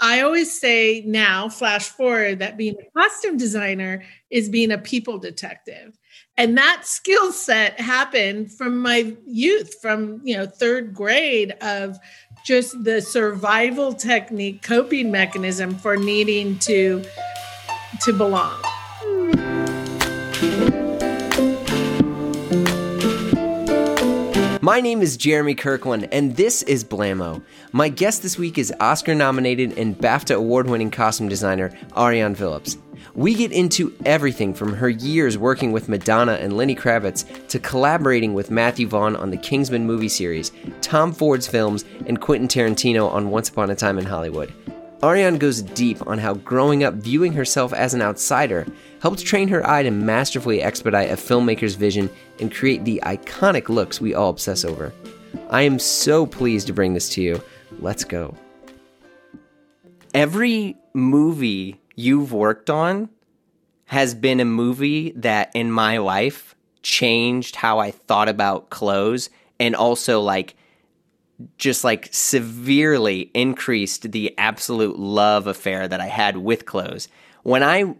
I 0.00 0.20
always 0.20 0.58
say 0.58 1.02
now, 1.06 1.48
flash 1.48 1.88
forward, 1.88 2.38
that 2.38 2.56
being 2.56 2.76
a 2.80 3.00
costume 3.00 3.36
designer 3.36 4.04
is 4.30 4.48
being 4.48 4.70
a 4.70 4.78
people 4.78 5.18
detective. 5.18 5.98
And 6.36 6.56
that 6.56 6.86
skill 6.86 7.32
set 7.32 7.80
happened 7.80 8.52
from 8.52 8.78
my 8.78 9.16
youth, 9.26 9.74
from 9.82 10.20
you 10.22 10.36
know, 10.36 10.46
third 10.46 10.94
grade 10.94 11.52
of 11.60 11.98
just 12.44 12.84
the 12.84 13.02
survival 13.02 13.92
technique, 13.92 14.62
coping 14.62 15.10
mechanism 15.10 15.74
for 15.74 15.96
needing 15.96 16.58
to 16.60 17.04
to 18.02 18.12
belong. 18.12 18.62
My 24.68 24.82
name 24.82 25.00
is 25.00 25.16
Jeremy 25.16 25.54
Kirkland, 25.54 26.10
and 26.12 26.36
this 26.36 26.62
is 26.64 26.84
Blamo. 26.84 27.40
My 27.72 27.88
guest 27.88 28.20
this 28.20 28.36
week 28.36 28.58
is 28.58 28.70
Oscar 28.80 29.14
nominated 29.14 29.78
and 29.78 29.96
BAFTA 29.96 30.34
award 30.34 30.68
winning 30.68 30.90
costume 30.90 31.26
designer 31.26 31.72
Ariane 31.96 32.34
Phillips. 32.34 32.76
We 33.14 33.32
get 33.32 33.50
into 33.50 33.96
everything 34.04 34.52
from 34.52 34.74
her 34.74 34.90
years 34.90 35.38
working 35.38 35.72
with 35.72 35.88
Madonna 35.88 36.32
and 36.32 36.54
Lenny 36.54 36.76
Kravitz 36.76 37.48
to 37.48 37.58
collaborating 37.58 38.34
with 38.34 38.50
Matthew 38.50 38.86
Vaughn 38.86 39.16
on 39.16 39.30
the 39.30 39.38
Kingsman 39.38 39.86
movie 39.86 40.06
series, 40.06 40.52
Tom 40.82 41.14
Ford's 41.14 41.48
films, 41.48 41.86
and 42.06 42.20
Quentin 42.20 42.46
Tarantino 42.46 43.10
on 43.10 43.30
Once 43.30 43.48
Upon 43.48 43.70
a 43.70 43.74
Time 43.74 43.98
in 43.98 44.04
Hollywood. 44.04 44.52
Ariane 45.02 45.38
goes 45.38 45.62
deep 45.62 46.04
on 46.08 46.18
how 46.18 46.34
growing 46.34 46.82
up 46.82 46.94
viewing 46.94 47.32
herself 47.32 47.72
as 47.72 47.94
an 47.94 48.02
outsider 48.02 48.66
helped 49.00 49.24
train 49.24 49.46
her 49.48 49.64
eye 49.68 49.84
to 49.84 49.92
masterfully 49.92 50.60
expedite 50.60 51.10
a 51.10 51.14
filmmaker's 51.14 51.76
vision 51.76 52.10
and 52.40 52.52
create 52.52 52.84
the 52.84 53.00
iconic 53.04 53.68
looks 53.68 54.00
we 54.00 54.12
all 54.12 54.30
obsess 54.30 54.64
over. 54.64 54.92
I 55.50 55.62
am 55.62 55.78
so 55.78 56.26
pleased 56.26 56.66
to 56.66 56.72
bring 56.72 56.94
this 56.94 57.08
to 57.10 57.22
you. 57.22 57.40
Let's 57.78 58.02
go. 58.02 58.34
Every 60.14 60.76
movie 60.94 61.80
you've 61.94 62.32
worked 62.32 62.68
on 62.68 63.08
has 63.84 64.14
been 64.14 64.40
a 64.40 64.44
movie 64.44 65.12
that 65.12 65.52
in 65.54 65.70
my 65.70 65.98
life 65.98 66.56
changed 66.82 67.54
how 67.54 67.78
I 67.78 67.92
thought 67.92 68.28
about 68.28 68.70
clothes 68.70 69.30
and 69.60 69.76
also 69.76 70.20
like 70.20 70.56
just 71.56 71.84
like 71.84 72.08
severely 72.10 73.30
increased 73.34 74.10
the 74.12 74.36
absolute 74.38 74.98
love 74.98 75.46
affair 75.46 75.86
that 75.86 76.00
I 76.00 76.06
had 76.06 76.38
with 76.38 76.66
clothes. 76.66 77.08
When 77.42 77.62
I 77.62 77.94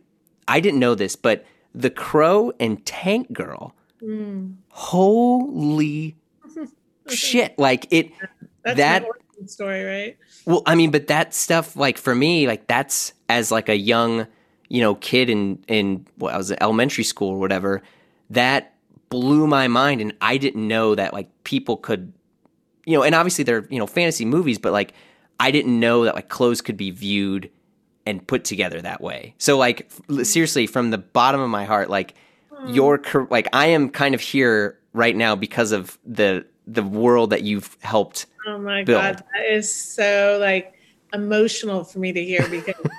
I 0.46 0.60
didn't 0.60 0.80
know 0.80 0.94
this, 0.94 1.14
but 1.14 1.44
The 1.74 1.90
Crow 1.90 2.52
and 2.58 2.84
Tank 2.84 3.32
Girl. 3.32 3.74
Mm. 4.02 4.56
Holy 4.70 6.16
shit. 7.08 7.58
Like 7.58 7.86
it 7.90 8.10
that's 8.62 8.76
that 8.78 9.04
story, 9.46 9.84
right? 9.84 10.16
Well, 10.44 10.62
I 10.66 10.74
mean, 10.74 10.90
but 10.90 11.06
that 11.08 11.34
stuff 11.34 11.76
like 11.76 11.98
for 11.98 12.14
me, 12.14 12.46
like 12.46 12.66
that's 12.66 13.12
as 13.28 13.52
like 13.52 13.68
a 13.68 13.76
young, 13.76 14.26
you 14.68 14.80
know, 14.80 14.96
kid 14.96 15.30
in 15.30 15.64
in 15.68 16.06
what 16.16 16.34
I 16.34 16.36
was 16.36 16.50
in 16.50 16.60
elementary 16.60 17.04
school 17.04 17.30
or 17.30 17.38
whatever, 17.38 17.82
that 18.30 18.74
blew 19.10 19.46
my 19.46 19.68
mind 19.68 20.00
and 20.00 20.12
I 20.20 20.36
didn't 20.36 20.66
know 20.66 20.94
that 20.94 21.12
like 21.12 21.28
people 21.44 21.76
could 21.76 22.12
you 22.88 22.96
know, 22.96 23.02
and 23.02 23.14
obviously 23.14 23.44
they're, 23.44 23.66
you 23.68 23.78
know, 23.78 23.86
fantasy 23.86 24.24
movies, 24.24 24.56
but 24.56 24.72
like 24.72 24.94
I 25.38 25.50
didn't 25.50 25.78
know 25.78 26.04
that 26.04 26.14
like 26.14 26.30
clothes 26.30 26.62
could 26.62 26.78
be 26.78 26.90
viewed 26.90 27.50
and 28.06 28.26
put 28.26 28.44
together 28.44 28.80
that 28.80 29.02
way. 29.02 29.34
So 29.36 29.58
like 29.58 29.92
seriously 30.22 30.66
from 30.66 30.90
the 30.90 30.96
bottom 30.96 31.42
of 31.42 31.50
my 31.50 31.66
heart 31.66 31.90
like 31.90 32.14
mm. 32.50 32.74
your 32.74 33.02
like 33.30 33.46
I 33.52 33.66
am 33.66 33.90
kind 33.90 34.14
of 34.14 34.22
here 34.22 34.78
right 34.94 35.14
now 35.14 35.36
because 35.36 35.70
of 35.72 35.98
the 36.06 36.46
the 36.66 36.82
world 36.82 37.28
that 37.30 37.42
you've 37.42 37.76
helped 37.82 38.24
Oh 38.46 38.58
my 38.58 38.84
build. 38.84 39.02
god, 39.02 39.24
that 39.34 39.52
is 39.52 39.72
so 39.74 40.38
like 40.40 40.72
emotional 41.12 41.84
for 41.84 41.98
me 41.98 42.12
to 42.12 42.24
hear 42.24 42.48
because 42.50 42.90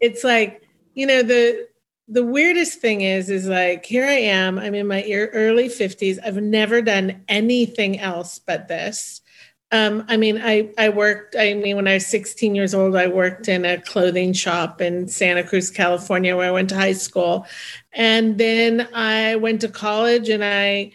it's 0.00 0.24
like, 0.24 0.62
you 0.94 1.06
know, 1.06 1.22
the 1.22 1.66
the 2.06 2.24
weirdest 2.24 2.80
thing 2.80 3.00
is 3.00 3.30
is 3.30 3.48
like 3.48 3.86
here 3.86 4.04
I 4.04 4.12
am, 4.12 4.58
I'm 4.58 4.74
in 4.74 4.86
my 4.86 5.02
early 5.10 5.70
50s. 5.70 6.18
I've 6.22 6.36
never 6.36 6.82
done 6.82 7.24
anything 7.28 7.98
else 7.98 8.38
but 8.38 8.68
this. 8.68 9.22
Um, 9.70 10.04
I 10.08 10.16
mean, 10.16 10.40
I, 10.42 10.70
I 10.78 10.88
worked, 10.88 11.36
I 11.38 11.52
mean, 11.54 11.76
when 11.76 11.86
I 11.86 11.94
was 11.94 12.06
16 12.06 12.54
years 12.54 12.74
old, 12.74 12.96
I 12.96 13.06
worked 13.06 13.48
in 13.48 13.66
a 13.66 13.80
clothing 13.80 14.32
shop 14.32 14.80
in 14.80 15.08
Santa 15.08 15.44
Cruz, 15.44 15.70
California, 15.70 16.36
where 16.36 16.48
I 16.48 16.52
went 16.52 16.70
to 16.70 16.74
high 16.74 16.94
school. 16.94 17.46
And 17.92 18.38
then 18.38 18.88
I 18.94 19.36
went 19.36 19.60
to 19.60 19.68
college 19.68 20.30
and 20.30 20.42
I, 20.42 20.92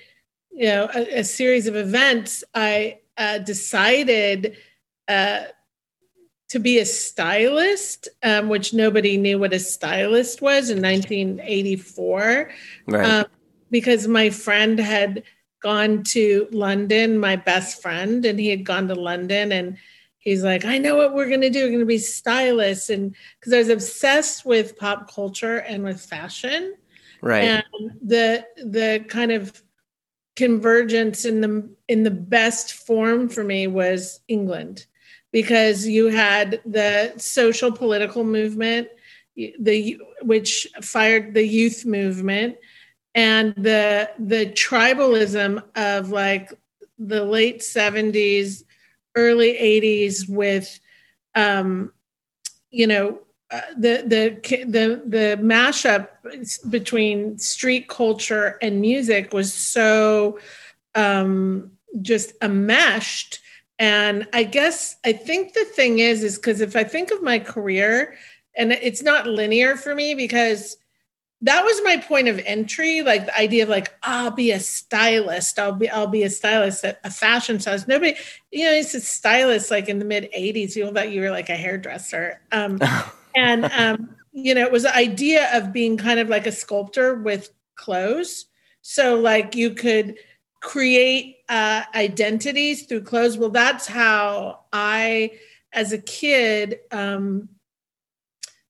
you 0.52 0.66
know, 0.66 0.90
a, 0.94 1.20
a 1.20 1.24
series 1.24 1.68
of 1.68 1.76
events, 1.76 2.44
I 2.56 3.00
uh, 3.18 3.40
decided 3.40 4.58
uh, 5.08 5.42
to 6.50 6.60
be 6.60 6.80
a 6.80 6.86
stylist, 6.86 8.08
um, 8.24 8.50
which 8.50 8.74
nobody 8.74 9.18
knew 9.18 9.38
what 9.38 9.54
a 9.54 9.60
stylist 9.60 10.42
was 10.42 10.70
in 10.70 10.82
1984. 10.82 12.52
Right. 12.88 13.10
Um, 13.10 13.26
because 13.70 14.08
my 14.08 14.30
friend 14.30 14.80
had, 14.80 15.24
gone 15.64 16.04
to 16.04 16.48
London, 16.52 17.18
my 17.18 17.38
best 17.38 17.82
friend, 17.82 18.24
and 18.26 18.38
he 18.38 18.50
had 18.50 18.66
gone 18.66 18.90
to 18.90 18.96
London 18.96 19.52
and 19.52 19.78
he's 20.20 20.44
like, 20.44 20.66
I 20.66 20.78
know 20.78 20.96
what 20.96 21.16
we're 21.16 21.30
going 21.30 21.42
to 21.42 21.50
do. 21.50 21.64
We're 21.64 21.70
going 21.70 21.80
to 21.80 21.86
be 21.86 21.98
stylists. 21.98 22.90
And 22.90 23.16
because 23.40 23.54
I 23.54 23.58
was 23.58 23.70
obsessed 23.70 24.46
with 24.46 24.78
pop 24.78 25.12
culture 25.12 25.58
and 25.58 25.84
with 25.84 26.00
fashion. 26.00 26.76
Right. 27.22 27.44
And 27.44 27.64
the, 28.02 28.46
the 28.58 29.06
kind 29.08 29.32
of 29.32 29.64
convergence 30.36 31.26
in 31.26 31.42
the, 31.42 31.70
in 31.88 32.04
the 32.04 32.12
best 32.12 32.74
form 32.74 33.30
for 33.30 33.44
me 33.44 33.68
was 33.68 34.20
England 34.28 34.86
because 35.32 35.88
you 35.88 36.08
had 36.08 36.62
the 36.66 37.14
social 37.18 37.72
political 37.72 38.24
movement, 38.24 38.90
the, 39.36 39.98
which 40.22 40.68
fired 40.82 41.34
the 41.34 41.46
youth 41.46 41.86
movement 41.86 42.58
and 43.16 43.54
the 43.56 44.10
the 44.18 44.48
tribalism 44.48 45.64
of 45.76 46.10
like 46.10 46.52
the 46.98 47.24
late 47.24 47.60
70s 47.62 48.64
early 49.16 49.54
80s 49.54 50.28
with 50.30 50.80
um 51.36 51.92
you 52.72 52.88
know 52.88 53.20
uh, 53.52 53.62
the 53.78 54.04
the 54.08 54.66
the 54.66 55.02
the 55.06 55.38
mashup 55.42 56.08
between 56.70 57.38
street 57.38 57.88
culture 57.88 58.58
and 58.62 58.82
music 58.82 59.32
was 59.34 59.54
so 59.54 60.40
um 60.96 61.72
just 62.02 62.34
enmeshed. 62.42 63.40
And 63.80 64.28
i 64.34 64.44
guess 64.44 64.96
i 65.04 65.14
think 65.14 65.54
the 65.54 65.66
thing 65.66 66.00
is 66.00 66.24
is 66.24 66.38
because 66.38 66.62
if 66.62 66.76
i 66.76 66.84
think 66.84 67.12
of 67.12 67.22
my 67.22 67.40
career 67.40 68.16
and 68.56 68.72
it's 68.72 69.02
not 69.02 69.28
linear 69.28 69.76
for 69.76 69.94
me 69.96 70.14
because 70.14 70.78
that 71.44 71.64
was 71.64 71.82
my 71.84 71.98
point 71.98 72.30
of 72.30 72.40
entry 72.46 73.02
like 73.02 73.26
the 73.26 73.38
idea 73.38 73.64
of 73.64 73.70
like 73.70 73.94
i'll 74.02 74.32
be 74.32 74.52
a 74.52 74.60
stylist. 74.60 75.60
I'll 75.60 75.74
be 75.74 75.90
i'll 75.90 76.08
be 76.08 76.24
a 76.24 76.30
stylist 76.30 76.84
at 76.84 77.00
a, 77.04 77.12
fashion 77.12 77.60
stylist 77.60 77.88
nobody 77.88 78.16
you 78.52 78.66
know 78.66 78.72
it's 78.72 78.94
a 78.94 79.02
stylist 79.02 79.70
like 79.70 79.90
in 79.90 80.00
the 80.00 80.06
mid 80.06 80.30
80s 80.36 80.74
people 80.74 80.94
thought 80.94 81.12
you 81.12 81.22
were 81.22 81.32
like 81.32 81.50
a 81.50 81.56
hairdresser. 81.56 82.42
Um, 82.52 82.80
and 83.36 83.66
um, 83.66 84.16
you 84.32 84.56
know 84.56 84.62
it 84.62 84.72
was 84.72 84.84
the 84.84 84.96
idea 84.96 85.56
of 85.56 85.74
being 85.74 85.98
kind 85.98 86.20
of 86.20 86.30
like 86.30 86.48
a 86.48 86.52
sculptor 86.52 87.16
with 87.16 87.50
clothes. 87.76 88.46
So 88.82 89.20
like 89.20 89.56
you 89.56 89.72
could 89.72 90.18
create 90.62 91.38
uh, 91.50 91.84
identities 91.94 92.86
through 92.86 93.04
clothes. 93.04 93.38
Well 93.38 93.50
that's 93.50 93.86
how 93.86 94.62
i 94.72 95.32
as 95.74 95.92
a 95.92 95.98
kid 95.98 96.80
um, 96.92 97.50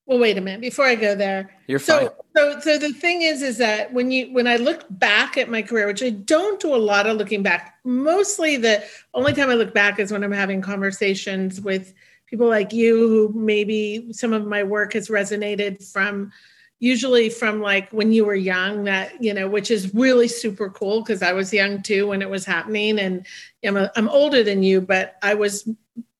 well 0.06 0.18
wait 0.18 0.36
a 0.36 0.40
minute 0.40 0.60
before 0.60 0.84
i 0.84 0.94
go 0.94 1.14
there 1.14 1.50
you're 1.66 1.78
so 1.78 1.98
fine. 1.98 2.08
so 2.36 2.60
so 2.60 2.78
the 2.78 2.92
thing 2.92 3.22
is 3.22 3.42
is 3.42 3.58
that 3.58 3.92
when 3.92 4.10
you 4.10 4.32
when 4.32 4.46
i 4.46 4.56
look 4.56 4.84
back 4.90 5.36
at 5.36 5.48
my 5.48 5.62
career 5.62 5.86
which 5.86 6.02
i 6.02 6.10
don't 6.10 6.60
do 6.60 6.74
a 6.74 6.76
lot 6.76 7.06
of 7.06 7.16
looking 7.16 7.42
back 7.42 7.78
mostly 7.84 8.56
the 8.56 8.82
only 9.14 9.32
time 9.32 9.50
i 9.50 9.54
look 9.54 9.72
back 9.72 9.98
is 9.98 10.12
when 10.12 10.22
i'm 10.22 10.32
having 10.32 10.60
conversations 10.60 11.60
with 11.60 11.94
people 12.26 12.48
like 12.48 12.72
you 12.72 13.08
who 13.08 13.32
maybe 13.34 14.12
some 14.12 14.32
of 14.32 14.46
my 14.46 14.62
work 14.62 14.92
has 14.92 15.08
resonated 15.08 15.82
from 15.92 16.32
usually 16.80 17.30
from 17.30 17.60
like 17.60 17.90
when 17.92 18.12
you 18.12 18.24
were 18.24 18.34
young 18.34 18.84
that 18.84 19.22
you 19.22 19.32
know 19.32 19.48
which 19.48 19.70
is 19.70 19.94
really 19.94 20.28
super 20.28 20.68
cool 20.68 21.00
because 21.00 21.22
i 21.22 21.32
was 21.32 21.52
young 21.52 21.82
too 21.82 22.08
when 22.08 22.20
it 22.20 22.28
was 22.28 22.44
happening 22.44 22.98
and 22.98 23.26
I'm, 23.64 23.76
a, 23.76 23.90
I'm 23.96 24.08
older 24.08 24.42
than 24.42 24.62
you 24.62 24.80
but 24.80 25.16
i 25.22 25.34
was 25.34 25.66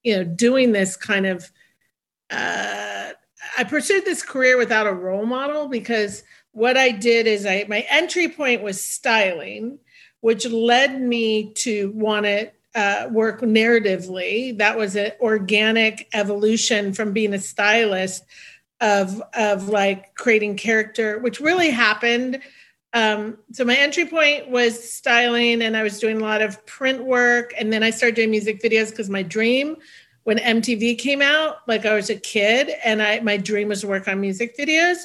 you 0.02 0.16
know 0.16 0.24
doing 0.24 0.72
this 0.72 0.96
kind 0.96 1.26
of 1.26 1.50
uh 2.30 3.10
I 3.56 3.64
pursued 3.64 4.04
this 4.04 4.22
career 4.22 4.56
without 4.56 4.86
a 4.86 4.92
role 4.92 5.26
model 5.26 5.68
because 5.68 6.22
what 6.52 6.76
I 6.76 6.90
did 6.90 7.26
is 7.26 7.46
I 7.46 7.66
my 7.68 7.86
entry 7.90 8.28
point 8.28 8.62
was 8.62 8.82
styling, 8.82 9.78
which 10.20 10.46
led 10.46 11.00
me 11.00 11.52
to 11.54 11.90
want 11.94 12.26
to 12.26 12.50
uh, 12.74 13.08
work 13.10 13.40
narratively. 13.40 14.56
That 14.58 14.76
was 14.76 14.96
an 14.96 15.12
organic 15.20 16.08
evolution 16.12 16.92
from 16.92 17.12
being 17.12 17.34
a 17.34 17.38
stylist 17.38 18.24
of 18.80 19.22
of 19.34 19.68
like 19.68 20.14
creating 20.14 20.56
character, 20.56 21.18
which 21.18 21.40
really 21.40 21.70
happened. 21.70 22.40
Um, 22.92 23.38
so 23.50 23.64
my 23.64 23.74
entry 23.74 24.06
point 24.06 24.50
was 24.50 24.92
styling, 24.92 25.62
and 25.62 25.76
I 25.76 25.82
was 25.82 25.98
doing 25.98 26.18
a 26.18 26.24
lot 26.24 26.42
of 26.42 26.64
print 26.64 27.04
work, 27.04 27.52
and 27.58 27.72
then 27.72 27.82
I 27.82 27.90
started 27.90 28.14
doing 28.14 28.30
music 28.30 28.62
videos 28.62 28.90
because 28.90 29.10
my 29.10 29.22
dream 29.22 29.76
when 30.24 30.38
MTV 30.38 30.98
came 30.98 31.22
out, 31.22 31.58
like 31.68 31.86
I 31.86 31.94
was 31.94 32.10
a 32.10 32.16
kid 32.16 32.70
and 32.84 33.02
I 33.02 33.20
my 33.20 33.36
dream 33.36 33.68
was 33.68 33.82
to 33.82 33.86
work 33.86 34.08
on 34.08 34.20
music 34.20 34.56
videos 34.56 34.98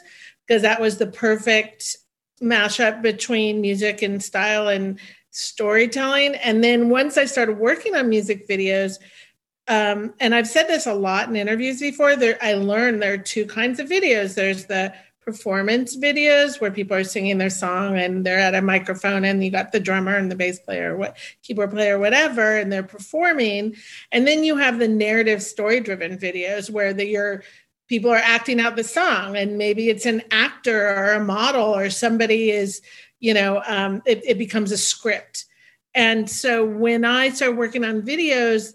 because 0.48 0.64
that 0.64 0.82
was 0.82 0.98
the 0.98 1.08
perfect 1.08 1.98
mashup 2.42 3.02
between 3.02 3.62
music 3.62 4.02
and 4.02 4.24
style 4.24 4.70
and 4.70 5.00
storytelling. 5.32 6.36
And 6.36 6.64
then 6.64 6.90
once 6.90 7.18
I 7.18 7.26
started 7.26 7.58
working 7.58 7.96
on 7.96 8.10
music 8.10 8.48
videos, 8.48 8.98
um, 9.68 10.16
and 10.20 10.34
I've 10.34 10.48
said 10.48 10.68
this 10.68 10.88
a 10.88 10.94
lot 10.94 11.30
in 11.30 11.36
interviews 11.36 11.80
before, 11.80 12.16
there 12.16 12.40
I 12.42 12.54
learned 12.54 13.02
there 13.02 13.14
are 13.14 13.18
two 13.18 13.46
kinds 13.46 13.80
of 13.80 13.88
videos. 13.88 14.34
There's 14.34 14.66
the 14.66 14.94
performance 15.30 15.96
videos 15.96 16.60
where 16.60 16.72
people 16.72 16.98
are 16.98 17.04
singing 17.04 17.38
their 17.38 17.52
song 17.52 17.98
and 17.98 18.26
they're 18.26 18.40
at 18.40 18.56
a 18.56 18.62
microphone 18.64 19.24
and 19.24 19.44
you 19.44 19.52
got 19.52 19.72
the 19.72 19.80
drummer 19.80 20.16
and 20.16 20.32
the 20.32 20.36
bass 20.36 20.60
player 20.60 20.98
what 20.98 21.18
keyboard 21.44 21.70
player 21.70 22.00
whatever 22.00 22.58
and 22.58 22.72
they're 22.72 22.82
performing. 22.82 23.76
And 24.12 24.28
then 24.28 24.44
you 24.44 24.58
have 24.58 24.80
the 24.80 24.88
narrative 24.88 25.44
story 25.44 25.82
driven 25.82 26.18
videos 26.18 26.72
where 26.72 26.94
the 26.94 27.06
your 27.06 27.44
people 27.88 28.10
are 28.10 28.16
acting 28.16 28.60
out 28.60 28.76
the 28.76 28.84
song 28.84 29.38
and 29.38 29.58
maybe 29.58 29.90
it's 29.90 30.08
an 30.08 30.24
actor 30.32 30.88
or 30.88 31.14
a 31.14 31.24
model 31.24 31.76
or 31.76 31.92
somebody 31.92 32.50
is 32.50 32.82
you 33.20 33.34
know 33.34 33.62
um, 33.68 34.02
it, 34.08 34.22
it 34.26 34.38
becomes 34.40 34.72
a 34.72 34.78
script. 34.78 35.46
And 35.94 36.28
so 36.30 36.66
when 36.66 37.06
i 37.06 37.30
started 37.30 37.58
working 37.58 37.86
on 37.86 38.02
videos 38.02 38.74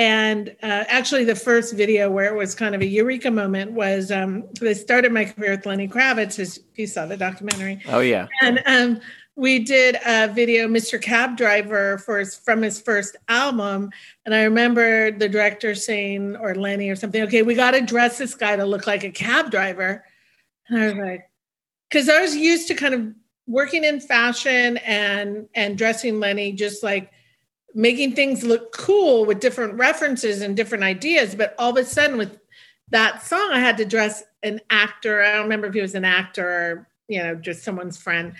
and 0.00 0.56
uh, 0.62 0.84
actually, 0.88 1.24
the 1.24 1.34
first 1.34 1.74
video 1.74 2.10
where 2.10 2.34
it 2.34 2.34
was 2.34 2.54
kind 2.54 2.74
of 2.74 2.80
a 2.80 2.86
eureka 2.86 3.30
moment 3.30 3.72
was 3.72 4.10
um, 4.10 4.44
I 4.62 4.72
started 4.72 5.12
my 5.12 5.26
career 5.26 5.50
with 5.50 5.66
Lenny 5.66 5.86
Kravitz, 5.86 6.38
as 6.38 6.58
you 6.74 6.86
saw 6.86 7.04
the 7.04 7.18
documentary. 7.18 7.82
Oh 7.86 8.00
yeah, 8.00 8.26
and 8.40 8.62
um, 8.64 9.00
we 9.36 9.58
did 9.58 9.98
a 10.06 10.28
video, 10.28 10.68
Mr. 10.68 11.00
Cab 11.00 11.36
Driver, 11.36 11.98
for 11.98 12.18
his, 12.18 12.34
from 12.34 12.62
his 12.62 12.80
first 12.80 13.14
album. 13.28 13.90
And 14.24 14.34
I 14.34 14.44
remember 14.44 15.10
the 15.10 15.28
director 15.28 15.74
saying, 15.74 16.34
or 16.36 16.54
Lenny 16.54 16.88
or 16.88 16.96
something, 16.96 17.20
okay, 17.24 17.42
we 17.42 17.54
got 17.54 17.72
to 17.72 17.82
dress 17.82 18.16
this 18.16 18.34
guy 18.34 18.56
to 18.56 18.64
look 18.64 18.86
like 18.86 19.04
a 19.04 19.10
cab 19.10 19.50
driver. 19.50 20.02
And 20.70 20.82
I 20.82 20.86
was 20.86 20.94
like, 20.94 21.30
because 21.90 22.08
I 22.08 22.22
was 22.22 22.34
used 22.34 22.68
to 22.68 22.74
kind 22.74 22.94
of 22.94 23.06
working 23.46 23.84
in 23.84 24.00
fashion 24.00 24.78
and 24.78 25.46
and 25.54 25.76
dressing 25.76 26.20
Lenny 26.20 26.52
just 26.52 26.82
like 26.82 27.12
making 27.74 28.14
things 28.14 28.42
look 28.42 28.72
cool 28.72 29.24
with 29.24 29.40
different 29.40 29.74
references 29.74 30.40
and 30.40 30.56
different 30.56 30.84
ideas. 30.84 31.34
But 31.34 31.54
all 31.58 31.70
of 31.70 31.76
a 31.76 31.84
sudden, 31.84 32.16
with 32.16 32.38
that 32.90 33.24
song, 33.24 33.50
I 33.52 33.60
had 33.60 33.76
to 33.78 33.84
dress 33.84 34.22
an 34.42 34.60
actor. 34.70 35.22
I 35.22 35.32
don't 35.32 35.44
remember 35.44 35.68
if 35.68 35.74
he 35.74 35.80
was 35.80 35.94
an 35.94 36.04
actor 36.04 36.48
or, 36.48 36.88
you 37.08 37.22
know, 37.22 37.34
just 37.34 37.62
someone's 37.62 37.96
friend 37.96 38.34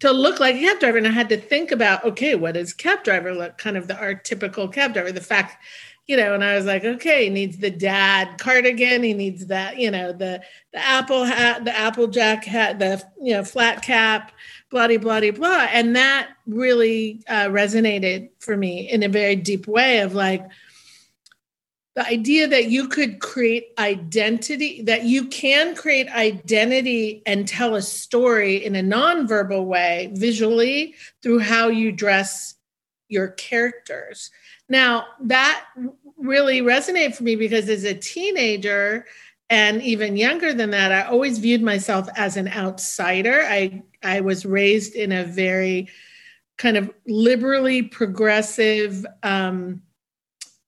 to 0.00 0.12
look 0.12 0.40
like 0.40 0.56
a 0.56 0.60
cab 0.60 0.80
driver. 0.80 0.98
And 0.98 1.06
I 1.06 1.10
had 1.10 1.28
to 1.30 1.36
think 1.36 1.70
about, 1.70 2.04
okay, 2.04 2.34
what 2.34 2.54
does 2.54 2.72
cab 2.72 3.04
driver 3.04 3.34
look? 3.34 3.58
Kind 3.58 3.76
of 3.76 3.88
the 3.88 3.94
archetypical 3.94 4.72
cab 4.72 4.92
driver. 4.92 5.12
The 5.12 5.20
fact, 5.20 5.64
you 6.06 6.16
know, 6.16 6.34
and 6.34 6.44
I 6.44 6.56
was 6.56 6.66
like, 6.66 6.84
okay, 6.84 7.24
he 7.24 7.30
needs 7.30 7.58
the 7.58 7.70
dad 7.70 8.38
cardigan. 8.38 9.02
He 9.02 9.14
needs 9.14 9.46
that, 9.46 9.78
you 9.78 9.90
know, 9.90 10.12
the 10.12 10.42
the 10.72 10.84
apple 10.84 11.24
hat, 11.24 11.64
the 11.64 11.76
applejack 11.76 12.44
hat, 12.44 12.78
the 12.78 13.02
you 13.20 13.32
know 13.32 13.44
flat 13.44 13.82
cap, 13.82 14.32
blah 14.74 14.98
blah 14.98 15.20
blah 15.20 15.30
blah. 15.30 15.68
And 15.70 15.94
that 15.94 16.30
really 16.46 17.22
uh, 17.28 17.46
resonated 17.46 18.30
for 18.40 18.56
me 18.56 18.90
in 18.90 19.04
a 19.04 19.08
very 19.08 19.36
deep 19.36 19.68
way 19.68 20.00
of 20.00 20.14
like 20.14 20.44
the 21.94 22.04
idea 22.04 22.48
that 22.48 22.66
you 22.66 22.88
could 22.88 23.20
create 23.20 23.68
identity 23.78 24.82
that 24.82 25.04
you 25.04 25.28
can 25.28 25.76
create 25.76 26.08
identity 26.08 27.22
and 27.24 27.46
tell 27.46 27.76
a 27.76 27.82
story 27.82 28.64
in 28.64 28.74
a 28.74 28.82
nonverbal 28.82 29.64
way 29.64 30.10
visually 30.14 30.96
through 31.22 31.38
how 31.38 31.68
you 31.68 31.92
dress 31.92 32.56
your 33.08 33.28
characters. 33.28 34.32
Now 34.68 35.06
that 35.22 35.64
really 36.16 36.62
resonated 36.62 37.14
for 37.14 37.22
me 37.22 37.36
because 37.36 37.68
as 37.68 37.84
a 37.84 37.94
teenager 37.94 39.06
and 39.50 39.82
even 39.82 40.16
younger 40.16 40.54
than 40.54 40.70
that 40.70 40.90
i 40.90 41.02
always 41.02 41.38
viewed 41.38 41.62
myself 41.62 42.08
as 42.16 42.36
an 42.36 42.48
outsider. 42.48 43.42
I 43.42 43.82
i 44.04 44.20
was 44.20 44.44
raised 44.44 44.94
in 44.94 45.12
a 45.12 45.24
very 45.24 45.88
kind 46.56 46.76
of 46.76 46.90
liberally 47.06 47.82
progressive 47.82 49.04
um 49.22 49.82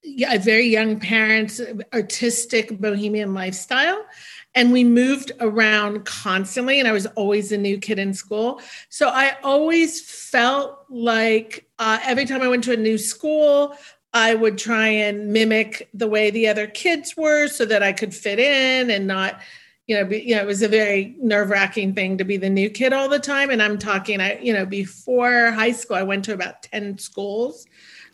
yeah, 0.08 0.38
very 0.38 0.66
young 0.66 1.00
parents 1.00 1.60
artistic 1.92 2.78
bohemian 2.78 3.34
lifestyle. 3.34 4.06
And 4.54 4.72
we 4.72 4.84
moved 4.84 5.32
around 5.40 6.04
constantly 6.04 6.78
and 6.78 6.88
i 6.88 6.92
was 6.92 7.06
always 7.06 7.52
a 7.52 7.58
new 7.58 7.78
kid 7.78 7.98
in 7.98 8.14
school. 8.14 8.60
So 8.88 9.08
i 9.08 9.36
always 9.42 10.00
felt 10.00 10.78
like 10.88 11.68
uh, 11.78 11.98
every 12.04 12.24
time 12.24 12.40
i 12.40 12.48
went 12.48 12.64
to 12.64 12.72
a 12.72 12.76
new 12.76 12.98
school 12.98 13.76
I 14.14 14.34
would 14.34 14.56
try 14.56 14.88
and 14.88 15.30
mimic 15.30 15.90
the 15.92 16.06
way 16.06 16.30
the 16.30 16.48
other 16.48 16.66
kids 16.66 17.18
were 17.18 17.48
so 17.48 17.66
that 17.66 17.82
I 17.82 17.92
could 17.92 18.14
fit 18.14 18.38
in 18.38 18.90
and 18.90 19.06
not, 19.06 19.42
you 19.86 19.96
know, 19.96 20.04
be, 20.04 20.20
you 20.20 20.34
know, 20.34 20.42
it 20.42 20.46
was 20.46 20.62
a 20.62 20.68
very 20.68 21.14
nerve 21.20 21.50
wracking 21.50 21.94
thing 21.94 22.18
to 22.18 22.24
be 22.24 22.36
the 22.36 22.50
new 22.50 22.68
kid 22.68 22.92
all 22.92 23.08
the 23.08 23.20
time. 23.20 23.50
And 23.50 23.62
I'm 23.62 23.78
talking, 23.78 24.20
I, 24.20 24.38
you 24.40 24.52
know, 24.52 24.66
before 24.66 25.52
high 25.52 25.72
school, 25.72 25.96
I 25.96 26.02
went 26.02 26.24
to 26.24 26.32
about 26.32 26.62
10 26.62 26.98
schools. 26.98 27.66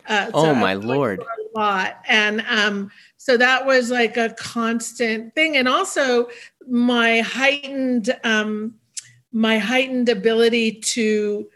Uh, 0.07 0.27
so 0.27 0.33
oh 0.35 0.55
my 0.55 0.75
lord. 0.75 1.21
A 1.21 1.59
lot. 1.59 2.03
And 2.07 2.45
um, 2.49 2.91
so 3.17 3.37
that 3.39 3.65
was 3.65 3.91
like 3.91 4.17
a 4.17 4.35
constant 4.39 5.35
thing. 5.35 5.57
And 5.57 5.67
also 5.67 6.29
my 6.69 7.21
heightened, 7.21 8.15
um, 8.23 8.75
my 9.33 9.59
heightened 9.59 10.11
ability 10.11 10.81
to, 10.81 11.49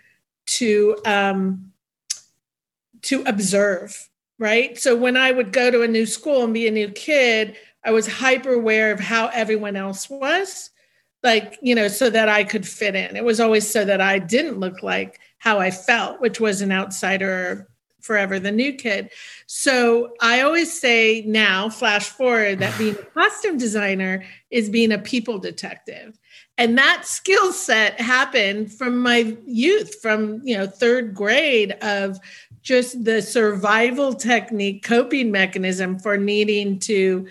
to, 0.46 0.96
um, 1.04 1.72
to 3.02 3.22
observe 3.26 4.08
right? 4.38 4.78
So 4.78 4.96
when 4.96 5.16
I 5.16 5.32
would 5.32 5.52
go 5.52 5.70
to 5.70 5.82
a 5.82 5.88
new 5.88 6.06
school 6.06 6.44
and 6.44 6.54
be 6.54 6.66
a 6.66 6.70
new 6.70 6.88
kid, 6.88 7.56
I 7.84 7.90
was 7.90 8.06
hyper 8.06 8.52
aware 8.52 8.92
of 8.92 9.00
how 9.00 9.28
everyone 9.28 9.76
else 9.76 10.10
was, 10.10 10.70
like, 11.22 11.58
you 11.62 11.74
know, 11.74 11.88
so 11.88 12.10
that 12.10 12.28
I 12.28 12.44
could 12.44 12.66
fit 12.66 12.94
in. 12.94 13.16
It 13.16 13.24
was 13.24 13.40
always 13.40 13.68
so 13.68 13.84
that 13.84 14.00
I 14.00 14.18
didn't 14.18 14.60
look 14.60 14.82
like 14.82 15.20
how 15.38 15.58
I 15.58 15.70
felt, 15.70 16.20
which 16.20 16.40
was 16.40 16.60
an 16.60 16.72
outsider 16.72 17.68
forever 18.00 18.38
the 18.38 18.52
new 18.52 18.72
kid. 18.72 19.10
So 19.46 20.14
I 20.20 20.42
always 20.42 20.80
say 20.80 21.22
now, 21.26 21.68
flash 21.68 22.08
forward, 22.08 22.60
that 22.60 22.78
being 22.78 22.94
a 22.94 23.04
costume 23.04 23.58
designer 23.58 24.24
is 24.50 24.70
being 24.70 24.92
a 24.92 24.98
people 24.98 25.38
detective. 25.38 26.18
And 26.58 26.78
that 26.78 27.04
skill 27.04 27.52
set 27.52 28.00
happened 28.00 28.72
from 28.72 28.98
my 28.98 29.36
youth, 29.44 30.00
from 30.00 30.40
you 30.42 30.56
know, 30.56 30.66
third 30.66 31.14
grade 31.14 31.72
of 31.82 32.18
just 32.66 33.04
the 33.04 33.22
survival 33.22 34.12
technique 34.12 34.82
coping 34.82 35.30
mechanism 35.30 36.00
for 36.00 36.18
needing 36.18 36.80
to 36.80 37.28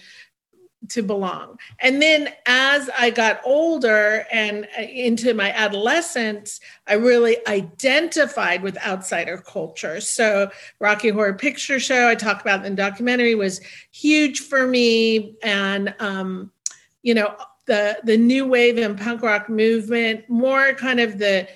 to 0.87 1.01
belong. 1.01 1.57
And 1.79 2.01
then 2.01 2.29
as 2.45 2.89
i 2.97 3.09
got 3.09 3.41
older 3.43 4.25
and 4.31 4.65
uh, 4.77 4.83
into 4.83 5.33
my 5.33 5.51
adolescence 5.51 6.60
i 6.88 6.93
really 6.93 7.38
identified 7.48 8.62
with 8.62 8.77
outsider 8.86 9.38
culture. 9.38 10.00
So 10.00 10.50
rocky 10.79 11.10
horror 11.10 11.33
picture 11.33 11.79
show 11.79 12.07
i 12.07 12.15
talk 12.15 12.39
about 12.39 12.65
in 12.65 12.75
the 12.75 12.81
documentary 12.81 13.36
was 13.36 13.60
huge 13.91 14.39
for 14.39 14.65
me. 14.65 15.36
And 15.43 15.93
um, 16.00 16.51
you 17.03 17.13
know 17.13 17.36
the 17.65 18.00
the 18.05 18.15
new 18.15 18.48
wave 18.48 18.77
and 18.77 18.98
punk 18.98 19.21
rock 19.21 19.50
movement 19.50 20.29
more 20.29 20.74
kind 20.74 21.00
of 21.00 21.17
the 21.17 21.48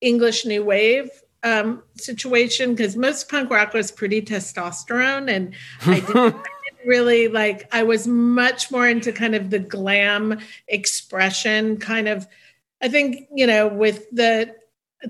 english 0.00 0.44
new 0.44 0.64
wave 0.64 1.08
um, 1.44 1.82
situation 1.96 2.74
because 2.74 2.96
most 2.96 3.28
punk 3.28 3.50
rock 3.50 3.72
was 3.74 3.92
pretty 3.92 4.22
testosterone, 4.22 5.30
and 5.30 5.54
I 5.86 6.00
didn't, 6.00 6.16
I 6.16 6.30
didn't 6.30 6.86
really 6.86 7.28
like. 7.28 7.68
I 7.72 7.84
was 7.84 8.08
much 8.08 8.70
more 8.70 8.88
into 8.88 9.12
kind 9.12 9.34
of 9.34 9.50
the 9.50 9.60
glam 9.60 10.40
expression, 10.66 11.76
kind 11.76 12.08
of. 12.08 12.26
I 12.82 12.88
think 12.88 13.28
you 13.32 13.46
know 13.46 13.68
with 13.68 14.10
the 14.10 14.54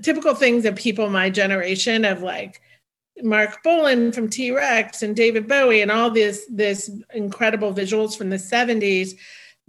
typical 0.03 0.35
things 0.35 0.65
of 0.65 0.75
people 0.75 1.09
my 1.09 1.29
generation 1.29 2.05
of 2.05 2.21
like 2.21 2.61
Marc 3.21 3.63
Bolan 3.63 4.11
from 4.11 4.29
T 4.29 4.51
Rex 4.51 5.01
and 5.01 5.15
David 5.15 5.47
Bowie 5.47 5.81
and 5.81 5.91
all 5.91 6.11
this 6.11 6.45
this 6.49 6.91
incredible 7.13 7.73
visuals 7.73 8.17
from 8.17 8.29
the 8.29 8.35
70s 8.35 9.13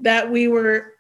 that 0.01 0.31
we 0.31 0.49
were 0.49 0.96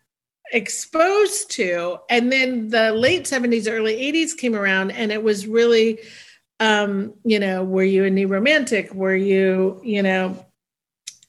exposed 0.53 1.51
to. 1.53 1.99
And 2.09 2.31
then 2.31 2.69
the 2.69 2.93
late 2.93 3.25
70s 3.25 3.69
early 3.69 3.95
80s 3.95 4.37
came 4.37 4.55
around 4.55 4.91
and 4.93 5.11
it 5.13 5.23
was 5.23 5.47
really 5.47 5.99
um 6.59 7.13
you 7.25 7.39
know 7.39 7.63
were 7.63 7.83
you 7.83 8.05
a 8.05 8.11
new 8.11 8.29
romantic? 8.29 8.93
Were 8.95 9.17
you 9.17 9.81
you 9.85 10.03
know 10.03 10.45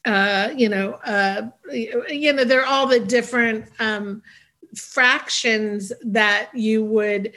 uh 0.04 0.50
you 0.56 0.68
know 0.68 0.92
uh 1.04 1.48
you 1.70 2.32
know 2.32 2.44
they're 2.44 2.66
all 2.66 2.86
the 2.86 3.00
different 3.00 3.66
um 3.78 4.22
fractions 4.76 5.92
that 6.02 6.50
you 6.54 6.84
would 6.84 7.32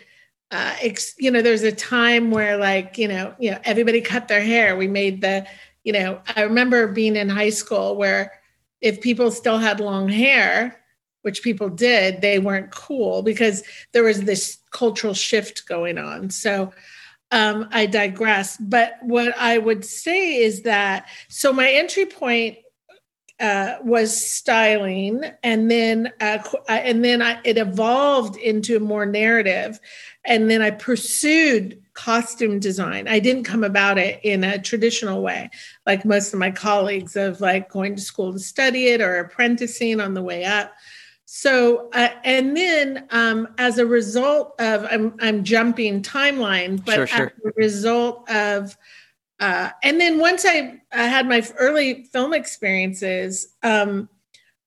uh 0.51 0.75
ex- 0.81 1.15
you 1.17 1.31
know 1.31 1.41
there's 1.41 1.63
a 1.63 1.71
time 1.71 2.31
where 2.31 2.57
like 2.57 2.97
you 2.97 3.07
know 3.07 3.33
you 3.39 3.51
know 3.51 3.59
everybody 3.63 4.01
cut 4.01 4.27
their 4.27 4.41
hair. 4.43 4.75
We 4.77 4.87
made 4.87 5.21
the 5.21 5.45
you 5.83 5.93
know 5.93 6.21
i 6.35 6.41
remember 6.43 6.87
being 6.87 7.15
in 7.15 7.29
high 7.29 7.49
school 7.49 7.95
where 7.95 8.33
if 8.81 9.01
people 9.01 9.31
still 9.31 9.57
had 9.57 9.79
long 9.79 10.07
hair 10.07 10.80
which 11.21 11.43
people 11.43 11.69
did, 11.69 12.21
they 12.21 12.39
weren't 12.39 12.71
cool 12.71 13.21
because 13.21 13.63
there 13.91 14.03
was 14.03 14.21
this 14.21 14.57
cultural 14.71 15.13
shift 15.13 15.67
going 15.67 15.97
on. 15.97 16.29
So 16.29 16.71
um, 17.31 17.67
I 17.71 17.85
digress. 17.85 18.57
But 18.57 18.95
what 19.01 19.35
I 19.37 19.57
would 19.57 19.85
say 19.85 20.35
is 20.37 20.63
that 20.63 21.07
so 21.29 21.53
my 21.53 21.69
entry 21.69 22.05
point 22.05 22.57
uh, 23.39 23.77
was 23.83 24.15
styling, 24.23 25.23
and 25.41 25.71
then 25.71 26.11
uh, 26.19 26.37
and 26.67 27.03
then 27.03 27.23
I, 27.23 27.39
it 27.43 27.57
evolved 27.57 28.37
into 28.37 28.79
more 28.79 29.05
narrative, 29.05 29.79
and 30.23 30.49
then 30.49 30.61
I 30.61 30.69
pursued 30.69 31.81
costume 31.93 32.59
design. 32.59 33.07
I 33.07 33.17
didn't 33.17 33.45
come 33.45 33.63
about 33.63 33.97
it 33.97 34.19
in 34.23 34.43
a 34.43 34.61
traditional 34.61 35.23
way, 35.23 35.49
like 35.87 36.05
most 36.05 36.33
of 36.33 36.39
my 36.39 36.51
colleagues, 36.51 37.15
of 37.15 37.41
like 37.41 37.69
going 37.69 37.95
to 37.95 38.01
school 38.01 38.31
to 38.31 38.39
study 38.39 38.87
it 38.87 39.01
or 39.01 39.17
apprenticing 39.17 39.99
on 39.99 40.13
the 40.13 40.21
way 40.21 40.45
up. 40.45 40.73
So, 41.33 41.89
uh, 41.93 42.09
and 42.25 42.57
then 42.57 43.07
um, 43.09 43.47
as 43.57 43.77
a 43.77 43.85
result 43.85 44.53
of, 44.59 44.83
I'm, 44.83 45.15
I'm 45.21 45.45
jumping 45.45 46.01
timeline, 46.01 46.83
but 46.83 46.95
sure, 46.95 47.07
sure. 47.07 47.27
as 47.27 47.45
a 47.45 47.51
result 47.55 48.29
of, 48.29 48.77
uh, 49.39 49.69
and 49.81 49.99
then 49.99 50.19
once 50.19 50.45
I, 50.45 50.81
I 50.91 51.03
had 51.05 51.29
my 51.29 51.41
early 51.57 52.03
film 52.03 52.33
experiences, 52.33 53.55
um, 53.63 54.09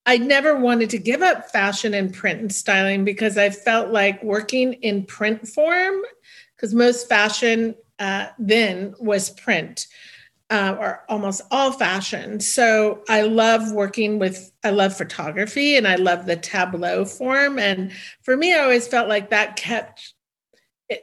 I 0.06 0.16
never 0.16 0.56
wanted 0.56 0.88
to 0.90 0.98
give 0.98 1.20
up 1.20 1.50
fashion 1.50 1.92
and 1.92 2.14
print 2.14 2.40
and 2.40 2.50
styling 2.50 3.04
because 3.04 3.36
I 3.36 3.50
felt 3.50 3.90
like 3.90 4.22
working 4.22 4.72
in 4.72 5.04
print 5.04 5.46
form, 5.46 6.00
because 6.56 6.72
most 6.72 7.10
fashion 7.10 7.74
uh, 7.98 8.28
then 8.38 8.94
was 8.98 9.28
print 9.28 9.86
uh, 10.50 10.76
or 10.78 11.02
almost 11.08 11.42
all 11.50 11.72
fashion. 11.72 12.38
So 12.40 13.02
I 13.08 13.22
love 13.22 13.72
working 13.72 14.18
with, 14.18 14.52
I 14.62 14.70
love 14.70 14.96
photography 14.96 15.76
and 15.76 15.88
I 15.88 15.96
love 15.96 16.26
the 16.26 16.36
tableau 16.36 17.04
form. 17.04 17.58
And 17.58 17.92
for 18.22 18.36
me, 18.36 18.54
I 18.54 18.60
always 18.60 18.86
felt 18.86 19.08
like 19.08 19.30
that 19.30 19.56
kept, 19.56 20.14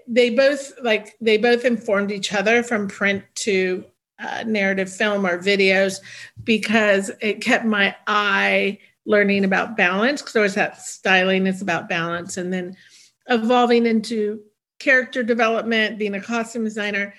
they 0.08 0.30
both 0.30 0.72
like, 0.84 1.16
they 1.20 1.38
both 1.38 1.66
informed 1.66 2.12
each 2.12 2.34
other 2.34 2.62
from 2.62 2.88
print 2.88 3.24
to 3.36 3.84
uh, 4.20 4.44
narrative 4.46 4.94
film 4.94 5.26
or 5.26 5.40
videos 5.40 6.00
because 6.44 7.10
it 7.20 7.42
kept 7.42 7.66
my 7.66 7.96
eye 8.06 8.78
learning 9.08 9.44
about 9.44 9.76
balance. 9.76 10.22
Because 10.22 10.36
always 10.36 10.56
that 10.56 10.80
styling 10.80 11.48
is 11.48 11.64
about 11.64 11.90
balance. 11.90 12.38
And 12.38 12.54
then 12.54 12.78
evolving 13.28 13.88
into 13.88 14.42
character 14.78 15.24
development, 15.24 15.98
being 15.98 16.14
a 16.14 16.22
costume 16.22 16.64
designer. 16.64 17.16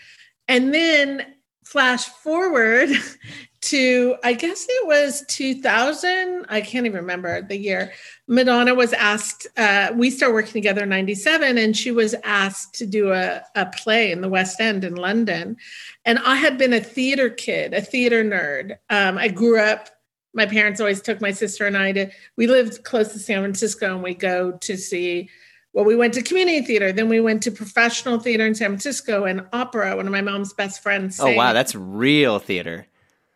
And 0.47 0.73
then 0.73 1.32
flash 1.65 2.05
forward 2.05 2.91
to 3.63 4.17
I 4.25 4.33
guess 4.35 4.67
it 4.69 4.87
was 4.87 5.25
2000. 5.29 6.47
I 6.49 6.61
can't 6.61 6.85
even 6.85 6.99
remember 6.99 7.43
the 7.43 7.57
year. 7.57 7.93
Madonna 8.27 8.75
was 8.75 8.93
asked. 8.93 9.47
Uh, 9.57 9.93
we 9.95 10.11
started 10.11 10.35
working 10.35 10.53
together 10.53 10.83
in 10.83 10.89
'97, 10.89 11.59
and 11.59 11.77
she 11.77 11.91
was 11.91 12.15
asked 12.25 12.75
to 12.77 12.87
do 12.87 13.13
a, 13.13 13.43
a 13.55 13.67
play 13.67 14.11
in 14.11 14.21
the 14.21 14.29
West 14.29 14.61
End 14.61 14.85
in 14.85 14.97
London. 14.97 15.57
And 16.05 16.19
I 16.19 16.37
had 16.37 16.59
been 16.59 16.73
a 16.73 16.81
theater 16.81 17.31
kid, 17.31 17.73
a 17.73 17.81
theater 17.81 18.25
nerd. 18.25 18.79
Um, 18.91 19.17
I 19.17 19.29
grew 19.29 19.59
up. 19.61 19.89
My 20.35 20.47
parents 20.47 20.81
always 20.81 21.03
took 21.03 21.21
my 21.21 21.31
sister 21.31 21.67
and 21.67 21.77
I 21.77 21.93
to. 21.93 22.11
We 22.37 22.47
lived 22.47 22.85
close 22.85 23.13
to 23.13 23.19
San 23.19 23.43
Francisco, 23.43 23.95
and 23.95 24.03
we 24.03 24.15
go 24.15 24.53
to 24.53 24.77
see 24.77 25.31
well, 25.73 25.85
we 25.85 25.97
went 25.97 26.15
to 26.15 26.23
community 26.23 26.61
theater, 26.63 26.93
then 26.93 27.09
we 27.09 27.21
went 27.21 27.43
to 27.45 27.51
professional 27.51 28.19
theater 28.19 28.47
in 28.47 28.55
San 28.55 28.69
Francisco 28.69 29.25
and 29.25 29.47
opera. 29.53 29.97
One 29.97 30.07
of 30.07 30.13
my 30.13 30.21
mom's 30.21 30.53
best 30.53 30.83
friends. 30.83 31.17
Sang. 31.17 31.35
Oh 31.35 31.37
wow, 31.37 31.53
that's 31.53 31.75
real 31.75 32.39
theater. 32.39 32.87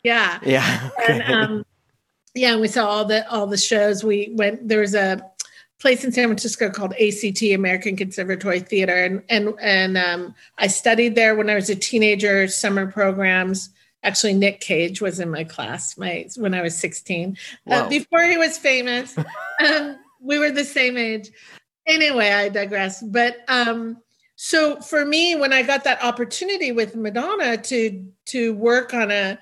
Yeah, 0.05 0.39
yeah, 0.45 0.91
and 1.09 1.23
um, 1.23 1.67
yeah, 2.35 2.53
and 2.53 2.61
we 2.61 2.69
saw 2.69 2.87
all 2.87 3.05
the 3.05 3.29
all 3.31 3.47
the 3.47 3.57
shows. 3.57 4.05
We 4.05 4.31
went. 4.35 4.69
There 4.69 4.81
was 4.81 4.95
a 4.95 5.25
place 5.79 6.05
in 6.05 6.13
San 6.13 6.29
Francisco 6.29 6.71
called 6.71 6.95
ACT 6.95 7.43
American 7.43 7.97
Conservatory 7.97 8.61
Theater, 8.61 9.03
and 9.03 9.23
and 9.31 9.55
and 9.61 9.97
um, 9.97 10.35
I 10.59 10.67
studied 10.67 11.15
there 11.15 11.35
when 11.35 11.49
I 11.49 11.55
was 11.55 11.71
a 11.71 11.77
teenager. 11.77 12.49
Summer 12.49 12.91
programs. 12.91 13.71
Actually, 14.03 14.35
Nick 14.35 14.61
Cage 14.61 15.01
was 15.01 15.19
in 15.19 15.31
my 15.31 15.43
class 15.43 15.97
my 15.97 16.29
when 16.37 16.53
I 16.53 16.61
was 16.61 16.77
sixteen. 16.77 17.39
Uh, 17.69 17.89
before 17.89 18.25
he 18.25 18.37
was 18.37 18.59
famous, 18.59 19.17
um, 19.67 19.97
we 20.21 20.39
were 20.39 20.51
the 20.51 20.65
same 20.65 20.99
age 20.99 21.31
anyway, 21.87 22.31
I 22.31 22.49
digress. 22.49 23.03
But 23.03 23.39
um, 23.49 23.99
so 24.37 24.81
for 24.81 25.05
me, 25.05 25.35
when 25.35 25.53
I 25.53 25.63
got 25.63 25.85
that 25.85 26.03
opportunity 26.03 26.73
with 26.73 26.95
Madonna 26.95 27.57
to 27.57 28.07
to 28.27 28.55
work 28.55 28.93
on 28.95 29.11
a 29.11 29.39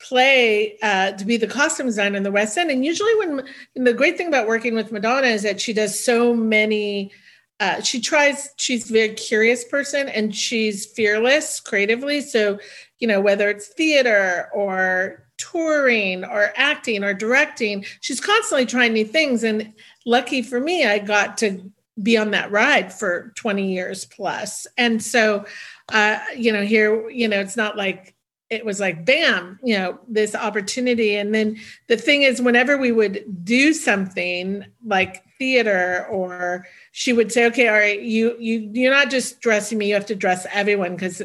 play 0.00 0.78
uh, 0.82 1.12
to 1.12 1.24
be 1.24 1.36
the 1.36 1.46
costume 1.46 1.86
designer 1.86 2.16
in 2.16 2.22
the 2.22 2.32
West 2.32 2.56
End, 2.56 2.70
and 2.70 2.84
usually 2.84 3.14
when 3.16 3.44
and 3.76 3.86
the 3.86 3.92
great 3.92 4.16
thing 4.16 4.28
about 4.28 4.48
working 4.48 4.74
with 4.74 4.92
Madonna 4.92 5.26
is 5.26 5.42
that 5.42 5.60
she 5.60 5.72
does 5.72 5.98
so 5.98 6.34
many. 6.34 7.12
Uh, 7.60 7.80
she 7.82 8.00
tries. 8.00 8.50
She's 8.56 8.88
a 8.88 8.92
very 8.92 9.14
curious 9.14 9.64
person, 9.64 10.08
and 10.08 10.34
she's 10.34 10.86
fearless 10.86 11.60
creatively. 11.60 12.20
So, 12.20 12.58
you 13.00 13.08
know, 13.08 13.20
whether 13.20 13.50
it's 13.50 13.68
theater 13.68 14.48
or 14.54 15.24
touring 15.38 16.24
or 16.24 16.52
acting 16.56 17.04
or 17.04 17.14
directing, 17.14 17.84
she's 18.00 18.20
constantly 18.20 18.66
trying 18.66 18.92
new 18.92 19.04
things. 19.04 19.42
And 19.42 19.72
lucky 20.06 20.40
for 20.42 20.60
me, 20.60 20.86
I 20.86 20.98
got 20.98 21.36
to 21.38 21.70
be 22.02 22.16
on 22.16 22.30
that 22.32 22.50
ride 22.50 22.92
for 22.92 23.32
20 23.36 23.72
years 23.72 24.04
plus. 24.04 24.66
And 24.76 25.02
so, 25.02 25.44
uh, 25.90 26.18
you 26.36 26.52
know, 26.52 26.62
here, 26.62 27.08
you 27.10 27.28
know, 27.28 27.40
it's 27.40 27.56
not 27.56 27.76
like 27.76 28.14
it 28.50 28.64
was 28.64 28.80
like, 28.80 29.04
bam, 29.04 29.58
you 29.62 29.76
know, 29.76 29.98
this 30.08 30.34
opportunity. 30.34 31.16
And 31.16 31.34
then 31.34 31.58
the 31.88 31.96
thing 31.96 32.22
is, 32.22 32.40
whenever 32.40 32.78
we 32.78 32.92
would 32.92 33.44
do 33.44 33.74
something 33.74 34.64
like 34.84 35.22
theater 35.38 36.06
or 36.10 36.66
she 36.92 37.12
would 37.12 37.30
say, 37.30 37.46
okay, 37.46 37.68
all 37.68 37.74
right, 37.74 38.00
you, 38.00 38.36
you, 38.38 38.70
you're 38.72 38.92
not 38.92 39.10
just 39.10 39.40
dressing 39.40 39.76
me, 39.76 39.88
you 39.88 39.94
have 39.94 40.06
to 40.06 40.14
dress 40.14 40.46
everyone. 40.50 40.96
Cause 40.96 41.20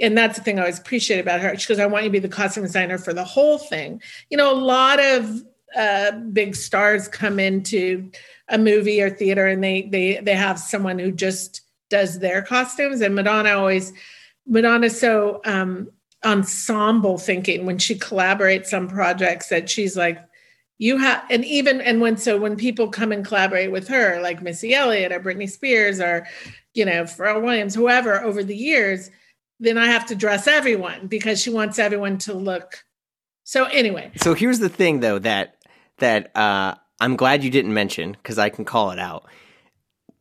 and 0.00 0.18
that's 0.18 0.36
the 0.36 0.44
thing 0.44 0.58
I 0.58 0.62
always 0.62 0.80
appreciate 0.80 1.20
about 1.20 1.40
her. 1.40 1.56
She 1.56 1.68
goes, 1.68 1.78
I 1.78 1.86
want 1.86 2.04
you 2.04 2.10
to 2.10 2.12
be 2.12 2.18
the 2.18 2.28
costume 2.28 2.64
designer 2.64 2.98
for 2.98 3.14
the 3.14 3.24
whole 3.24 3.58
thing. 3.58 4.02
You 4.28 4.36
know, 4.36 4.52
a 4.52 4.58
lot 4.58 4.98
of 4.98 5.42
uh, 5.76 6.12
big 6.32 6.56
stars 6.56 7.06
come 7.06 7.38
into 7.38 8.10
a 8.48 8.58
movie 8.58 9.00
or 9.02 9.10
theater 9.10 9.46
and 9.46 9.62
they 9.62 9.82
they 9.82 10.20
they 10.20 10.34
have 10.34 10.58
someone 10.58 10.98
who 10.98 11.10
just 11.10 11.62
does 11.90 12.18
their 12.18 12.42
costumes. 12.42 13.00
And 13.00 13.14
madonna 13.14 13.50
always 13.50 13.92
madonna's 14.46 14.98
so 14.98 15.40
um 15.44 15.90
ensemble 16.24 17.18
thinking 17.18 17.66
when 17.66 17.78
she 17.78 17.94
collaborates 17.94 18.74
on 18.74 18.88
projects 18.88 19.48
that 19.48 19.68
she's 19.68 19.96
like 19.96 20.18
you 20.78 20.96
have 20.96 21.22
and 21.30 21.44
even 21.44 21.80
and 21.80 22.00
when 22.00 22.16
so 22.16 22.38
when 22.38 22.56
people 22.56 22.88
come 22.88 23.12
and 23.12 23.26
collaborate 23.26 23.70
with 23.70 23.88
her 23.88 24.20
like 24.22 24.42
missy 24.42 24.74
elliott 24.74 25.12
or 25.12 25.20
britney 25.20 25.48
spears 25.48 26.00
or 26.00 26.26
you 26.72 26.84
know 26.84 27.04
pharrell 27.04 27.42
williams 27.42 27.74
whoever 27.74 28.22
over 28.22 28.42
the 28.42 28.56
years 28.56 29.10
then 29.60 29.78
i 29.78 29.86
have 29.86 30.06
to 30.06 30.14
dress 30.14 30.46
everyone 30.46 31.06
because 31.06 31.40
she 31.40 31.50
wants 31.50 31.78
everyone 31.78 32.18
to 32.18 32.34
look. 32.34 32.84
So 33.44 33.64
anyway. 33.64 34.12
So 34.16 34.34
here's 34.34 34.58
the 34.58 34.68
thing 34.68 35.00
though 35.00 35.18
that 35.18 35.56
that 35.98 36.34
uh 36.36 36.74
I'm 37.04 37.16
glad 37.16 37.44
you 37.44 37.50
didn't 37.50 37.74
mention 37.74 38.12
because 38.12 38.38
I 38.38 38.48
can 38.48 38.64
call 38.64 38.90
it 38.90 38.98
out. 38.98 39.26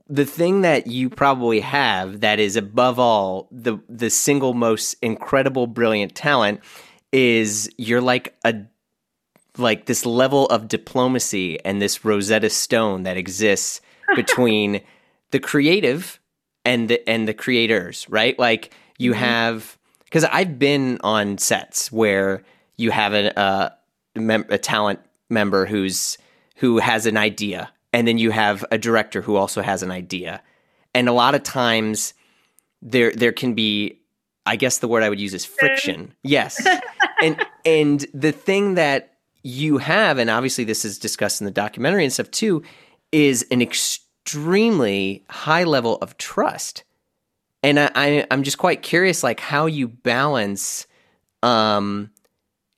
The 0.09 0.25
thing 0.25 0.61
that 0.61 0.85
you 0.85 1.09
probably 1.09 1.61
have 1.61 2.19
that 2.19 2.41
is 2.41 2.57
above 2.57 2.99
all 2.99 3.47
the 3.51 3.77
the 3.87 4.09
single 4.09 4.53
most 4.53 4.97
incredible 5.01 5.65
brilliant 5.65 6.13
talent 6.13 6.59
is 7.13 7.71
you're 7.77 8.01
like 8.01 8.35
a 8.43 8.55
like 9.57 9.85
this 9.85 10.05
level 10.05 10.45
of 10.47 10.67
diplomacy 10.67 11.57
and 11.63 11.81
this 11.81 12.03
Rosetta 12.03 12.49
Stone 12.49 13.03
that 13.03 13.15
exists 13.15 13.79
between 14.15 14.81
the 15.31 15.39
creative 15.39 16.19
and 16.65 16.89
the 16.89 17.09
and 17.09 17.29
the 17.29 17.33
creators, 17.33 18.05
right? 18.09 18.37
Like 18.37 18.73
you 18.97 19.11
mm-hmm. 19.11 19.21
have 19.21 19.77
because 20.03 20.25
I've 20.25 20.59
been 20.59 20.99
on 21.01 21.37
sets 21.37 21.93
where 21.93 22.43
you 22.75 22.91
have 22.91 23.13
a, 23.13 23.71
a, 24.17 24.43
a 24.49 24.57
talent 24.57 24.99
member 25.29 25.65
who's 25.65 26.17
who 26.63 26.77
has 26.77 27.05
an 27.05 27.17
idea, 27.17 27.69
and 27.91 28.07
then 28.07 28.17
you 28.17 28.31
have 28.31 28.63
a 28.71 28.77
director 28.77 29.21
who 29.21 29.35
also 29.35 29.61
has 29.61 29.83
an 29.83 29.91
idea. 29.91 30.41
And 30.95 31.09
a 31.09 31.11
lot 31.11 31.35
of 31.35 31.43
times 31.43 32.13
there 32.81 33.11
there 33.11 33.33
can 33.33 33.53
be 33.53 33.99
I 34.45 34.55
guess 34.55 34.77
the 34.77 34.87
word 34.87 35.03
I 35.03 35.09
would 35.09 35.19
use 35.19 35.33
is 35.33 35.43
friction. 35.43 36.13
Yes. 36.23 36.65
and 37.21 37.45
and 37.65 38.05
the 38.13 38.31
thing 38.31 38.75
that 38.75 39.15
you 39.43 39.77
have, 39.77 40.19
and 40.19 40.29
obviously 40.29 40.63
this 40.63 40.85
is 40.85 40.97
discussed 40.97 41.41
in 41.41 41.45
the 41.45 41.51
documentary 41.51 42.05
and 42.05 42.13
stuff 42.13 42.31
too, 42.31 42.63
is 43.11 43.45
an 43.51 43.61
extremely 43.61 45.25
high 45.29 45.65
level 45.65 45.97
of 45.97 46.17
trust. 46.17 46.85
And 47.61 47.77
I, 47.77 47.91
I 47.93 48.07
am 48.31 48.43
just 48.43 48.57
quite 48.57 48.81
curious, 48.81 49.21
like 49.21 49.41
how 49.41 49.65
you 49.65 49.89
balance 49.89 50.87
um, 51.41 52.09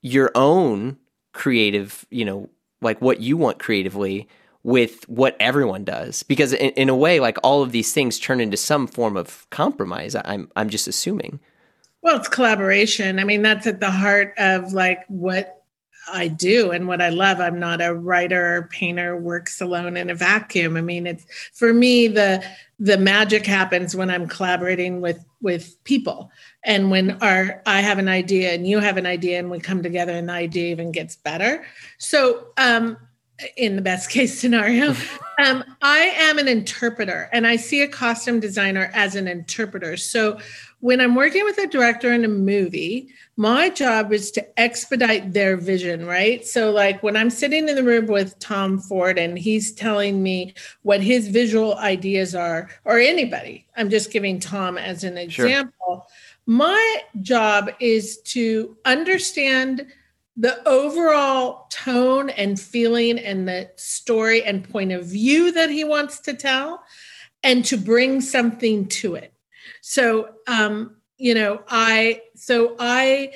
your 0.01 0.31
own 0.33 0.97
creative, 1.33 2.03
you 2.09 2.25
know, 2.25 2.49
like 2.81 3.01
what 3.01 3.19
you 3.19 3.37
want 3.37 3.59
creatively 3.59 4.27
with 4.63 5.07
what 5.07 5.37
everyone 5.39 5.83
does 5.83 6.23
because 6.23 6.53
in, 6.53 6.71
in, 6.71 6.89
a 6.89 6.95
way 6.95 7.19
like 7.19 7.37
all 7.43 7.61
of 7.61 7.71
these 7.71 7.93
things 7.93 8.19
turn 8.19 8.41
into 8.41 8.57
some 8.57 8.87
form 8.87 9.15
of 9.15 9.47
compromise 9.51 10.15
i'm 10.25 10.49
i'm 10.55 10.69
just 10.69 10.87
assuming 10.87 11.39
well 12.01 12.17
it's 12.17 12.27
collaboration 12.27 13.19
i 13.19 13.23
mean 13.23 13.43
that's 13.43 13.67
at 13.67 13.79
the 13.79 13.91
heart 13.91 14.33
of 14.37 14.73
like 14.73 15.05
what 15.07 15.55
I 16.11 16.27
do 16.27 16.71
and 16.71 16.87
what 16.87 17.01
I 17.01 17.09
love. 17.09 17.39
I'm 17.39 17.59
not 17.59 17.81
a 17.81 17.93
writer 17.93 18.57
or 18.57 18.69
painter 18.71 19.17
works 19.17 19.61
alone 19.61 19.97
in 19.97 20.09
a 20.09 20.15
vacuum. 20.15 20.77
I 20.77 20.81
mean, 20.81 21.07
it's 21.07 21.25
for 21.53 21.73
me 21.73 22.07
the 22.07 22.43
the 22.79 22.97
magic 22.97 23.45
happens 23.45 23.95
when 23.95 24.09
I'm 24.09 24.27
collaborating 24.27 25.01
with 25.01 25.23
with 25.41 25.81
people 25.83 26.31
and 26.65 26.91
when 26.91 27.11
our 27.21 27.61
I 27.65 27.81
have 27.81 27.99
an 27.99 28.09
idea 28.09 28.51
and 28.51 28.67
you 28.67 28.79
have 28.79 28.97
an 28.97 29.05
idea 29.05 29.39
and 29.39 29.49
we 29.49 29.59
come 29.59 29.81
together 29.81 30.11
and 30.11 30.27
the 30.27 30.33
idea 30.33 30.71
even 30.71 30.91
gets 30.91 31.15
better. 31.15 31.65
So 31.97 32.47
um 32.57 32.97
in 33.57 33.75
the 33.75 33.81
best 33.81 34.09
case 34.11 34.37
scenario. 34.37 34.95
Um, 35.43 35.63
I 35.81 35.97
am 36.17 36.39
an 36.39 36.47
interpreter 36.47 37.29
and 37.33 37.45
I 37.45 37.57
see 37.57 37.81
a 37.81 37.87
costume 37.87 38.39
designer 38.39 38.89
as 38.93 39.15
an 39.15 39.27
interpreter. 39.27 39.97
So 39.97 40.39
when 40.79 41.01
I'm 41.01 41.15
working 41.15 41.43
with 41.45 41.57
a 41.57 41.67
director 41.67 42.13
in 42.13 42.23
a 42.23 42.29
movie, 42.29 43.09
my 43.37 43.69
job 43.69 44.13
is 44.13 44.29
to 44.31 44.59
expedite 44.59 45.33
their 45.33 45.57
vision, 45.57 46.05
right? 46.05 46.45
So, 46.45 46.69
like 46.69 47.01
when 47.01 47.17
I'm 47.17 47.31
sitting 47.31 47.67
in 47.67 47.75
the 47.75 47.83
room 47.83 48.05
with 48.05 48.37
Tom 48.39 48.79
Ford 48.79 49.17
and 49.17 49.37
he's 49.37 49.73
telling 49.73 50.21
me 50.21 50.53
what 50.83 51.01
his 51.01 51.27
visual 51.27 51.75
ideas 51.77 52.35
are, 52.35 52.69
or 52.83 52.99
anybody, 52.99 53.65
I'm 53.75 53.89
just 53.89 54.11
giving 54.11 54.39
Tom 54.39 54.77
as 54.77 55.03
an 55.03 55.17
example. 55.17 55.73
Sure. 55.87 56.03
My 56.45 57.01
job 57.21 57.71
is 57.79 58.19
to 58.25 58.77
understand 58.85 59.87
the 60.37 60.67
overall 60.67 61.67
tone 61.69 62.29
and 62.29 62.59
feeling 62.59 63.17
and 63.17 63.47
the 63.47 63.71
story 63.77 64.43
and 64.43 64.69
point 64.69 64.91
of 64.91 65.05
view 65.05 65.51
that 65.53 65.69
he 65.69 65.83
wants 65.83 66.19
to 66.21 66.33
tell 66.33 66.83
and 67.41 67.63
to 67.65 67.77
bring 67.77 68.21
something 68.21 68.87
to 68.87 69.15
it. 69.15 69.33
So 69.81 70.29
um 70.47 70.97
you 71.17 71.33
know 71.33 71.61
i 71.69 72.21
so 72.35 72.75
i 72.77 73.31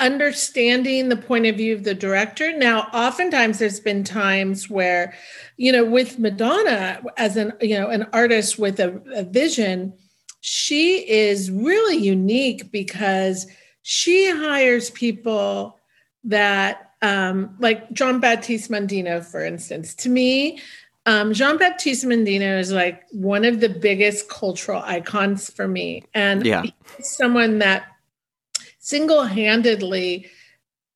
understanding 0.00 1.08
the 1.08 1.16
point 1.16 1.46
of 1.46 1.56
view 1.56 1.74
of 1.74 1.84
the 1.84 1.94
director. 1.94 2.56
Now 2.56 2.88
oftentimes 2.94 3.58
there's 3.58 3.80
been 3.80 4.02
times 4.02 4.68
where 4.68 5.14
you 5.56 5.70
know 5.70 5.84
with 5.84 6.18
madonna 6.18 7.02
as 7.16 7.36
an 7.36 7.52
you 7.60 7.78
know 7.78 7.88
an 7.88 8.06
artist 8.12 8.58
with 8.58 8.80
a, 8.80 9.00
a 9.14 9.22
vision 9.22 9.92
she 10.40 11.08
is 11.08 11.50
really 11.50 11.96
unique 11.96 12.70
because 12.70 13.46
she 13.82 14.30
hires 14.30 14.90
people 14.90 15.78
that 16.24 16.92
um, 17.02 17.56
like 17.58 17.90
Jean 17.92 18.20
Baptiste 18.20 18.70
Mondino, 18.70 19.24
for 19.24 19.44
instance, 19.44 19.94
to 19.96 20.08
me, 20.08 20.60
um, 21.06 21.32
Jean 21.32 21.56
Baptiste 21.56 22.04
Mondino 22.04 22.58
is 22.58 22.72
like 22.72 23.02
one 23.10 23.44
of 23.44 23.60
the 23.60 23.68
biggest 23.68 24.28
cultural 24.28 24.82
icons 24.84 25.50
for 25.50 25.66
me. 25.66 26.04
And 26.14 26.44
yeah. 26.44 26.64
someone 27.00 27.58
that 27.60 27.86
single 28.78 29.24
handedly 29.24 30.26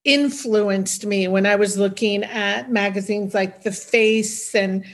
influenced 0.04 1.06
me 1.06 1.26
when 1.28 1.46
I 1.46 1.56
was 1.56 1.78
looking 1.78 2.22
at 2.24 2.70
magazines 2.70 3.32
like 3.32 3.62
The 3.62 3.72
Face 3.72 4.54
and 4.54 4.84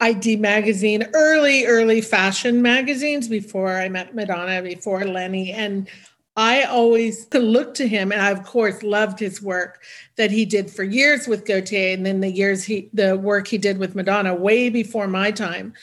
ID 0.00 0.36
Magazine, 0.36 1.06
early, 1.14 1.66
early 1.66 2.00
fashion 2.00 2.62
magazines 2.62 3.28
before 3.28 3.76
I 3.76 3.88
met 3.88 4.14
Madonna, 4.14 4.62
before 4.62 5.04
Lenny. 5.04 5.52
And 5.52 5.88
I 6.36 6.64
always 6.64 7.28
looked 7.32 7.76
to 7.76 7.86
him, 7.86 8.10
and 8.10 8.20
I 8.20 8.30
of 8.30 8.44
course 8.44 8.82
loved 8.82 9.20
his 9.20 9.40
work 9.40 9.82
that 10.16 10.32
he 10.32 10.44
did 10.44 10.68
for 10.70 10.82
years 10.82 11.28
with 11.28 11.46
Gaultier, 11.46 11.94
and 11.94 12.04
then 12.04 12.20
the 12.20 12.30
years 12.30 12.64
he 12.64 12.90
the 12.92 13.16
work 13.16 13.46
he 13.46 13.58
did 13.58 13.78
with 13.78 13.94
Madonna 13.94 14.34
way 14.34 14.68
before 14.68 15.06
my 15.06 15.30
time. 15.30 15.74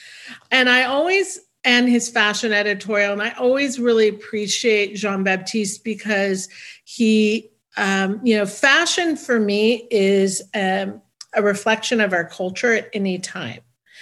And 0.52 0.70
I 0.70 0.84
always 0.84 1.40
and 1.64 1.88
his 1.88 2.10
fashion 2.10 2.52
editorial, 2.52 3.14
and 3.14 3.22
I 3.22 3.32
always 3.32 3.80
really 3.80 4.10
appreciate 4.10 4.96
Jean 4.96 5.24
Baptiste 5.24 5.84
because 5.84 6.50
he, 6.84 7.50
um, 7.78 8.20
you 8.24 8.36
know, 8.36 8.46
fashion 8.46 9.16
for 9.16 9.40
me 9.40 9.88
is 9.92 10.42
um, 10.54 11.02
a 11.34 11.42
reflection 11.42 12.02
of 12.02 12.14
our 12.14 12.26
culture 12.26 12.74
at 12.74 12.90
any 12.94 13.20
time. 13.20 13.62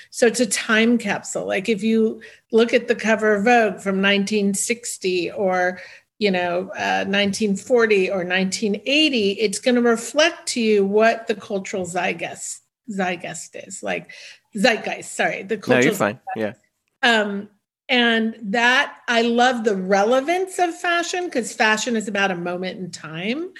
So 0.09 0.27
it's 0.27 0.39
a 0.39 0.45
time 0.45 0.97
capsule. 0.97 1.45
Like 1.45 1.69
if 1.69 1.83
you 1.83 2.21
look 2.51 2.73
at 2.73 2.87
the 2.87 2.95
cover 2.95 3.35
of 3.35 3.45
Vogue 3.45 3.79
from 3.79 4.01
1960 4.01 5.31
or 5.31 5.79
you 6.19 6.29
know, 6.29 6.63
uh, 6.75 7.05
1940 7.07 8.09
or 8.09 8.25
1980, 8.25 9.31
it's 9.39 9.57
going 9.57 9.75
to 9.75 9.81
reflect 9.81 10.49
to 10.49 10.59
you 10.59 10.85
what 10.85 11.27
the 11.27 11.35
cultural 11.35 11.85
zeitgeist 11.85 12.59
zeitgeist 12.91 13.55
is 13.55 13.81
like 13.81 14.11
zeitgeist. 14.55 15.15
Sorry, 15.15 15.43
the 15.43 15.57
cultural. 15.57 15.79
No, 15.79 15.85
you're 15.85 15.93
fine. 15.93 16.19
Zeitgeist. 16.35 16.59
Yeah. 17.03 17.21
Um, 17.21 17.49
and 17.87 18.35
that 18.41 18.97
I 19.07 19.23
love 19.23 19.63
the 19.63 19.75
relevance 19.75 20.59
of 20.59 20.75
fashion 20.75 21.25
because 21.25 21.53
fashion 21.53 21.95
is 21.95 22.07
about 22.07 22.29
a 22.29 22.35
moment 22.35 22.79
in 22.79 22.91
time. 22.91 23.51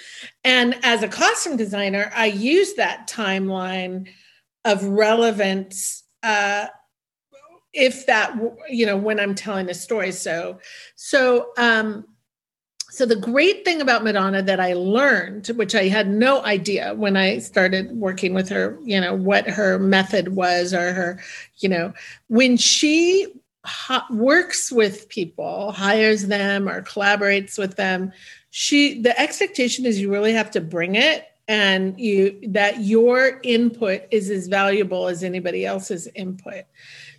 And 0.44 0.78
as 0.84 1.02
a 1.02 1.08
costume 1.08 1.56
designer, 1.56 2.12
I 2.14 2.26
use 2.26 2.74
that 2.74 3.08
timeline 3.08 4.08
of 4.64 4.84
relevance. 4.84 6.04
Uh, 6.22 6.66
if 7.72 8.06
that 8.06 8.36
you 8.68 8.84
know 8.84 8.96
when 8.96 9.20
i'm 9.20 9.34
telling 9.34 9.70
a 9.70 9.74
story. 9.74 10.12
So 10.12 10.58
so 10.96 11.50
um 11.56 12.04
so 12.90 13.06
the 13.06 13.16
great 13.16 13.64
thing 13.64 13.80
about 13.80 14.02
Madonna 14.02 14.42
that 14.42 14.58
I 14.58 14.72
learned, 14.72 15.46
which 15.54 15.76
I 15.76 15.86
had 15.86 16.08
no 16.08 16.44
idea 16.44 16.92
when 16.94 17.16
I 17.16 17.38
started 17.38 17.92
working 17.92 18.34
with 18.34 18.48
her, 18.48 18.76
you 18.82 19.00
know, 19.00 19.14
what 19.14 19.48
her 19.48 19.78
method 19.78 20.34
was 20.34 20.74
or 20.74 20.92
her, 20.92 21.20
you 21.58 21.68
know, 21.68 21.94
when 22.26 22.56
she 22.56 23.32
works 24.10 24.72
with 24.72 25.08
people, 25.08 25.70
hires 25.70 26.26
them 26.26 26.68
or 26.68 26.82
collaborates 26.82 27.56
with 27.56 27.76
them, 27.76 28.12
she 28.50 29.00
the 29.00 29.18
expectation 29.20 29.86
is 29.86 30.00
you 30.00 30.10
really 30.10 30.32
have 30.32 30.50
to 30.50 30.60
bring 30.60 30.96
it 30.96 31.29
and 31.50 31.98
you 31.98 32.40
that 32.48 32.80
your 32.80 33.40
input 33.42 34.02
is 34.12 34.30
as 34.30 34.46
valuable 34.46 35.08
as 35.08 35.24
anybody 35.24 35.66
else's 35.66 36.06
input 36.14 36.64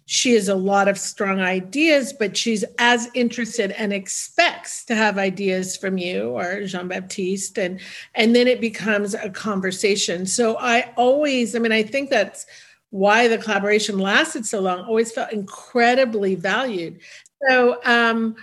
she 0.08 0.34
has 0.34 0.50
a 0.50 0.56
lot 0.56 0.90
of 0.90 0.98
strong 0.98 1.40
ideas, 1.40 2.12
but 2.12 2.36
she's 2.36 2.66
as 2.80 3.08
interested 3.14 3.72
and 3.72 3.94
expects 3.94 4.84
to 4.84 4.94
have 4.94 5.18
ideas 5.18 5.78
from 5.78 5.98
you 5.98 6.32
or 6.32 6.66
Jean 6.66 6.90
Baptiste, 6.90 7.58
and 7.58 7.80
and 8.16 8.36
then 8.36 8.46
it 8.46 8.60
becomes 8.60 9.14
a 9.14 9.30
conversation. 9.30 10.26
So 10.26 10.58
I 10.60 10.92
always, 10.98 11.56
I 11.56 11.60
mean, 11.60 11.72
I 11.72 11.84
think 11.84 12.10
that's 12.10 12.46
why 12.90 13.30
the 13.30 13.38
collaboration 13.38 14.00
lasted 14.00 14.46
so 14.46 14.60
long. 14.60 14.82
Always 14.82 15.14
felt 15.14 15.32
incredibly 15.32 16.36
valued. 16.36 17.00
So. 17.48 17.80
um 17.86 18.36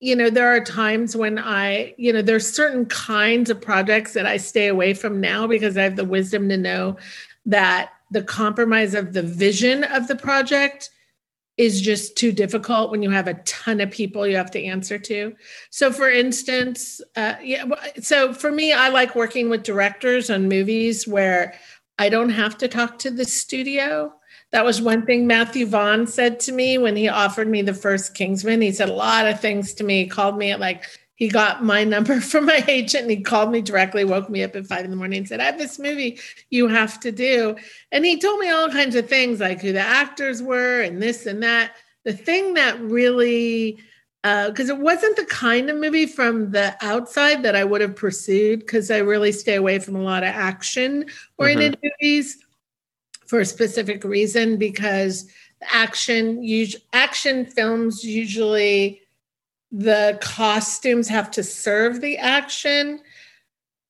you 0.00 0.14
know 0.14 0.30
there 0.30 0.48
are 0.48 0.62
times 0.62 1.16
when 1.16 1.38
i 1.38 1.94
you 1.96 2.12
know 2.12 2.22
there's 2.22 2.48
certain 2.48 2.86
kinds 2.86 3.50
of 3.50 3.60
projects 3.60 4.12
that 4.12 4.26
i 4.26 4.36
stay 4.36 4.68
away 4.68 4.92
from 4.92 5.20
now 5.20 5.46
because 5.46 5.76
i 5.76 5.82
have 5.82 5.96
the 5.96 6.04
wisdom 6.04 6.48
to 6.48 6.56
know 6.56 6.96
that 7.46 7.90
the 8.10 8.22
compromise 8.22 8.94
of 8.94 9.12
the 9.12 9.22
vision 9.22 9.84
of 9.84 10.08
the 10.08 10.16
project 10.16 10.90
is 11.56 11.80
just 11.80 12.16
too 12.16 12.32
difficult 12.32 12.90
when 12.90 13.02
you 13.02 13.10
have 13.10 13.28
a 13.28 13.34
ton 13.44 13.80
of 13.80 13.90
people 13.90 14.26
you 14.26 14.36
have 14.36 14.50
to 14.50 14.64
answer 14.64 14.98
to. 14.98 15.34
So, 15.70 15.92
for 15.92 16.10
instance, 16.10 17.00
uh, 17.14 17.34
yeah. 17.42 17.64
So 18.00 18.32
for 18.32 18.50
me, 18.50 18.72
I 18.72 18.88
like 18.88 19.14
working 19.14 19.50
with 19.50 19.62
directors 19.62 20.30
on 20.30 20.48
movies 20.48 21.06
where 21.06 21.54
I 21.98 22.08
don't 22.08 22.30
have 22.30 22.58
to 22.58 22.68
talk 22.68 22.98
to 23.00 23.10
the 23.10 23.24
studio. 23.24 24.12
That 24.54 24.64
was 24.64 24.80
one 24.80 25.04
thing 25.04 25.26
Matthew 25.26 25.66
Vaughn 25.66 26.06
said 26.06 26.38
to 26.40 26.52
me 26.52 26.78
when 26.78 26.94
he 26.94 27.08
offered 27.08 27.48
me 27.48 27.60
the 27.60 27.74
first 27.74 28.14
Kingsman. 28.14 28.60
He 28.60 28.70
said 28.70 28.88
a 28.88 28.92
lot 28.92 29.26
of 29.26 29.40
things 29.40 29.74
to 29.74 29.82
me. 29.82 30.04
He 30.04 30.08
called 30.08 30.38
me 30.38 30.52
at 30.52 30.60
like 30.60 30.84
he 31.16 31.26
got 31.26 31.64
my 31.64 31.82
number 31.82 32.20
from 32.20 32.46
my 32.46 32.64
agent 32.68 33.02
and 33.02 33.10
he 33.10 33.20
called 33.20 33.50
me 33.50 33.60
directly, 33.60 34.04
woke 34.04 34.30
me 34.30 34.44
up 34.44 34.54
at 34.54 34.68
five 34.68 34.84
in 34.84 34.92
the 34.92 34.96
morning 34.96 35.18
and 35.18 35.28
said, 35.28 35.40
I 35.40 35.46
have 35.46 35.58
this 35.58 35.80
movie 35.80 36.20
you 36.50 36.68
have 36.68 37.00
to 37.00 37.10
do. 37.10 37.56
And 37.90 38.04
he 38.04 38.16
told 38.16 38.38
me 38.38 38.48
all 38.48 38.70
kinds 38.70 38.94
of 38.94 39.08
things 39.08 39.40
like 39.40 39.60
who 39.60 39.72
the 39.72 39.80
actors 39.80 40.40
were 40.40 40.82
and 40.82 41.02
this 41.02 41.26
and 41.26 41.42
that. 41.42 41.72
The 42.04 42.12
thing 42.12 42.54
that 42.54 42.80
really, 42.80 43.80
because 44.22 44.70
uh, 44.70 44.76
it 44.76 44.78
wasn't 44.78 45.16
the 45.16 45.26
kind 45.26 45.68
of 45.68 45.78
movie 45.78 46.06
from 46.06 46.52
the 46.52 46.76
outside 46.80 47.42
that 47.42 47.56
I 47.56 47.64
would 47.64 47.80
have 47.80 47.96
pursued, 47.96 48.60
because 48.60 48.88
I 48.92 48.98
really 48.98 49.32
stay 49.32 49.56
away 49.56 49.80
from 49.80 49.96
a 49.96 50.02
lot 50.02 50.22
of 50.22 50.28
action 50.28 51.06
oriented 51.38 51.72
mm-hmm. 51.72 51.88
movies 52.00 52.43
for 53.34 53.40
a 53.40 53.44
specific 53.44 54.04
reason, 54.04 54.56
because 54.58 55.28
action, 55.72 56.40
action 56.92 57.44
films 57.44 58.04
usually 58.04 59.00
the 59.72 60.16
costumes 60.22 61.08
have 61.08 61.32
to 61.32 61.42
serve 61.42 62.00
the 62.00 62.16
action. 62.16 63.00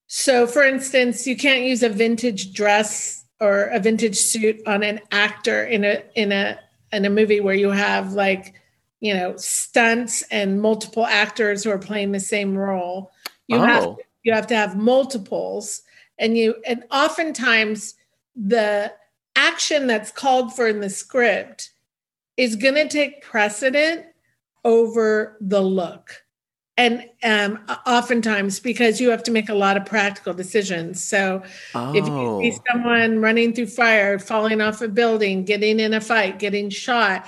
So, 0.07 0.46
for 0.46 0.62
instance, 0.62 1.26
you 1.26 1.37
can't 1.37 1.64
use 1.64 1.83
a 1.83 1.90
vintage 1.90 2.54
dress 2.54 3.26
or 3.38 3.64
a 3.64 3.78
vintage 3.80 4.16
suit 4.16 4.62
on 4.66 4.83
an 4.83 4.98
actor 5.11 5.62
in 5.62 5.85
a 5.85 6.02
in 6.14 6.33
a 6.33 6.59
in 6.90 7.04
a 7.04 7.11
movie 7.11 7.40
where 7.40 7.54
you 7.54 7.70
have 7.70 8.14
like 8.14 8.54
you 9.00 9.12
know 9.12 9.37
stunts 9.37 10.22
and 10.30 10.62
multiple 10.62 11.04
actors 11.04 11.64
who 11.64 11.70
are 11.70 11.78
playing 11.78 12.12
the 12.12 12.18
same 12.18 12.57
role. 12.57 13.12
You 13.46 13.59
oh. 13.59 13.66
have 13.66 13.96
you 14.22 14.33
have 14.33 14.46
to 14.46 14.57
have 14.57 14.74
multiples, 14.74 15.83
and 16.18 16.35
you 16.35 16.54
and 16.66 16.85
oftentimes 16.90 17.94
the 18.35 18.90
action 19.37 19.87
that's 19.87 20.11
called 20.11 20.55
for 20.55 20.68
in 20.68 20.81
the 20.81 20.90
script 20.90 21.70
is 22.37 22.57
going 22.57 22.75
to 22.75 22.88
take 22.88 23.23
precedent 23.23 24.07
over 24.64 25.37
the 25.40 25.61
look. 25.61 26.23
and 26.77 27.09
um, 27.23 27.61
oftentimes 27.87 28.59
because 28.59 29.01
you 29.01 29.11
have 29.11 29.23
to 29.23 29.31
make 29.31 29.49
a 29.49 29.55
lot 29.55 29.77
of 29.77 29.87
practical 29.87 30.35
decisions. 30.35 31.05
So 31.05 31.42
oh. 31.75 31.94
if 31.94 32.05
you 32.07 32.53
see 32.53 32.59
oh. 32.59 32.73
someone 32.73 33.20
running 33.20 33.53
through 33.53 33.68
fire, 33.68 34.18
falling 34.18 34.61
off 34.61 34.81
a 34.81 34.88
building, 34.88 35.44
getting 35.44 35.79
in 35.79 35.94
a 35.94 36.01
fight, 36.01 36.40
getting 36.40 36.70
shot, 36.70 37.27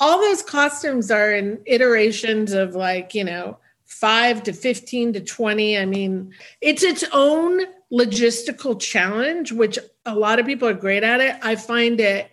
all 0.00 0.18
those 0.18 0.42
costumes 0.42 1.12
are 1.12 1.32
in 1.32 1.60
iterations 1.64 2.52
of 2.52 2.74
like, 2.74 3.14
you 3.14 3.22
know, 3.22 3.58
five 3.84 4.42
to 4.42 4.52
15 4.52 5.12
to 5.12 5.20
20. 5.20 5.78
I 5.78 5.84
mean, 5.84 6.32
it's 6.60 6.82
its 6.82 7.04
own 7.12 7.60
logistical 7.92 8.80
challenge, 8.80 9.52
which 9.52 9.78
a 10.06 10.14
lot 10.14 10.38
of 10.38 10.46
people 10.46 10.66
are 10.66 10.74
great 10.74 11.04
at 11.04 11.20
it. 11.20 11.36
I 11.42 11.56
find 11.56 12.00
it, 12.00 12.30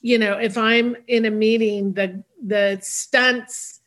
you 0.00 0.18
know, 0.18 0.38
if 0.38 0.58
I'm 0.58 0.96
in 1.06 1.24
a 1.24 1.30
meeting, 1.30 1.94
the 1.94 2.22
the 2.44 2.78
stunts 2.82 3.80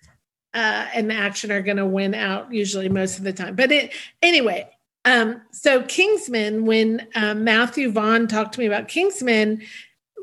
uh, 0.54 0.88
and 0.94 1.10
the 1.10 1.16
action 1.16 1.52
are 1.52 1.62
going 1.62 1.78
to 1.78 1.86
win 1.86 2.14
out 2.14 2.54
usually 2.54 2.90
most 2.90 3.18
of 3.18 3.24
the 3.24 3.32
time. 3.32 3.56
But 3.56 3.72
it, 3.72 3.94
anyway, 4.22 4.70
um, 5.06 5.42
so 5.52 5.84
Kingsman, 5.84 6.66
when 6.66 7.08
um, 7.16 7.44
Matthew 7.44 7.92
Vaughn 7.92 8.28
talked 8.28 8.54
to 8.56 8.60
me 8.60 8.66
about 8.66 8.88
Kingsman, 8.88 9.62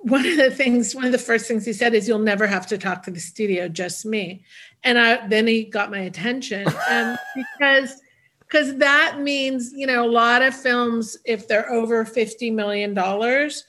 one 0.02 0.26
of 0.26 0.36
the 0.36 0.50
things, 0.50 0.94
one 0.94 1.04
of 1.04 1.12
the 1.12 1.18
first 1.18 1.46
things 1.46 1.64
he 1.64 1.72
said 1.72 1.94
is, 1.94 2.06
"You'll 2.06 2.18
never 2.18 2.46
have 2.46 2.66
to 2.68 2.78
talk 2.78 3.04
to 3.04 3.10
the 3.10 3.20
studio, 3.20 3.68
just 3.68 4.04
me." 4.04 4.44
And 4.84 4.98
I 4.98 5.26
then 5.26 5.46
he 5.46 5.64
got 5.64 5.90
my 5.90 6.00
attention 6.00 6.66
um, 6.90 7.16
because 7.34 8.00
because 8.48 8.76
that 8.78 9.20
means 9.20 9.72
you 9.74 9.86
know 9.86 10.04
a 10.04 10.10
lot 10.10 10.42
of 10.42 10.54
films 10.54 11.16
if 11.24 11.46
they're 11.48 11.70
over 11.70 12.04
fifty 12.04 12.50
million 12.50 12.94
dollars 12.94 13.64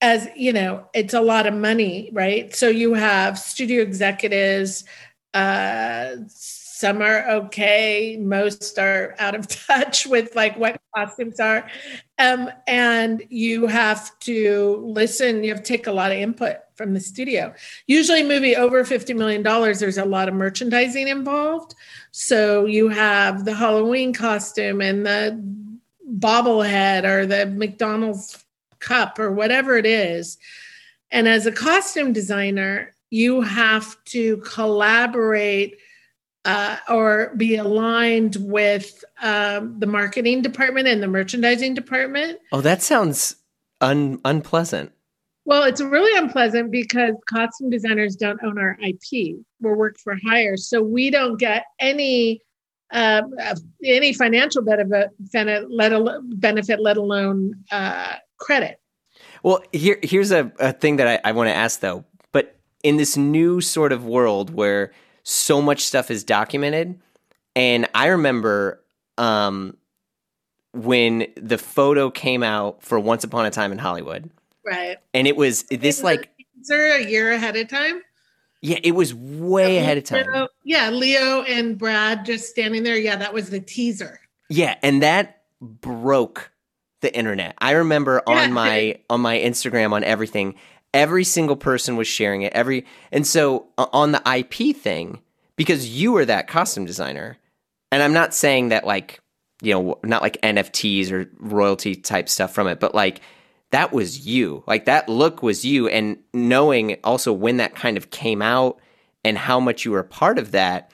as 0.00 0.28
you 0.36 0.52
know 0.52 0.84
it's 0.94 1.14
a 1.14 1.20
lot 1.20 1.46
of 1.46 1.54
money 1.54 2.10
right? 2.12 2.54
So 2.54 2.68
you 2.68 2.94
have 2.94 3.38
studio 3.38 3.82
executives 3.82 4.84
uh 5.34 6.16
some 6.28 7.00
are 7.00 7.24
okay 7.30 8.18
most 8.20 8.76
are 8.76 9.14
out 9.20 9.36
of 9.36 9.46
touch 9.66 10.04
with 10.06 10.34
like 10.34 10.58
what 10.58 10.80
costumes 10.94 11.38
are. 11.38 11.66
Um 12.18 12.50
and 12.66 13.22
you 13.30 13.68
have 13.68 14.18
to 14.20 14.82
listen 14.84 15.44
you 15.44 15.50
have 15.54 15.62
to 15.62 15.72
take 15.72 15.86
a 15.86 15.92
lot 15.92 16.10
of 16.10 16.18
input 16.18 16.56
from 16.74 16.92
the 16.92 17.00
studio. 17.00 17.54
Usually 17.86 18.24
movie 18.24 18.56
over 18.56 18.84
50 18.84 19.14
million 19.14 19.42
dollars 19.42 19.78
there's 19.78 19.98
a 19.98 20.04
lot 20.04 20.28
of 20.28 20.34
merchandising 20.34 21.06
involved 21.06 21.76
so 22.12 22.64
you 22.66 22.88
have 22.88 23.44
the 23.44 23.54
halloween 23.54 24.12
costume 24.12 24.80
and 24.80 25.04
the 25.04 25.42
bobblehead 26.18 27.04
or 27.04 27.26
the 27.26 27.46
mcdonald's 27.46 28.42
cup 28.82 29.18
or 29.18 29.32
whatever 29.32 29.76
it 29.76 29.86
is. 29.86 30.36
And 31.10 31.26
as 31.28 31.46
a 31.46 31.52
costume 31.52 32.12
designer, 32.12 32.94
you 33.10 33.42
have 33.42 33.96
to 34.06 34.38
collaborate 34.38 35.78
uh, 36.44 36.78
or 36.88 37.32
be 37.36 37.56
aligned 37.56 38.36
with 38.40 39.04
um, 39.22 39.78
the 39.78 39.86
marketing 39.86 40.42
department 40.42 40.88
and 40.88 41.02
the 41.02 41.08
merchandising 41.08 41.74
department. 41.74 42.40
Oh, 42.50 42.60
that 42.62 42.82
sounds 42.82 43.36
un- 43.80 44.20
unpleasant. 44.24 44.92
Well, 45.44 45.64
it's 45.64 45.80
really 45.80 46.16
unpleasant 46.18 46.70
because 46.70 47.14
costume 47.28 47.70
designers 47.70 48.14
don't 48.14 48.42
own 48.44 48.58
our 48.58 48.78
IP. 48.80 49.36
We're 49.60 49.74
work 49.74 49.98
for 49.98 50.16
hire, 50.24 50.56
so 50.56 50.82
we 50.82 51.10
don't 51.10 51.36
get 51.36 51.64
any 51.80 52.42
uh, 52.92 53.22
any 53.84 54.12
financial 54.12 54.62
benefit, 54.62 55.10
let 55.70 55.92
alone, 55.92 56.30
benefit, 56.36 56.80
let 56.80 56.96
alone 56.96 57.54
uh, 57.70 58.16
credit. 58.38 58.80
Well, 59.42 59.62
here 59.72 59.98
here's 60.02 60.30
a, 60.30 60.52
a 60.60 60.72
thing 60.72 60.96
that 60.96 61.08
I, 61.08 61.30
I 61.30 61.32
want 61.32 61.48
to 61.48 61.54
ask 61.54 61.80
though. 61.80 62.04
But 62.32 62.56
in 62.84 62.96
this 62.96 63.16
new 63.16 63.60
sort 63.60 63.92
of 63.92 64.04
world 64.04 64.50
where 64.54 64.92
so 65.24 65.60
much 65.60 65.80
stuff 65.80 66.10
is 66.10 66.22
documented, 66.22 67.00
and 67.56 67.88
I 67.94 68.08
remember 68.08 68.80
um, 69.18 69.76
when 70.72 71.26
the 71.36 71.58
photo 71.58 72.10
came 72.10 72.42
out 72.42 72.82
for 72.82 73.00
Once 73.00 73.24
Upon 73.24 73.46
a 73.46 73.50
Time 73.50 73.72
in 73.72 73.78
Hollywood. 73.78 74.30
Right. 74.64 74.98
And 75.12 75.26
it 75.26 75.36
was 75.36 75.64
this 75.64 76.02
like 76.02 76.30
there 76.68 76.96
a 76.96 77.04
year 77.04 77.32
ahead 77.32 77.56
of 77.56 77.68
time? 77.68 78.02
Yeah, 78.60 78.78
it 78.82 78.92
was 78.92 79.12
way 79.12 79.78
ahead 79.78 79.98
of 79.98 80.04
time. 80.04 80.26
Leo, 80.32 80.48
yeah, 80.64 80.90
Leo 80.90 81.42
and 81.42 81.76
Brad 81.76 82.24
just 82.24 82.48
standing 82.48 82.84
there. 82.84 82.96
Yeah, 82.96 83.16
that 83.16 83.34
was 83.34 83.50
the 83.50 83.60
teaser. 83.60 84.20
Yeah, 84.48 84.76
and 84.82 85.02
that 85.02 85.42
broke 85.60 86.52
the 87.00 87.14
internet. 87.14 87.56
I 87.58 87.72
remember 87.72 88.22
yeah. 88.26 88.44
on 88.44 88.52
my 88.52 89.00
on 89.10 89.20
my 89.20 89.36
Instagram 89.36 89.92
on 89.92 90.04
everything, 90.04 90.54
every 90.94 91.24
single 91.24 91.56
person 91.56 91.96
was 91.96 92.06
sharing 92.06 92.42
it. 92.42 92.52
Every 92.52 92.86
and 93.10 93.26
so 93.26 93.66
uh, 93.78 93.86
on 93.92 94.12
the 94.12 94.22
IP 94.24 94.76
thing, 94.76 95.20
because 95.56 95.88
you 95.88 96.12
were 96.12 96.24
that 96.24 96.46
costume 96.46 96.84
designer, 96.84 97.38
and 97.90 98.00
I'm 98.00 98.12
not 98.12 98.32
saying 98.32 98.68
that 98.68 98.86
like 98.86 99.20
you 99.60 99.74
know 99.74 99.98
not 100.04 100.22
like 100.22 100.40
NFTs 100.40 101.10
or 101.10 101.28
royalty 101.40 101.96
type 101.96 102.28
stuff 102.28 102.54
from 102.54 102.68
it, 102.68 102.78
but 102.78 102.94
like 102.94 103.22
that 103.72 103.92
was 103.92 104.26
you. 104.26 104.62
Like 104.66 104.84
that 104.84 105.08
look 105.08 105.42
was 105.42 105.64
you, 105.64 105.88
and 105.88 106.18
knowing 106.32 106.96
also 107.04 107.32
when 107.32 107.56
that 107.56 107.74
kind 107.74 107.96
of 107.96 108.10
came 108.10 108.40
out 108.40 108.78
and 109.24 109.36
how 109.36 109.60
much 109.60 109.84
you 109.84 109.90
were 109.90 109.98
a 109.98 110.04
part 110.04 110.38
of 110.38 110.52
that, 110.52 110.92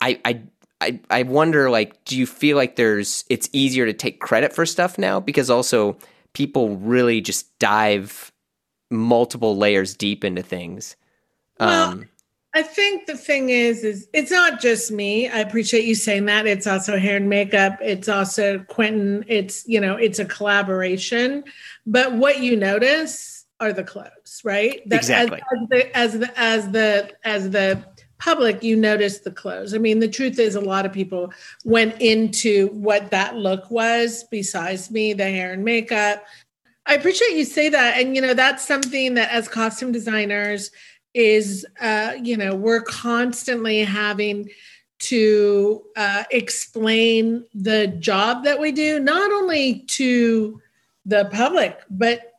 I 0.00 0.20
I 0.24 0.42
I, 0.80 1.00
I 1.08 1.22
wonder 1.22 1.70
like 1.70 2.04
do 2.04 2.18
you 2.18 2.26
feel 2.26 2.56
like 2.56 2.76
there's 2.76 3.24
it's 3.30 3.48
easier 3.52 3.86
to 3.86 3.92
take 3.92 4.20
credit 4.20 4.52
for 4.52 4.66
stuff 4.66 4.98
now 4.98 5.18
because 5.18 5.48
also 5.48 5.96
people 6.34 6.76
really 6.76 7.20
just 7.20 7.58
dive 7.58 8.32
multiple 8.90 9.56
layers 9.56 9.94
deep 9.94 10.24
into 10.24 10.42
things 10.42 10.96
well, 11.58 11.90
um, 11.90 12.08
I 12.54 12.62
think 12.62 13.06
the 13.06 13.16
thing 13.16 13.50
is, 13.50 13.82
is 13.82 14.08
it's 14.12 14.30
not 14.30 14.60
just 14.60 14.92
me. 14.92 15.28
I 15.28 15.38
appreciate 15.40 15.84
you 15.84 15.96
saying 15.96 16.26
that. 16.26 16.46
It's 16.46 16.68
also 16.68 16.98
hair 16.98 17.16
and 17.16 17.28
makeup. 17.28 17.78
It's 17.82 18.08
also 18.08 18.60
Quentin. 18.68 19.24
It's 19.26 19.66
you 19.66 19.80
know, 19.80 19.96
it's 19.96 20.20
a 20.20 20.24
collaboration. 20.24 21.42
But 21.86 22.14
what 22.14 22.40
you 22.40 22.56
notice 22.56 23.44
are 23.60 23.72
the 23.72 23.84
clothes, 23.84 24.40
right? 24.44 24.82
That, 24.88 24.96
exactly. 24.96 25.40
As, 25.52 25.58
as, 25.62 25.68
the 25.68 25.96
as 25.96 26.18
the 26.18 26.38
as 26.38 26.70
the 26.70 27.12
as 27.24 27.50
the 27.50 27.84
public, 28.18 28.62
you 28.62 28.76
notice 28.76 29.18
the 29.18 29.30
clothes. 29.30 29.74
I 29.74 29.78
mean, 29.78 29.98
the 29.98 30.08
truth 30.08 30.38
is, 30.38 30.54
a 30.54 30.60
lot 30.60 30.86
of 30.86 30.92
people 30.92 31.32
went 31.64 32.00
into 32.00 32.68
what 32.68 33.10
that 33.10 33.36
look 33.36 33.70
was, 33.70 34.24
besides 34.30 34.90
me, 34.90 35.12
the 35.12 35.24
hair 35.24 35.52
and 35.52 35.64
makeup. 35.64 36.24
I 36.86 36.94
appreciate 36.94 37.36
you 37.36 37.44
say 37.44 37.68
that. 37.68 37.98
And, 37.98 38.14
you 38.14 38.22
know, 38.22 38.34
that's 38.34 38.66
something 38.66 39.14
that 39.14 39.30
as 39.30 39.48
costume 39.48 39.92
designers 39.92 40.70
is, 41.12 41.66
uh, 41.80 42.14
you 42.22 42.36
know, 42.36 42.54
we're 42.54 42.82
constantly 42.82 43.84
having 43.84 44.48
to 45.00 45.82
uh, 45.96 46.24
explain 46.30 47.44
the 47.54 47.88
job 47.88 48.44
that 48.44 48.58
we 48.58 48.72
do, 48.72 49.00
not 49.00 49.30
only 49.32 49.80
to 49.88 50.60
the 51.04 51.26
public, 51.26 51.80
but 51.90 52.30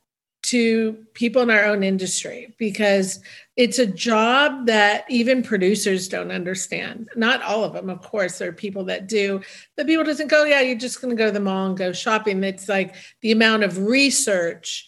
to 0.44 1.06
people 1.16 1.42
in 1.42 1.50
our 1.50 1.66
own 1.66 1.82
industry 1.82 2.54
because 2.60 3.20
it's 3.56 3.80
a 3.80 3.86
job 3.88 4.68
that 4.68 5.04
even 5.10 5.42
producers 5.42 6.08
don't 6.08 6.32
understand. 6.32 7.10
Not 7.16 7.42
all 7.42 7.64
of 7.64 7.74
them, 7.74 7.90
of 7.90 8.02
course, 8.02 8.38
there 8.38 8.50
are 8.50 8.54
people 8.54 8.84
that 8.86 9.08
do. 9.08 9.42
But 9.76 9.88
people 9.88 10.04
doesn't 10.04 10.28
go, 10.28 10.44
oh, 10.44 10.46
yeah, 10.46 10.62
you're 10.62 10.78
just 10.78 11.02
going 11.02 11.16
to 11.16 11.18
go 11.18 11.28
to 11.28 11.32
the 11.32 11.40
mall 11.40 11.66
and 11.68 11.78
go 11.78 11.92
shopping. 11.94 12.44
It's 12.44 12.70
like 12.70 12.94
the 13.22 13.32
amount 13.32 13.64
of 13.64 13.80
research 13.80 14.88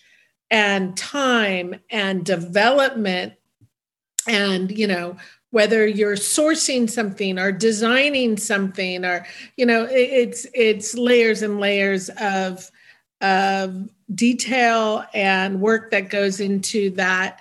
and 0.51 0.95
time 0.95 1.75
and 1.89 2.25
development 2.25 3.33
and 4.27 4.71
you 4.71 4.87
know 4.87 5.15
whether 5.51 5.87
you're 5.87 6.15
sourcing 6.15 6.89
something 6.89 7.39
or 7.39 7.51
designing 7.51 8.37
something 8.37 9.05
or 9.05 9.25
you 9.55 9.65
know 9.65 9.87
it's 9.89 10.45
it's 10.53 10.95
layers 10.95 11.41
and 11.41 11.59
layers 11.59 12.09
of 12.21 12.69
of 13.21 13.89
detail 14.13 15.05
and 15.13 15.59
work 15.61 15.91
that 15.91 16.09
goes 16.09 16.39
into 16.39 16.89
that 16.91 17.39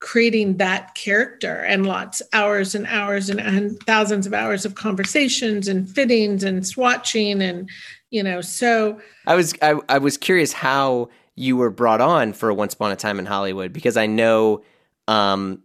creating 0.00 0.58
that 0.58 0.94
character 0.94 1.56
and 1.62 1.84
lots 1.84 2.22
hours 2.32 2.74
and 2.74 2.86
hours 2.86 3.28
and, 3.28 3.40
and 3.40 3.80
thousands 3.80 4.26
of 4.26 4.34
hours 4.34 4.64
of 4.64 4.76
conversations 4.76 5.66
and 5.66 5.90
fittings 5.90 6.44
and 6.44 6.62
swatching 6.62 7.42
and 7.42 7.68
you 8.10 8.22
know 8.22 8.40
so. 8.40 9.00
I 9.26 9.34
was 9.34 9.54
I, 9.60 9.74
I 9.88 9.98
was 9.98 10.16
curious 10.16 10.52
how 10.52 11.08
you 11.34 11.56
were 11.56 11.70
brought 11.70 12.00
on 12.00 12.32
for 12.32 12.52
once 12.52 12.74
upon 12.74 12.90
a 12.90 12.96
time 12.96 13.18
in 13.18 13.26
hollywood 13.26 13.72
because 13.72 13.96
i 13.96 14.06
know 14.06 14.62
um 15.06 15.62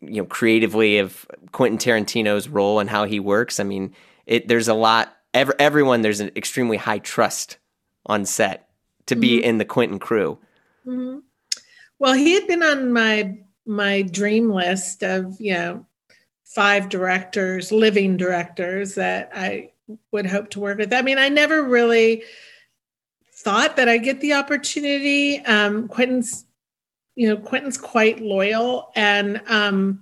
you 0.00 0.22
know 0.22 0.24
creatively 0.24 0.98
of 0.98 1.26
quentin 1.50 1.76
tarantino's 1.76 2.48
role 2.48 2.78
and 2.78 2.88
how 2.88 3.04
he 3.04 3.18
works 3.18 3.58
i 3.58 3.64
mean 3.64 3.92
it 4.26 4.46
there's 4.46 4.68
a 4.68 4.74
lot 4.74 5.16
ever 5.34 5.54
everyone 5.58 6.02
there's 6.02 6.20
an 6.20 6.30
extremely 6.36 6.76
high 6.76 7.00
trust 7.00 7.58
on 8.06 8.24
set 8.24 8.68
to 9.06 9.16
be 9.16 9.38
mm-hmm. 9.38 9.44
in 9.44 9.58
the 9.58 9.64
quentin 9.64 9.98
crew 9.98 10.38
mm-hmm. 10.86 11.18
well 11.98 12.12
he 12.12 12.34
had 12.34 12.46
been 12.46 12.62
on 12.62 12.92
my 12.92 13.38
my 13.66 14.02
dream 14.02 14.50
list 14.50 15.02
of 15.02 15.40
you 15.40 15.54
know 15.54 15.86
five 16.44 16.88
directors 16.88 17.72
living 17.72 18.16
directors 18.16 18.94
that 18.94 19.30
i 19.34 19.70
would 20.10 20.26
hope 20.26 20.50
to 20.50 20.60
work 20.60 20.78
with 20.78 20.92
i 20.92 21.02
mean 21.02 21.18
i 21.18 21.28
never 21.28 21.62
really 21.62 22.22
thought 23.32 23.76
that 23.76 23.88
i'd 23.88 24.04
get 24.04 24.20
the 24.20 24.32
opportunity 24.32 25.38
um 25.46 25.88
quentin's 25.88 26.44
you 27.14 27.28
know 27.28 27.36
quentin's 27.36 27.78
quite 27.78 28.20
loyal 28.20 28.90
and 28.94 29.40
um 29.48 30.00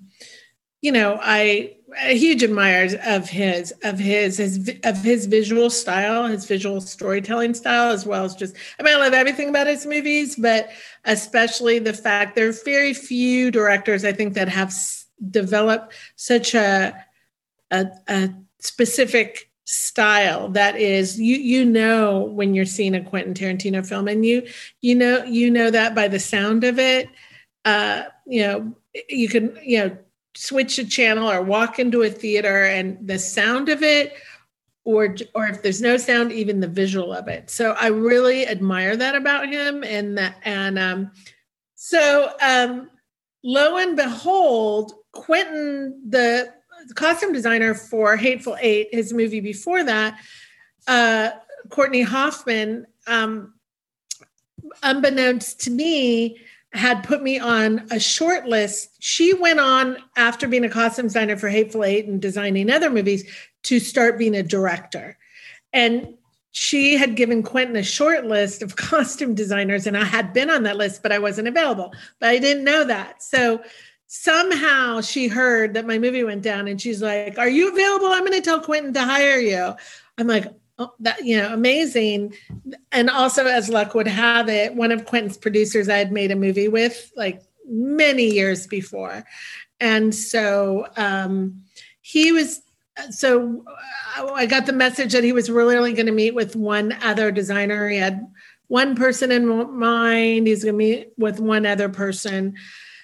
you 0.83 0.93
know, 0.93 1.19
I 1.21 1.77
a 2.03 2.17
huge 2.17 2.43
admirer 2.43 2.89
of 3.07 3.29
his 3.29 3.73
of 3.83 3.99
his 3.99 4.39
his 4.39 4.71
of 4.85 5.03
his 5.03 5.27
visual 5.27 5.71
style, 5.71 6.27
his 6.27 6.45
visual 6.45 6.81
storytelling 6.81 7.55
style, 7.55 7.91
as 7.91 8.07
well 8.07 8.25
as 8.25 8.35
just 8.35 8.55
I 8.79 8.83
mean, 8.83 8.95
I 8.95 8.99
love 8.99 9.13
everything 9.13 9.49
about 9.49 9.67
his 9.67 9.87
movies, 9.87 10.37
but 10.37 10.71
especially 11.05 11.79
the 11.79 11.93
fact 11.93 12.37
there 12.37 12.49
are 12.49 12.53
very 12.65 12.95
few 12.95 13.51
directors 13.51 14.05
I 14.05 14.13
think 14.13 14.35
that 14.35 14.49
have 14.49 14.73
developed 15.31 15.95
such 16.17 16.55
a 16.55 16.95
a, 17.71 17.87
a 18.09 18.31
specific 18.59 19.51
style 19.65 20.49
that 20.49 20.77
is 20.77 21.21
you 21.21 21.37
you 21.37 21.65
know 21.65 22.23
when 22.23 22.55
you're 22.55 22.65
seeing 22.65 22.95
a 22.95 23.05
Quentin 23.05 23.35
Tarantino 23.35 23.87
film 23.87 24.09
and 24.09 24.27
you 24.27 24.47
you 24.81 24.95
know 24.95 25.25
you 25.25 25.51
know 25.51 25.71
that 25.71 25.95
by 25.95 26.09
the 26.09 26.21
sound 26.21 26.65
of 26.65 26.79
it. 26.79 27.09
Uh 27.65 28.05
you 28.27 28.43
know 28.43 28.75
you 29.09 29.29
can 29.29 29.57
you 29.63 29.79
know 29.79 29.99
switch 30.35 30.79
a 30.79 30.85
channel 30.85 31.31
or 31.31 31.43
walk 31.43 31.79
into 31.79 32.03
a 32.03 32.11
theater 32.11 32.65
and 32.65 33.07
the 33.07 33.19
sound 33.19 33.69
of 33.69 33.83
it 33.83 34.15
or 34.85 35.17
or 35.35 35.47
if 35.47 35.63
there's 35.63 35.83
no 35.83 35.97
sound 35.97 36.33
even 36.33 36.61
the 36.61 36.69
visual 36.69 37.13
of 37.13 37.29
it. 37.29 37.51
So 37.51 37.73
i 37.73 37.89
really 37.89 38.47
admire 38.47 38.97
that 38.97 39.15
about 39.15 39.49
him 39.49 39.85
and 39.85 40.19
that 40.19 40.37
and 40.45 40.79
um 40.79 41.13
so 41.75 42.33
um 42.43 42.91
lo 43.43 43.77
and 43.77 43.97
behold 43.97 44.93
quentin 45.13 46.01
the 46.09 46.53
costume 46.95 47.33
designer 47.33 47.75
for 47.75 48.17
hateful 48.17 48.57
eight 48.61 48.89
his 48.93 49.13
movie 49.13 49.41
before 49.41 49.83
that 49.85 50.19
uh 50.89 51.31
courtney 51.69 52.03
hoffman 52.03 52.87
um 53.07 53.55
unbeknownst 54.83 55.61
to 55.61 55.71
me 55.71 56.39
had 56.73 57.03
put 57.03 57.23
me 57.23 57.39
on 57.39 57.87
a 57.91 57.99
short 57.99 58.47
list. 58.47 58.97
She 59.01 59.35
went 59.35 59.59
on 59.59 59.97
after 60.17 60.47
being 60.47 60.65
a 60.65 60.69
costume 60.69 61.07
designer 61.07 61.37
for 61.37 61.49
Hateful 61.49 61.85
Eight 61.85 62.07
and 62.07 62.23
designing 62.23 62.71
other 62.71 62.91
movies 62.91 63.25
to 63.65 63.81
start 63.81 64.19
being 64.19 64.37
a 64.37 64.43
director. 64.43 65.19
And 65.73 66.15
she 66.53 66.97
had 66.97 67.17
given 67.17 67.43
Quentin 67.43 67.77
a 67.77 67.83
short 67.83 68.25
list 68.25 68.63
of 68.63 68.77
costume 68.77 69.35
designers, 69.35 69.87
and 69.87 69.97
I 69.97 70.05
had 70.05 70.33
been 70.33 70.51
on 70.51 70.63
that 70.65 70.77
list, 70.77 71.03
but 71.03 71.13
I 71.13 71.19
wasn't 71.19 71.49
available. 71.49 71.93
But 72.19 72.31
I 72.31 72.39
didn't 72.39 72.65
know 72.65 72.85
that. 72.85 73.23
So 73.23 73.63
somehow 74.07 75.01
she 75.01 75.29
heard 75.29 75.75
that 75.75 75.87
my 75.87 75.99
movie 75.99 76.25
went 76.25 76.43
down 76.43 76.67
and 76.67 76.81
she's 76.81 77.03
like, 77.03 77.39
Are 77.39 77.49
you 77.49 77.73
available? 77.73 78.09
I'm 78.09 78.25
going 78.25 78.33
to 78.33 78.41
tell 78.41 78.61
Quentin 78.61 78.93
to 78.95 79.05
hire 79.05 79.39
you. 79.39 79.75
I'm 80.19 80.27
like, 80.27 80.47
that 81.01 81.25
you 81.25 81.37
know 81.37 81.53
amazing. 81.53 82.35
And 82.93 83.11
also 83.11 83.47
as 83.47 83.69
luck 83.69 83.95
would 83.95 84.09
have 84.09 84.49
it 84.49 84.75
one 84.75 84.93
of 84.93 85.07
quentin's 85.07 85.37
producers 85.37 85.89
i 85.89 85.97
had 85.97 86.13
made 86.13 86.31
a 86.31 86.37
movie 86.37 86.69
with 86.69 87.13
like 87.17 87.43
many 87.67 88.25
years 88.25 88.67
before. 88.67 89.25
And 89.81 90.15
so 90.15 90.87
um 90.97 91.63
he 92.01 92.33
was 92.33 92.63
so 93.11 93.65
uh, 94.19 94.33
i 94.35 94.45
got 94.45 94.67
the 94.67 94.73
message 94.73 95.13
that 95.13 95.25
he 95.25 95.33
was 95.33 95.51
really 95.51 95.77
only 95.77 95.93
going 95.93 96.07
to 96.07 96.13
meet 96.13 96.35
with 96.35 96.57
one 96.57 96.93
other 97.03 97.31
designer. 97.31 97.89
He 97.89 97.99
had 97.99 98.27
one 98.69 98.95
person 98.95 99.33
in 99.33 99.47
mind. 99.79 100.47
He's 100.47 100.63
going 100.63 100.75
to 100.75 100.79
meet 100.79 101.13
with 101.19 101.41
one 101.41 101.67
other 101.67 101.89
person 101.89 102.55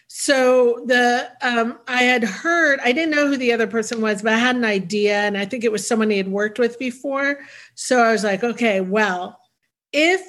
so 0.08 0.84
the 0.86 1.30
um, 1.42 1.78
I 1.88 2.02
had 2.02 2.22
heard 2.22 2.78
I 2.82 2.92
didn't 2.92 3.14
know 3.14 3.26
who 3.26 3.36
the 3.36 3.52
other 3.52 3.66
person 3.66 4.00
was, 4.00 4.22
but 4.22 4.32
I 4.32 4.38
had 4.38 4.56
an 4.56 4.64
idea, 4.64 5.18
and 5.20 5.36
I 5.36 5.44
think 5.44 5.64
it 5.64 5.72
was 5.72 5.86
someone 5.86 6.10
he 6.10 6.16
had 6.16 6.28
worked 6.28 6.58
with 6.58 6.78
before. 6.78 7.40
So 7.74 8.00
I 8.00 8.12
was 8.12 8.24
like, 8.24 8.44
okay, 8.44 8.80
well, 8.80 9.40
if 9.92 10.24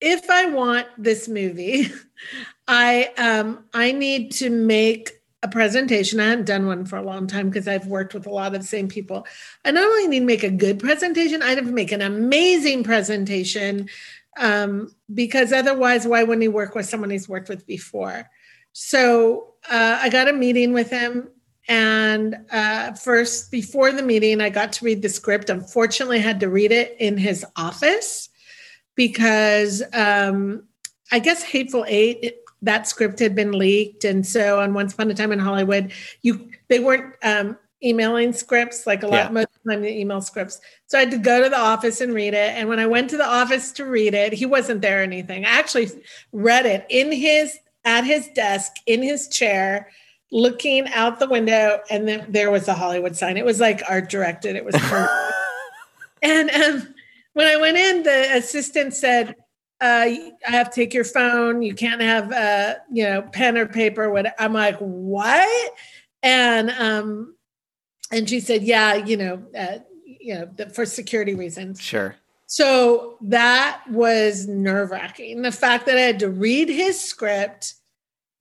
if 0.00 0.28
I 0.28 0.46
want 0.46 0.86
this 0.98 1.28
movie, 1.28 1.88
I 2.68 3.10
um, 3.16 3.64
I 3.72 3.92
need 3.92 4.32
to 4.32 4.50
make 4.50 5.12
a 5.42 5.48
presentation. 5.48 6.20
I 6.20 6.28
hadn't 6.28 6.44
done 6.44 6.66
one 6.66 6.84
for 6.84 6.96
a 6.96 7.02
long 7.02 7.26
time 7.26 7.48
because 7.48 7.66
I've 7.66 7.86
worked 7.86 8.14
with 8.14 8.26
a 8.26 8.30
lot 8.30 8.54
of 8.54 8.60
the 8.60 8.66
same 8.66 8.88
people. 8.88 9.26
I 9.64 9.70
not 9.70 9.84
only 9.84 10.06
need 10.06 10.20
to 10.20 10.26
make 10.26 10.44
a 10.44 10.50
good 10.50 10.78
presentation, 10.78 11.42
I 11.42 11.50
have 11.50 11.64
to 11.64 11.72
make 11.72 11.92
an 11.92 12.02
amazing 12.02 12.84
presentation 12.84 13.88
um, 14.38 14.94
because 15.12 15.52
otherwise, 15.52 16.06
why 16.06 16.22
wouldn't 16.22 16.42
he 16.42 16.48
work 16.48 16.74
with 16.74 16.86
someone 16.86 17.10
he's 17.10 17.28
worked 17.28 17.48
with 17.48 17.66
before? 17.66 18.28
So 18.72 19.54
uh, 19.70 19.98
I 20.00 20.08
got 20.08 20.28
a 20.28 20.32
meeting 20.32 20.72
with 20.72 20.90
him. 20.90 21.28
And 21.68 22.36
uh, 22.50 22.92
first, 22.94 23.50
before 23.50 23.92
the 23.92 24.02
meeting, 24.02 24.40
I 24.40 24.50
got 24.50 24.72
to 24.74 24.84
read 24.84 25.02
the 25.02 25.08
script. 25.08 25.48
Unfortunately, 25.48 26.18
I 26.18 26.22
had 26.22 26.40
to 26.40 26.48
read 26.48 26.72
it 26.72 26.96
in 26.98 27.16
his 27.16 27.46
office 27.56 28.28
because 28.96 29.82
um, 29.92 30.64
I 31.12 31.20
guess 31.20 31.42
Hateful 31.42 31.84
Eight, 31.86 32.18
it, 32.22 32.38
that 32.62 32.88
script 32.88 33.20
had 33.20 33.34
been 33.34 33.52
leaked. 33.52 34.04
And 34.04 34.26
so 34.26 34.60
on 34.60 34.74
Once 34.74 34.94
Upon 34.94 35.10
a 35.10 35.14
Time 35.14 35.32
in 35.32 35.38
Hollywood, 35.38 35.92
you 36.22 36.50
they 36.68 36.80
weren't 36.80 37.14
um, 37.22 37.56
emailing 37.84 38.32
scripts 38.32 38.86
like 38.86 39.02
a 39.02 39.06
lot 39.06 39.26
yeah. 39.26 39.28
most 39.28 39.44
of 39.44 39.62
the 39.64 39.72
time 39.72 39.82
they 39.82 39.96
email 39.98 40.20
scripts 40.20 40.60
so 40.86 40.96
i 40.96 41.00
had 41.00 41.10
to 41.10 41.18
go 41.18 41.42
to 41.42 41.48
the 41.48 41.58
office 41.58 42.00
and 42.00 42.14
read 42.14 42.32
it 42.32 42.50
and 42.56 42.68
when 42.68 42.78
i 42.78 42.86
went 42.86 43.10
to 43.10 43.16
the 43.16 43.26
office 43.26 43.72
to 43.72 43.84
read 43.84 44.14
it 44.14 44.32
he 44.32 44.46
wasn't 44.46 44.80
there 44.80 45.00
or 45.00 45.02
anything 45.02 45.44
i 45.44 45.48
actually 45.48 45.90
read 46.30 46.64
it 46.64 46.86
in 46.88 47.10
his 47.10 47.58
at 47.84 48.04
his 48.04 48.28
desk 48.28 48.72
in 48.86 49.02
his 49.02 49.28
chair 49.28 49.88
looking 50.30 50.88
out 50.88 51.18
the 51.18 51.28
window 51.28 51.80
and 51.90 52.08
then 52.08 52.24
there 52.28 52.50
was 52.50 52.66
the 52.66 52.74
hollywood 52.74 53.16
sign. 53.16 53.36
It 53.36 53.44
was 53.44 53.60
like 53.60 53.82
art 53.88 54.08
directed. 54.08 54.56
It 54.56 54.64
was 54.64 54.74
perfect. 54.78 55.12
And 56.22 56.50
um, 56.50 56.94
when 57.34 57.46
i 57.46 57.56
went 57.56 57.76
in 57.76 58.02
the 58.02 58.36
assistant 58.36 58.94
said 58.94 59.36
uh, 59.80 60.06
i 60.06 60.32
have 60.44 60.70
to 60.70 60.80
take 60.80 60.94
your 60.94 61.04
phone. 61.04 61.62
You 61.62 61.74
can't 61.74 62.00
have 62.00 62.32
uh, 62.32 62.74
you 62.90 63.04
know 63.04 63.22
pen 63.22 63.58
or 63.58 63.66
paper 63.66 64.10
what 64.10 64.34
i'm 64.38 64.52
like 64.52 64.78
what? 64.78 65.74
And 66.22 66.70
um 66.70 67.34
and 68.10 68.28
she 68.28 68.40
said 68.40 68.62
yeah 68.62 68.94
you 68.94 69.16
know 69.16 69.42
uh, 69.58 69.78
you 70.04 70.34
know 70.34 70.68
for 70.72 70.86
security 70.86 71.34
reasons. 71.34 71.80
Sure 71.80 72.16
so 72.52 73.16
that 73.22 73.80
was 73.88 74.46
nerve 74.46 74.90
wracking. 74.90 75.40
The 75.40 75.50
fact 75.50 75.86
that 75.86 75.96
I 75.96 76.00
had 76.00 76.18
to 76.18 76.28
read 76.28 76.68
his 76.68 77.00
script 77.00 77.76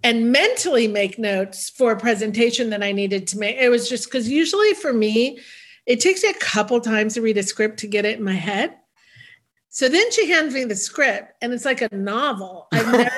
and 0.03 0.33
mentally 0.33 0.85
make 0.85 1.17
notes 1.17 1.69
for 1.69 1.93
a 1.93 1.97
presentation 1.97 2.71
that 2.71 2.83
I 2.83 2.91
needed 2.91 3.25
to 3.27 3.39
make. 3.39 3.55
It 3.55 3.69
was 3.69 3.87
just 3.87 4.11
because 4.11 4.27
usually 4.27 4.73
for 4.73 4.91
me, 4.91 5.39
it 5.85 6.01
takes 6.01 6.23
me 6.23 6.29
a 6.29 6.33
couple 6.33 6.81
times 6.81 7.13
to 7.13 7.21
read 7.21 7.37
a 7.37 7.43
script 7.43 7.79
to 7.79 7.87
get 7.87 8.03
it 8.03 8.17
in 8.17 8.25
my 8.25 8.33
head. 8.33 8.75
So 9.69 9.87
then 9.87 10.11
she 10.11 10.29
hands 10.29 10.53
me 10.53 10.65
the 10.65 10.75
script, 10.75 11.31
and 11.41 11.53
it's 11.53 11.63
like 11.63 11.81
a 11.81 11.95
novel. 11.95 12.67
I've 12.73 12.91
never, 12.91 13.11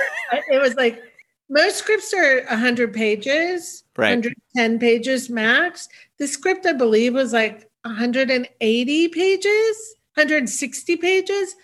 it 0.51 0.61
was 0.61 0.75
like 0.75 1.01
most 1.49 1.77
scripts 1.77 2.13
are 2.13 2.43
100 2.49 2.93
pages, 2.93 3.83
right. 3.97 4.09
110 4.09 4.77
pages 4.77 5.27
max. 5.27 5.89
The 6.19 6.27
script, 6.27 6.67
I 6.67 6.73
believe, 6.73 7.15
was 7.15 7.33
like 7.33 7.67
180 7.81 9.07
pages. 9.07 9.95
160 10.15 10.97
pages. 10.97 11.55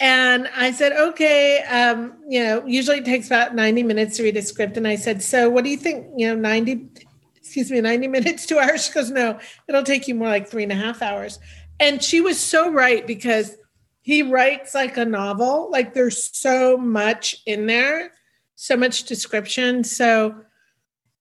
And 0.00 0.48
I 0.56 0.72
said, 0.72 0.92
okay, 0.92 1.62
um, 1.62 2.14
you 2.28 2.42
know, 2.42 2.66
usually 2.66 2.98
it 2.98 3.04
takes 3.04 3.26
about 3.28 3.54
90 3.54 3.84
minutes 3.84 4.16
to 4.16 4.24
read 4.24 4.36
a 4.36 4.42
script. 4.42 4.76
And 4.76 4.88
I 4.88 4.96
said, 4.96 5.22
so 5.22 5.48
what 5.48 5.64
do 5.64 5.70
you 5.70 5.76
think? 5.76 6.06
You 6.16 6.28
know, 6.28 6.34
90, 6.34 6.88
excuse 7.36 7.70
me, 7.70 7.80
90 7.80 8.08
minutes, 8.08 8.46
two 8.46 8.58
hours? 8.58 8.86
She 8.86 8.92
goes, 8.92 9.10
no, 9.10 9.38
it'll 9.68 9.84
take 9.84 10.08
you 10.08 10.14
more 10.14 10.28
like 10.28 10.48
three 10.48 10.64
and 10.64 10.72
a 10.72 10.76
half 10.76 11.00
hours. 11.00 11.38
And 11.78 12.02
she 12.02 12.20
was 12.20 12.38
so 12.40 12.70
right 12.70 13.06
because 13.06 13.56
he 14.02 14.22
writes 14.22 14.74
like 14.74 14.96
a 14.96 15.04
novel. 15.04 15.70
Like 15.70 15.94
there's 15.94 16.36
so 16.36 16.76
much 16.76 17.36
in 17.46 17.66
there, 17.66 18.12
so 18.56 18.76
much 18.76 19.04
description. 19.04 19.84
So 19.84 20.42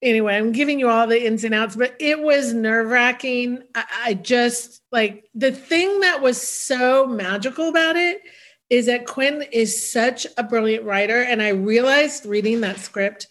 anyway, 0.04 0.36
I'm 0.36 0.52
giving 0.52 0.80
you 0.80 0.90
all 0.90 1.08
the 1.08 1.26
ins 1.26 1.44
and 1.44 1.56
outs, 1.56 1.76
but 1.76 1.96
it 2.00 2.20
was 2.22 2.54
nerve 2.54 2.90
wracking. 2.90 3.64
I, 3.74 3.86
I, 4.06 4.14
just 4.14 4.82
like 4.92 5.30
the 5.34 5.52
thing 5.52 6.02
that 6.02 6.22
was 6.22 6.40
so 6.40 7.08
magical 7.08 7.70
about 7.70 7.96
it 7.96 8.22
is 8.70 8.86
that 8.86 9.08
Quinn 9.08 9.44
is 9.52 9.92
such 9.92 10.28
a 10.38 10.44
brilliant 10.44 10.84
writer. 10.84 11.22
And 11.22 11.42
I 11.42 11.50
realized 11.50 12.26
reading 12.26 12.62
that 12.62 12.80
script 12.80 13.28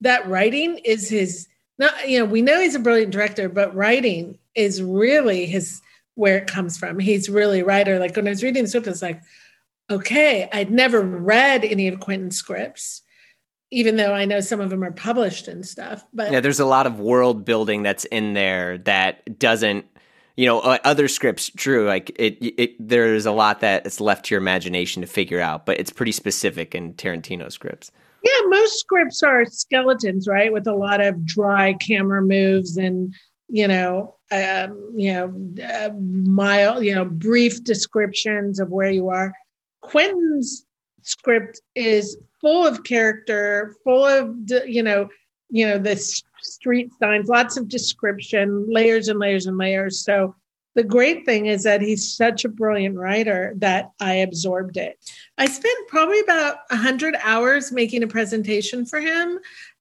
that 0.00 0.26
writing 0.28 0.78
is 0.78 1.08
his, 1.08 1.48
not, 1.78 2.08
you 2.08 2.18
know, 2.18 2.24
we 2.24 2.42
know 2.42 2.60
he's 2.60 2.74
a 2.74 2.80
brilliant 2.80 3.12
director, 3.12 3.48
but 3.48 3.74
writing 3.74 4.38
is 4.54 4.82
really 4.82 5.46
his, 5.46 5.80
where 6.14 6.38
it 6.38 6.46
comes 6.46 6.76
from. 6.76 6.98
He's 6.98 7.28
really 7.28 7.60
a 7.60 7.64
writer. 7.64 7.98
Like 7.98 8.16
when 8.16 8.26
I 8.26 8.30
was 8.30 8.42
reading 8.42 8.64
the 8.64 8.68
script, 8.68 8.86
I 8.86 8.90
was 8.90 9.02
like, 9.02 9.22
okay, 9.90 10.48
I'd 10.52 10.70
never 10.70 11.00
read 11.00 11.64
any 11.64 11.88
of 11.88 12.00
Quentin's 12.00 12.36
scripts 12.36 13.02
even 13.70 13.96
though 13.96 14.14
I 14.14 14.24
know 14.24 14.40
some 14.40 14.60
of 14.60 14.70
them 14.70 14.82
are 14.82 14.92
published 14.92 15.48
and 15.48 15.66
stuff. 15.66 16.04
But 16.12 16.32
yeah, 16.32 16.40
there's 16.40 16.60
a 16.60 16.66
lot 16.66 16.86
of 16.86 17.00
world 17.00 17.44
building 17.44 17.82
that's 17.82 18.04
in 18.06 18.34
there 18.34 18.78
that 18.78 19.38
doesn't, 19.38 19.84
you 20.36 20.46
know, 20.46 20.60
other 20.60 21.08
scripts. 21.08 21.50
True, 21.50 21.86
like 21.86 22.10
it, 22.18 22.38
it 22.40 22.76
there's 22.78 23.26
a 23.26 23.32
lot 23.32 23.60
that 23.60 23.86
is 23.86 24.00
left 24.00 24.26
to 24.26 24.34
your 24.34 24.40
imagination 24.40 25.02
to 25.02 25.08
figure 25.08 25.40
out, 25.40 25.66
but 25.66 25.78
it's 25.78 25.90
pretty 25.90 26.12
specific 26.12 26.74
in 26.74 26.94
Tarantino 26.94 27.50
scripts. 27.52 27.90
Yeah, 28.24 28.40
most 28.46 28.80
scripts 28.80 29.22
are 29.22 29.44
skeletons, 29.44 30.26
right, 30.26 30.52
with 30.52 30.66
a 30.66 30.74
lot 30.74 31.00
of 31.00 31.24
dry 31.24 31.74
camera 31.74 32.22
moves 32.22 32.76
and 32.76 33.14
you 33.48 33.66
know, 33.66 34.14
um, 34.30 34.92
you 34.94 35.12
know, 35.12 35.34
uh, 35.64 35.90
mile, 35.98 36.82
you 36.82 36.94
know, 36.94 37.04
brief 37.06 37.64
descriptions 37.64 38.60
of 38.60 38.68
where 38.70 38.90
you 38.90 39.08
are. 39.08 39.32
Quentin's 39.80 40.66
script 41.02 41.60
is 41.74 42.18
full 42.40 42.66
of 42.66 42.84
character, 42.84 43.76
full 43.84 44.04
of 44.04 44.34
you 44.66 44.82
know, 44.82 45.08
you 45.50 45.66
know 45.66 45.78
this 45.78 46.22
street 46.42 46.90
signs, 47.00 47.28
lots 47.28 47.56
of 47.56 47.68
description, 47.68 48.66
layers 48.68 49.08
and 49.08 49.18
layers 49.18 49.46
and 49.46 49.58
layers. 49.58 50.00
So 50.04 50.34
the 50.74 50.84
great 50.84 51.24
thing 51.24 51.46
is 51.46 51.64
that 51.64 51.80
he's 51.80 52.14
such 52.14 52.44
a 52.44 52.48
brilliant 52.48 52.96
writer 52.96 53.52
that 53.56 53.90
I 54.00 54.14
absorbed 54.14 54.76
it. 54.76 54.96
I 55.36 55.46
spent 55.46 55.88
probably 55.88 56.20
about 56.20 56.58
100 56.70 57.16
hours 57.22 57.72
making 57.72 58.02
a 58.02 58.06
presentation 58.06 58.86
for 58.86 59.00
him. 59.00 59.40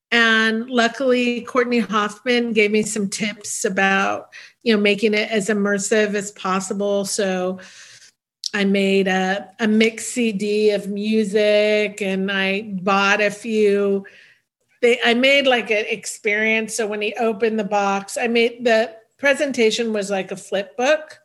And 0.09 0.69
luckily, 0.69 1.41
Courtney 1.41 1.79
Hoffman 1.79 2.53
gave 2.53 2.71
me 2.71 2.81
some 2.81 3.09
tips 3.09 3.65
about, 3.65 4.33
you 4.63 4.73
know, 4.75 4.81
making 4.81 5.13
it 5.13 5.29
as 5.29 5.49
immersive 5.49 6.15
as 6.15 6.31
possible. 6.31 7.05
So 7.05 7.59
I 8.53 8.65
made 8.65 9.07
a, 9.07 9.49
a 9.59 9.67
mix 9.67 10.07
CD 10.07 10.71
of 10.71 10.87
music 10.87 12.01
and 12.01 12.31
I 12.31 12.61
bought 12.81 13.21
a 13.21 13.31
few. 13.31 14.05
They, 14.81 14.99
I 15.03 15.13
made 15.13 15.47
like 15.47 15.69
an 15.71 15.85
experience. 15.87 16.75
So 16.75 16.87
when 16.87 17.01
he 17.01 17.13
opened 17.15 17.59
the 17.59 17.63
box, 17.63 18.17
I 18.17 18.27
made 18.27 18.63
the 18.63 18.95
presentation 19.17 19.93
was 19.93 20.09
like 20.09 20.31
a 20.31 20.37
flip 20.37 20.77
book 20.77 21.19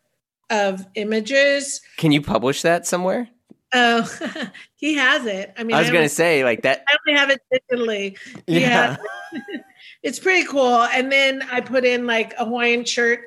of 0.50 0.86
images. 0.94 1.80
Can 1.96 2.12
you 2.12 2.22
publish 2.22 2.62
that 2.62 2.86
somewhere? 2.86 3.28
Oh, 3.74 4.08
he 4.76 4.94
has 4.94 5.26
it. 5.26 5.52
I 5.56 5.64
mean, 5.64 5.76
I 5.76 5.80
was 5.80 5.90
going 5.90 6.02
to 6.02 6.08
say 6.08 6.44
like 6.44 6.62
that. 6.62 6.84
I 6.88 6.96
only 7.06 7.18
have 7.18 7.30
it 7.30 7.40
digitally. 7.52 8.18
Yeah. 8.46 8.96
It. 9.32 9.62
it's 10.02 10.18
pretty 10.18 10.46
cool. 10.46 10.82
And 10.82 11.10
then 11.10 11.42
I 11.50 11.60
put 11.60 11.84
in 11.84 12.06
like 12.06 12.34
a 12.34 12.44
Hawaiian 12.44 12.84
shirt. 12.84 13.20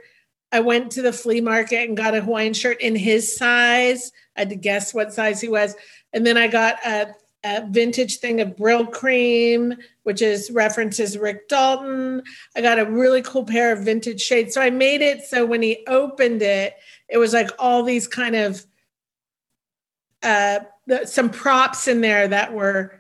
I 0.56 0.62
went 0.62 0.94
to 0.94 1.02
the 1.02 1.12
flea 1.12 1.42
market 1.42 1.86
and 1.86 1.98
got 1.98 2.16
a 2.16 2.22
Hawaiian 2.22 2.54
shirt 2.54 2.80
in 2.80 2.96
his 2.96 3.36
size. 3.36 4.14
I 4.38 4.42
had 4.42 4.50
to 4.52 4.56
guess 4.56 4.94
what 4.94 5.12
size 5.12 5.42
he 5.42 5.50
was. 5.50 5.76
And 6.14 6.26
then 6.26 6.38
I 6.38 6.48
got 6.48 6.78
a, 6.86 7.14
a 7.44 7.68
vintage 7.70 8.20
thing 8.20 8.40
of 8.40 8.56
Brylcreem, 8.56 9.78
which 10.04 10.22
is 10.22 10.50
references 10.50 11.18
Rick 11.18 11.50
Dalton. 11.50 12.24
I 12.56 12.62
got 12.62 12.80
a 12.80 12.86
really 12.86 13.22
cool 13.22 13.44
pair 13.44 13.74
of 13.74 13.84
vintage 13.84 14.22
shades. 14.22 14.54
So 14.54 14.62
I 14.62 14.70
made 14.70 15.02
it 15.02 15.26
so 15.26 15.46
when 15.46 15.62
he 15.62 15.84
opened 15.88 16.42
it, 16.42 16.76
it 17.10 17.18
was 17.18 17.34
like 17.34 17.50
all 17.60 17.84
these 17.84 18.08
kind 18.08 18.38
of 18.38 18.66
uh, 20.24 20.60
some 21.04 21.30
props 21.30 21.90
in 21.90 22.00
there 22.00 22.30
that 22.30 22.54
were 22.54 22.98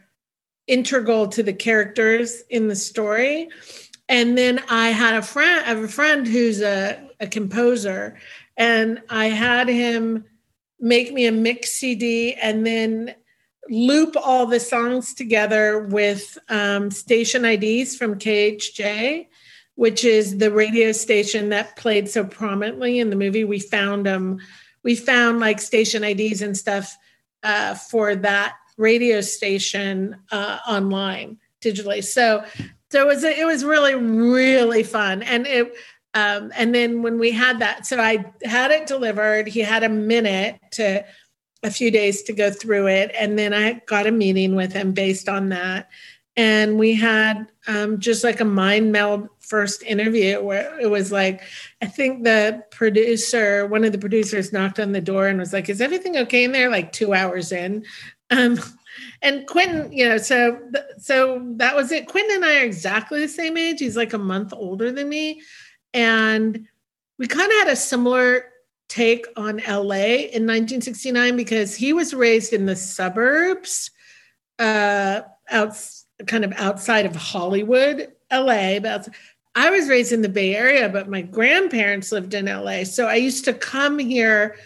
integral 0.68 1.30
to 1.30 1.42
the 1.42 1.54
characters 1.54 2.44
in 2.50 2.68
the 2.68 2.76
story. 2.76 3.48
And 4.10 4.38
then 4.38 4.62
I 4.70 4.90
had 4.90 5.16
a 5.16 5.22
friend, 5.22 5.64
I 5.66 5.70
have 5.70 5.84
a 5.84 5.88
friend 5.88 6.28
who's 6.28 6.62
a, 6.62 7.05
a 7.20 7.28
composer, 7.28 8.18
and 8.58 9.02
I 9.10 9.28
had 9.28 9.68
him 9.68 10.26
make 10.80 11.14
me 11.14 11.26
a 11.26 11.32
mix 11.32 11.72
CD 11.72 12.34
and 12.34 12.66
then 12.66 13.16
loop 13.70 14.16
all 14.22 14.46
the 14.46 14.60
songs 14.60 15.14
together 15.14 15.80
with 15.80 16.38
um, 16.50 16.92
station 16.92 17.46
IDs 17.46 17.96
from 17.96 18.20
KHJ, 18.20 19.28
which 19.76 20.06
is 20.06 20.38
the 20.38 20.52
radio 20.52 20.92
station 20.92 21.50
that 21.50 21.76
played 21.76 22.10
so 22.10 22.24
prominently 22.24 23.00
in 23.00 23.10
the 23.10 23.16
movie. 23.16 23.44
We 23.44 23.60
found 23.60 24.06
them, 24.06 24.40
we 24.84 24.96
found 24.96 25.40
like 25.40 25.60
station 25.60 26.04
IDs 26.04 26.42
and 26.42 26.56
stuff 26.56 26.96
uh, 27.44 27.76
for 27.76 28.16
that 28.16 28.56
radio 28.78 29.22
station 29.22 30.18
uh, 30.32 30.60
online 30.68 31.38
digitally. 31.62 32.04
So, 32.04 32.44
so 32.92 33.02
it 33.02 33.08
was 33.08 33.24
it 33.24 33.46
was 33.46 33.66
really 33.66 33.96
really 33.96 34.84
fun, 34.84 35.24
and 35.24 35.48
it. 35.48 35.74
Um, 36.16 36.52
and 36.56 36.74
then 36.74 37.02
when 37.02 37.20
we 37.20 37.32
had 37.32 37.60
that, 37.60 37.86
so 37.86 38.00
I 38.00 38.26
had 38.44 38.72
it 38.72 38.88
delivered. 38.88 39.48
He 39.48 39.60
had 39.60 39.84
a 39.84 39.90
minute 39.90 40.60
to 40.72 41.06
a 41.62 41.70
few 41.70 41.92
days 41.92 42.24
to 42.24 42.34
go 42.34 42.50
through 42.50 42.88
it, 42.88 43.12
and 43.20 43.38
then 43.38 43.54
I 43.54 43.82
got 43.86 44.08
a 44.08 44.12
meeting 44.12 44.56
with 44.56 44.72
him 44.72 44.94
based 44.94 45.28
on 45.28 45.50
that. 45.50 45.90
And 46.38 46.80
we 46.80 46.96
had 46.96 47.48
um, 47.68 48.00
just 48.00 48.24
like 48.24 48.40
a 48.40 48.46
mind 48.46 48.92
meld 48.92 49.30
first 49.40 49.84
interview 49.84 50.42
where 50.42 50.78
it 50.80 50.88
was 50.88 51.12
like, 51.12 51.42
I 51.82 51.86
think 51.86 52.24
the 52.24 52.64
producer, 52.72 53.68
one 53.68 53.84
of 53.84 53.92
the 53.92 53.98
producers 53.98 54.52
knocked 54.52 54.80
on 54.80 54.92
the 54.92 55.02
door 55.02 55.28
and 55.28 55.40
was 55.40 55.54
like, 55.54 55.70
Is 55.70 55.82
everything 55.82 56.18
okay 56.18 56.44
in 56.44 56.52
there? 56.52 56.70
Like 56.70 56.92
two 56.92 57.14
hours 57.14 57.52
in. 57.52 57.86
Um, 58.32 58.58
and 59.22 59.46
Quentin, 59.48 59.92
you 59.92 60.08
know, 60.08 60.18
so 60.18 60.60
so 60.98 61.42
that 61.58 61.76
was 61.76 61.92
it. 61.92 62.08
Quentin 62.08 62.38
and 62.38 62.46
I 62.46 62.62
are 62.62 62.66
exactly 62.66 63.20
the 63.20 63.28
same 63.28 63.58
age. 63.58 63.80
He's 63.80 63.98
like 63.98 64.14
a 64.14 64.18
month 64.18 64.54
older 64.54 64.92
than 64.92 65.10
me. 65.10 65.42
And 65.96 66.68
we 67.18 67.28
kind 67.28 67.50
of 67.50 67.58
had 67.60 67.70
a 67.70 67.76
similar 67.76 68.52
take 68.90 69.26
on 69.38 69.62
LA 69.68 70.28
in 70.30 70.46
1969 70.46 71.38
because 71.38 71.74
he 71.74 71.94
was 71.94 72.14
raised 72.14 72.52
in 72.54 72.66
the 72.66 72.76
suburbs, 72.76 73.90
uh, 74.60 75.22
out 75.50 75.78
kind 76.28 76.44
of 76.44 76.54
outside 76.58 77.06
of 77.06 77.16
Hollywood, 77.16 78.12
LA, 78.32 78.80
but 78.80 79.08
I 79.56 79.70
was 79.70 79.88
raised 79.88 80.12
in 80.12 80.22
the 80.22 80.30
Bay 80.30 80.54
Area, 80.54 80.90
but 80.90 81.10
my 81.10 81.22
grandparents 81.22 82.12
lived 82.12 82.34
in 82.34 82.46
LA. 82.46 82.84
So 82.84 83.08
I 83.08 83.16
used 83.16 83.46
to 83.46 83.54
come 83.54 83.98
here, 83.98 84.58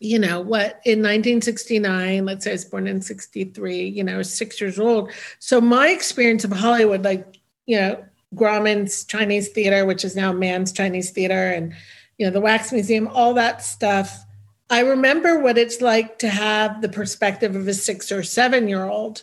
you 0.00 0.18
know, 0.18 0.40
what 0.40 0.80
in 0.86 1.00
1969, 1.00 2.24
let's 2.24 2.44
say 2.44 2.52
I 2.52 2.54
was 2.54 2.64
born 2.64 2.86
in 2.86 3.02
63, 3.02 3.86
you 3.86 4.02
know, 4.02 4.22
six 4.22 4.60
years 4.62 4.78
old. 4.78 5.12
So 5.40 5.60
my 5.60 5.90
experience 5.90 6.42
of 6.44 6.52
Hollywood, 6.52 7.04
like, 7.04 7.38
you 7.66 7.78
know, 7.78 8.04
Grauman's 8.34 9.04
Chinese 9.04 9.48
Theater, 9.48 9.84
which 9.84 10.04
is 10.04 10.16
now 10.16 10.32
Mann's 10.32 10.72
Chinese 10.72 11.10
Theater, 11.10 11.52
and, 11.52 11.74
you 12.18 12.26
know, 12.26 12.32
the 12.32 12.40
Wax 12.40 12.72
Museum, 12.72 13.08
all 13.08 13.34
that 13.34 13.62
stuff. 13.62 14.24
I 14.70 14.80
remember 14.80 15.38
what 15.38 15.58
it's 15.58 15.80
like 15.80 16.18
to 16.20 16.28
have 16.28 16.80
the 16.80 16.88
perspective 16.88 17.54
of 17.54 17.68
a 17.68 17.74
six 17.74 18.10
or 18.10 18.22
seven 18.22 18.68
year 18.68 18.84
old 18.84 19.22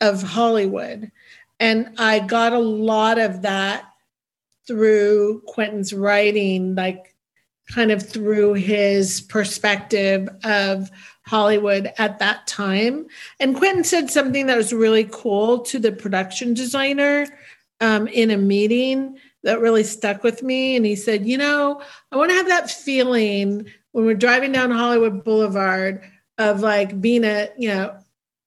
of 0.00 0.22
Hollywood. 0.22 1.12
And 1.60 1.94
I 1.98 2.20
got 2.20 2.52
a 2.52 2.58
lot 2.58 3.18
of 3.18 3.42
that 3.42 3.84
through 4.66 5.42
Quentin's 5.46 5.92
writing, 5.92 6.74
like 6.74 7.14
kind 7.70 7.92
of 7.92 8.08
through 8.08 8.54
his 8.54 9.20
perspective 9.20 10.28
of 10.42 10.90
Hollywood 11.26 11.92
at 11.98 12.18
that 12.18 12.46
time. 12.46 13.06
And 13.38 13.56
Quentin 13.56 13.84
said 13.84 14.10
something 14.10 14.46
that 14.46 14.56
was 14.56 14.72
really 14.72 15.08
cool 15.10 15.60
to 15.60 15.78
the 15.78 15.92
production 15.92 16.54
designer 16.54 17.26
um, 17.80 18.06
in 18.08 18.30
a 18.30 18.36
meeting 18.36 19.18
that 19.42 19.60
really 19.60 19.84
stuck 19.84 20.22
with 20.22 20.42
me. 20.42 20.76
And 20.76 20.84
he 20.84 20.96
said, 20.96 21.26
You 21.26 21.38
know, 21.38 21.82
I 22.12 22.16
want 22.16 22.30
to 22.30 22.36
have 22.36 22.48
that 22.48 22.70
feeling 22.70 23.66
when 23.92 24.04
we're 24.04 24.14
driving 24.14 24.52
down 24.52 24.70
Hollywood 24.70 25.24
Boulevard 25.24 26.02
of 26.38 26.60
like 26.60 27.00
being 27.00 27.24
a, 27.24 27.48
you 27.58 27.68
know, 27.68 27.96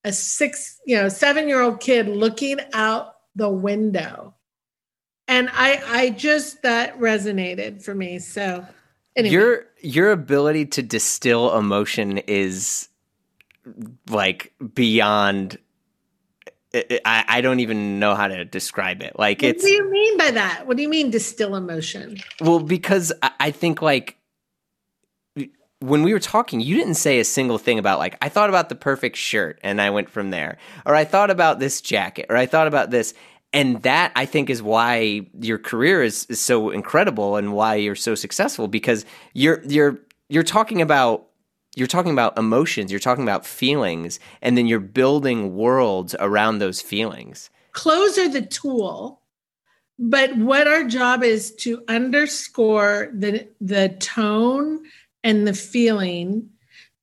a 0.03 0.11
six, 0.11 0.79
you 0.85 0.95
know, 0.95 1.09
seven 1.09 1.47
year 1.47 1.61
old 1.61 1.79
kid 1.79 2.07
looking 2.07 2.59
out 2.73 3.15
the 3.35 3.49
window. 3.49 4.33
And 5.27 5.49
I, 5.53 5.81
I 5.87 6.09
just, 6.09 6.63
that 6.63 6.99
resonated 6.99 7.81
for 7.81 7.95
me. 7.95 8.19
So, 8.19 8.65
anyway. 9.15 9.33
Your, 9.33 9.65
your 9.79 10.11
ability 10.11 10.65
to 10.67 10.83
distill 10.83 11.57
emotion 11.57 12.17
is 12.19 12.89
like 14.09 14.53
beyond 14.73 15.57
I, 16.73 17.25
I 17.27 17.41
don't 17.41 17.59
even 17.59 17.99
know 17.99 18.15
how 18.15 18.27
to 18.27 18.45
describe 18.45 19.01
it. 19.01 19.17
Like, 19.17 19.41
what. 19.41 19.59
Do 19.59 19.69
you 19.69 19.89
mean 19.89 20.17
by 20.17 20.31
that? 20.31 20.65
What 20.65 20.77
do 20.77 20.83
you 20.83 20.89
mean 20.89 21.11
distill 21.11 21.55
emotion? 21.55 22.17
Well, 22.41 22.59
because 22.59 23.13
I 23.21 23.51
think 23.51 23.81
like 23.81 24.17
when 25.79 26.01
we 26.03 26.13
were 26.13 26.19
talking, 26.19 26.61
you 26.61 26.75
didn't 26.77 26.95
say 26.95 27.19
a 27.19 27.25
single 27.25 27.57
thing 27.57 27.77
about 27.77 27.99
like 27.99 28.17
I 28.21 28.29
thought 28.29 28.49
about 28.49 28.69
the 28.69 28.75
perfect 28.75 29.17
shirt 29.17 29.59
and 29.63 29.81
I 29.81 29.89
went 29.89 30.09
from 30.09 30.31
there, 30.31 30.57
or 30.85 30.95
I 30.95 31.03
thought 31.05 31.29
about 31.29 31.59
this 31.59 31.81
jacket, 31.81 32.27
or 32.29 32.37
I 32.37 32.45
thought 32.45 32.67
about 32.67 32.89
this, 32.89 33.13
and 33.51 33.81
that 33.83 34.11
I 34.15 34.25
think 34.25 34.49
is 34.49 34.63
why 34.63 35.27
your 35.39 35.59
career 35.59 36.01
is, 36.01 36.25
is 36.27 36.39
so 36.39 36.69
incredible 36.69 37.35
and 37.35 37.53
why 37.53 37.75
you're 37.75 37.95
so 37.95 38.15
successful 38.15 38.67
because 38.67 39.05
you're 39.33 39.61
you're 39.67 39.99
you're 40.29 40.43
talking 40.43 40.81
about 40.81 41.27
you're 41.75 41.87
talking 41.87 42.11
about 42.11 42.37
emotions, 42.37 42.91
you're 42.91 42.99
talking 42.99 43.23
about 43.23 43.45
feelings, 43.45 44.19
and 44.41 44.57
then 44.57 44.67
you're 44.67 44.79
building 44.79 45.55
worlds 45.55 46.15
around 46.19 46.59
those 46.59 46.81
feelings. 46.81 47.49
Clothes 47.71 48.17
are 48.17 48.29
the 48.29 48.43
tool, 48.43 49.21
but 49.97 50.35
what 50.37 50.67
our 50.67 50.83
job 50.83 51.23
is 51.23 51.53
to 51.55 51.83
underscore 51.87 53.09
the 53.13 53.47
the 53.61 53.89
tone 53.99 54.83
and 55.23 55.47
the 55.47 55.53
feeling 55.53 56.49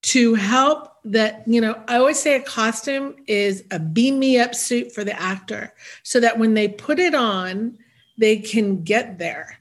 to 0.03 0.35
help 0.35 0.93
that 1.05 1.43
you 1.47 1.61
know 1.61 1.81
i 1.89 1.97
always 1.97 2.21
say 2.21 2.35
a 2.35 2.43
costume 2.43 3.15
is 3.27 3.65
a 3.71 3.79
beam 3.79 4.19
me 4.19 4.39
up 4.39 4.55
suit 4.55 4.93
for 4.93 5.05
the 5.05 5.19
actor 5.21 5.73
so 6.03 6.21
that 6.21 6.39
when 6.39 6.55
they 6.55 6.69
put 6.69 6.99
it 6.99 7.15
on 7.15 7.77
they 8.19 8.37
can 8.37 8.83
get 8.83 9.19
there 9.19 9.59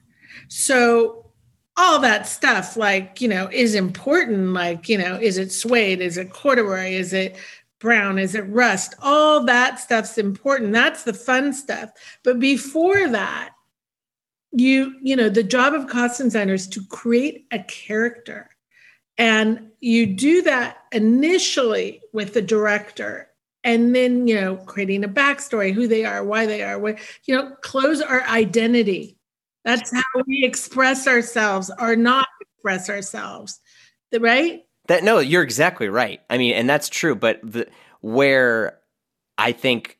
so 0.48 1.19
all 1.80 1.98
that 1.98 2.26
stuff 2.26 2.76
like 2.76 3.22
you 3.22 3.28
know 3.28 3.48
is 3.50 3.74
important 3.74 4.52
like 4.52 4.88
you 4.88 4.98
know 4.98 5.18
is 5.20 5.38
it 5.38 5.50
suede? 5.50 6.02
Is 6.02 6.18
it 6.18 6.30
corduroy? 6.30 6.90
Is 6.90 7.14
it 7.14 7.36
brown? 7.78 8.18
Is 8.18 8.34
it 8.34 8.42
rust? 8.42 8.94
All 9.00 9.44
that 9.44 9.80
stuff's 9.80 10.18
important. 10.18 10.72
That's 10.72 11.04
the 11.04 11.14
fun 11.14 11.54
stuff. 11.54 11.90
But 12.22 12.38
before 12.38 13.08
that 13.08 13.54
you 14.52 14.94
you 15.02 15.16
know 15.16 15.30
the 15.30 15.42
job 15.42 15.72
of 15.72 15.86
costume 15.86 16.26
designer 16.26 16.54
is 16.54 16.68
to 16.68 16.84
create 16.86 17.46
a 17.50 17.60
character. 17.60 18.50
And 19.16 19.70
you 19.80 20.06
do 20.06 20.42
that 20.42 20.78
initially 20.92 22.00
with 22.12 22.34
the 22.34 22.42
director 22.42 23.28
and 23.64 23.94
then 23.94 24.26
you 24.26 24.38
know 24.38 24.56
creating 24.56 25.04
a 25.04 25.08
backstory 25.08 25.72
who 25.72 25.86
they 25.86 26.04
are 26.04 26.24
why 26.24 26.46
they 26.46 26.62
are 26.62 26.78
what 26.78 26.98
you 27.24 27.34
know 27.34 27.50
clothes 27.62 28.00
our 28.00 28.22
identity 28.24 29.18
that's 29.64 29.92
how 29.92 30.22
we 30.26 30.44
express 30.44 31.06
ourselves 31.06 31.70
or 31.78 31.96
not 31.96 32.28
express 32.40 32.88
ourselves 32.88 33.60
right 34.18 34.64
that 34.86 35.04
no 35.04 35.18
you're 35.18 35.42
exactly 35.42 35.88
right 35.88 36.20
i 36.30 36.38
mean 36.38 36.54
and 36.54 36.68
that's 36.68 36.88
true 36.88 37.14
but 37.14 37.40
the 37.42 37.66
where 38.00 38.78
i 39.38 39.52
think 39.52 39.98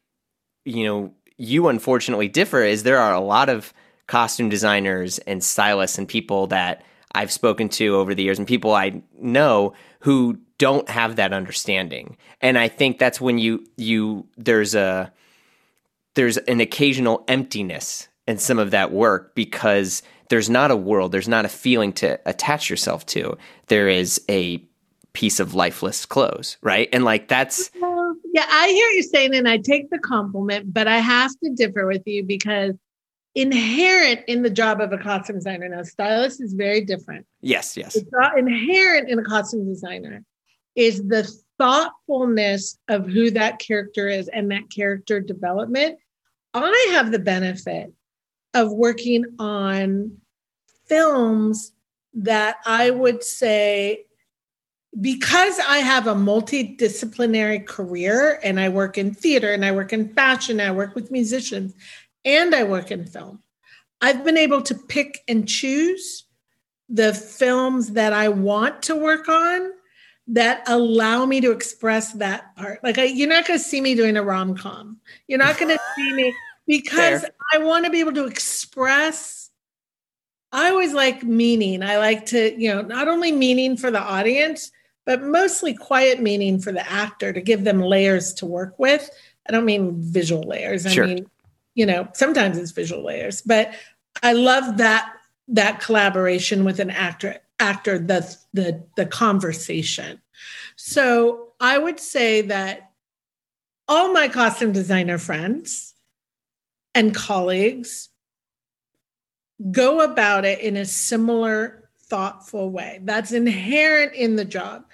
you 0.64 0.84
know 0.84 1.14
you 1.36 1.68
unfortunately 1.68 2.28
differ 2.28 2.62
is 2.62 2.82
there 2.82 2.98
are 2.98 3.14
a 3.14 3.20
lot 3.20 3.48
of 3.48 3.72
costume 4.11 4.48
designers 4.48 5.18
and 5.20 5.42
stylists 5.42 5.96
and 5.96 6.08
people 6.08 6.48
that 6.48 6.82
I've 7.14 7.32
spoken 7.32 7.68
to 7.70 7.96
over 7.96 8.14
the 8.14 8.24
years 8.24 8.38
and 8.38 8.46
people 8.46 8.74
I 8.74 9.02
know 9.18 9.72
who 10.00 10.38
don't 10.58 10.88
have 10.90 11.16
that 11.16 11.32
understanding. 11.32 12.16
And 12.40 12.58
I 12.58 12.68
think 12.68 12.98
that's 12.98 13.20
when 13.20 13.38
you 13.38 13.64
you 13.76 14.26
there's 14.36 14.74
a 14.74 15.12
there's 16.14 16.36
an 16.36 16.61
occasional 16.61 17.24
emptiness 17.28 18.08
in 18.27 18.39
some 18.39 18.59
of 18.59 18.71
that 18.71 18.93
work 18.93 19.35
because 19.35 20.03
there's 20.29 20.51
not 20.51 20.71
a 20.71 20.77
world, 20.77 21.12
there's 21.12 21.29
not 21.29 21.45
a 21.45 21.49
feeling 21.49 21.93
to 21.95 22.21
attach 22.27 22.71
yourself 22.71 23.05
to. 23.07 23.37
There 23.66 23.89
is 23.89 24.21
a 24.31 24.64
piece 25.12 25.41
of 25.41 25.55
lifeless 25.55 26.07
clothes, 26.07 26.57
right? 26.62 26.89
And 26.93 27.05
like 27.05 27.29
that's 27.29 27.71
yeah, 28.33 28.47
I 28.49 28.68
hear 28.68 28.89
you 28.91 29.03
saying, 29.03 29.35
and 29.35 29.49
I 29.49 29.59
take 29.59 29.91
the 29.91 29.99
compliment, 29.99 30.73
but 30.73 30.87
I 30.87 30.99
have 30.99 31.33
to 31.43 31.51
differ 31.51 31.87
with 31.87 32.03
you 32.07 32.23
because 32.25 32.75
inherent 33.35 34.21
in 34.29 34.43
the 34.43 34.51
job 34.51 34.81
of 34.81 34.93
a 34.93 34.99
costume 34.99 35.37
designer 35.37 35.68
now, 35.68 35.83
stylist 35.83 36.41
is 36.41 36.53
very 36.53 36.85
different. 36.85 37.27
Yes, 37.41 37.77
yes. 37.77 37.97
It's 37.97 38.11
not 38.12 38.39
inherent 38.39 39.09
in 39.09 39.18
a 39.18 39.25
costume 39.25 39.66
designer 39.66 40.25
is 40.77 41.07
the 41.09 41.31
thoughtfulness 41.59 42.79
of 42.89 43.07
who 43.07 43.31
that 43.33 43.59
character 43.59 44.09
is 44.09 44.29
and 44.29 44.51
that 44.51 44.71
character 44.71 45.21
development. 45.21 45.99
I 46.55 46.89
have 46.93 47.11
the 47.11 47.18
benefit 47.18 47.93
of 48.55 48.72
working 48.72 49.24
on 49.38 50.16
films 50.86 51.72
that 52.14 52.57
I 52.66 52.90
would 52.90 53.22
say 53.22 54.05
because 55.01 55.59
I 55.61 55.78
have 55.78 56.09
a 56.09 56.14
multidisciplinary 56.14 57.64
career 57.64 58.40
and 58.42 58.59
I 58.59 58.68
work 58.68 58.98
in 58.98 59.14
theater 59.14 59.53
and 59.53 59.64
I 59.64 59.70
work 59.70 59.92
in 59.92 60.09
fashion, 60.09 60.61
I 60.61 60.72
work 60.72 60.96
with 60.96 61.12
musicians, 61.12 61.74
and 62.24 62.55
I 62.55 62.64
work 62.64 62.90
in 62.90 63.07
film, 63.07 63.40
I've 64.01 64.24
been 64.24 64.36
able 64.36 64.62
to 64.62 64.74
pick 64.74 65.20
and 65.28 65.48
choose 65.48 66.24
the 66.88 67.14
films 67.14 67.92
that 67.92 68.12
I 68.12 68.28
want 68.28 68.82
to 68.84 68.96
work 68.96 69.28
on 69.28 69.70
that 70.26 70.62
allow 70.66 71.24
me 71.24 71.40
to 71.40 71.53
express 71.53 72.12
that 72.14 72.55
part. 72.57 72.82
Like, 72.82 72.98
I, 72.98 73.05
you're 73.05 73.28
not 73.28 73.46
going 73.46 73.59
to 73.59 73.64
see 73.64 73.80
me 73.80 73.94
doing 73.94 74.16
a 74.16 74.22
rom 74.22 74.57
com. 74.57 74.98
You're 75.28 75.38
not 75.38 75.59
going 75.59 75.68
to 75.76 75.80
see 75.96 76.12
me 76.12 76.34
because 76.66 77.22
Fair. 77.22 77.30
I 77.52 77.58
want 77.58 77.84
to 77.84 77.90
be 77.90 78.00
able 78.00 78.14
to 78.14 78.26
express. 78.26 79.50
I 80.52 80.70
always 80.70 80.92
like 80.92 81.22
meaning. 81.22 81.82
I 81.82 81.98
like 81.98 82.26
to, 82.26 82.58
you 82.61 82.74
know, 82.74 82.82
not 82.82 83.08
only 83.08 83.32
meaning 83.32 83.76
for 83.76 83.90
the 83.90 84.00
audience, 84.00 84.70
but 85.06 85.22
mostly 85.22 85.74
quiet 85.74 86.20
meaning 86.20 86.61
for 86.61 86.72
the 86.72 86.88
actor 86.90 87.32
to 87.32 87.40
give 87.40 87.64
them 87.64 87.80
layers 87.80 88.34
to 88.34 88.46
work 88.46 88.78
with. 88.78 89.11
I 89.48 89.52
don't 89.52 89.64
mean 89.64 89.94
visual 90.00 90.42
layers. 90.42 90.86
I 90.86 90.90
sure. 90.90 91.06
mean, 91.06 91.26
you 91.74 91.86
know, 91.86 92.08
sometimes 92.14 92.58
it's 92.58 92.72
visual 92.72 93.04
layers, 93.04 93.42
but 93.42 93.74
I 94.22 94.32
love 94.32 94.76
that 94.78 95.12
that 95.48 95.80
collaboration 95.80 96.64
with 96.64 96.78
an 96.78 96.90
actor 96.90 97.38
actor 97.58 97.98
the 97.98 98.36
the 98.52 98.84
the 98.96 99.06
conversation. 99.06 100.20
So 100.76 101.48
I 101.61 101.78
would 101.78 102.00
say 102.00 102.42
that 102.42 102.90
all 103.88 104.12
my 104.12 104.28
costume 104.28 104.72
designer 104.72 105.18
friends 105.18 105.89
and 106.95 107.14
colleagues 107.14 108.09
go 109.70 110.01
about 110.01 110.45
it 110.45 110.61
in 110.61 110.76
a 110.76 110.84
similar 110.84 111.91
thoughtful 112.05 112.70
way. 112.70 113.01
That's 113.03 113.32
inherent 113.32 114.14
in 114.14 114.36
the 114.36 114.45
job. 114.45 114.84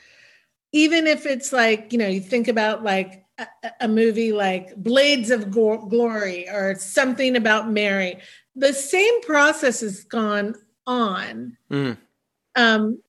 Even 0.73 1.07
if 1.07 1.25
it's 1.25 1.53
like, 1.53 1.93
you 1.93 1.99
know, 1.99 2.09
you 2.09 2.21
think 2.21 2.49
about 2.49 2.83
like 2.83 3.25
a, 3.39 3.47
a 3.83 3.89
movie 3.89 4.33
like 4.33 4.77
Blades 4.77 5.31
of 5.31 5.51
Glory 5.51 6.49
or 6.49 6.75
something 6.79 7.37
about 7.37 7.71
Mary, 7.71 8.19
the 8.55 8.73
same 8.73 9.23
process 9.23 9.81
has 9.81 10.05
gone 10.05 10.55
on. 10.87 11.57
Mm. 11.71 11.97
Um, 12.57 13.01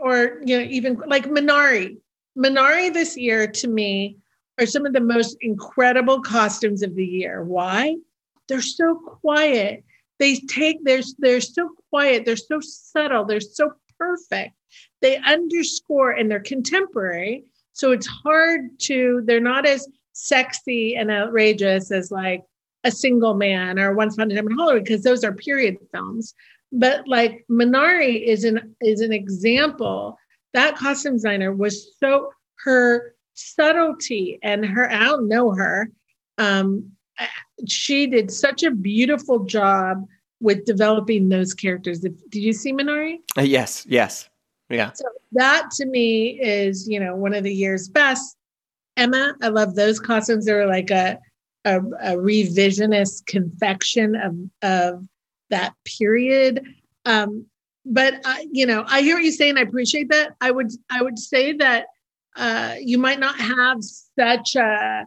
or, 0.00 0.40
you 0.44 0.58
know, 0.58 0.64
even 0.64 1.00
like 1.06 1.26
Minari. 1.26 1.98
Minari 2.36 2.92
this 2.92 3.16
year 3.16 3.46
to 3.46 3.68
me 3.68 4.18
are 4.58 4.66
some 4.66 4.84
of 4.84 4.92
the 4.92 5.00
most 5.00 5.36
incredible 5.40 6.20
costumes 6.20 6.82
of 6.82 6.94
the 6.94 7.06
year. 7.06 7.42
Why? 7.44 7.96
They're 8.48 8.60
so 8.60 8.96
quiet. 8.96 9.84
They 10.18 10.36
take 10.36 10.84
they're 10.84 11.02
they're 11.18 11.40
so 11.40 11.70
quiet. 11.90 12.24
They're 12.24 12.36
so 12.36 12.60
subtle. 12.60 13.24
They're 13.24 13.40
so 13.40 13.72
perfect. 13.98 14.54
They 15.02 15.18
underscore 15.18 16.12
and 16.12 16.30
they're 16.30 16.40
contemporary. 16.40 17.44
So 17.72 17.92
it's 17.92 18.06
hard 18.06 18.78
to 18.80 19.22
they're 19.24 19.40
not 19.40 19.66
as 19.66 19.88
sexy 20.12 20.96
and 20.96 21.10
outrageous 21.10 21.90
as 21.90 22.10
like 22.10 22.42
a 22.84 22.90
single 22.90 23.34
man 23.34 23.78
or 23.78 23.94
once 23.94 24.14
upon 24.14 24.30
a 24.30 24.34
time 24.34 24.46
in 24.46 24.56
hollywood 24.56 24.84
because 24.84 25.02
those 25.02 25.24
are 25.24 25.32
period 25.32 25.76
films. 25.92 26.34
But 26.72 27.06
like 27.06 27.44
minari 27.50 28.24
is 28.24 28.44
an 28.44 28.74
is 28.80 29.00
an 29.00 29.12
example. 29.12 30.18
That 30.54 30.76
costume 30.76 31.14
designer 31.14 31.52
was 31.52 31.94
so 31.98 32.30
her 32.64 33.14
subtlety 33.34 34.38
and 34.42 34.64
her 34.64 34.90
i 34.90 35.04
don't 35.04 35.28
know 35.28 35.50
her 35.50 35.90
um 36.38 36.92
she 37.66 38.06
did 38.06 38.30
such 38.30 38.62
a 38.62 38.70
beautiful 38.70 39.44
job 39.44 40.06
with 40.40 40.64
developing 40.64 41.28
those 41.28 41.54
characters. 41.54 42.00
Did 42.00 42.16
you 42.32 42.52
see 42.52 42.72
Minari? 42.72 43.18
Uh, 43.36 43.42
yes, 43.42 43.86
yes. 43.88 44.28
Yeah. 44.68 44.92
So 44.92 45.04
that 45.32 45.70
to 45.76 45.86
me 45.86 46.40
is, 46.40 46.88
you 46.88 47.00
know, 47.00 47.14
one 47.14 47.34
of 47.34 47.44
the 47.44 47.52
year's 47.54 47.88
best. 47.88 48.36
Emma, 48.96 49.34
I 49.42 49.48
love 49.48 49.74
those 49.74 50.00
costumes. 50.00 50.44
They 50.44 50.52
were 50.52 50.66
like 50.66 50.90
a, 50.90 51.18
a, 51.64 51.78
a 51.78 52.16
revisionist 52.16 53.26
confection 53.26 54.16
of, 54.16 54.36
of 54.62 55.08
that 55.50 55.74
period. 55.84 56.64
Um, 57.04 57.46
but 57.84 58.14
I, 58.24 58.46
you 58.50 58.66
know, 58.66 58.84
I 58.88 59.02
hear 59.02 59.16
what 59.16 59.22
you're 59.22 59.32
saying. 59.32 59.58
I 59.58 59.62
appreciate 59.62 60.08
that. 60.10 60.32
I 60.40 60.50
would, 60.50 60.72
I 60.90 61.02
would 61.02 61.18
say 61.18 61.52
that 61.54 61.86
uh, 62.34 62.74
you 62.80 62.98
might 62.98 63.20
not 63.20 63.36
have 63.36 63.78
such 64.18 64.56
a 64.56 65.06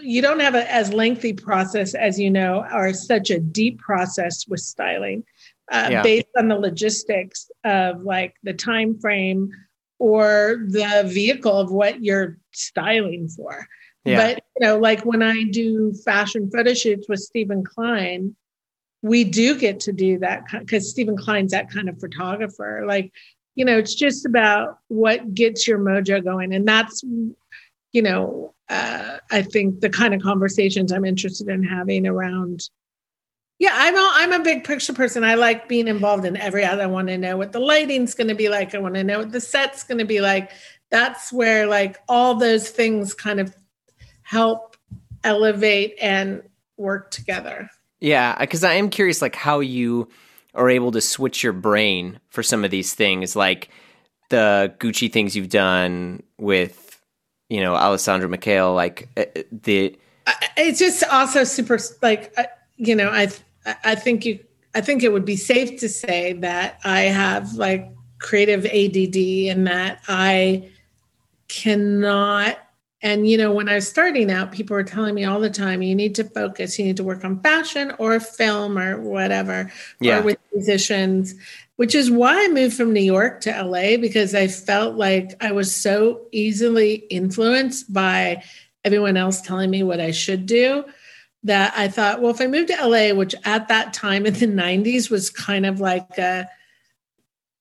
you 0.00 0.22
don't 0.22 0.40
have 0.40 0.54
a, 0.54 0.70
as 0.72 0.92
lengthy 0.92 1.32
process 1.32 1.94
as 1.94 2.18
you 2.18 2.30
know 2.30 2.66
or 2.72 2.92
such 2.92 3.30
a 3.30 3.40
deep 3.40 3.78
process 3.78 4.46
with 4.48 4.60
styling 4.60 5.24
uh, 5.72 5.88
yeah. 5.90 6.02
based 6.02 6.26
on 6.36 6.48
the 6.48 6.56
logistics 6.56 7.50
of 7.64 8.02
like 8.02 8.34
the 8.42 8.52
time 8.52 8.98
frame 8.98 9.50
or 9.98 10.64
the 10.68 11.04
vehicle 11.06 11.58
of 11.58 11.70
what 11.70 12.02
you're 12.02 12.38
styling 12.52 13.28
for 13.28 13.66
yeah. 14.04 14.16
but 14.16 14.44
you 14.56 14.66
know 14.66 14.78
like 14.78 15.04
when 15.04 15.22
i 15.22 15.44
do 15.44 15.92
fashion 16.04 16.50
photo 16.50 16.74
shoots 16.74 17.08
with 17.08 17.20
Steven 17.20 17.64
Klein 17.64 18.34
we 19.02 19.24
do 19.24 19.58
get 19.58 19.80
to 19.80 19.92
do 19.92 20.18
that 20.18 20.44
because 20.52 20.90
Steven 20.90 21.16
Klein's 21.16 21.52
that 21.52 21.70
kind 21.70 21.88
of 21.88 21.98
photographer 21.98 22.84
like 22.86 23.12
you 23.54 23.64
know 23.64 23.78
it's 23.78 23.94
just 23.94 24.26
about 24.26 24.78
what 24.88 25.34
gets 25.34 25.66
your 25.66 25.78
mojo 25.78 26.22
going 26.22 26.54
and 26.54 26.66
that's 26.66 27.02
you 27.92 28.02
know 28.02 28.54
uh, 28.70 29.18
I 29.30 29.42
think 29.42 29.80
the 29.80 29.90
kind 29.90 30.14
of 30.14 30.22
conversations 30.22 30.92
I'm 30.92 31.04
interested 31.04 31.48
in 31.48 31.62
having 31.64 32.06
around. 32.06 32.70
Yeah, 33.58 33.72
I'm 33.74 33.96
a, 33.96 34.10
I'm 34.14 34.32
a 34.40 34.44
big 34.44 34.64
picture 34.64 34.94
person. 34.94 35.24
I 35.24 35.34
like 35.34 35.68
being 35.68 35.88
involved 35.88 36.24
in 36.24 36.36
every. 36.36 36.64
I 36.64 36.86
want 36.86 37.08
to 37.08 37.18
know 37.18 37.36
what 37.36 37.52
the 37.52 37.60
lighting's 37.60 38.14
going 38.14 38.28
to 38.28 38.34
be 38.34 38.48
like. 38.48 38.74
I 38.74 38.78
want 38.78 38.94
to 38.94 39.04
know 39.04 39.18
what 39.18 39.32
the 39.32 39.40
set's 39.40 39.82
going 39.82 39.98
to 39.98 40.06
be 40.06 40.20
like. 40.20 40.52
That's 40.90 41.32
where 41.32 41.66
like 41.66 41.98
all 42.08 42.36
those 42.36 42.70
things 42.70 43.12
kind 43.12 43.40
of 43.40 43.54
help 44.22 44.76
elevate 45.24 45.96
and 46.00 46.42
work 46.78 47.10
together. 47.10 47.68
Yeah, 47.98 48.38
because 48.38 48.64
I 48.64 48.74
am 48.74 48.88
curious, 48.88 49.20
like 49.20 49.34
how 49.34 49.60
you 49.60 50.08
are 50.54 50.70
able 50.70 50.92
to 50.92 51.00
switch 51.00 51.42
your 51.42 51.52
brain 51.52 52.18
for 52.30 52.42
some 52.42 52.64
of 52.64 52.70
these 52.70 52.94
things, 52.94 53.36
like 53.36 53.68
the 54.30 54.74
Gucci 54.78 55.12
things 55.12 55.36
you've 55.36 55.50
done 55.50 56.22
with 56.38 56.79
you 57.50 57.60
know 57.60 57.74
Alessandro 57.74 58.28
Michele, 58.28 58.72
like 58.72 59.08
uh, 59.16 59.24
uh, 59.36 59.42
the. 59.50 59.98
It's 60.56 60.78
just 60.78 61.02
also 61.04 61.44
super 61.44 61.78
like 62.00 62.34
you 62.76 62.94
know 62.94 63.10
I 63.10 63.28
I 63.84 63.96
think 63.96 64.24
you 64.24 64.38
I 64.74 64.80
think 64.80 65.02
it 65.02 65.12
would 65.12 65.24
be 65.24 65.36
safe 65.36 65.80
to 65.80 65.88
say 65.88 66.32
that 66.34 66.78
I 66.84 67.00
have 67.02 67.54
like 67.54 67.90
creative 68.20 68.64
ADD 68.64 69.16
and 69.50 69.66
that 69.66 70.00
I 70.08 70.70
cannot 71.48 72.58
and 73.02 73.28
you 73.28 73.36
know 73.36 73.52
when 73.52 73.68
I 73.68 73.74
was 73.76 73.88
starting 73.88 74.30
out 74.30 74.52
people 74.52 74.74
were 74.74 74.84
telling 74.84 75.14
me 75.14 75.24
all 75.24 75.40
the 75.40 75.50
time 75.50 75.82
you 75.82 75.96
need 75.96 76.14
to 76.16 76.24
focus 76.24 76.78
you 76.78 76.84
need 76.84 76.98
to 76.98 77.04
work 77.04 77.24
on 77.24 77.40
fashion 77.40 77.92
or 77.98 78.20
film 78.20 78.78
or 78.78 79.00
whatever 79.00 79.72
yeah. 80.00 80.20
or 80.20 80.22
with 80.22 80.38
musicians 80.54 81.34
which 81.80 81.94
is 81.94 82.10
why 82.10 82.44
I 82.44 82.48
moved 82.48 82.76
from 82.76 82.92
New 82.92 83.00
York 83.00 83.40
to 83.40 83.62
LA 83.62 83.96
because 83.96 84.34
I 84.34 84.48
felt 84.48 84.96
like 84.96 85.32
I 85.42 85.52
was 85.52 85.74
so 85.74 86.26
easily 86.30 86.96
influenced 87.08 87.90
by 87.90 88.42
everyone 88.84 89.16
else 89.16 89.40
telling 89.40 89.70
me 89.70 89.82
what 89.82 89.98
I 89.98 90.10
should 90.10 90.44
do 90.44 90.84
that 91.44 91.72
I 91.74 91.88
thought, 91.88 92.20
well, 92.20 92.32
if 92.32 92.40
I 92.42 92.48
moved 92.48 92.68
to 92.68 92.86
LA, 92.86 93.14
which 93.14 93.34
at 93.46 93.68
that 93.68 93.94
time 93.94 94.26
in 94.26 94.34
the 94.34 94.46
90s 94.46 95.10
was 95.10 95.30
kind 95.30 95.64
of 95.64 95.80
like 95.80 96.18
a, 96.18 96.50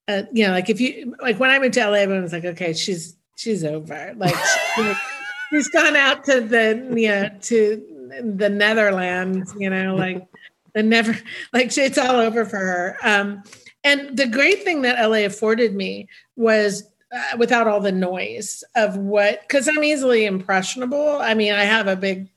a 0.10 0.28
you 0.34 0.46
know, 0.46 0.52
like 0.52 0.70
if 0.70 0.82
you 0.82 1.16
like 1.22 1.40
when 1.40 1.50
I 1.50 1.58
moved 1.58 1.76
to 1.76 1.88
LA, 1.88 2.00
everyone 2.00 2.24
was 2.24 2.34
like, 2.34 2.44
okay, 2.44 2.74
she's 2.74 3.16
she's 3.38 3.64
over. 3.64 4.14
Like 4.18 4.36
she, 4.76 4.94
she's 5.50 5.70
gone 5.70 5.96
out 5.96 6.26
to 6.26 6.42
the 6.42 6.94
you 6.94 7.08
know, 7.08 7.30
to 7.44 8.20
the 8.36 8.50
Netherlands, 8.50 9.56
you 9.58 9.70
know, 9.70 9.96
like 9.96 10.28
the 10.76 10.84
never 10.84 11.18
like 11.54 11.78
it's 11.78 11.98
all 11.98 12.18
over 12.18 12.44
for 12.44 12.58
her. 12.58 12.98
Um, 13.02 13.44
and 13.84 14.18
the 14.18 14.28
great 14.28 14.64
thing 14.64 14.82
that 14.82 15.04
LA 15.04 15.26
afforded 15.26 15.76
me 15.76 16.08
was 16.36 16.84
uh, 17.12 17.38
without 17.38 17.68
all 17.68 17.80
the 17.80 17.92
noise 17.92 18.64
of 18.76 18.96
what 18.98 19.42
because 19.42 19.68
i'm 19.68 19.84
easily 19.84 20.26
impressionable. 20.26 21.18
I 21.20 21.34
mean 21.34 21.54
i 21.54 21.64
have 21.64 21.88
a 21.88 21.96
big 21.96 22.30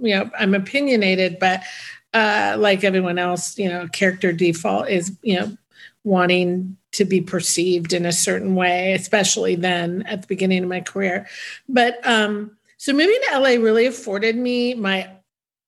you 0.00 0.14
know 0.14 0.30
i'm 0.38 0.54
opinionated 0.54 1.38
but 1.38 1.62
uh 2.14 2.56
like 2.58 2.84
everyone 2.84 3.18
else 3.18 3.58
you 3.58 3.68
know 3.68 3.86
character 3.88 4.32
default 4.32 4.88
is 4.88 5.16
you 5.22 5.38
know 5.38 5.56
wanting 6.04 6.76
to 6.92 7.04
be 7.04 7.20
perceived 7.20 7.92
in 7.92 8.06
a 8.06 8.12
certain 8.12 8.54
way 8.54 8.94
especially 8.94 9.56
then 9.56 10.02
at 10.02 10.22
the 10.22 10.28
beginning 10.28 10.62
of 10.62 10.68
my 10.68 10.80
career. 10.80 11.26
But 11.68 11.98
um 12.06 12.56
so 12.78 12.92
moving 12.92 13.18
to 13.30 13.38
la 13.38 13.48
really 13.48 13.86
afforded 13.86 14.36
me 14.36 14.74
my 14.74 15.10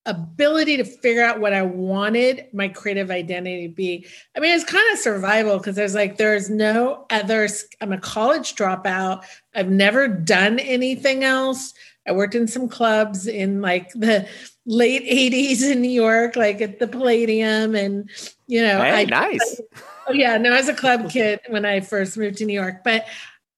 ability 0.06 0.76
to 0.76 0.84
figure 0.84 1.24
out 1.24 1.40
what 1.40 1.52
I 1.52 1.62
wanted 1.62 2.46
my 2.52 2.68
creative 2.68 3.10
identity 3.10 3.68
to 3.68 3.74
be. 3.74 4.06
I 4.36 4.40
mean, 4.40 4.54
it's 4.54 4.64
kind 4.64 4.92
of 4.92 4.98
survival 4.98 5.58
because 5.58 5.76
there's 5.76 5.94
like, 5.94 6.16
there's 6.16 6.48
no 6.48 7.06
other, 7.10 7.48
I'm 7.80 7.92
a 7.92 7.98
college 7.98 8.54
dropout. 8.54 9.24
I've 9.54 9.68
never 9.68 10.08
done 10.08 10.58
anything 10.58 11.24
else. 11.24 11.74
I 12.06 12.12
worked 12.12 12.36
in 12.36 12.46
some 12.46 12.68
clubs 12.68 13.26
in 13.26 13.60
like 13.60 13.90
the 13.90 14.28
late 14.64 15.02
80s 15.04 15.70
in 15.70 15.82
New 15.82 15.90
York, 15.90 16.36
like 16.36 16.60
at 16.60 16.78
the 16.78 16.86
Palladium. 16.86 17.74
And, 17.74 18.08
you 18.46 18.62
know, 18.62 18.78
hey, 18.78 19.02
I, 19.02 19.04
nice. 19.04 19.60
I, 19.76 19.80
oh, 20.08 20.12
yeah, 20.12 20.38
no, 20.38 20.52
I 20.52 20.56
was 20.56 20.68
a 20.68 20.74
club 20.74 21.10
kid 21.10 21.40
when 21.48 21.64
I 21.64 21.80
first 21.80 22.16
moved 22.16 22.38
to 22.38 22.44
New 22.44 22.54
York. 22.54 22.84
But, 22.84 23.06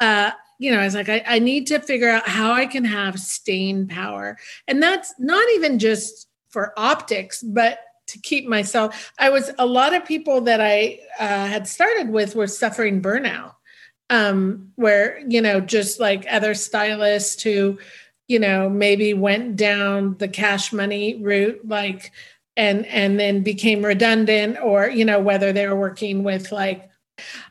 uh, 0.00 0.30
you 0.58 0.72
know, 0.72 0.80
I 0.80 0.84
was 0.84 0.94
like, 0.94 1.08
I, 1.08 1.22
I 1.26 1.38
need 1.38 1.66
to 1.68 1.78
figure 1.78 2.08
out 2.08 2.28
how 2.28 2.52
I 2.52 2.66
can 2.66 2.84
have 2.84 3.20
staying 3.20 3.88
power. 3.88 4.38
And 4.66 4.82
that's 4.82 5.14
not 5.18 5.46
even 5.54 5.78
just 5.78 6.27
for 6.58 6.72
optics, 6.76 7.40
but 7.40 7.78
to 8.08 8.18
keep 8.18 8.48
myself, 8.48 9.12
I 9.16 9.30
was 9.30 9.52
a 9.60 9.64
lot 9.64 9.94
of 9.94 10.04
people 10.04 10.40
that 10.40 10.60
I 10.60 10.98
uh, 11.20 11.46
had 11.46 11.68
started 11.68 12.08
with 12.08 12.34
were 12.34 12.48
suffering 12.48 13.00
burnout, 13.00 13.54
um, 14.10 14.72
where, 14.74 15.20
you 15.28 15.40
know, 15.40 15.60
just 15.60 16.00
like 16.00 16.26
other 16.28 16.54
stylists 16.54 17.40
who, 17.44 17.78
you 18.26 18.40
know, 18.40 18.68
maybe 18.68 19.14
went 19.14 19.54
down 19.54 20.16
the 20.18 20.26
cash 20.26 20.72
money 20.72 21.22
route, 21.22 21.60
like, 21.64 22.10
and 22.56 22.84
and 22.86 23.20
then 23.20 23.44
became 23.44 23.84
redundant 23.84 24.58
or 24.60 24.90
you 24.90 25.04
know 25.04 25.20
whether 25.20 25.52
they 25.52 25.68
were 25.68 25.76
working 25.76 26.24
with 26.24 26.50
like 26.50 26.90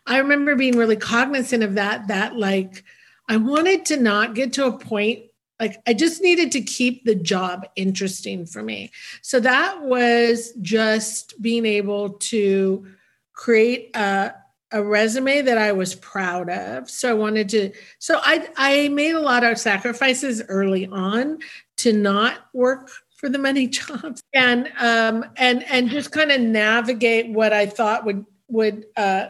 i 0.06 0.18
remember 0.18 0.54
being 0.58 0.76
really 0.76 0.98
cognizant 0.98 1.64
of 1.64 1.76
that 1.76 2.10
that 2.10 2.36
like 2.36 2.84
i 3.30 3.38
wanted 3.38 3.86
to 3.86 3.96
not 3.96 4.36
get 4.36 4.52
to 4.52 4.66
a 4.66 4.78
point 4.78 5.27
like 5.60 5.82
I 5.88 5.94
just 5.94 6.22
needed 6.22 6.52
to 6.54 6.62
keep 6.62 7.04
the 7.04 7.16
job 7.16 7.66
interesting 7.76 8.46
for 8.46 8.62
me. 8.62 8.92
So 9.22 9.40
that 9.40 9.82
was 9.82 10.54
just 10.62 11.42
being 11.42 11.66
able 11.66 12.12
to 12.12 12.86
create 13.34 13.96
a, 13.96 14.34
a 14.72 14.84
resume 14.84 15.42
that 15.42 15.58
I 15.58 15.72
was 15.72 15.96
proud 15.96 16.50
of. 16.50 16.90
So 16.90 17.10
I 17.10 17.14
wanted 17.14 17.50
to 17.50 17.72
so 18.00 18.20
I 18.22 18.48
I 18.58 18.90
made 18.90 19.16
a 19.16 19.22
lot 19.22 19.44
of 19.44 19.58
sacrifices 19.58 20.44
early 20.48 20.88
on 20.88 21.40
to 21.78 21.94
not 21.94 22.48
work 22.54 22.90
for 23.16 23.30
the 23.30 23.40
many 23.40 23.68
jobs 23.68 24.22
and 24.34 24.72
um 24.80 25.26
and 25.38 25.64
and 25.72 25.90
just 25.90 26.12
kind 26.12 26.32
of 26.32 26.42
navigate 26.42 27.30
what 27.30 27.54
I 27.54 27.66
thought 27.66 28.06
would 28.06 28.26
would 28.48 28.86
uh 28.96 29.30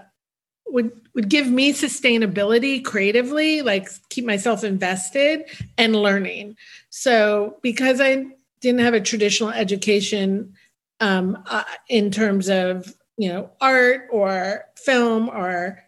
would 0.69 0.91
would 1.13 1.29
give 1.29 1.47
me 1.47 1.73
sustainability 1.73 2.83
creatively 2.83 3.61
like 3.61 3.89
keep 4.09 4.25
myself 4.25 4.63
invested 4.63 5.43
and 5.77 5.95
learning. 5.95 6.55
So 6.89 7.57
because 7.61 7.99
i 8.01 8.25
didn't 8.59 8.81
have 8.81 8.93
a 8.93 9.01
traditional 9.01 9.49
education 9.49 10.53
um, 10.99 11.43
uh, 11.45 11.63
in 11.89 12.11
terms 12.11 12.49
of 12.49 12.93
you 13.17 13.29
know 13.29 13.49
art 13.61 14.07
or 14.11 14.65
film 14.75 15.29
or 15.29 15.83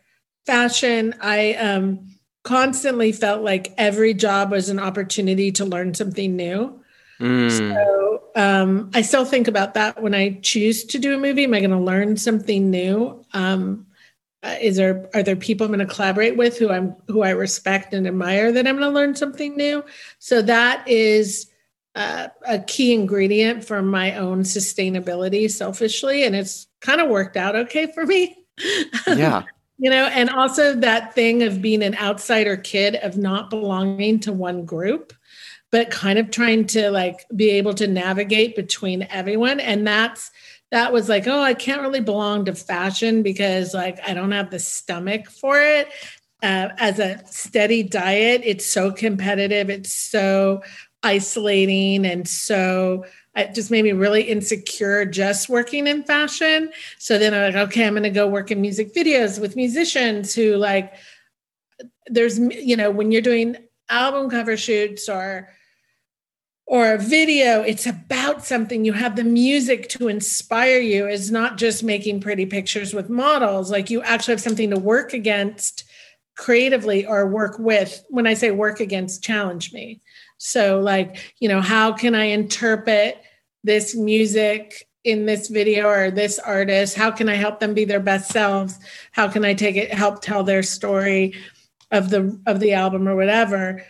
fashion 0.46 1.16
i 1.22 1.54
um, 1.56 2.08
constantly 2.44 3.12
felt 3.12 3.44
like 3.44 3.74
every 3.78 4.14
job 4.14 4.52
was 4.52 4.70
an 4.70 4.80
opportunity 4.80 5.52
to 5.52 5.66
learn 5.66 5.94
something 5.94 6.36
new. 6.36 6.82
Mm. 7.20 7.52
so 7.52 8.24
um, 8.36 8.90
i 8.94 9.02
still 9.02 9.26
think 9.26 9.48
about 9.48 9.74
that 9.74 10.02
when 10.02 10.16
i 10.16 10.40
choose 10.42 10.86
to 10.86 11.00
do 11.00 11.14
a 11.14 11.18
movie. 11.18 11.44
Am 11.44 11.54
i 11.54 11.60
going 11.60 11.72
to 11.72 11.78
learn 11.78 12.16
something 12.18 12.70
new? 12.70 13.26
Um, 13.34 13.86
uh, 14.42 14.56
is 14.62 14.78
there 14.78 15.10
are 15.14 15.24
there 15.24 15.36
people 15.36 15.66
I'm 15.66 15.74
going 15.74 15.86
to 15.86 15.94
collaborate 15.94 16.38
with 16.38 16.58
who 16.58 16.70
I'm 16.70 16.96
who 17.08 17.24
I 17.24 17.32
respect 17.32 17.94
and 17.94 18.08
admire 18.08 18.52
that 18.52 18.68
I'm 18.68 18.78
going 18.78 18.90
to 18.90 18.96
learn 18.96 19.16
something 19.16 19.58
new? 19.58 19.84
So 20.20 20.42
that 20.44 20.88
is 20.88 21.48
uh, 21.96 22.30
a 22.48 22.60
key 22.60 22.94
ingredient 22.94 23.66
for 23.66 23.82
my 23.82 24.16
own 24.16 24.44
sustainability, 24.44 25.52
selfishly, 25.52 26.24
and 26.24 26.36
it's 26.36 26.68
kind 26.80 27.02
of 27.02 27.10
worked 27.10 27.36
out 27.36 27.56
okay 27.56 27.92
for 27.92 28.06
me. 28.06 28.36
Yeah. 29.08 29.44
you 29.78 29.90
know, 29.90 30.06
and 30.08 30.30
also 30.30 30.76
that 30.76 31.16
thing 31.16 31.44
of 31.44 31.62
being 31.62 31.82
an 31.82 31.96
outsider 31.96 32.58
kid 32.58 32.96
of 32.96 33.18
not 33.18 33.50
belonging 33.50 34.20
to 34.22 34.34
one 34.34 34.66
group 34.66 35.14
but 35.72 35.92
kind 35.92 36.18
of 36.20 36.32
trying 36.32 36.66
to 36.66 36.90
like 36.92 37.26
be 37.36 37.52
able 37.52 37.74
to 37.76 37.88
navigate 37.88 38.56
between 38.56 39.08
everyone 39.10 39.60
and 39.60 39.86
that's 39.86 40.32
that 40.72 40.94
was 40.94 41.10
like, 41.10 41.28
oh, 41.28 41.42
I 41.42 41.54
can't 41.54 41.82
really 41.82 42.02
belong 42.02 42.46
to 42.46 42.56
fashion 42.56 43.24
because 43.24 43.74
like 43.74 44.00
I 44.08 44.14
don't 44.14 44.32
have 44.32 44.52
the 44.52 44.60
stomach 44.60 45.30
for 45.30 45.60
it. 45.60 45.88
Uh, 46.42 46.70
as 46.78 47.00
a 47.00 47.22
steady 47.26 47.84
diet, 47.84 48.42
it's 48.46 48.66
so 48.66 48.92
competitive, 48.92 49.70
it's 49.70 49.94
so 49.94 50.62
isolating, 51.04 52.06
and 52.06 52.28
so 52.28 53.04
it 53.36 53.54
just 53.54 53.72
made 53.72 53.84
me 53.84 53.92
really 53.92 54.24
insecure 54.24 55.06
just 55.06 55.50
working 55.50 55.86
in 55.88 56.04
fashion. 56.04 56.72
So 56.98 57.18
then 57.18 57.34
I'm 57.34 57.54
like, 57.54 57.68
okay, 57.70 57.86
I'm 57.86 57.94
going 57.94 58.04
to 58.04 58.10
go 58.10 58.28
work 58.28 58.52
in 58.52 58.62
music 58.62 58.94
videos 58.94 59.40
with 59.40 59.56
musicians 59.56 60.34
who 60.34 60.56
like. 60.56 60.94
There's, 62.08 62.40
you 62.40 62.76
know, 62.76 62.90
when 62.90 63.12
you're 63.12 63.22
doing 63.22 63.56
album 63.88 64.30
cover 64.30 64.58
shoots 64.58 65.08
or 65.08 65.50
or 66.70 66.94
a 66.94 67.00
video 67.00 67.64
it's 67.64 67.88
about 67.88 68.46
something. 68.46 68.86
You 68.86 68.94
have 68.94 69.16
the 69.16 69.24
music 69.24 69.90
to 69.90 70.08
inspire 70.08 70.80
you. 70.80 71.08
Is 71.08 71.32
not 71.32 71.58
just 71.58 71.84
making 71.84 72.22
pretty 72.22 72.46
pictures 72.46 72.94
with 72.94 73.10
models. 73.10 73.72
Like 73.72 73.90
you 73.90 74.04
actually 74.04 74.34
have 74.34 74.42
something 74.42 74.70
to 74.70 74.80
work 74.80 75.14
against 75.14 75.84
creatively 76.38 77.08
or 77.08 77.28
work 77.28 77.58
with. 77.58 78.06
When 78.10 78.28
i 78.28 78.36
say 78.36 78.52
work 78.52 78.80
against 78.80 79.24
challenge 79.24 79.74
me. 79.74 80.00
So 80.38 80.80
like 80.80 81.34
you 81.40 81.50
know 81.50 81.60
how 81.60 81.92
can 81.92 82.14
i 82.14 82.26
interpret 82.26 83.20
this 83.64 83.96
music 83.96 84.88
in 85.04 85.26
this 85.26 85.48
video 85.48 85.88
or 85.88 86.12
this 86.12 86.38
artist? 86.38 86.96
How 86.96 87.10
can 87.10 87.30
i 87.30 87.36
help 87.36 87.60
them 87.60 87.74
be 87.74 87.86
their 87.86 88.00
best 88.00 88.32
selves? 88.32 88.78
How 89.12 89.28
can 89.28 89.44
i 89.44 89.56
take 89.56 89.76
it 89.76 89.92
help 89.92 90.22
tell 90.22 90.44
their 90.44 90.62
story 90.62 91.34
of 91.90 92.12
the 92.12 92.40
of 92.46 92.60
the 92.60 92.74
album 92.74 93.08
or 93.08 93.16
whatever 93.16 93.84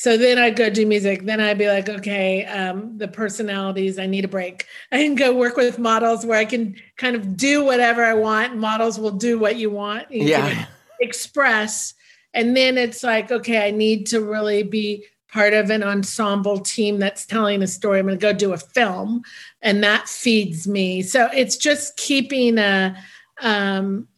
so 0.00 0.16
then 0.16 0.38
I'd 0.38 0.56
go 0.56 0.70
do 0.70 0.86
music. 0.86 1.26
Then 1.26 1.42
I'd 1.42 1.58
be 1.58 1.68
like, 1.68 1.90
okay, 1.90 2.46
um, 2.46 2.96
the 2.96 3.06
personalities, 3.06 3.98
I 3.98 4.06
need 4.06 4.24
a 4.24 4.28
break. 4.28 4.64
I 4.92 4.96
can 4.96 5.14
go 5.14 5.36
work 5.36 5.58
with 5.58 5.78
models 5.78 6.24
where 6.24 6.38
I 6.38 6.46
can 6.46 6.74
kind 6.96 7.14
of 7.14 7.36
do 7.36 7.62
whatever 7.66 8.02
I 8.02 8.14
want. 8.14 8.56
Models 8.56 8.98
will 8.98 9.10
do 9.10 9.38
what 9.38 9.56
you 9.56 9.68
want. 9.68 10.10
You 10.10 10.24
yeah. 10.24 10.64
Express. 11.02 11.92
And 12.32 12.56
then 12.56 12.78
it's 12.78 13.02
like, 13.02 13.30
okay, 13.30 13.68
I 13.68 13.72
need 13.72 14.06
to 14.06 14.22
really 14.22 14.62
be 14.62 15.04
part 15.30 15.52
of 15.52 15.68
an 15.68 15.82
ensemble 15.82 16.60
team 16.60 16.98
that's 16.98 17.26
telling 17.26 17.62
a 17.62 17.66
story. 17.66 17.98
I'm 17.98 18.06
going 18.06 18.18
to 18.18 18.22
go 18.22 18.32
do 18.32 18.54
a 18.54 18.58
film, 18.58 19.20
and 19.60 19.84
that 19.84 20.08
feeds 20.08 20.66
me. 20.66 21.02
So 21.02 21.28
it's 21.34 21.58
just 21.58 21.98
keeping 21.98 22.56
a, 22.56 22.96
um, 23.42 24.08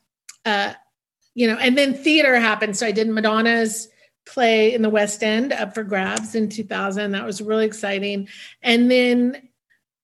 uh, 0.45 0.75
you 1.35 1.49
know, 1.49 1.57
and 1.57 1.77
then 1.77 1.93
theater 1.93 2.39
happened. 2.39 2.77
So 2.77 2.87
I 2.87 2.93
did 2.93 3.09
Madonna's 3.09 3.89
play 4.25 4.75
in 4.75 4.83
the 4.83 4.91
West 4.91 5.23
End 5.23 5.53
up 5.53 5.75
for 5.75 5.83
grabs 5.83 6.35
in 6.35 6.49
2000. 6.49 7.13
That 7.13 7.25
was 7.25 7.43
really 7.43 7.67
exciting. 7.67 8.29
And 8.63 8.91
then 8.91 9.49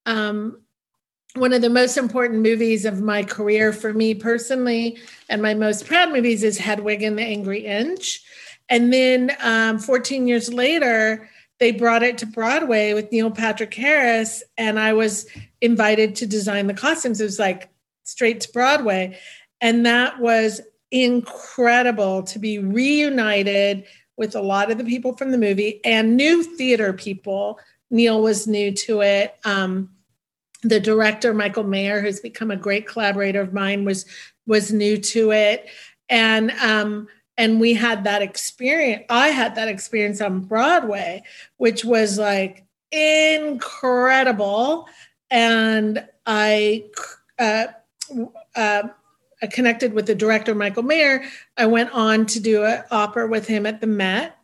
um, 0.06 0.60
one 1.34 1.52
of 1.52 1.62
the 1.62 1.70
most 1.70 1.96
important 1.96 2.42
movies 2.42 2.84
of 2.84 3.00
my 3.00 3.22
career 3.22 3.72
for 3.72 3.92
me 3.92 4.14
personally, 4.14 4.98
and 5.28 5.42
my 5.42 5.54
most 5.54 5.86
proud 5.86 6.12
movies 6.12 6.42
is 6.42 6.58
Hedwig 6.58 7.02
and 7.02 7.18
the 7.18 7.22
Angry 7.22 7.60
Inch. 7.66 8.22
And 8.68 8.92
then 8.92 9.36
um, 9.40 9.78
14 9.78 10.26
years 10.26 10.52
later, 10.52 11.28
they 11.58 11.72
brought 11.72 12.02
it 12.02 12.18
to 12.18 12.26
Broadway 12.26 12.92
with 12.92 13.10
Neil 13.10 13.30
Patrick 13.30 13.74
Harris, 13.74 14.42
and 14.56 14.78
I 14.78 14.92
was 14.92 15.26
invited 15.60 16.14
to 16.16 16.26
design 16.26 16.66
the 16.66 16.74
costumes. 16.74 17.20
It 17.20 17.24
was 17.24 17.38
like 17.38 17.68
straight 18.04 18.40
to 18.42 18.52
Broadway. 18.52 19.18
And 19.60 19.84
that 19.86 20.18
was 20.20 20.60
incredible 20.90 22.22
to 22.24 22.38
be 22.38 22.58
reunited 22.58 23.84
with 24.18 24.34
a 24.34 24.42
lot 24.42 24.70
of 24.70 24.76
the 24.76 24.84
people 24.84 25.16
from 25.16 25.30
the 25.30 25.38
movie 25.38 25.80
and 25.84 26.16
new 26.16 26.42
theater 26.42 26.92
people. 26.92 27.58
Neil 27.90 28.20
was 28.20 28.46
new 28.46 28.72
to 28.72 29.00
it. 29.00 29.38
Um, 29.44 29.90
the 30.62 30.80
director 30.80 31.32
Michael 31.32 31.64
Mayer, 31.64 32.00
who's 32.00 32.20
become 32.20 32.50
a 32.50 32.56
great 32.56 32.86
collaborator 32.86 33.40
of 33.40 33.54
mine, 33.54 33.84
was 33.84 34.04
was 34.46 34.72
new 34.72 34.96
to 34.98 35.30
it, 35.30 35.68
and 36.08 36.50
um, 36.60 37.06
and 37.36 37.60
we 37.60 37.74
had 37.74 38.04
that 38.04 38.22
experience. 38.22 39.04
I 39.08 39.28
had 39.28 39.54
that 39.54 39.68
experience 39.68 40.20
on 40.20 40.40
Broadway, 40.40 41.22
which 41.58 41.84
was 41.84 42.18
like 42.18 42.66
incredible, 42.90 44.88
and 45.30 46.04
I. 46.26 46.86
Uh, 47.38 47.66
uh, 48.56 48.88
connected 49.46 49.92
with 49.92 50.06
the 50.06 50.14
director 50.14 50.54
Michael 50.54 50.82
Mayer. 50.82 51.24
I 51.56 51.66
went 51.66 51.90
on 51.92 52.26
to 52.26 52.40
do 52.40 52.64
an 52.64 52.82
opera 52.90 53.28
with 53.28 53.46
him 53.46 53.66
at 53.66 53.80
the 53.80 53.86
Met, 53.86 54.36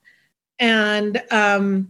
and 0.58 1.22
um, 1.30 1.88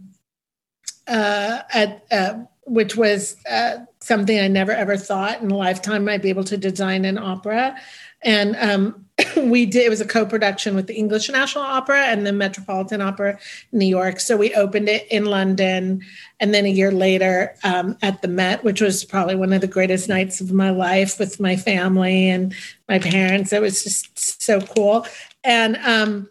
uh, 1.07 1.61
at 1.73 2.05
uh, 2.11 2.43
which 2.65 2.95
was 2.95 3.37
uh, 3.49 3.77
something 3.99 4.39
I 4.39 4.47
never 4.47 4.71
ever 4.71 4.97
thought 4.97 5.41
in 5.41 5.51
a 5.51 5.55
lifetime 5.55 6.09
I'd 6.09 6.21
be 6.21 6.29
able 6.29 6.43
to 6.45 6.57
design 6.57 7.05
an 7.05 7.17
opera. 7.17 7.75
And 8.23 8.55
um, 8.55 9.05
we 9.37 9.65
did, 9.67 9.85
it 9.85 9.89
was 9.89 10.01
a 10.01 10.07
co 10.07 10.25
production 10.25 10.75
with 10.75 10.87
the 10.87 10.95
English 10.95 11.29
National 11.29 11.63
Opera 11.63 12.05
and 12.05 12.25
the 12.25 12.33
Metropolitan 12.33 13.01
Opera 13.01 13.37
New 13.71 13.85
York. 13.85 14.19
So 14.19 14.35
we 14.35 14.53
opened 14.55 14.89
it 14.89 15.07
in 15.11 15.25
London. 15.25 16.01
And 16.39 16.53
then 16.53 16.65
a 16.65 16.69
year 16.69 16.91
later 16.91 17.55
um, 17.63 17.97
at 18.01 18.21
the 18.21 18.27
Met, 18.27 18.63
which 18.63 18.81
was 18.81 19.05
probably 19.05 19.35
one 19.35 19.53
of 19.53 19.61
the 19.61 19.67
greatest 19.67 20.09
nights 20.09 20.41
of 20.41 20.51
my 20.51 20.71
life 20.71 21.19
with 21.19 21.39
my 21.39 21.55
family 21.55 22.29
and 22.29 22.53
my 22.89 22.97
parents. 22.99 23.53
It 23.53 23.61
was 23.61 23.83
just 23.83 24.41
so 24.41 24.59
cool. 24.59 25.05
And 25.43 25.77
um, 25.77 26.29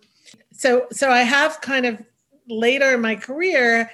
so, 0.52 0.86
so 0.90 1.10
I 1.10 1.20
have 1.20 1.60
kind 1.60 1.86
of 1.86 2.02
later 2.48 2.92
in 2.92 3.00
my 3.00 3.14
career 3.14 3.90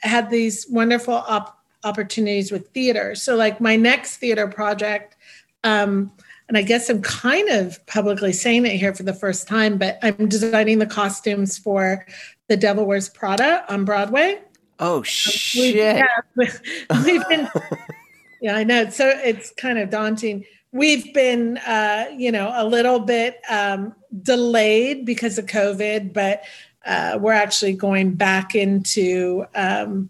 had 0.00 0.30
these 0.30 0.66
wonderful 0.68 1.14
op- 1.14 1.61
opportunities 1.84 2.52
with 2.52 2.68
theater. 2.70 3.14
So, 3.14 3.36
like 3.36 3.60
my 3.60 3.76
next 3.76 4.18
theater 4.18 4.48
project, 4.48 5.16
um, 5.64 6.12
and 6.48 6.58
I 6.58 6.62
guess 6.62 6.90
I'm 6.90 7.02
kind 7.02 7.48
of 7.48 7.84
publicly 7.86 8.32
saying 8.32 8.66
it 8.66 8.76
here 8.76 8.94
for 8.94 9.04
the 9.04 9.14
first 9.14 9.48
time, 9.48 9.78
but 9.78 9.98
I'm 10.02 10.28
designing 10.28 10.78
the 10.78 10.86
costumes 10.86 11.56
for 11.56 12.06
The 12.48 12.56
Devil 12.56 12.84
Wears 12.84 13.08
Prada 13.08 13.64
on 13.72 13.84
Broadway. 13.84 14.40
Oh 14.78 14.98
um, 14.98 15.02
shit! 15.02 15.76
yeah, 15.76 16.06
we've 16.36 17.28
been. 17.28 17.48
yeah, 18.42 18.56
I 18.56 18.64
know. 18.64 18.90
So 18.90 19.08
it's 19.08 19.52
kind 19.52 19.78
of 19.78 19.90
daunting. 19.90 20.44
We've 20.72 21.12
been, 21.12 21.58
uh, 21.58 22.06
you 22.16 22.32
know, 22.32 22.52
a 22.54 22.66
little 22.66 22.98
bit 22.98 23.40
um, 23.48 23.94
delayed 24.22 25.04
because 25.04 25.38
of 25.38 25.46
COVID, 25.46 26.12
but 26.12 26.42
uh, 26.84 27.18
we're 27.20 27.32
actually 27.32 27.74
going 27.74 28.14
back 28.14 28.54
into 28.54 29.46
um, 29.54 30.08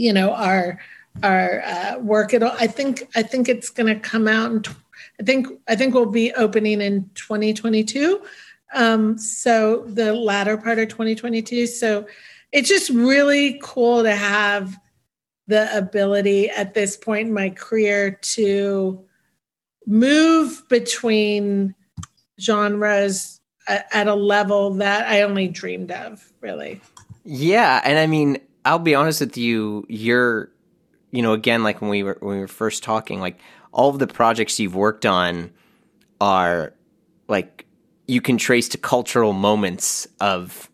you 0.00 0.12
know 0.12 0.32
our 0.32 0.80
our 1.22 1.62
uh, 1.62 1.98
work. 1.98 2.32
It 2.32 2.42
i 2.42 2.66
think 2.66 3.08
i 3.14 3.22
think 3.22 3.48
it's 3.48 3.68
going 3.68 3.92
to 3.92 4.00
come 4.00 4.26
out 4.28 4.50
and 4.50 4.68
i 5.20 5.22
think 5.22 5.46
i 5.68 5.76
think 5.76 5.94
we'll 5.94 6.06
be 6.06 6.32
opening 6.34 6.80
in 6.80 7.10
2022 7.14 8.22
um, 8.72 9.18
so 9.18 9.84
the 9.86 10.12
latter 10.14 10.56
part 10.56 10.78
of 10.78 10.88
2022 10.88 11.66
so 11.66 12.06
it's 12.52 12.68
just 12.68 12.90
really 12.90 13.58
cool 13.62 14.02
to 14.02 14.14
have 14.14 14.78
the 15.46 15.76
ability 15.76 16.48
at 16.50 16.74
this 16.74 16.96
point 16.96 17.28
in 17.28 17.34
my 17.34 17.50
career 17.50 18.12
to 18.22 19.04
move 19.86 20.62
between 20.68 21.74
genres 22.40 23.40
at 23.68 24.08
a 24.08 24.14
level 24.14 24.74
that 24.74 25.06
I 25.08 25.22
only 25.22 25.48
dreamed 25.48 25.90
of, 25.90 26.32
really. 26.40 26.80
Yeah, 27.24 27.80
and 27.84 27.98
I 27.98 28.06
mean, 28.06 28.38
I'll 28.64 28.78
be 28.78 28.94
honest 28.94 29.20
with 29.20 29.36
you, 29.36 29.86
you're 29.88 30.50
you 31.10 31.22
know, 31.22 31.32
again 31.32 31.62
like 31.62 31.80
when 31.80 31.90
we 31.90 32.02
were 32.02 32.16
when 32.20 32.36
we 32.36 32.40
were 32.40 32.48
first 32.48 32.82
talking, 32.82 33.20
like 33.20 33.38
all 33.72 33.90
of 33.90 33.98
the 33.98 34.06
projects 34.06 34.58
you've 34.58 34.74
worked 34.74 35.06
on 35.06 35.50
are 36.20 36.72
like 37.28 37.66
you 38.06 38.20
can 38.20 38.36
trace 38.36 38.68
to 38.68 38.78
cultural 38.78 39.32
moments 39.32 40.06
of 40.20 40.70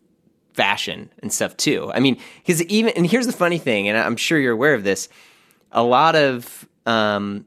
fashion 0.55 1.11
and 1.21 1.33
stuff 1.33 1.57
too. 1.57 1.91
I 1.95 2.01
mean, 2.01 2.19
because 2.39 2.63
even 2.65 2.93
and 2.97 3.07
here's 3.07 3.27
the 3.27 3.33
funny 3.33 3.59
thing, 3.59 3.89
and 3.89 3.97
I'm 3.97 4.17
sure 4.17 4.39
you're 4.39 4.53
aware 4.53 4.75
of 4.75 4.85
this. 4.85 5.09
A 5.73 5.83
lot 5.83 6.17
of 6.17 6.69
um, 6.87 7.47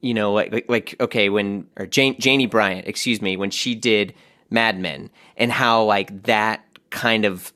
you 0.00 0.14
know, 0.14 0.32
like 0.32 0.52
like, 0.52 0.68
like 0.68 0.96
okay, 1.00 1.28
when 1.28 1.66
or 1.76 1.86
Jane, 1.86 2.18
Janie 2.20 2.46
Bryant, 2.46 2.86
excuse 2.86 3.22
me, 3.22 3.36
when 3.36 3.50
she 3.50 3.74
did 3.74 4.14
Mad 4.50 4.78
Men 4.78 5.10
and 5.36 5.50
how 5.50 5.84
like 5.84 6.24
that 6.24 6.64
kind 6.90 7.24
of 7.24 7.52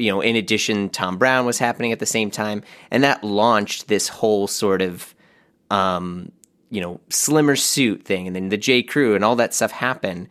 you 0.00 0.10
know 0.10 0.20
in 0.20 0.36
addition 0.36 0.88
Thom 0.88 1.18
Browne 1.18 1.46
was 1.46 1.58
happening 1.58 1.92
at 1.92 1.98
the 1.98 2.06
same 2.06 2.30
time 2.30 2.62
and 2.90 3.04
that 3.04 3.22
launched 3.22 3.88
this 3.88 4.08
whole 4.08 4.46
sort 4.46 4.82
of 4.82 5.14
um 5.70 6.32
you 6.70 6.80
know 6.80 7.00
slimmer 7.08 7.56
suit 7.56 8.04
thing 8.04 8.26
and 8.26 8.34
then 8.34 8.48
the 8.48 8.56
J 8.56 8.82
Crew 8.82 9.14
and 9.14 9.24
all 9.24 9.36
that 9.36 9.54
stuff 9.54 9.70
happened 9.70 10.28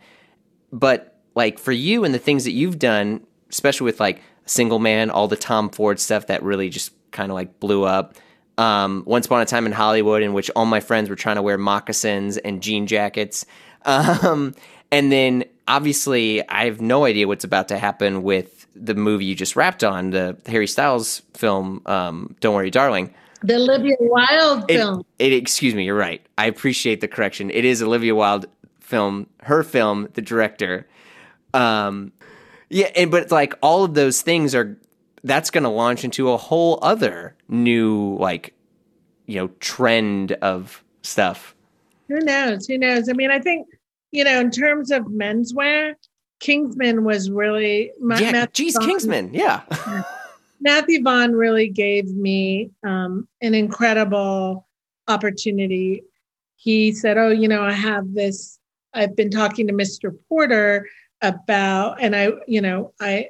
but 0.72 1.18
like 1.34 1.58
for 1.58 1.72
you 1.72 2.04
and 2.04 2.14
the 2.14 2.18
things 2.18 2.44
that 2.44 2.52
you've 2.52 2.78
done 2.78 3.24
especially 3.50 3.84
with 3.84 4.00
like 4.00 4.22
single 4.46 4.78
man 4.78 5.10
all 5.10 5.28
the 5.28 5.36
Tom 5.36 5.70
Ford 5.70 6.00
stuff 6.00 6.26
that 6.26 6.42
really 6.42 6.68
just 6.68 6.92
kind 7.10 7.30
of 7.30 7.34
like 7.34 7.60
blew 7.60 7.84
up 7.84 8.14
um, 8.60 9.04
once 9.06 9.24
upon 9.24 9.40
a 9.40 9.46
time 9.46 9.64
in 9.64 9.72
Hollywood, 9.72 10.22
in 10.22 10.34
which 10.34 10.50
all 10.54 10.66
my 10.66 10.80
friends 10.80 11.08
were 11.08 11.16
trying 11.16 11.36
to 11.36 11.42
wear 11.42 11.56
moccasins 11.56 12.36
and 12.36 12.62
jean 12.62 12.86
jackets. 12.86 13.46
Um, 13.82 14.54
and 14.92 15.10
then 15.10 15.44
obviously, 15.66 16.46
I 16.46 16.66
have 16.66 16.82
no 16.82 17.06
idea 17.06 17.26
what's 17.26 17.44
about 17.44 17.68
to 17.68 17.78
happen 17.78 18.22
with 18.22 18.59
the 18.80 18.94
movie 18.94 19.24
you 19.24 19.34
just 19.34 19.56
wrapped 19.56 19.84
on, 19.84 20.10
the 20.10 20.36
Harry 20.46 20.66
Styles 20.66 21.22
film, 21.34 21.82
um, 21.86 22.34
Don't 22.40 22.54
Worry, 22.54 22.70
Darling. 22.70 23.14
The 23.42 23.56
Olivia 23.56 23.96
Wilde 24.00 24.64
it, 24.68 24.76
film. 24.76 25.04
It, 25.18 25.32
excuse 25.32 25.74
me, 25.74 25.84
you're 25.84 25.96
right. 25.96 26.24
I 26.36 26.46
appreciate 26.46 27.00
the 27.00 27.08
correction. 27.08 27.50
It 27.50 27.64
is 27.64 27.82
Olivia 27.82 28.14
Wilde 28.14 28.46
film, 28.80 29.26
her 29.42 29.62
film, 29.62 30.08
the 30.14 30.22
director. 30.22 30.86
Um, 31.54 32.12
yeah, 32.68 32.90
and 32.96 33.10
but 33.10 33.30
like 33.30 33.54
all 33.62 33.84
of 33.84 33.94
those 33.94 34.22
things 34.22 34.54
are 34.54 34.76
that's 35.24 35.50
going 35.50 35.64
to 35.64 35.70
launch 35.70 36.04
into 36.04 36.30
a 36.30 36.36
whole 36.36 36.78
other 36.82 37.34
new 37.48 38.16
like 38.18 38.54
you 39.26 39.36
know 39.36 39.48
trend 39.60 40.32
of 40.32 40.82
stuff. 41.02 41.54
Who 42.08 42.18
knows? 42.20 42.66
Who 42.66 42.78
knows? 42.78 43.08
I 43.08 43.12
mean, 43.12 43.30
I 43.30 43.38
think 43.38 43.66
you 44.12 44.24
know, 44.24 44.40
in 44.40 44.50
terms 44.50 44.90
of 44.90 45.04
menswear, 45.04 45.94
Kingsman 46.40 47.04
was 47.04 47.30
really 47.30 47.92
yeah. 48.00 48.32
Matthew 48.32 48.64
geez, 48.64 48.74
Vaughn, 48.74 48.88
Kingsman, 48.88 49.34
yeah. 49.34 49.62
Matthew 50.60 51.02
Vaughn 51.02 51.32
really 51.32 51.68
gave 51.68 52.08
me 52.14 52.70
um, 52.82 53.28
an 53.40 53.54
incredible 53.54 54.66
opportunity. 55.06 56.02
He 56.56 56.92
said, 56.92 57.16
"Oh, 57.18 57.30
you 57.30 57.48
know, 57.48 57.62
I 57.62 57.72
have 57.72 58.14
this. 58.14 58.58
I've 58.92 59.14
been 59.14 59.30
talking 59.30 59.66
to 59.68 59.72
Mr. 59.72 60.16
Porter 60.28 60.88
about, 61.22 62.02
and 62.02 62.16
I, 62.16 62.32
you 62.46 62.60
know, 62.60 62.92
I. 63.00 63.28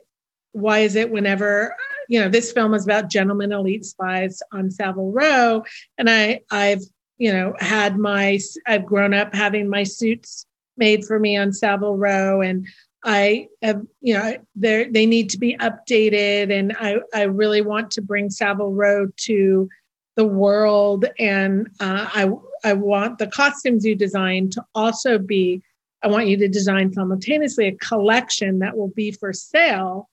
Why 0.53 0.81
is 0.81 0.97
it 0.97 1.13
whenever 1.13 1.77
you 2.09 2.19
know 2.19 2.29
this 2.29 2.51
film 2.51 2.75
is 2.75 2.85
about 2.85 3.09
gentlemen 3.09 3.53
elite 3.53 3.85
spies 3.85 4.43
on 4.53 4.69
Savile 4.69 5.13
Row, 5.13 5.63
and 5.97 6.11
I, 6.11 6.41
I've 6.51 6.83
you 7.19 7.33
know 7.33 7.55
had 7.61 7.97
my 7.99 8.41
I've 8.67 8.85
grown 8.85 9.15
up 9.15 9.33
having 9.33 9.69
my 9.69 9.85
suits 9.85 10.45
made 10.77 11.05
for 11.05 11.21
me 11.21 11.37
on 11.37 11.53
Savile 11.53 11.97
Row, 11.97 12.41
and 12.41 12.67
I 13.05 13.49
have, 13.63 13.83
you 14.01 14.15
know, 14.15 14.37
they 14.55 14.85
they 14.85 15.07
need 15.07 15.31
to 15.31 15.39
be 15.39 15.57
updated, 15.57 16.53
and 16.53 16.77
I 16.79 16.97
I 17.15 17.23
really 17.23 17.63
want 17.63 17.91
to 17.93 18.03
bring 18.03 18.31
Savile 18.31 18.73
Row 18.73 19.07
to 19.25 19.69
the 20.17 20.27
world, 20.27 21.07
and 21.19 21.69
uh, 21.81 22.09
I 22.13 22.31
I 22.63 22.75
want 22.75 23.19
the 23.19 23.27
costumes 23.27 23.85
you 23.85 23.95
design 23.95 24.51
to 24.51 24.65
also 24.75 25.19
be. 25.19 25.63
I 26.03 26.09
want 26.09 26.29
you 26.29 26.37
to 26.39 26.49
design 26.49 26.93
simultaneously 26.93 27.69
a 27.69 27.77
collection 27.77 28.61
that 28.61 28.77
will 28.77 28.89
be 28.89 29.13
for 29.13 29.35
sale, 29.35 30.09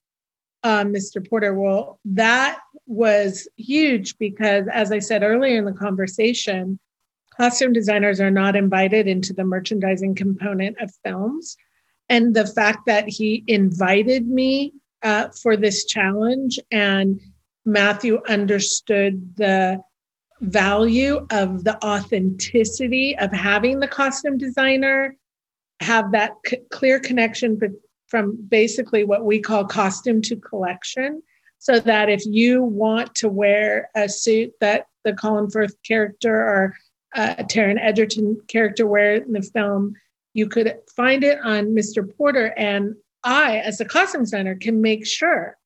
uh, 0.62 0.84
Mr. 0.84 1.26
Porter. 1.26 1.54
Well, 1.54 1.98
that 2.04 2.60
was 2.86 3.48
huge 3.56 4.16
because, 4.18 4.66
as 4.72 4.92
I 4.92 4.98
said 4.98 5.22
earlier 5.22 5.58
in 5.58 5.64
the 5.64 5.72
conversation, 5.72 6.78
costume 7.36 7.72
designers 7.72 8.20
are 8.20 8.30
not 8.30 8.56
invited 8.56 9.06
into 9.06 9.32
the 9.32 9.44
merchandising 9.44 10.14
component 10.14 10.80
of 10.80 10.90
films. 11.04 11.56
And 12.08 12.34
the 12.34 12.46
fact 12.46 12.86
that 12.86 13.08
he 13.08 13.44
invited 13.46 14.26
me 14.26 14.72
uh, 15.02 15.28
for 15.28 15.56
this 15.56 15.84
challenge 15.84 16.58
and 16.70 17.20
Matthew 17.64 18.20
understood 18.28 19.36
the 19.36 19.82
value 20.40 21.26
of 21.30 21.64
the 21.64 21.82
authenticity 21.84 23.16
of 23.18 23.32
having 23.32 23.80
the 23.80 23.88
costume 23.88 24.38
designer 24.38 25.16
have 25.80 26.12
that 26.12 26.32
c- 26.46 26.58
clear 26.70 26.98
connection 26.98 27.58
from 28.06 28.38
basically 28.48 29.04
what 29.04 29.24
we 29.24 29.40
call 29.40 29.64
costume 29.64 30.22
to 30.22 30.36
collection 30.36 31.22
so 31.58 31.80
that 31.80 32.08
if 32.08 32.24
you 32.24 32.62
want 32.62 33.14
to 33.16 33.28
wear 33.28 33.90
a 33.94 34.08
suit 34.08 34.52
that 34.60 34.86
the 35.04 35.12
Colin 35.12 35.50
Firth 35.50 35.74
character 35.86 36.34
or 36.34 36.76
uh, 37.14 37.34
Taron 37.44 37.78
Egerton 37.80 38.40
character 38.48 38.86
wear 38.86 39.16
in 39.16 39.32
the 39.32 39.42
film. 39.42 39.94
You 40.38 40.48
could 40.48 40.72
find 40.94 41.24
it 41.24 41.40
on 41.42 41.74
Mr. 41.74 42.08
Porter, 42.16 42.54
and 42.56 42.94
I, 43.24 43.56
as 43.58 43.80
a 43.80 43.84
costume 43.84 44.22
designer, 44.22 44.54
can 44.54 44.80
make 44.80 45.04
sure 45.04 45.56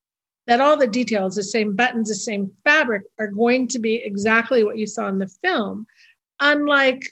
that 0.47 0.63
all 0.63 0.79
the 0.79 0.87
details, 0.87 1.37
the 1.37 1.43
same 1.43 1.77
buttons, 1.77 2.09
the 2.09 2.15
same 2.15 2.51
fabric, 2.65 3.03
are 3.19 3.27
going 3.27 3.69
to 3.69 3.79
be 3.79 3.97
exactly 3.97 4.65
what 4.65 4.79
you 4.79 4.87
saw 4.87 5.09
in 5.09 5.19
the 5.19 5.29
film. 5.45 5.87
Unlike 6.41 7.03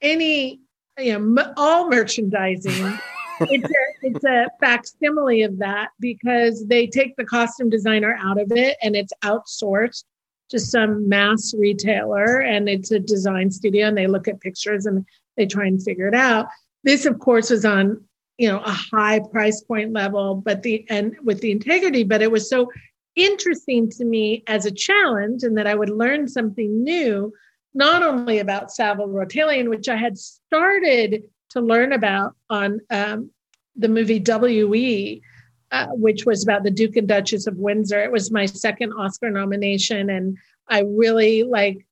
any, 0.00 0.60
you 0.96 1.18
know, 1.18 1.52
all 1.56 1.90
merchandising, 1.90 2.72
it's 3.40 3.64
a, 3.64 4.06
it's 4.06 4.24
a 4.24 4.46
facsimile 4.60 5.42
of 5.42 5.58
that 5.58 5.88
because 5.98 6.64
they 6.68 6.86
take 6.86 7.16
the 7.16 7.24
costume 7.24 7.68
designer 7.68 8.16
out 8.22 8.40
of 8.40 8.52
it 8.52 8.76
and 8.80 8.94
it's 8.94 9.12
outsourced 9.24 10.04
to 10.50 10.60
some 10.60 11.08
mass 11.08 11.52
retailer 11.58 12.42
and 12.42 12.68
it's 12.68 12.92
a 12.92 13.00
design 13.00 13.50
studio 13.50 13.88
and 13.88 13.98
they 13.98 14.06
look 14.06 14.28
at 14.28 14.40
pictures 14.40 14.86
and 14.86 15.04
they 15.36 15.46
try 15.46 15.66
and 15.66 15.82
figure 15.82 16.06
it 16.06 16.14
out. 16.14 16.46
This, 16.84 17.06
of 17.06 17.18
course, 17.18 17.50
was 17.50 17.64
on 17.64 18.02
you 18.38 18.48
know 18.48 18.60
a 18.60 18.72
high 18.72 19.20
price 19.20 19.60
point 19.62 19.92
level, 19.92 20.34
but 20.34 20.62
the 20.62 20.86
and 20.90 21.16
with 21.22 21.40
the 21.40 21.52
integrity, 21.52 22.04
but 22.04 22.22
it 22.22 22.30
was 22.30 22.48
so 22.48 22.70
interesting 23.14 23.90
to 23.90 24.04
me 24.04 24.42
as 24.46 24.66
a 24.66 24.70
challenge 24.70 25.42
and 25.42 25.56
that 25.58 25.66
I 25.66 25.74
would 25.74 25.90
learn 25.90 26.28
something 26.28 26.82
new, 26.82 27.32
not 27.74 28.02
only 28.02 28.38
about 28.38 28.70
Savile 28.70 29.08
Row 29.08 29.26
which 29.68 29.88
I 29.88 29.96
had 29.96 30.18
started 30.18 31.24
to 31.50 31.60
learn 31.60 31.92
about 31.92 32.34
on 32.48 32.80
um, 32.90 33.30
the 33.76 33.88
movie 33.88 34.18
W.E., 34.18 35.22
uh, 35.70 35.86
which 35.88 36.24
was 36.26 36.42
about 36.42 36.64
the 36.64 36.70
Duke 36.70 36.96
and 36.96 37.08
Duchess 37.08 37.46
of 37.46 37.56
Windsor. 37.56 38.02
It 38.02 38.12
was 38.12 38.30
my 38.30 38.46
second 38.46 38.92
Oscar 38.92 39.30
nomination, 39.30 40.10
and 40.10 40.36
I 40.68 40.80
really 40.80 41.42
like. 41.42 41.86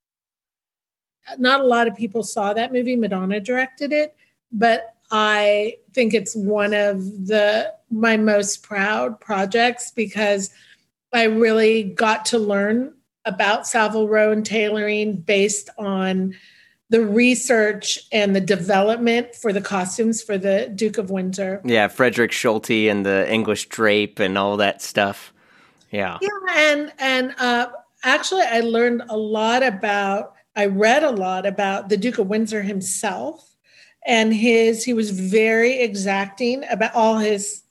Not 1.38 1.61
a 1.61 1.64
lot 1.64 1.86
of 1.86 1.95
people 1.95 2.22
saw 2.22 2.53
that 2.55 2.72
movie. 2.72 2.97
Madonna 2.97 3.41
directed 3.41 3.93
it, 3.93 4.16
but 4.53 4.95
I 5.11 5.77
think 5.93 6.15
it's 6.15 6.35
one 6.37 6.75
of 6.75 7.27
the 7.27 7.73
my 7.91 8.17
most 8.17 8.63
proud 8.63 9.21
projects 9.21 9.91
because 9.91 10.51
I 11.13 11.25
really 11.25 11.83
got 11.83 12.25
to 12.27 12.39
learn 12.39 12.95
about 13.25 13.67
Savile 13.67 14.09
Row 14.09 14.31
and 14.33 14.47
tailoring 14.47 15.17
based 15.17 15.69
on 15.77 16.35
the 16.89 17.05
research 17.05 17.99
and 18.11 18.35
the 18.35 18.41
development 18.41 19.35
for 19.35 19.53
the 19.53 19.61
costumes 19.61 20.23
for 20.23 20.37
the 20.37 20.71
Duke 20.75 20.99
of 20.99 21.11
Windsor. 21.11 21.61
Yeah, 21.65 21.89
Frederick 21.89 22.33
Scholte 22.33 22.91
and 22.91 23.07
the 23.07 23.33
English 23.33 23.69
drape 23.69 24.19
and 24.19 24.37
all 24.37 24.57
that 24.57 24.83
stuff. 24.83 25.33
Yeah. 25.91 26.19
Yeah, 26.21 26.29
and 26.55 26.93
and 26.99 27.35
uh, 27.39 27.71
actually, 28.05 28.43
I 28.43 28.61
learned 28.61 29.03
a 29.09 29.17
lot 29.17 29.63
about. 29.63 30.35
I 30.57 30.67
read 30.67 31.05
a 31.05 31.13
lot 31.13 31.47
about 31.47 31.89
the 31.89 31.97
Duke 31.97 32.19
of 32.19 32.27
Windsor 32.27 32.63
himself, 32.63 33.50
and 34.07 34.35
his. 34.35 34.85
He 34.85 34.93
was 34.93 35.11
very 35.11 35.81
exacting 35.81 36.65
about 36.71 36.95
all 36.95 37.19
his. 37.19 37.63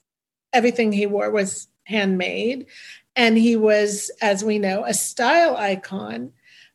Everything 0.52 0.92
he 0.92 1.06
wore 1.06 1.30
was 1.30 1.68
handmade, 1.84 2.66
and 3.16 3.38
he 3.38 3.56
was, 3.56 4.10
as 4.22 4.44
we 4.44 4.58
know, 4.58 4.84
a 4.86 4.94
style 4.94 5.56
icon 5.56 6.32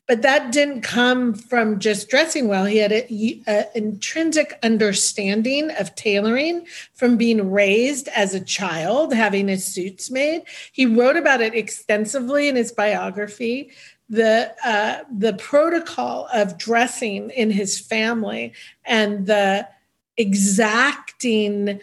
but 0.07 0.21
that 0.21 0.53
didn't 0.53 0.83
come 0.83 1.33
from 1.33 1.79
just 1.79 2.11
dressing 2.11 2.47
well. 2.47 2.67
He 2.67 2.77
had 2.79 2.93
an 2.93 3.65
intrinsic 3.75 4.59
understanding 4.63 5.71
of 5.71 5.95
tailoring 5.95 6.67
from 6.93 7.17
being 7.17 7.51
raised 7.51 8.09
as 8.09 8.35
a 8.35 8.45
child, 8.45 9.15
having 9.15 9.49
his 9.49 9.65
suits 9.65 10.11
made. 10.11 10.43
He 10.73 10.85
wrote 10.85 11.17
about 11.17 11.41
it 11.41 11.55
extensively 11.55 12.49
in 12.49 12.57
his 12.57 12.71
biography. 12.71 13.71
The 14.09 14.55
uh, 14.65 15.05
the 15.11 15.33
protocol 15.35 16.29
of 16.33 16.59
dressing 16.59 17.31
in 17.31 17.51
his 17.51 17.79
family 17.79 18.53
and 18.85 19.27
the 19.27 19.67
exacting 20.17 21.81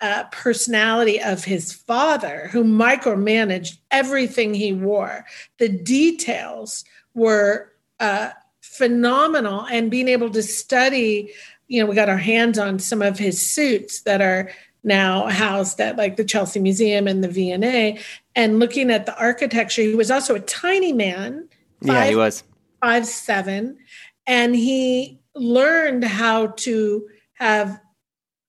uh, 0.00 0.24
personality 0.24 1.20
of 1.20 1.44
his 1.44 1.72
father, 1.72 2.48
who 2.52 2.64
micromanaged 2.64 3.78
everything 3.90 4.52
he 4.52 4.72
wore. 4.72 5.24
The 5.58 5.68
details 5.68 6.84
were 7.14 7.72
uh, 8.00 8.30
phenomenal 8.60 9.66
and 9.70 9.90
being 9.90 10.08
able 10.08 10.30
to 10.30 10.42
study 10.42 11.32
you 11.68 11.80
know 11.80 11.86
we 11.86 11.94
got 11.94 12.08
our 12.08 12.18
hands 12.18 12.58
on 12.58 12.78
some 12.78 13.02
of 13.02 13.18
his 13.18 13.40
suits 13.40 14.02
that 14.02 14.20
are 14.20 14.50
now 14.84 15.26
housed 15.28 15.80
at 15.80 15.96
like 15.96 16.16
the 16.16 16.24
chelsea 16.24 16.60
museum 16.60 17.06
and 17.06 17.24
the 17.24 17.28
V&A 17.28 17.98
and 18.34 18.58
looking 18.58 18.90
at 18.90 19.06
the 19.06 19.16
architecture 19.18 19.82
he 19.82 19.94
was 19.94 20.10
also 20.10 20.34
a 20.34 20.40
tiny 20.40 20.92
man 20.92 21.48
five, 21.82 21.96
yeah 21.96 22.04
he 22.06 22.16
was 22.16 22.44
five 22.80 23.06
seven 23.06 23.78
and 24.26 24.54
he 24.54 25.20
learned 25.34 26.04
how 26.04 26.48
to 26.48 27.08
have 27.34 27.80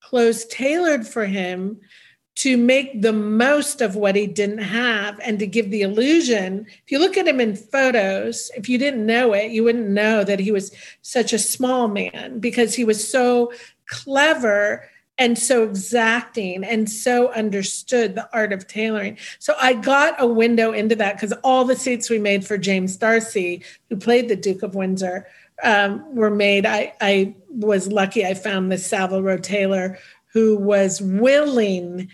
clothes 0.02 0.46
tailored 0.46 1.08
for 1.08 1.26
him 1.26 1.80
to 2.36 2.58
make 2.58 3.02
the 3.02 3.14
most 3.14 3.80
of 3.80 3.96
what 3.96 4.16
he 4.16 4.26
didn't 4.26 4.58
have 4.58 5.20
and 5.24 5.38
to 5.38 5.46
give 5.46 5.70
the 5.70 5.84
illusion. 5.84 6.66
If 6.84 6.92
you 6.92 7.00
look 7.00 7.16
at 7.16 7.28
him 7.28 7.40
in 7.40 7.56
photos, 7.56 8.50
if 8.56 8.68
you 8.68 8.78
didn't 8.78 9.06
know 9.06 9.34
it, 9.34 9.52
you 9.52 9.64
wouldn't 9.64 9.90
know 9.90 10.24
that 10.24 10.40
he 10.40 10.52
was 10.52 10.72
such 11.04 11.32
a 11.32 11.40
small 11.40 11.88
man 11.88 12.40
because 12.40 12.74
he 12.74 12.86
was 12.86 13.10
so 13.10 13.54
clever 13.88 14.90
and 15.18 15.38
so 15.38 15.64
exacting 15.64 16.64
and 16.64 16.90
so 16.90 17.32
understood 17.34 18.16
the 18.16 18.28
art 18.34 18.52
of 18.52 18.68
tailoring. 18.68 19.18
So 19.40 19.54
I 19.62 19.74
got 19.74 20.16
a 20.22 20.28
window 20.28 20.72
into 20.72 20.96
that 20.96 21.16
because 21.16 21.34
all 21.44 21.66
the 21.66 21.76
suits 21.76 22.10
we 22.10 22.20
made 22.20 22.46
for 22.46 22.58
James 22.58 22.98
D'Arcy, 22.98 23.64
who 23.90 23.96
played 23.96 24.28
the 24.28 24.36
Duke 24.36 24.64
of 24.64 24.76
Windsor, 24.76 25.28
um, 25.64 26.16
were 26.16 26.32
made. 26.32 26.66
I, 26.66 26.94
I 27.00 27.36
was 27.50 27.88
lucky 27.88 28.26
I 28.26 28.34
found 28.34 28.72
this 28.72 28.88
Savile 28.88 29.22
Row 29.22 29.38
tailor 29.38 30.00
who 30.34 30.58
was 30.58 31.00
willing 31.00 32.10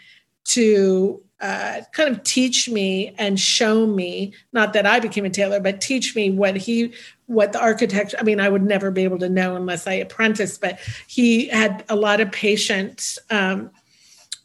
to 0.45 1.21
uh, 1.41 1.81
kind 1.93 2.13
of 2.13 2.21
teach 2.23 2.67
me 2.69 3.15
and 3.17 3.39
show 3.39 3.87
me 3.87 4.33
not 4.51 4.73
that 4.73 4.85
i 4.85 4.99
became 4.99 5.23
a 5.23 5.29
tailor 5.29 5.61
but 5.61 5.79
teach 5.79 6.13
me 6.13 6.29
what 6.29 6.57
he 6.57 6.91
what 7.29 7.53
the 7.53 7.61
architecture 7.61 8.17
i 8.19 8.23
mean 8.23 8.39
i 8.39 8.49
would 8.49 8.63
never 8.63 8.89
be 8.89 9.03
able 9.03 9.19
to 9.19 9.29
know 9.29 9.55
unless 9.55 9.85
i 9.85 9.93
apprenticed 9.93 10.59
but 10.59 10.79
he 11.07 11.47
had 11.47 11.85
a 11.89 11.95
lot 11.95 12.19
of 12.19 12.31
patience 12.31 13.19
um, 13.29 13.69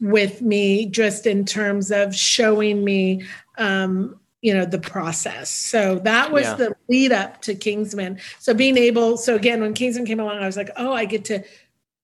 with 0.01 0.43
me 0.43 0.87
just 0.87 1.27
in 1.27 1.45
terms 1.45 1.91
of 1.91 2.15
showing 2.15 2.85
me 2.85 3.25
um, 3.57 4.19
you 4.43 4.53
know 4.53 4.67
the 4.67 4.79
process 4.79 5.49
so 5.49 5.99
that 6.01 6.31
was 6.31 6.45
yeah. 6.45 6.55
the 6.57 6.77
lead 6.91 7.11
up 7.11 7.41
to 7.41 7.55
kingsman 7.55 8.19
so 8.39 8.53
being 8.53 8.77
able 8.77 9.17
so 9.17 9.35
again 9.35 9.63
when 9.63 9.73
kingsman 9.73 10.05
came 10.05 10.21
along 10.21 10.37
i 10.37 10.47
was 10.47 10.57
like 10.57 10.71
oh 10.77 10.93
i 10.93 11.07
get 11.07 11.25
to 11.25 11.43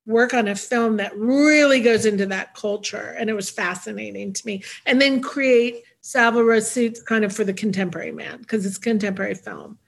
work 0.07 0.35
on 0.35 0.49
a 0.49 0.57
film 0.57 0.97
that 0.97 1.17
really 1.17 1.81
goes 1.81 2.05
into 2.07 2.27
that 2.27 2.55
culture. 2.55 3.15
And 3.19 3.31
it 3.31 3.35
was 3.35 3.51
fascinating 3.51 4.33
to 4.33 4.47
me. 4.47 4.63
And 4.87 5.01
then 5.01 5.21
create 5.21 5.83
Savile 6.01 6.43
Row 6.43 6.61
suits 6.61 7.03
kind 7.03 7.25
of 7.25 7.35
for 7.35 7.45
the 7.45 7.53
contemporary 7.53 8.13
man 8.13 8.39
because 8.39 8.67
it's 8.67 8.79
contemporary 8.79 9.35
film. 9.35 9.79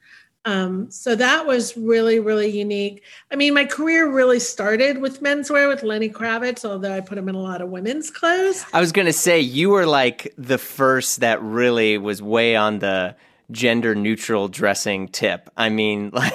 Um, 0.45 0.91
so 0.91 1.15
that 1.15 1.47
was 1.47 1.77
really, 1.77 2.19
really 2.19 2.51
unique. 2.51 3.05
I 3.31 3.37
mean, 3.37 3.55
my 3.55 3.65
career 3.65 4.11
really 4.11 4.41
started 4.41 4.99
with 4.99 5.23
menswear 5.23 5.69
with 5.69 5.83
Lenny 5.83 6.09
Kravitz, 6.09 6.65
although 6.65 6.93
I 6.93 7.01
put 7.01 7.17
him 7.17 7.29
in 7.29 7.35
a 7.35 7.41
lot 7.41 7.61
of 7.61 7.69
women's 7.69 8.11
clothes. 8.11 8.65
I 8.73 8.81
was 8.81 8.91
going 8.91 9.07
to 9.07 9.13
say, 9.13 9.41
you 9.41 9.71
were 9.71 9.87
like 9.87 10.35
the 10.37 10.59
first 10.59 11.21
that 11.21 11.41
really 11.43 11.97
was 11.97 12.21
way 12.21 12.57
on 12.57 12.81
the 12.81 13.15
gender 13.53 13.95
neutral 13.95 14.49
dressing 14.49 15.09
tip. 15.09 15.49
I 15.57 15.69
mean, 15.69 16.11
like, 16.13 16.33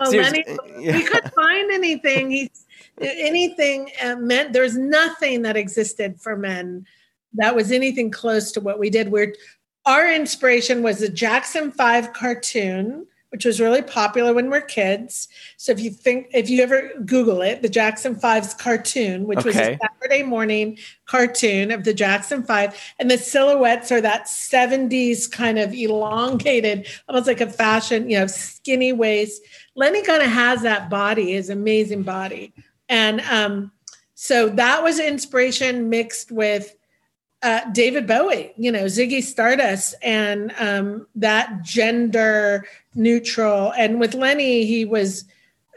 well, 0.00 0.10
Lenny, 0.10 0.44
yeah. 0.78 0.96
we 0.96 1.02
couldn't 1.04 1.34
find 1.34 1.70
anything. 1.70 2.30
He's 2.30 2.64
anything 3.00 3.90
uh, 4.02 4.16
meant 4.16 4.52
there's 4.52 4.78
nothing 4.78 5.42
that 5.42 5.56
existed 5.56 6.20
for 6.20 6.36
men 6.36 6.86
that 7.34 7.54
was 7.54 7.72
anything 7.72 8.10
close 8.10 8.52
to 8.52 8.60
what 8.60 8.78
we 8.78 8.90
did. 8.90 9.10
We're 9.10 9.34
our 9.86 10.10
inspiration 10.10 10.82
was 10.82 11.00
the 11.00 11.10
Jackson 11.10 11.70
5 11.70 12.14
cartoon, 12.14 13.06
which 13.34 13.44
was 13.44 13.60
really 13.60 13.82
popular 13.82 14.32
when 14.32 14.48
we 14.48 14.56
are 14.56 14.60
kids. 14.60 15.26
So 15.56 15.72
if 15.72 15.80
you 15.80 15.90
think, 15.90 16.28
if 16.32 16.48
you 16.48 16.62
ever 16.62 16.92
Google 17.04 17.42
it, 17.42 17.62
the 17.62 17.68
Jackson 17.68 18.14
5's 18.14 18.54
cartoon, 18.54 19.26
which 19.26 19.40
okay. 19.40 19.48
was 19.48 19.56
a 19.56 19.78
Saturday 19.82 20.22
morning 20.22 20.78
cartoon 21.06 21.72
of 21.72 21.82
the 21.82 21.92
Jackson 21.92 22.44
5, 22.44 22.94
and 23.00 23.10
the 23.10 23.18
silhouettes 23.18 23.90
are 23.90 24.00
that 24.00 24.26
70s 24.26 25.28
kind 25.28 25.58
of 25.58 25.74
elongated, 25.74 26.86
almost 27.08 27.26
like 27.26 27.40
a 27.40 27.50
fashion, 27.50 28.08
you 28.08 28.20
know, 28.20 28.28
skinny 28.28 28.92
waist. 28.92 29.42
Lenny 29.74 30.02
kind 30.02 30.22
of 30.22 30.30
has 30.30 30.62
that 30.62 30.88
body, 30.88 31.32
his 31.32 31.50
amazing 31.50 32.04
body. 32.04 32.54
And 32.88 33.20
um, 33.22 33.72
so 34.14 34.48
that 34.50 34.84
was 34.84 35.00
inspiration 35.00 35.90
mixed 35.90 36.30
with 36.30 36.76
uh, 37.44 37.70
David 37.72 38.06
Bowie, 38.06 38.54
you 38.56 38.72
know, 38.72 38.86
Ziggy 38.86 39.22
Stardust, 39.22 39.94
and 40.02 40.50
um, 40.58 41.06
that 41.14 41.62
gender 41.62 42.66
neutral. 42.94 43.70
And 43.76 44.00
with 44.00 44.14
Lenny, 44.14 44.64
he 44.64 44.86
was 44.86 45.26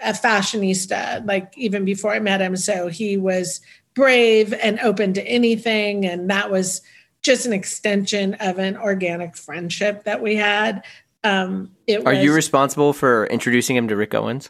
a 0.01 0.13
fashionista, 0.13 1.27
like 1.27 1.53
even 1.57 1.83
before 1.83 2.13
I 2.13 2.19
met 2.19 2.39
him. 2.39 2.55
So 2.55 2.87
he 2.87 3.17
was 3.17 3.59
brave 3.95 4.53
and 4.53 4.79
open 4.79 5.11
to 5.13 5.23
anything. 5.27 6.05
And 6.05 6.29
that 6.29 6.49
was 6.49 6.81
just 7.21 7.45
an 7.45 7.51
extension 7.51 8.35
of 8.35 8.59
an 8.59 8.77
organic 8.77 9.35
friendship 9.35 10.05
that 10.05 10.21
we 10.21 10.37
had. 10.37 10.85
Um, 11.25 11.75
Are 11.89 12.13
was, 12.13 12.23
you 12.23 12.33
responsible 12.33 12.93
for 12.93 13.25
introducing 13.25 13.75
him 13.75 13.89
to 13.89 13.97
Rick 13.97 14.13
Owens? 14.13 14.49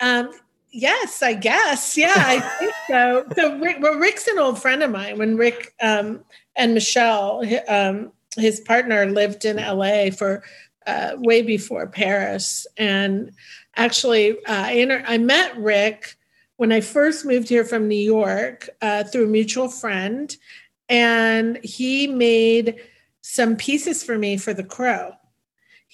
Um, 0.00 0.32
yes, 0.74 1.22
I 1.22 1.34
guess. 1.34 1.96
Yeah, 1.96 2.12
I 2.14 2.40
think 2.40 2.74
so. 2.88 3.26
So 3.34 3.58
Rick, 3.58 3.78
well, 3.80 3.94
Rick's 3.94 4.26
an 4.26 4.38
old 4.38 4.60
friend 4.60 4.82
of 4.82 4.90
mine. 4.90 5.18
When 5.18 5.36
Rick 5.36 5.72
um, 5.80 6.24
and 6.56 6.76
Michèle, 6.76 7.70
um, 7.70 8.12
his 8.36 8.60
partner, 8.60 9.06
lived 9.06 9.44
in 9.44 9.56
LA 9.56 10.10
for 10.10 10.42
uh, 10.86 11.12
way 11.16 11.42
before 11.42 11.86
Paris, 11.86 12.66
and 12.76 13.30
actually, 13.76 14.32
uh, 14.44 14.64
I, 14.66 14.72
inter- 14.72 15.04
I 15.06 15.18
met 15.18 15.56
Rick 15.56 16.16
when 16.56 16.72
I 16.72 16.80
first 16.80 17.24
moved 17.24 17.48
here 17.48 17.64
from 17.64 17.88
New 17.88 17.94
York 17.94 18.68
uh, 18.82 19.04
through 19.04 19.24
a 19.24 19.28
mutual 19.28 19.68
friend, 19.68 20.36
and 20.88 21.58
he 21.64 22.06
made 22.06 22.80
some 23.22 23.56
pieces 23.56 24.04
for 24.04 24.18
me 24.18 24.36
for 24.36 24.52
the 24.52 24.64
Crow. 24.64 25.12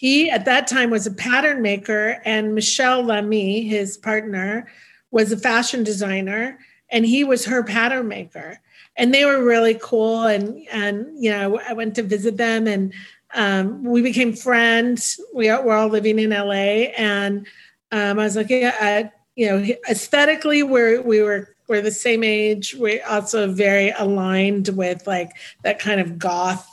He 0.01 0.31
at 0.31 0.47
that 0.47 0.67
time 0.67 0.89
was 0.89 1.07
a 1.07 1.11
pattern 1.11 1.61
maker, 1.61 2.23
and 2.25 2.57
Michèle 2.57 3.05
Lamy, 3.05 3.69
his 3.69 3.99
partner, 3.99 4.67
was 5.11 5.31
a 5.31 5.37
fashion 5.37 5.85
designer, 5.85 6.59
and 6.89 7.05
he 7.05 7.23
was 7.23 7.45
her 7.45 7.63
pattern 7.63 8.09
maker. 8.09 8.59
And 8.97 9.13
they 9.13 9.27
were 9.27 9.45
really 9.45 9.79
cool. 9.79 10.23
And 10.23 10.67
and 10.73 11.07
you 11.23 11.31
know, 11.31 11.61
I 11.69 11.75
went 11.75 11.97
to 11.97 12.03
visit 12.03 12.39
them, 12.39 12.67
and 12.67 12.95
um, 13.35 13.85
we 13.85 14.01
became 14.01 14.33
friends. 14.33 15.21
We 15.35 15.51
are, 15.51 15.63
we're 15.63 15.77
all 15.77 15.89
living 15.89 16.19
in 16.19 16.31
LA, 16.31 16.89
and 16.97 17.47
um, 17.93 18.19
I 18.19 18.25
was 18.25 18.37
like, 18.37 18.49
yeah, 18.49 18.75
I, 18.81 19.13
you 19.37 19.51
know, 19.51 19.75
aesthetically, 19.91 20.63
we're 20.63 21.03
we 21.03 21.21
were 21.21 21.55
we're 21.69 21.83
the 21.83 21.91
same 21.91 22.25
age. 22.25 22.75
We're 22.75 23.05
also 23.07 23.53
very 23.53 23.91
aligned 23.91 24.69
with 24.69 25.07
like 25.07 25.33
that 25.63 25.79
kind 25.79 26.01
of 26.01 26.19
goth 26.19 26.70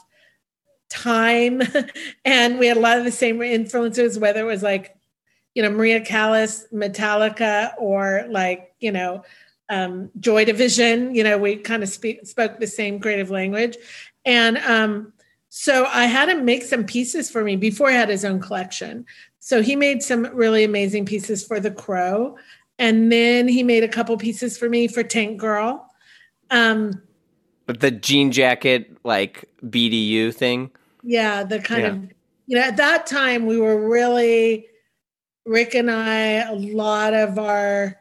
time. 0.89 1.61
And 2.25 2.59
we 2.59 2.67
had 2.67 2.77
a 2.77 2.81
lot 2.81 2.97
of 2.97 3.05
the 3.05 3.11
same 3.11 3.41
influences 3.41 4.19
whether 4.19 4.41
it 4.41 4.51
was 4.51 4.63
like 4.63 4.95
you 5.55 5.63
know 5.63 5.69
maria 5.69 6.01
callas 6.01 6.67
metallica 6.73 7.73
or 7.79 8.25
like 8.29 8.73
you 8.79 8.91
know 8.91 9.23
um, 9.69 10.09
joy 10.19 10.45
division 10.45 11.15
you 11.15 11.23
know 11.23 11.37
we 11.37 11.55
kind 11.55 11.83
of 11.83 11.89
spoke 11.89 12.59
the 12.59 12.67
same 12.67 12.99
creative 12.99 13.29
language. 13.29 13.77
And 14.25 14.57
um, 14.59 15.13
so 15.49 15.85
i 15.85 16.05
had 16.05 16.29
him 16.29 16.45
make 16.45 16.63
some 16.63 16.83
pieces 16.83 17.29
for 17.31 17.43
me 17.43 17.55
before 17.55 17.89
he 17.89 17.95
had 17.95 18.09
his 18.09 18.25
own 18.25 18.39
collection. 18.39 19.05
So 19.39 19.61
he 19.61 19.77
made 19.77 20.03
some 20.03 20.25
really 20.33 20.65
amazing 20.65 21.05
pieces 21.05 21.45
for 21.45 21.59
the 21.61 21.71
crow. 21.71 22.37
And 22.79 23.09
then 23.11 23.47
he 23.47 23.63
made 23.63 23.83
a 23.83 23.87
couple 23.87 24.17
pieces 24.17 24.57
for 24.57 24.67
me 24.67 24.89
for 24.89 25.03
tank 25.03 25.39
girl. 25.39 25.89
Um, 26.51 27.01
the 27.65 27.91
jean 27.91 28.31
jacket 28.31 28.97
like 29.03 29.45
BDU 29.63 30.33
thing. 30.33 30.71
Yeah, 31.03 31.43
the 31.43 31.59
kind 31.59 31.81
yeah. 31.81 31.89
of 31.89 32.13
you 32.47 32.57
know 32.57 32.63
at 32.63 32.77
that 32.77 33.05
time 33.05 33.45
we 33.45 33.59
were 33.59 33.87
really 33.87 34.67
Rick 35.45 35.75
and 35.75 35.89
I 35.89 36.49
a 36.49 36.53
lot 36.53 37.13
of 37.13 37.39
our 37.39 37.97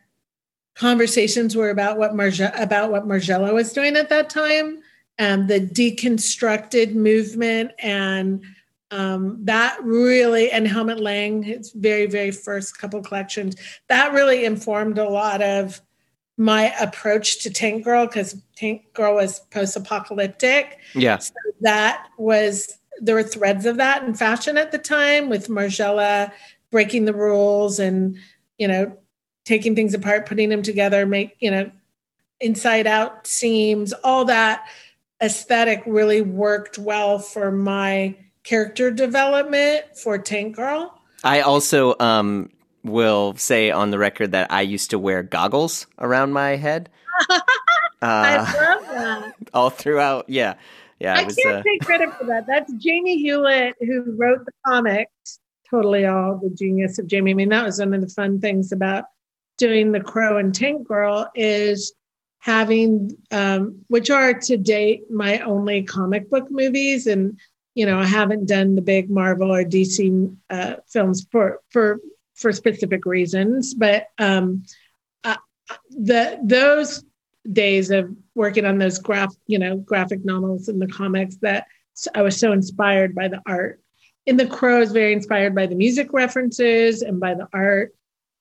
conversations 0.75 1.57
were 1.57 1.71
about 1.71 1.99
what 1.99 2.15
Marge- 2.15 2.41
about 2.41 2.91
what 2.91 3.07
Margiela 3.07 3.53
was 3.53 3.73
doing 3.73 3.97
at 3.97 4.09
that 4.11 4.29
time 4.29 4.83
and 5.19 5.49
the 5.49 5.61
deconstructed 5.61 6.95
movement 6.95 7.73
and 7.79 8.45
um, 8.91 9.39
that 9.45 9.79
really 9.83 10.51
and 10.51 10.69
Helmut 10.69 11.01
Lang 11.01 11.43
his 11.43 11.73
very 11.73 12.07
very 12.07 12.31
first 12.31 12.79
couple 12.79 13.01
collections 13.03 13.57
that 13.89 14.13
really 14.13 14.45
informed 14.45 14.99
a 14.99 15.09
lot 15.09 15.43
of 15.43 15.81
my 16.37 16.75
approach 16.81 17.43
to 17.43 17.51
Tank 17.51 17.85
Girl 17.85 18.07
because 18.07 18.41
Tank 18.57 18.93
Girl 18.93 19.15
was 19.15 19.41
post 19.51 19.77
apocalyptic. 19.77 20.79
Yeah. 20.95 21.19
So 21.19 21.35
that 21.63 22.09
was, 22.19 22.79
there 23.01 23.15
were 23.15 23.23
threads 23.23 23.65
of 23.67 23.77
that 23.79 24.03
in 24.05 24.15
fashion 24.15 24.59
at 24.59 24.73
the 24.73 24.79
time 24.79 25.29
with 25.29 25.49
Margiela 25.49 26.31
breaking 26.71 27.07
the 27.07 27.15
rules 27.15 27.79
and, 27.79 28.19
you 28.59 28.69
know, 28.69 28.97
taking 29.45 29.75
things 29.75 29.95
apart, 29.95 30.27
putting 30.27 30.49
them 30.49 30.63
together, 30.63 31.07
make, 31.07 31.37
you 31.39 31.51
know, 31.51 31.71
inside 32.41 32.87
out 32.87 33.27
seams, 33.27 33.93
all 34.05 34.25
that 34.27 34.69
aesthetic 35.23 35.83
really 35.87 36.21
worked 36.21 36.79
well 36.79 37.19
for 37.19 37.51
my 37.51 38.15
character 38.43 38.91
development 38.91 39.85
for 39.97 40.19
Tank 40.19 40.57
Girl. 40.57 41.01
I 41.25 41.41
also 41.41 41.95
um, 41.99 42.51
will 42.87 43.35
say 43.37 43.71
on 43.71 43.91
the 43.91 43.99
record 43.99 44.33
that 44.33 44.51
I 44.51 44.63
used 44.63 44.91
to 44.91 44.99
wear 44.99 45.23
goggles 45.23 45.87
around 45.99 46.33
my 46.33 46.57
head. 46.57 46.89
uh, 47.31 47.37
I 48.01 48.37
love 48.37 48.83
that. 48.93 49.33
All 49.55 49.71
throughout, 49.71 50.29
yeah, 50.29 50.55
yeah. 51.01 51.19
I 51.19 51.25
was, 51.25 51.37
can't 51.37 51.57
uh, 51.57 51.63
take 51.63 51.83
credit 51.83 52.15
for 52.15 52.25
that. 52.27 52.47
That's 52.47 52.73
Jamie 52.75 53.19
Hewlett 53.19 53.75
who 53.81 54.15
wrote 54.17 54.45
the 54.45 54.53
comics. 54.67 55.41
Totally 55.69 56.07
all 56.07 56.39
the 56.39 56.51
genius 56.51 56.97
of 57.01 57.09
Jamie. 57.09 57.33
I 57.33 57.35
mean, 57.35 57.49
that 57.49 57.65
was 57.65 57.81
one 57.81 57.93
of 57.93 58.01
the 58.01 58.07
fun 58.07 58.41
things 58.41 58.71
about 58.71 59.07
doing 59.59 59.91
the 59.91 60.01
Crow 60.01 60.39
and 60.39 60.55
Tank 60.55 60.87
Girl 60.87 61.29
is 61.35 61.93
having, 62.39 63.17
um, 63.33 63.81
which 63.89 64.09
are 64.09 64.33
to 64.33 64.57
date 64.57 65.11
my 65.11 65.41
only 65.41 65.83
comic 65.83 66.31
book 66.31 66.47
movies, 66.51 67.09
and 67.09 67.37
you 67.75 67.85
know, 67.85 67.99
I 67.99 68.07
haven't 68.07 68.47
done 68.47 68.77
the 68.77 68.81
big 68.81 69.11
Marvel 69.11 69.53
or 69.53 69.65
DC 69.65 70.35
uh, 70.51 70.77
films 70.87 71.27
for 71.33 71.61
for 71.71 71.99
for 72.37 72.53
specific 72.53 73.05
reasons. 73.07 73.75
But 73.75 74.09
um, 74.19 74.65
uh, 75.25 75.37
the 75.91 76.39
those 76.43 77.05
days 77.51 77.91
of 77.91 78.15
working 78.35 78.65
on 78.65 78.79
those 78.79 78.99
graph, 78.99 79.35
you 79.47 79.59
know, 79.59 79.77
graphic 79.77 80.25
novels 80.25 80.69
and 80.69 80.81
the 80.81 80.87
comics 80.87 81.37
that 81.39 81.67
I 82.15 82.23
was 82.23 82.39
so 82.39 82.53
inspired 82.53 83.15
by 83.15 83.29
the 83.29 83.41
art. 83.47 83.81
In 84.27 84.37
the 84.37 84.47
Crow, 84.47 84.77
I 84.77 84.81
was 84.81 84.93
very 84.93 85.13
inspired 85.13 85.55
by 85.55 85.67
the 85.67 85.77
music 85.77 86.13
references 86.13 87.03
and 87.03 87.21
by 87.21 87.35
the 87.35 87.49
art. 87.53 87.95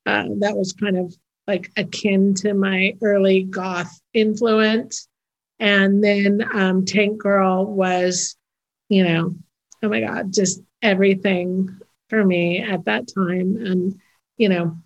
Uh, 0.05 0.25
that 0.39 0.57
was 0.57 0.73
kind 0.73 0.97
of 0.97 1.15
like 1.47 1.71
akin 1.77 2.33
to 2.35 2.53
my 2.53 2.95
early 3.01 3.43
goth 3.43 3.99
influence. 4.13 5.07
And 5.59 6.03
then 6.03 6.43
um, 6.53 6.85
Tank 6.85 7.19
Girl 7.19 7.65
was, 7.65 8.35
you 8.89 9.03
know, 9.03 9.35
oh 9.83 9.89
my 9.89 10.01
God, 10.01 10.33
just 10.33 10.61
everything 10.81 11.79
for 12.09 12.23
me 12.23 12.59
at 12.59 12.85
that 12.85 13.07
time. 13.13 13.57
And, 13.57 13.99
you 14.37 14.49
know, 14.49 14.77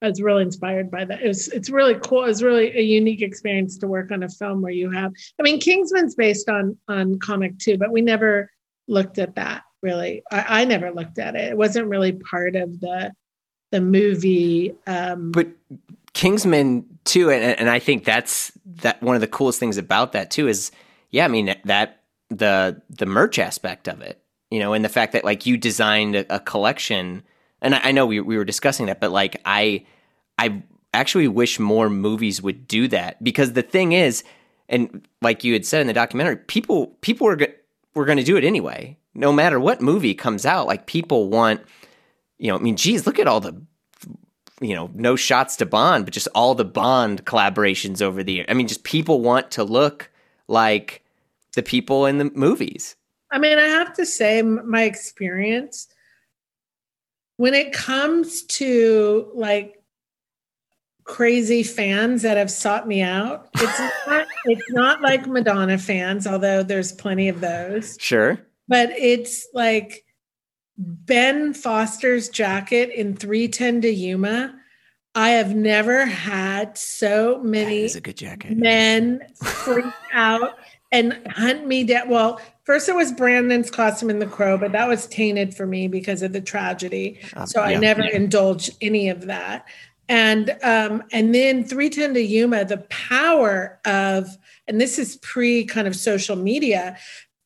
I 0.00 0.08
was 0.08 0.20
really 0.20 0.42
inspired 0.42 0.90
by 0.90 1.04
that. 1.04 1.22
It 1.22 1.28
was, 1.28 1.48
it's 1.48 1.70
really 1.70 1.94
cool. 1.94 2.24
It's 2.24 2.42
really 2.42 2.76
a 2.76 2.82
unique 2.82 3.22
experience 3.22 3.78
to 3.78 3.86
work 3.86 4.10
on 4.10 4.22
a 4.22 4.28
film 4.28 4.60
where 4.60 4.72
you 4.72 4.90
have, 4.90 5.12
I 5.38 5.42
mean, 5.42 5.60
Kingsman's 5.60 6.14
based 6.14 6.48
on, 6.48 6.76
on 6.88 7.18
comic 7.20 7.58
too, 7.58 7.78
but 7.78 7.92
we 7.92 8.00
never 8.00 8.50
looked 8.88 9.18
at 9.18 9.36
that 9.36 9.62
really. 9.80 10.22
I, 10.30 10.62
I 10.62 10.64
never 10.64 10.90
looked 10.92 11.18
at 11.18 11.36
it. 11.36 11.50
It 11.50 11.56
wasn't 11.56 11.88
really 11.88 12.12
part 12.12 12.56
of 12.56 12.80
the, 12.80 13.12
the 13.70 13.80
movie. 13.80 14.74
Um, 14.86 15.32
but 15.32 15.48
Kingsman 16.14 16.84
too. 17.04 17.30
And, 17.30 17.58
and 17.58 17.70
I 17.70 17.78
think 17.78 18.04
that's 18.04 18.52
that 18.82 19.02
one 19.02 19.14
of 19.14 19.20
the 19.20 19.28
coolest 19.28 19.60
things 19.60 19.78
about 19.78 20.12
that 20.12 20.30
too 20.30 20.48
is, 20.48 20.70
yeah, 21.10 21.24
I 21.24 21.28
mean, 21.28 21.54
that 21.64 22.00
the, 22.28 22.82
the 22.90 23.06
merch 23.06 23.38
aspect 23.38 23.88
of 23.88 24.00
it 24.00 24.21
you 24.52 24.58
know, 24.58 24.74
and 24.74 24.84
the 24.84 24.90
fact 24.90 25.14
that 25.14 25.24
like 25.24 25.46
you 25.46 25.56
designed 25.56 26.14
a, 26.14 26.36
a 26.36 26.38
collection, 26.38 27.22
and 27.62 27.74
I, 27.74 27.80
I, 27.84 27.92
know 27.92 28.04
we 28.04 28.20
we 28.20 28.36
were 28.36 28.44
discussing 28.44 28.84
that, 28.84 29.00
but 29.00 29.10
like 29.10 29.40
I 29.46 29.86
I 30.38 30.62
actually 30.92 31.26
wish 31.26 31.58
more 31.58 31.88
movies 31.88 32.42
would 32.42 32.68
do 32.68 32.86
that 32.88 33.24
because 33.24 33.54
the 33.54 33.62
thing 33.62 33.92
is, 33.92 34.22
and 34.68 35.08
like 35.22 35.42
you 35.42 35.54
had 35.54 35.64
said 35.64 35.80
in 35.80 35.86
the 35.86 35.94
documentary, 35.94 36.36
people 36.36 36.88
people 37.00 37.28
were 37.28 37.36
go- 37.36 37.54
were 37.94 38.04
going 38.04 38.18
to 38.18 38.24
do 38.24 38.36
it 38.36 38.44
anyway, 38.44 38.98
no 39.14 39.32
matter 39.32 39.58
what 39.58 39.80
movie 39.80 40.12
comes 40.12 40.44
out. 40.44 40.66
Like 40.66 40.86
people 40.86 41.30
want, 41.30 41.62
you 42.36 42.48
know, 42.48 42.56
I 42.56 42.60
mean, 42.60 42.76
geez, 42.76 43.06
look 43.06 43.18
at 43.18 43.26
all 43.26 43.40
the 43.40 43.58
you 44.60 44.74
know, 44.74 44.90
no 44.92 45.16
shots 45.16 45.56
to 45.56 45.66
Bond, 45.66 46.04
but 46.04 46.12
just 46.12 46.28
all 46.34 46.54
the 46.54 46.64
Bond 46.66 47.24
collaborations 47.24 48.02
over 48.02 48.22
the 48.22 48.34
year. 48.34 48.44
I 48.50 48.54
mean, 48.54 48.68
just 48.68 48.84
people 48.84 49.22
want 49.22 49.50
to 49.52 49.64
look 49.64 50.10
like 50.46 51.02
the 51.54 51.62
people 51.62 52.04
in 52.04 52.18
the 52.18 52.30
movies. 52.34 52.96
I 53.32 53.38
mean, 53.38 53.58
I 53.58 53.66
have 53.68 53.94
to 53.94 54.06
say, 54.06 54.42
my 54.42 54.82
experience 54.82 55.88
when 57.42 57.54
it 57.54 57.72
comes 57.72 58.42
to 58.44 59.28
like 59.34 59.82
crazy 61.04 61.64
fans 61.64 62.22
that 62.22 62.36
have 62.36 62.50
sought 62.50 62.86
me 62.86 63.02
out, 63.02 63.48
it's 63.54 63.80
not, 64.06 64.26
it's 64.44 64.70
not 64.70 65.02
like 65.02 65.26
Madonna 65.26 65.76
fans, 65.76 66.26
although 66.26 66.62
there's 66.62 66.92
plenty 66.92 67.28
of 67.28 67.40
those. 67.40 67.96
Sure. 67.98 68.38
But 68.68 68.90
it's 68.90 69.48
like 69.52 70.04
Ben 70.76 71.52
Foster's 71.52 72.28
jacket 72.28 72.90
in 72.90 73.16
310 73.16 73.80
to 73.82 73.90
Yuma. 73.90 74.54
I 75.16 75.30
have 75.30 75.54
never 75.54 76.06
had 76.06 76.78
so 76.78 77.40
many 77.42 77.84
a 77.86 78.00
good 78.00 78.16
jacket. 78.16 78.56
men 78.56 79.20
freak 79.34 79.84
out 80.12 80.56
and 80.92 81.18
hunt 81.28 81.66
me 81.66 81.84
down. 81.84 82.08
Well, 82.08 82.40
first 82.64 82.88
it 82.88 82.94
was 82.94 83.10
Brandon's 83.10 83.70
costume 83.70 84.10
in 84.10 84.18
The 84.18 84.26
Crow, 84.26 84.58
but 84.58 84.72
that 84.72 84.86
was 84.86 85.06
tainted 85.06 85.54
for 85.54 85.66
me 85.66 85.88
because 85.88 86.22
of 86.22 86.32
the 86.32 86.40
tragedy. 86.40 87.18
Um, 87.34 87.46
so 87.46 87.60
I 87.60 87.76
never 87.76 88.02
yeah. 88.02 88.14
indulged 88.14 88.76
any 88.80 89.08
of 89.08 89.26
that. 89.26 89.66
And 90.08 90.50
um, 90.62 91.02
and 91.10 91.34
then 91.34 91.64
310 91.64 92.14
to 92.14 92.20
Yuma, 92.20 92.64
the 92.66 92.78
power 92.90 93.80
of, 93.86 94.36
and 94.68 94.80
this 94.80 94.98
is 94.98 95.16
pre 95.16 95.64
kind 95.64 95.88
of 95.88 95.96
social 95.96 96.36
media, 96.36 96.98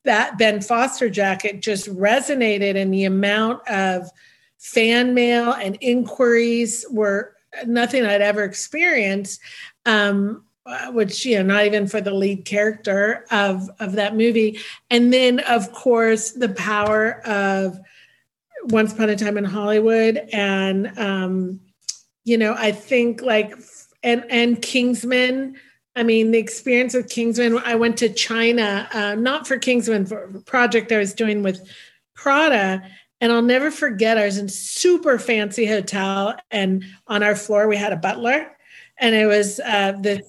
that 0.03 0.37
Ben 0.37 0.61
Foster 0.61 1.09
jacket 1.09 1.61
just 1.61 1.87
resonated 1.95 2.75
and 2.75 2.93
the 2.93 3.05
amount 3.05 3.65
of 3.69 4.09
fan 4.57 5.13
mail 5.13 5.53
and 5.53 5.77
inquiries 5.81 6.85
were 6.89 7.35
nothing 7.65 8.05
I'd 8.05 8.21
ever 8.21 8.43
experienced. 8.43 9.39
Um, 9.85 10.43
which 10.91 11.25
you 11.25 11.37
know 11.37 11.53
not 11.53 11.65
even 11.65 11.87
for 11.87 12.01
the 12.01 12.13
lead 12.13 12.45
character 12.45 13.25
of 13.31 13.69
of 13.79 13.93
that 13.93 14.15
movie. 14.15 14.59
And 14.89 15.13
then 15.13 15.39
of 15.41 15.71
course 15.71 16.31
the 16.31 16.49
power 16.49 17.25
of 17.25 17.79
once 18.63 18.91
upon 18.91 19.09
a 19.09 19.15
time 19.15 19.37
in 19.37 19.45
hollywood 19.45 20.17
and 20.33 20.91
um 20.97 21.59
you 22.25 22.37
know 22.37 22.53
i 22.57 22.71
think 22.71 23.21
like 23.21 23.53
and 24.03 24.25
and 24.29 24.61
kingsman. 24.61 25.55
I 25.95 26.03
mean 26.03 26.31
the 26.31 26.37
experience 26.37 26.93
of 26.93 27.07
kingsman 27.07 27.59
i 27.65 27.75
went 27.75 27.97
to 27.97 28.09
china 28.09 28.89
uh, 28.93 29.15
not 29.15 29.47
for 29.47 29.57
kingsman 29.57 30.05
for 30.05 30.41
project 30.45 30.91
i 30.91 30.97
was 30.97 31.13
doing 31.13 31.43
with 31.43 31.65
prada. 32.17 32.83
And 33.21 33.31
I'll 33.31 33.41
never 33.41 33.71
forget, 33.71 34.17
I 34.17 34.25
was 34.25 34.37
in 34.37 34.49
super 34.49 35.17
fancy 35.17 35.65
hotel, 35.65 36.35
and 36.51 36.83
on 37.07 37.23
our 37.23 37.35
floor 37.35 37.67
we 37.67 37.77
had 37.77 37.93
a 37.93 37.97
butler, 37.97 38.51
and 38.99 39.15
it 39.15 39.25
was 39.25 39.59
uh, 39.59 39.93
the 39.93 40.21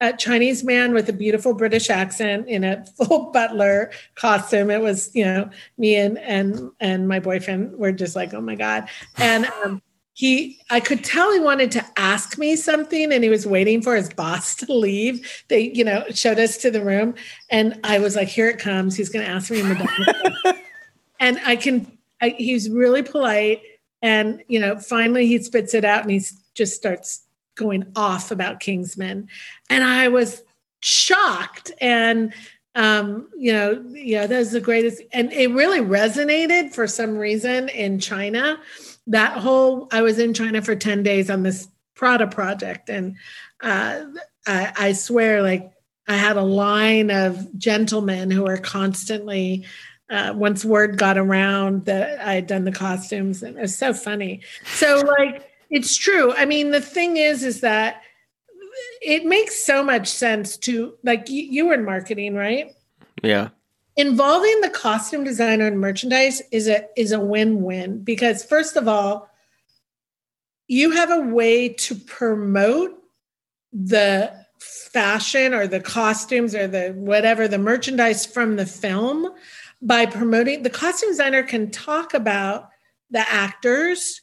a 0.00 0.12
Chinese 0.12 0.62
man 0.62 0.92
with 0.92 1.08
a 1.08 1.12
beautiful 1.12 1.54
British 1.54 1.88
accent 1.90 2.48
in 2.48 2.64
a 2.64 2.84
full 2.96 3.30
butler 3.32 3.90
costume. 4.14 4.70
It 4.70 4.80
was, 4.80 5.10
you 5.14 5.24
know, 5.24 5.50
me 5.78 5.96
and 5.96 6.18
and 6.18 6.70
and 6.80 7.08
my 7.08 7.20
boyfriend 7.20 7.76
were 7.78 7.92
just 7.92 8.16
like, 8.16 8.34
oh 8.34 8.40
my 8.40 8.54
god. 8.54 8.88
And 9.16 9.46
um, 9.64 9.82
he, 10.16 10.58
I 10.70 10.80
could 10.80 11.04
tell 11.04 11.30
he 11.30 11.40
wanted 11.40 11.70
to 11.72 11.84
ask 11.98 12.38
me 12.38 12.56
something, 12.56 13.12
and 13.12 13.22
he 13.22 13.28
was 13.28 13.46
waiting 13.46 13.82
for 13.82 13.94
his 13.94 14.08
boss 14.08 14.54
to 14.56 14.72
leave. 14.72 15.44
They, 15.48 15.70
you 15.74 15.84
know, 15.84 16.06
showed 16.14 16.38
us 16.38 16.56
to 16.58 16.70
the 16.70 16.82
room, 16.82 17.14
and 17.50 17.78
I 17.84 17.98
was 17.98 18.16
like, 18.16 18.28
here 18.28 18.48
it 18.48 18.58
comes. 18.58 18.96
He's 18.96 19.10
going 19.10 19.26
to 19.26 19.30
ask 19.30 19.50
me 19.50 19.60
and 21.20 21.38
I 21.44 21.56
can. 21.56 21.98
I, 22.22 22.30
he's 22.30 22.70
really 22.70 23.02
polite, 23.02 23.60
and 24.00 24.42
you 24.48 24.58
know, 24.58 24.78
finally 24.78 25.26
he 25.26 25.42
spits 25.42 25.74
it 25.74 25.84
out, 25.84 26.00
and 26.00 26.10
he 26.10 26.22
just 26.54 26.74
starts 26.74 27.25
going 27.56 27.90
off 27.96 28.30
about 28.30 28.60
Kingsman. 28.60 29.28
And 29.68 29.84
I 29.84 30.08
was 30.08 30.42
shocked. 30.80 31.72
And, 31.80 32.32
um, 32.74 33.28
you 33.36 33.52
know, 33.52 33.84
yeah, 33.90 34.26
that 34.26 34.38
was 34.38 34.52
the 34.52 34.60
greatest. 34.60 35.02
And 35.12 35.32
it 35.32 35.50
really 35.52 35.80
resonated 35.80 36.72
for 36.72 36.86
some 36.86 37.16
reason 37.16 37.68
in 37.70 37.98
China. 37.98 38.58
That 39.08 39.38
whole, 39.38 39.88
I 39.90 40.02
was 40.02 40.18
in 40.18 40.34
China 40.34 40.62
for 40.62 40.76
10 40.76 41.02
days 41.02 41.30
on 41.30 41.42
this 41.42 41.68
Prada 41.94 42.26
project. 42.26 42.88
And 42.90 43.16
uh, 43.62 44.04
I, 44.46 44.72
I 44.76 44.92
swear, 44.92 45.42
like, 45.42 45.72
I 46.08 46.16
had 46.16 46.36
a 46.36 46.42
line 46.42 47.10
of 47.10 47.58
gentlemen 47.58 48.30
who 48.30 48.44
were 48.44 48.58
constantly 48.58 49.66
uh, 50.08 50.32
once 50.36 50.64
word 50.64 50.98
got 50.98 51.18
around 51.18 51.84
that 51.86 52.20
I 52.20 52.34
had 52.34 52.46
done 52.46 52.64
the 52.64 52.72
costumes, 52.72 53.42
and 53.42 53.56
it 53.56 53.60
was 53.60 53.76
so 53.76 53.92
funny. 53.92 54.42
So, 54.64 55.02
like, 55.18 55.50
it's 55.70 55.96
true. 55.96 56.32
I 56.34 56.44
mean, 56.44 56.70
the 56.70 56.80
thing 56.80 57.16
is, 57.16 57.42
is 57.42 57.60
that 57.60 58.02
it 59.02 59.24
makes 59.24 59.64
so 59.64 59.82
much 59.82 60.08
sense 60.08 60.56
to 60.58 60.94
like 61.02 61.28
you, 61.28 61.42
you 61.42 61.66
were 61.66 61.74
in 61.74 61.84
marketing, 61.84 62.34
right? 62.34 62.72
Yeah. 63.22 63.50
Involving 63.96 64.60
the 64.60 64.70
costume 64.70 65.24
designer 65.24 65.66
and 65.66 65.80
merchandise 65.80 66.42
is 66.52 66.68
a 66.68 66.86
is 66.96 67.12
a 67.12 67.20
win-win 67.20 68.02
because 68.02 68.44
first 68.44 68.76
of 68.76 68.88
all, 68.88 69.30
you 70.68 70.90
have 70.90 71.10
a 71.10 71.20
way 71.20 71.70
to 71.70 71.94
promote 71.94 72.92
the 73.72 74.32
fashion 74.58 75.54
or 75.54 75.66
the 75.66 75.80
costumes 75.80 76.54
or 76.54 76.66
the 76.66 76.90
whatever 76.90 77.48
the 77.48 77.58
merchandise 77.58 78.26
from 78.26 78.56
the 78.56 78.66
film 78.66 79.28
by 79.82 80.06
promoting 80.06 80.62
the 80.62 80.70
costume 80.70 81.10
designer 81.10 81.42
can 81.42 81.70
talk 81.70 82.14
about 82.14 82.70
the 83.10 83.20
actors 83.30 84.22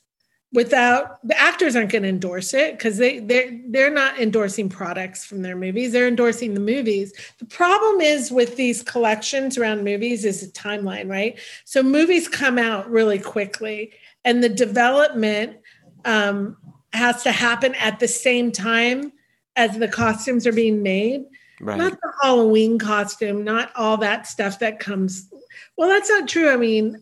without 0.53 1.25
the 1.27 1.37
actors 1.39 1.75
aren't 1.75 1.91
going 1.91 2.03
to 2.03 2.09
endorse 2.09 2.53
it 2.53 2.77
because 2.77 2.97
they 2.97 3.19
they're 3.19 3.59
they're 3.69 3.89
not 3.89 4.19
endorsing 4.19 4.69
products 4.69 5.25
from 5.25 5.41
their 5.41 5.55
movies 5.55 5.91
they're 5.91 6.07
endorsing 6.07 6.53
the 6.53 6.59
movies. 6.59 7.11
The 7.39 7.45
problem 7.45 8.01
is 8.01 8.31
with 8.31 8.55
these 8.55 8.83
collections 8.83 9.57
around 9.57 9.83
movies 9.83 10.23
is 10.23 10.43
a 10.43 10.47
timeline 10.51 11.09
right? 11.09 11.39
So 11.65 11.81
movies 11.81 12.27
come 12.27 12.57
out 12.57 12.89
really 12.89 13.19
quickly 13.19 13.93
and 14.23 14.43
the 14.43 14.49
development 14.49 15.57
um, 16.05 16.55
has 16.93 17.23
to 17.23 17.31
happen 17.31 17.73
at 17.75 17.99
the 17.99 18.07
same 18.07 18.51
time 18.51 19.11
as 19.55 19.77
the 19.77 19.87
costumes 19.87 20.47
are 20.47 20.53
being 20.53 20.81
made. 20.83 21.25
Right. 21.61 21.77
not 21.77 21.93
the 21.93 22.11
halloween 22.21 22.77
costume 22.77 23.45
not 23.45 23.71
all 23.75 23.95
that 23.97 24.27
stuff 24.27 24.59
that 24.59 24.79
comes 24.79 25.29
well 25.77 25.87
that's 25.89 26.09
not 26.09 26.27
true. 26.27 26.49
I 26.49 26.57
mean 26.57 27.01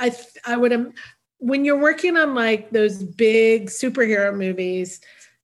I 0.00 0.14
I 0.46 0.56
would 0.56 0.72
when 1.38 1.64
you're 1.64 1.80
working 1.80 2.16
on 2.16 2.34
like 2.34 2.70
those 2.70 3.02
big 3.02 3.66
superhero 3.66 4.36
movies, 4.36 5.00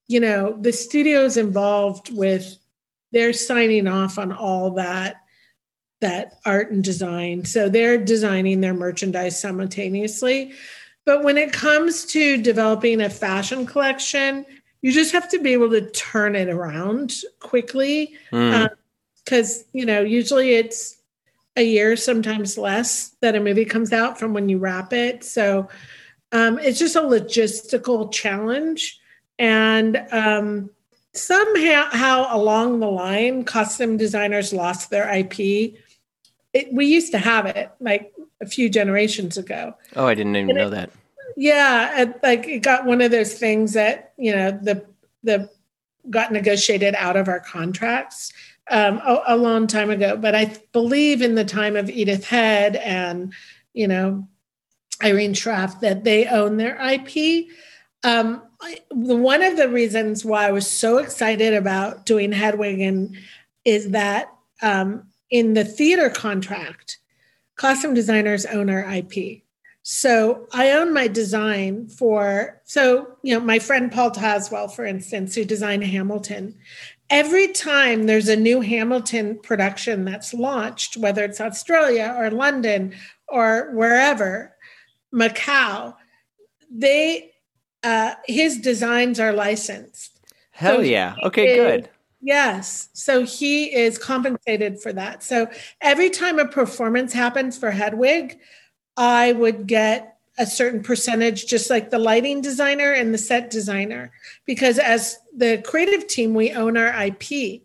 you 0.07 0.21
know, 0.21 0.57
the 0.61 0.73
studio's 0.73 1.37
involved 1.37 2.15
with 2.15 2.57
they're 3.13 3.33
signing 3.33 3.87
off 3.87 4.19
on 4.19 4.33
all 4.33 4.71
that 4.73 5.17
that 6.01 6.35
art 6.45 6.73
and 6.73 6.83
design. 6.83 7.45
So 7.45 7.69
they're 7.69 7.97
designing 7.97 8.61
their 8.61 8.75
merchandise 8.75 9.41
simultaneously. 9.41 10.53
But 11.05 11.23
when 11.23 11.39
it 11.39 11.53
comes 11.53 12.05
to 12.07 12.43
developing 12.43 13.01
a 13.01 13.09
fashion 13.09 13.67
collection, 13.67 14.45
you 14.83 14.91
just 14.91 15.13
have 15.13 15.29
to 15.31 15.39
be 15.39 15.53
able 15.53 15.71
to 15.71 15.89
turn 15.91 16.35
it 16.35 16.49
around 16.49 17.15
quickly. 17.39 18.17
Because, 18.31 18.69
mm. 19.31 19.61
um, 19.61 19.65
you 19.73 19.87
know, 19.87 20.01
usually 20.01 20.55
it's 20.55 20.99
a 21.57 21.63
year, 21.63 21.97
sometimes 21.97 22.57
less, 22.57 23.11
that 23.21 23.37
a 23.37 23.41
movie 23.41 23.65
comes 23.65 23.93
out 23.93 24.19
from 24.19 24.33
when 24.33 24.49
you 24.49 24.59
wrap 24.59 24.93
it. 24.93 25.25
So 25.25 25.69
um, 26.33 26.59
it's 26.59 26.79
just 26.79 26.97
a 26.97 27.01
logistical 27.01 28.11
challenge. 28.13 28.99
And 29.39 30.03
um, 30.11 30.71
somehow 31.15 32.35
along 32.35 32.81
the 32.81 32.91
line, 32.91 33.45
costume 33.45 33.97
designers 33.97 34.53
lost 34.53 34.91
their 34.91 35.09
IP. 35.13 35.75
It, 36.53 36.73
we 36.73 36.87
used 36.87 37.13
to 37.13 37.19
have 37.19 37.47
it 37.47 37.71
like 37.81 38.13
a 38.41 38.47
few 38.47 38.69
generations 38.69 39.37
ago. 39.37 39.75
Oh, 39.97 40.07
I 40.07 40.15
didn't 40.15 40.37
even 40.37 40.51
and 40.51 40.59
know 40.59 40.69
it, 40.69 40.71
that. 40.71 40.91
Yeah, 41.37 42.03
it, 42.03 42.23
like 42.23 42.47
it 42.47 42.63
got 42.63 42.85
one 42.85 43.01
of 43.01 43.11
those 43.11 43.35
things 43.35 43.73
that 43.73 44.13
you 44.19 44.35
know 44.35 44.51
the 44.51 44.85
the 45.23 45.51
got 46.11 46.33
negotiated 46.33 46.95
out 46.97 47.17
of 47.17 47.29
our 47.29 47.41
contracts 47.41 48.33
um, 48.71 48.99
a, 48.99 49.23
a, 49.29 49.37
long 49.37 49.67
time 49.67 49.91
ago. 49.91 50.17
But 50.17 50.35
I 50.35 50.57
believe 50.73 51.23
in 51.23 51.35
the 51.35 51.45
time 51.45 51.77
of 51.77 51.91
Edith 51.91 52.25
Head 52.25 52.77
and, 52.77 53.33
you 53.73 53.89
know, 53.89 54.29
Irene 55.03 55.35
Sharaff 55.35 55.81
that 55.81 56.05
they 56.05 56.27
own 56.27 56.57
their 56.57 56.79
IP. 56.81 57.49
Um, 58.05 58.43
one 58.91 59.43
of 59.43 59.57
the 59.57 59.69
reasons 59.69 60.25
why 60.25 60.47
I 60.47 60.53
was 60.53 60.71
so 60.71 60.99
excited 60.99 61.55
about 61.55 62.07
doing 62.07 62.33
Hedwig 62.33 63.17
is 63.65 63.91
that 63.91 64.33
um, 64.61 65.09
in 65.31 65.55
the 65.55 65.65
theater 65.65 66.11
contract, 66.11 66.99
costume 67.57 67.95
designers 67.95 68.47
own 68.47 68.71
our 68.71 68.85
IP. 68.95 69.43
So 69.85 70.47
I 70.53 70.71
own 70.71 70.95
my 70.95 71.09
design 71.09 71.89
for, 71.89 72.61
so, 72.65 73.17
you 73.23 73.35
know, 73.35 73.41
my 73.45 73.59
friend 73.59 73.91
Paul 73.91 74.13
Tazewell, 74.13 74.73
for 74.73 74.85
instance, 74.85 75.35
who 75.35 75.45
designed 75.45 75.83
Hamilton, 75.83 76.55
every 77.13 77.49
time 77.49 78.07
there's 78.07 78.29
a 78.29 78.35
new 78.35 78.63
Hamilton 78.63 79.39
production 79.39 80.05
that's 80.05 80.35
launched, 80.35 80.97
whether 80.97 81.23
it's 81.23 81.41
Australia 81.41 82.17
or 82.19 82.31
London 82.31 82.95
or 83.29 83.71
wherever, 83.75 84.57
Macau, 85.15 85.95
they 86.71 87.31
uh, 87.85 88.15
his 88.27 88.59
designs 88.59 89.21
are 89.21 89.33
licensed. 89.33 90.19
Hell 90.51 90.77
so 90.77 90.81
yeah! 90.81 91.15
Okay, 91.23 91.53
is, 91.53 91.57
good. 91.57 91.91
Yes, 92.21 92.89
so 92.95 93.25
he 93.25 93.75
is 93.75 93.99
compensated 93.99 94.81
for 94.81 94.93
that. 94.93 95.23
So 95.23 95.51
every 95.81 96.09
time 96.09 96.39
a 96.39 96.47
performance 96.47 97.13
happens 97.13 97.59
for 97.59 97.71
Hedwig, 97.71 98.39
I 98.97 99.33
would 99.33 99.67
get 99.67 100.12
a 100.39 100.47
certain 100.47 100.83
percentage, 100.83 101.47
just 101.47 101.69
like 101.69 101.91
the 101.91 101.99
lighting 101.99 102.41
designer 102.41 102.93
and 102.93 103.13
the 103.13 103.19
set 103.19 103.51
designer, 103.51 104.13
because 104.47 104.79
as 104.79 105.19
the 105.37 105.63
creative 105.67 106.07
team, 106.07 106.35
we 106.35 106.53
own 106.53 106.77
our 106.77 107.05
IP. 107.05 107.63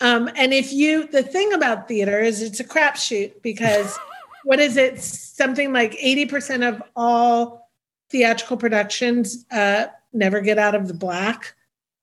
Um, 0.00 0.30
and 0.36 0.54
if 0.54 0.72
you, 0.72 1.06
the 1.08 1.22
thing 1.22 1.52
about 1.52 1.88
theater 1.88 2.20
is 2.20 2.40
it's 2.40 2.60
a 2.60 2.64
crapshoot 2.64 3.42
because 3.42 3.98
what 4.44 4.60
is 4.60 4.76
it? 4.76 5.00
Something 5.00 5.72
like 5.72 5.92
80% 5.92 6.66
of 6.66 6.82
all 6.96 7.68
theatrical 8.10 8.56
productions 8.56 9.44
uh, 9.50 9.86
never 10.12 10.40
get 10.40 10.58
out 10.58 10.74
of 10.74 10.88
the 10.88 10.94
black. 10.94 11.54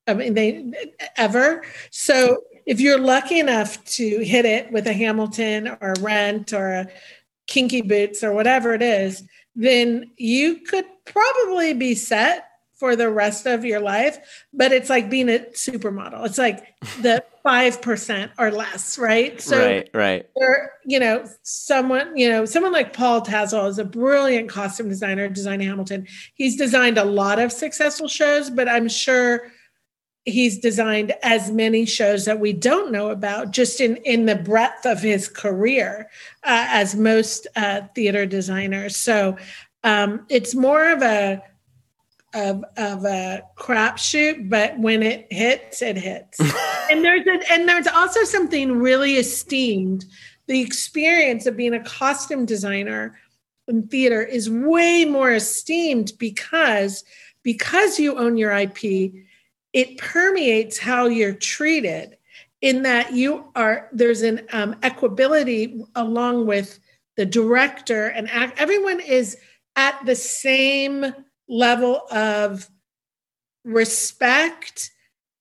I 0.08 0.14
mean, 0.14 0.36
they 0.36 0.72
ever. 1.18 1.64
So 1.90 2.44
if 2.66 2.80
you're 2.80 3.00
lucky 3.00 3.40
enough 3.40 3.84
to 3.86 4.20
hit 4.20 4.46
it 4.46 4.72
with 4.72 4.88
a 4.88 4.94
Hamilton 4.94 5.68
or 5.82 5.94
a 5.94 6.00
Rent 6.00 6.54
or 6.54 6.70
a 6.70 6.88
Kinky 7.48 7.82
Boots 7.82 8.24
or 8.24 8.34
whatever 8.34 8.74
it 8.74 8.82
is, 8.82 9.24
then 9.56 10.12
you 10.18 10.58
could 10.62 10.86
probably 11.06 11.74
be 11.74 11.96
set 11.96 12.50
for 12.74 12.96
the 12.96 13.10
rest 13.10 13.46
of 13.46 13.64
your 13.64 13.80
life, 13.80 14.18
but 14.54 14.74
it's 14.74 14.90
like 14.90 15.10
being 15.10 15.30
a 15.30 15.40
supermodel. 15.54 16.26
It's 16.26 16.38
like 16.38 16.76
the 17.02 17.24
5% 17.46 18.32
or 18.40 18.52
less, 18.52 18.98
right? 18.98 19.40
So 19.40 19.64
right, 19.64 19.90
right. 19.94 20.30
Or, 20.34 20.72
you 20.84 21.00
know, 21.00 21.26
someone, 21.44 22.18
you 22.18 22.28
know, 22.28 22.46
someone 22.46 22.74
like 22.74 22.92
Paul 22.92 23.22
Tazewell 23.22 23.70
is 23.70 23.78
a 23.78 23.86
brilliant 23.86 24.50
costume 24.50 24.90
designer, 24.90 25.30
designing 25.30 25.68
Hamilton. 25.68 26.08
He's 26.34 26.58
designed 26.58 26.98
a 26.98 27.06
lot 27.06 27.40
of 27.40 27.52
successful 27.52 28.08
shows, 28.08 28.50
but 28.50 28.68
I'm 28.68 28.90
sure 28.90 29.52
he's 30.26 30.58
designed 30.58 31.14
as 31.22 31.52
many 31.52 31.86
shows 31.86 32.26
that 32.26 32.40
we 32.40 32.52
don't 32.52 32.92
know 32.92 33.10
about 33.10 33.52
just 33.52 33.80
in 33.80 33.98
in 33.98 34.26
the 34.26 34.36
breadth 34.36 34.86
of 34.86 35.02
his 35.02 35.28
career 35.28 36.10
uh, 36.44 36.66
as 36.70 36.96
most 36.96 37.48
uh, 37.56 37.82
theater 37.94 38.26
designers 38.26 38.98
so 38.98 39.38
um, 39.84 40.26
it's 40.30 40.56
more 40.56 40.92
of 40.92 41.02
a 41.04 41.44
of, 42.36 42.66
of 42.76 43.06
a 43.06 43.44
crapshoot, 43.58 44.50
but 44.50 44.78
when 44.78 45.02
it 45.02 45.32
hits, 45.32 45.82
it 45.82 45.96
hits. 45.96 46.38
and 46.92 47.04
there's 47.04 47.26
a, 47.26 47.52
and 47.52 47.68
there's 47.68 47.88
also 47.88 48.24
something 48.26 48.74
really 48.78 49.14
esteemed. 49.14 50.06
The 50.48 50.60
experience 50.60 51.46
of 51.46 51.56
being 51.56 51.74
a 51.74 51.84
costume 51.84 52.46
designer 52.46 53.18
in 53.70 53.88
theater 53.88 54.22
is 54.22 54.50
way 54.50 55.06
more 55.06 55.32
esteemed 55.32 56.12
because 56.20 57.04
because 57.42 58.00
you 58.00 58.18
own 58.18 58.38
your 58.38 58.52
IP, 58.52 59.14
it 59.76 59.98
permeates 59.98 60.80
how 60.80 61.06
you're 61.06 61.34
treated. 61.34 62.18
In 62.62 62.82
that 62.82 63.14
you 63.14 63.52
are 63.54 63.90
there's 63.92 64.24
an 64.24 64.42
um, 64.52 64.74
equability 64.76 65.86
along 65.94 66.48
with 66.48 66.80
the 67.16 67.26
director 67.26 68.08
and 68.08 68.28
everyone 68.58 69.02
is 69.02 69.38
at 69.76 70.04
the 70.06 70.16
same 70.16 71.14
level 71.48 72.02
of 72.10 72.68
respect 73.66 74.90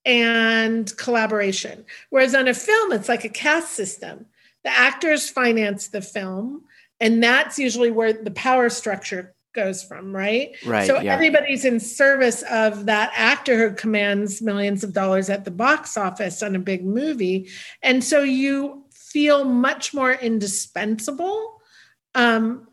and 0.05 0.95
collaboration. 0.99 1.87
Whereas 2.11 2.35
on 2.35 2.49
a 2.49 2.53
film, 2.53 2.93
it's 2.93 3.09
like 3.09 3.25
a 3.25 3.31
caste 3.31 3.73
system. 3.73 4.27
The 4.65 4.71
actors 4.71 5.31
finance 5.31 5.89
the 5.89 6.03
film, 6.03 6.65
and 7.01 7.23
that's 7.23 7.59
usually 7.59 7.91
where 7.91 8.13
the 8.13 8.31
power 8.33 8.69
structure 8.69 9.35
goes 9.55 9.83
from, 9.83 10.15
right? 10.15 10.57
Right. 10.67 10.87
So 10.87 11.01
yeah. 11.01 11.15
everybody's 11.15 11.65
in 11.65 11.81
service 11.81 12.43
of 12.51 12.87
that 12.87 13.13
actor 13.15 13.57
who 13.57 13.75
commands 13.75 14.43
millions 14.43 14.85
of 14.85 14.93
dollars 14.93 15.31
at 15.31 15.45
the 15.45 15.51
box 15.51 15.97
office 15.97 16.43
on 16.43 16.55
a 16.57 16.59
big 16.59 16.85
movie. 16.85 17.49
And 17.83 18.03
so 18.03 18.23
you 18.23 18.85
feel 18.93 19.45
much 19.45 19.95
more 19.95 20.13
indispensable. 20.13 21.63
Um, 22.15 22.69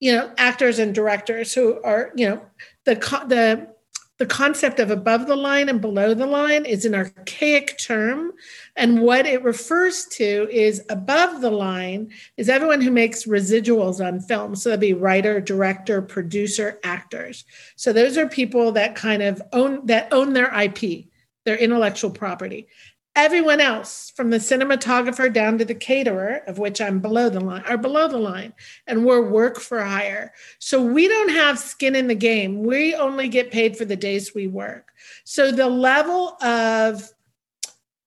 you 0.00 0.12
know, 0.12 0.30
actors 0.36 0.78
and 0.78 0.94
directors 0.94 1.54
who 1.54 1.80
are, 1.82 2.12
you 2.16 2.28
know, 2.28 2.42
the 2.84 2.94
the 3.26 3.73
the 4.18 4.26
concept 4.26 4.78
of 4.78 4.90
above 4.90 5.26
the 5.26 5.34
line 5.34 5.68
and 5.68 5.80
below 5.80 6.14
the 6.14 6.26
line 6.26 6.64
is 6.64 6.84
an 6.84 6.94
archaic 6.94 7.76
term. 7.78 8.32
And 8.76 9.02
what 9.02 9.26
it 9.26 9.42
refers 9.42 10.04
to 10.12 10.48
is 10.52 10.82
above 10.88 11.40
the 11.40 11.50
line 11.50 12.12
is 12.36 12.48
everyone 12.48 12.80
who 12.80 12.92
makes 12.92 13.26
residuals 13.26 14.04
on 14.04 14.20
film. 14.20 14.54
So 14.54 14.68
that'd 14.68 14.80
be 14.80 14.92
writer 14.92 15.40
director 15.40 16.00
producer 16.00 16.78
actors. 16.84 17.44
So 17.74 17.92
those 17.92 18.16
are 18.16 18.28
people 18.28 18.72
that 18.72 18.94
kind 18.94 19.22
of 19.22 19.42
own 19.52 19.86
that 19.86 20.12
own 20.12 20.32
their 20.32 20.52
ip 20.60 21.06
their 21.44 21.56
intellectual 21.56 22.10
property 22.10 22.68
Everyone 23.16 23.60
else, 23.60 24.12
from 24.16 24.30
the 24.30 24.38
cinematographer 24.38 25.32
down 25.32 25.56
to 25.58 25.64
the 25.64 25.74
caterer, 25.74 26.42
of 26.48 26.58
which 26.58 26.80
I'm 26.80 26.98
below 26.98 27.28
the 27.28 27.38
line, 27.38 27.62
are 27.68 27.78
below 27.78 28.08
the 28.08 28.18
line, 28.18 28.52
and 28.88 29.04
we're 29.04 29.30
work 29.30 29.60
for 29.60 29.84
hire. 29.84 30.32
So 30.58 30.82
we 30.82 31.06
don't 31.06 31.28
have 31.28 31.56
skin 31.58 31.94
in 31.94 32.08
the 32.08 32.16
game. 32.16 32.64
We 32.64 32.92
only 32.96 33.28
get 33.28 33.52
paid 33.52 33.76
for 33.76 33.84
the 33.84 33.94
days 33.94 34.34
we 34.34 34.48
work. 34.48 34.90
So 35.22 35.52
the 35.52 35.68
level 35.68 36.36
of, 36.42 37.08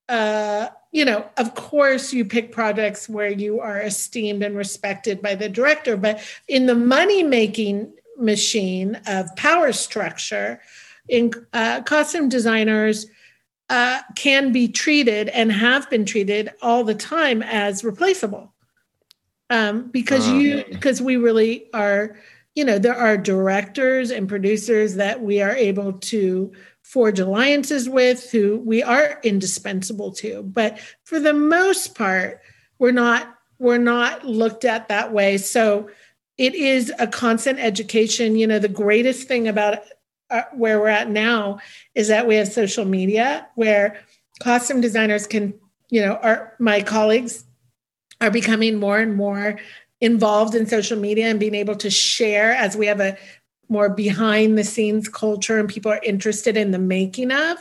uh, 0.10 0.68
you 0.92 1.06
know, 1.06 1.30
of 1.38 1.56
course, 1.56 2.12
you 2.12 2.26
pick 2.26 2.52
projects 2.52 3.08
where 3.08 3.32
you 3.32 3.62
are 3.62 3.80
esteemed 3.80 4.44
and 4.44 4.58
respected 4.58 5.22
by 5.22 5.36
the 5.36 5.48
director, 5.48 5.96
but 5.96 6.20
in 6.50 6.66
the 6.66 6.76
money 6.76 7.24
making 7.24 7.94
machine 8.18 9.00
of 9.08 9.34
power 9.38 9.72
structure, 9.72 10.60
in 11.08 11.32
uh, 11.54 11.82
costume 11.84 12.28
designers 12.28 13.06
uh, 13.70 14.02
can 14.16 14.52
be 14.52 14.68
treated 14.68 15.30
and 15.30 15.52
have 15.52 15.90
been 15.90 16.06
treated 16.06 16.50
all 16.62 16.84
the 16.84 16.96
time 16.96 17.42
as 17.44 17.84
replaceable. 17.84 18.54
Um, 19.50 19.90
because 19.92 20.28
uh, 20.28 20.34
you 20.34 20.66
because 20.70 21.02
we 21.02 21.16
really 21.16 21.70
are 21.74 22.18
you 22.56 22.66
know 22.66 22.78
there 22.78 22.96
are 22.96 23.18
directors 23.18 24.12
and 24.12 24.28
producers 24.28 24.96
that 24.96 25.22
we 25.22 25.42
are 25.42 25.56
able 25.56 25.94
to 25.94 26.52
forge 26.82 27.20
alliances 27.20 27.88
with 27.88 28.30
who 28.32 28.60
we 28.60 28.84
are 28.84 29.20
indispensable 29.24 30.12
to. 30.14 30.44
But 30.44 30.80
for 31.06 31.20
the 31.20 31.34
most 31.34 31.96
part 31.96 32.42
we're 32.78 32.92
not 32.92 33.36
we're 33.60 33.78
not 33.78 34.26
looked 34.26 34.66
at 34.66 34.90
that 34.90 35.14
way. 35.14 35.38
So 35.38 35.90
it 36.38 36.54
is 36.54 36.92
a 37.00 37.08
constant 37.08 37.60
education. 37.60 38.36
You 38.36 38.48
know 38.48 38.60
the 38.60 38.68
greatest 38.68 39.30
thing 39.30 39.48
about 39.48 39.80
uh, 40.30 40.44
where 40.54 40.80
we're 40.80 40.88
at 40.88 41.10
now 41.10 41.60
is 41.96 42.08
that 42.08 42.28
we 42.28 42.36
have 42.36 42.48
social 42.48 42.86
media 42.86 43.48
where 43.56 44.00
costume 44.40 44.82
designers 44.82 45.28
can, 45.28 45.54
you 45.90 46.02
know, 46.02 46.16
our 46.22 46.54
my 46.60 46.82
colleagues 46.82 47.46
are 48.22 48.32
becoming 48.32 48.78
more 48.78 49.00
and 49.00 49.16
more 49.16 49.60
involved 50.02 50.56
in 50.56 50.68
social 50.68 50.98
media 50.98 51.28
and 51.28 51.40
being 51.40 51.56
able 51.56 51.76
to 51.76 51.90
share 51.90 52.52
as 52.52 52.76
we 52.76 52.86
have 52.88 53.00
a 53.00 53.18
more 53.70 53.90
behind 53.90 54.58
the 54.58 54.64
scenes 54.64 55.10
culture 55.10 55.60
and 55.60 55.68
people 55.68 55.92
are 55.92 56.02
interested 56.04 56.56
in 56.56 56.72
the 56.72 56.80
making 56.80 57.32
of. 57.32 57.58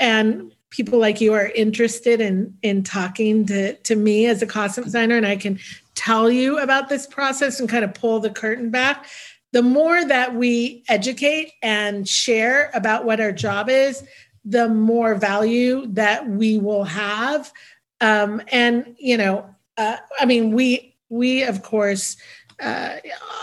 And 0.00 0.54
people 0.70 0.98
like 0.98 1.20
you 1.20 1.32
are 1.32 1.48
interested 1.48 2.20
in 2.20 2.56
in 2.62 2.82
talking 2.82 3.46
to 3.46 3.74
to 3.74 3.94
me 3.94 4.26
as 4.26 4.42
a 4.42 4.46
costume 4.46 4.84
designer 4.84 5.16
and 5.16 5.26
I 5.26 5.36
can 5.36 5.58
tell 5.94 6.30
you 6.30 6.58
about 6.58 6.88
this 6.88 7.06
process 7.06 7.60
and 7.60 7.68
kind 7.68 7.84
of 7.84 7.94
pull 7.94 8.18
the 8.18 8.30
curtain 8.30 8.70
back 8.70 9.06
the 9.54 9.62
more 9.62 10.04
that 10.04 10.34
we 10.34 10.82
educate 10.88 11.52
and 11.62 12.08
share 12.08 12.72
about 12.74 13.04
what 13.04 13.20
our 13.20 13.30
job 13.30 13.68
is, 13.70 14.02
the 14.44 14.68
more 14.68 15.14
value 15.14 15.86
that 15.86 16.28
we 16.28 16.58
will 16.58 16.82
have. 16.82 17.52
Um, 18.00 18.42
and 18.50 18.96
you 18.98 19.16
know, 19.16 19.48
uh, 19.76 19.98
I 20.18 20.24
mean, 20.24 20.50
we 20.50 20.96
we 21.08 21.44
of 21.44 21.62
course 21.62 22.16
uh, 22.60 22.96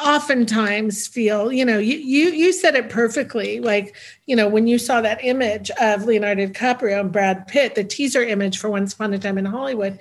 oftentimes 0.06 1.08
feel, 1.08 1.50
you 1.50 1.64
know, 1.64 1.80
you, 1.80 1.98
you 1.98 2.32
you 2.32 2.52
said 2.52 2.76
it 2.76 2.90
perfectly. 2.90 3.62
Like, 3.62 3.96
you 4.26 4.36
know, 4.36 4.50
when 4.50 4.68
you 4.68 4.80
saw 4.80 5.00
that 5.00 5.24
image 5.24 5.72
of 5.80 6.04
Leonardo 6.04 6.46
DiCaprio 6.46 7.00
and 7.00 7.12
Brad 7.12 7.48
Pitt, 7.48 7.76
the 7.76 7.86
teaser 7.86 8.22
image 8.22 8.58
for 8.58 8.70
Once 8.70 8.94
Upon 8.94 9.14
a 9.14 9.18
Time 9.18 9.38
in 9.38 9.46
Hollywood, 9.46 9.98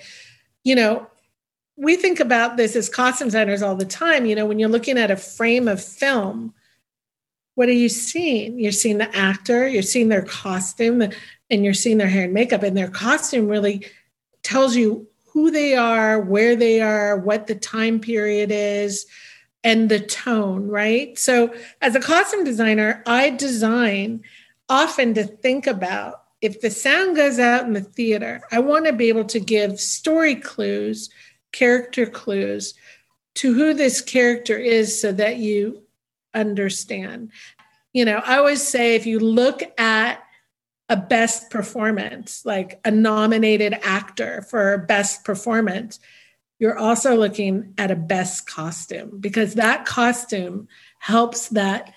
you 0.64 0.74
know, 0.74 1.06
we 1.80 1.96
think 1.96 2.20
about 2.20 2.58
this 2.58 2.76
as 2.76 2.90
costume 2.90 3.28
designers 3.28 3.62
all 3.62 3.74
the 3.74 3.86
time. 3.86 4.26
You 4.26 4.34
know, 4.34 4.44
when 4.44 4.58
you're 4.58 4.68
looking 4.68 4.98
at 4.98 5.10
a 5.10 5.16
frame 5.16 5.66
of 5.66 5.82
film, 5.82 6.52
what 7.54 7.70
are 7.70 7.72
you 7.72 7.88
seeing? 7.88 8.58
You're 8.58 8.70
seeing 8.70 8.98
the 8.98 9.16
actor, 9.16 9.66
you're 9.66 9.82
seeing 9.82 10.10
their 10.10 10.22
costume, 10.22 11.02
and 11.48 11.64
you're 11.64 11.72
seeing 11.72 11.96
their 11.96 12.08
hair 12.08 12.24
and 12.24 12.34
makeup. 12.34 12.62
And 12.62 12.76
their 12.76 12.90
costume 12.90 13.48
really 13.48 13.86
tells 14.42 14.76
you 14.76 15.08
who 15.32 15.50
they 15.50 15.74
are, 15.74 16.20
where 16.20 16.54
they 16.54 16.82
are, 16.82 17.16
what 17.16 17.46
the 17.46 17.54
time 17.54 17.98
period 17.98 18.50
is, 18.52 19.06
and 19.64 19.88
the 19.88 20.00
tone, 20.00 20.68
right? 20.68 21.18
So, 21.18 21.54
as 21.80 21.94
a 21.94 22.00
costume 22.00 22.44
designer, 22.44 23.02
I 23.06 23.30
design 23.30 24.22
often 24.68 25.14
to 25.14 25.24
think 25.24 25.66
about 25.66 26.24
if 26.42 26.60
the 26.60 26.70
sound 26.70 27.16
goes 27.16 27.38
out 27.38 27.64
in 27.64 27.72
the 27.72 27.80
theater, 27.80 28.42
I 28.52 28.58
want 28.58 28.84
to 28.86 28.92
be 28.92 29.08
able 29.08 29.24
to 29.24 29.40
give 29.40 29.80
story 29.80 30.34
clues 30.34 31.08
character 31.52 32.06
clues 32.06 32.74
to 33.36 33.54
who 33.54 33.74
this 33.74 34.00
character 34.00 34.56
is 34.58 35.00
so 35.00 35.12
that 35.12 35.36
you 35.36 35.82
understand. 36.34 37.30
You 37.92 38.04
know, 38.04 38.22
I 38.24 38.38
always 38.38 38.66
say 38.66 38.94
if 38.94 39.06
you 39.06 39.18
look 39.18 39.62
at 39.78 40.22
a 40.88 40.96
best 40.96 41.50
performance, 41.50 42.44
like 42.44 42.80
a 42.84 42.90
nominated 42.90 43.74
actor 43.82 44.42
for 44.42 44.78
best 44.78 45.24
performance, 45.24 46.00
you're 46.58 46.78
also 46.78 47.16
looking 47.16 47.74
at 47.78 47.90
a 47.90 47.96
best 47.96 48.46
costume 48.46 49.18
because 49.18 49.54
that 49.54 49.86
costume 49.86 50.68
helps 50.98 51.48
that 51.48 51.94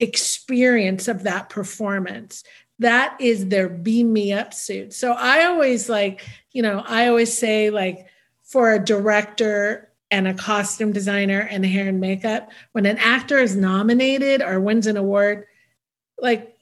experience 0.00 1.08
of 1.08 1.22
that 1.22 1.48
performance. 1.48 2.44
That 2.80 3.16
is 3.20 3.48
their 3.48 3.68
beam 3.68 4.12
me 4.12 4.32
up 4.32 4.52
suit. 4.52 4.92
So 4.92 5.12
I 5.12 5.44
always 5.44 5.88
like, 5.88 6.28
you 6.52 6.60
know, 6.60 6.82
I 6.86 7.06
always 7.06 7.36
say, 7.36 7.70
like, 7.70 8.08
for 8.54 8.72
a 8.72 8.78
director 8.78 9.90
and 10.12 10.28
a 10.28 10.32
costume 10.32 10.92
designer 10.92 11.40
and 11.40 11.64
a 11.64 11.68
hair 11.68 11.88
and 11.88 12.00
makeup, 12.00 12.52
when 12.70 12.86
an 12.86 12.96
actor 12.98 13.36
is 13.36 13.56
nominated 13.56 14.40
or 14.40 14.60
wins 14.60 14.86
an 14.86 14.96
award, 14.96 15.44
like 16.20 16.56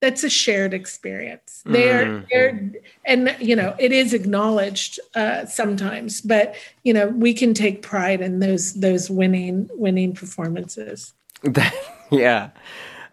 that's 0.00 0.22
a 0.22 0.30
shared 0.30 0.72
experience. 0.72 1.64
They're, 1.66 2.06
mm-hmm. 2.06 2.26
they're 2.30 2.70
and 3.04 3.34
you 3.40 3.56
know, 3.56 3.74
it 3.80 3.90
is 3.90 4.14
acknowledged 4.14 5.00
uh, 5.16 5.46
sometimes, 5.46 6.20
but 6.20 6.54
you 6.84 6.94
know, 6.94 7.08
we 7.08 7.34
can 7.34 7.54
take 7.54 7.82
pride 7.82 8.20
in 8.20 8.38
those 8.38 8.74
those 8.74 9.10
winning 9.10 9.68
winning 9.72 10.14
performances. 10.14 11.12
yeah. 12.12 12.50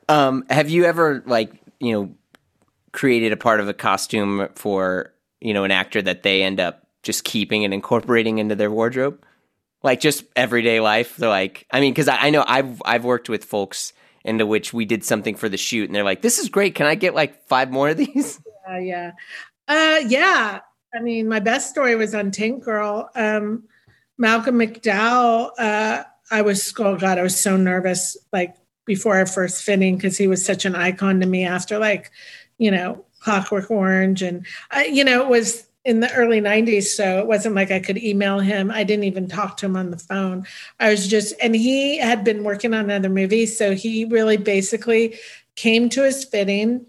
Um, 0.08 0.46
have 0.52 0.70
you 0.70 0.86
ever 0.86 1.24
like 1.26 1.52
you 1.80 1.94
know 1.94 2.14
created 2.92 3.32
a 3.32 3.38
part 3.38 3.60
of 3.60 3.68
a 3.68 3.74
costume 3.74 4.50
for 4.54 5.16
you 5.42 5.56
know 5.56 5.64
an 5.64 5.72
actor 5.72 6.00
that 6.04 6.22
they 6.22 6.44
end 6.44 6.60
up 6.60 6.89
just 7.04 7.24
keeping 7.24 7.64
and 7.64 7.74
incorporating 7.74 8.40
into 8.40 8.56
their 8.56 8.72
wardrobe? 8.72 9.24
Like 9.84 10.00
just 10.00 10.26
everyday 10.36 10.80
life. 10.80 11.16
They're 11.16 11.30
like, 11.30 11.66
I 11.72 11.80
mean, 11.80 11.94
because 11.94 12.08
I, 12.08 12.18
I 12.18 12.30
know 12.30 12.44
I've 12.46 12.82
I've 12.84 13.06
worked 13.06 13.30
with 13.30 13.46
folks 13.46 13.94
into 14.26 14.46
which 14.46 14.74
we 14.74 14.86
did 14.86 15.04
something 15.04 15.36
for 15.36 15.48
the 15.48 15.58
shoot, 15.58 15.88
and 15.88 15.96
they're 15.96 16.04
like, 16.04 16.22
"This 16.22 16.38
is 16.38 16.50
great. 16.50 16.76
Can 16.76 16.86
I 16.86 16.96
get 16.96 17.16
like 17.16 17.48
five 17.48 17.72
more 17.72 17.90
of 17.90 17.98
these?" 17.98 18.40
Yeah, 18.70 18.80
yeah, 18.80 19.12
uh, 19.68 20.00
yeah. 20.08 20.60
I 20.94 21.00
mean, 21.02 21.28
my 21.28 21.40
best 21.40 21.72
story 21.72 21.96
was 21.96 22.14
on 22.14 22.30
Tank 22.30 22.64
Girl. 22.64 23.10
Um, 23.16 23.64
Malcolm 24.20 24.60
McDowell. 24.60 25.50
Uh, 25.58 26.04
I 26.30 26.42
was 26.44 26.72
oh 26.78 26.96
god, 26.96 27.18
I 27.18 27.24
was 27.24 27.40
so 27.40 27.58
nervous 27.58 28.16
like 28.32 28.56
before 28.86 29.18
our 29.18 29.26
first 29.26 29.64
fitting 29.64 29.96
because 29.96 30.18
he 30.18 30.28
was 30.28 30.46
such 30.46 30.66
an 30.66 30.76
icon 30.76 31.20
to 31.22 31.26
me. 31.26 31.46
After 31.46 31.80
like, 31.80 32.12
you 32.60 32.70
know, 32.70 33.06
Clockwork 33.22 33.72
Orange, 33.72 34.22
and 34.22 34.46
I, 34.70 34.86
you 34.86 35.04
know, 35.04 35.22
it 35.24 35.30
was 35.30 35.66
in 35.86 36.02
the 36.02 36.14
early 36.14 36.42
90s 36.42 36.84
so 36.84 37.20
it 37.20 37.28
wasn't 37.28 37.56
like 37.56 37.72
i 37.72 37.80
could 37.80 37.98
email 37.98 38.40
him. 38.40 38.70
I 38.70 38.84
didn't 38.84 39.06
even 39.06 39.28
talk 39.28 39.58
to 39.58 39.66
him 39.66 39.78
on 39.78 39.92
the 39.92 39.98
phone. 39.98 40.46
I 40.80 40.90
was 40.90 41.08
just 41.08 41.34
and 41.42 41.56
he 41.56 41.98
had 41.98 42.24
been 42.24 42.44
working 42.44 42.74
on 42.74 42.86
another 42.86 43.10
movie 43.10 43.46
so 43.46 43.74
he 43.74 44.06
really 44.06 44.38
basically 44.38 45.18
came 45.56 45.90
to 45.90 46.04
his 46.04 46.26
fitting 46.26 46.86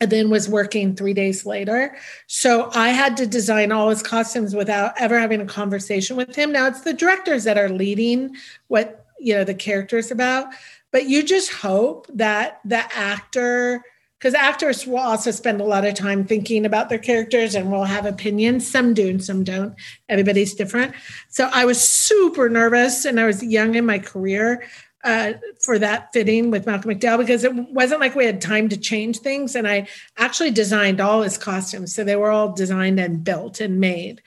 and 0.00 0.10
then 0.10 0.28
was 0.28 0.48
working 0.48 0.94
three 0.94 1.14
days 1.14 1.46
later. 1.46 1.96
So 2.26 2.70
i 2.74 2.88
had 2.88 3.16
to 3.18 3.26
design 3.26 3.72
all 3.72 3.90
his 3.90 4.02
costumes 4.02 4.54
without 4.54 4.94
ever 4.98 5.18
having 5.18 5.40
a 5.40 5.46
conversation 5.46 6.16
with 6.16 6.34
him. 6.34 6.52
Now 6.52 6.66
it's 6.66 6.82
the 6.82 6.94
directors 6.94 7.44
that 7.44 7.58
are 7.58 7.68
leading 7.68 8.34
what 8.68 9.06
you 9.18 9.34
know 9.34 9.44
the 9.44 9.54
characters 9.54 10.10
about 10.10 10.48
but 10.92 11.08
you 11.08 11.22
just 11.22 11.52
hope 11.52 12.06
that 12.12 12.60
the 12.64 12.82
actor 12.96 13.82
because 14.18 14.34
actors 14.34 14.86
will 14.86 14.98
also 14.98 15.30
spend 15.30 15.60
a 15.60 15.64
lot 15.64 15.84
of 15.84 15.94
time 15.94 16.24
thinking 16.24 16.64
about 16.64 16.88
their 16.88 16.98
characters 16.98 17.54
and 17.54 17.70
will 17.70 17.84
have 17.84 18.06
opinions. 18.06 18.68
Some 18.68 18.94
do 18.94 19.08
and 19.08 19.22
some 19.22 19.44
don't. 19.44 19.74
Everybody's 20.08 20.54
different. 20.54 20.94
So 21.28 21.50
I 21.52 21.64
was 21.66 21.80
super 21.80 22.48
nervous 22.48 23.04
and 23.04 23.20
I 23.20 23.26
was 23.26 23.42
young 23.42 23.74
in 23.74 23.84
my 23.84 23.98
career 23.98 24.64
uh, 25.04 25.34
for 25.60 25.78
that 25.78 26.12
fitting 26.12 26.50
with 26.50 26.66
Malcolm 26.66 26.90
McDowell 26.90 27.18
because 27.18 27.44
it 27.44 27.54
wasn't 27.54 28.00
like 28.00 28.14
we 28.14 28.24
had 28.24 28.40
time 28.40 28.68
to 28.70 28.76
change 28.76 29.18
things. 29.18 29.54
And 29.54 29.68
I 29.68 29.86
actually 30.16 30.50
designed 30.50 31.00
all 31.00 31.22
his 31.22 31.36
costumes. 31.36 31.94
So 31.94 32.02
they 32.02 32.16
were 32.16 32.30
all 32.30 32.52
designed 32.52 32.98
and 32.98 33.22
built 33.22 33.60
and 33.60 33.78
made. 33.78 34.22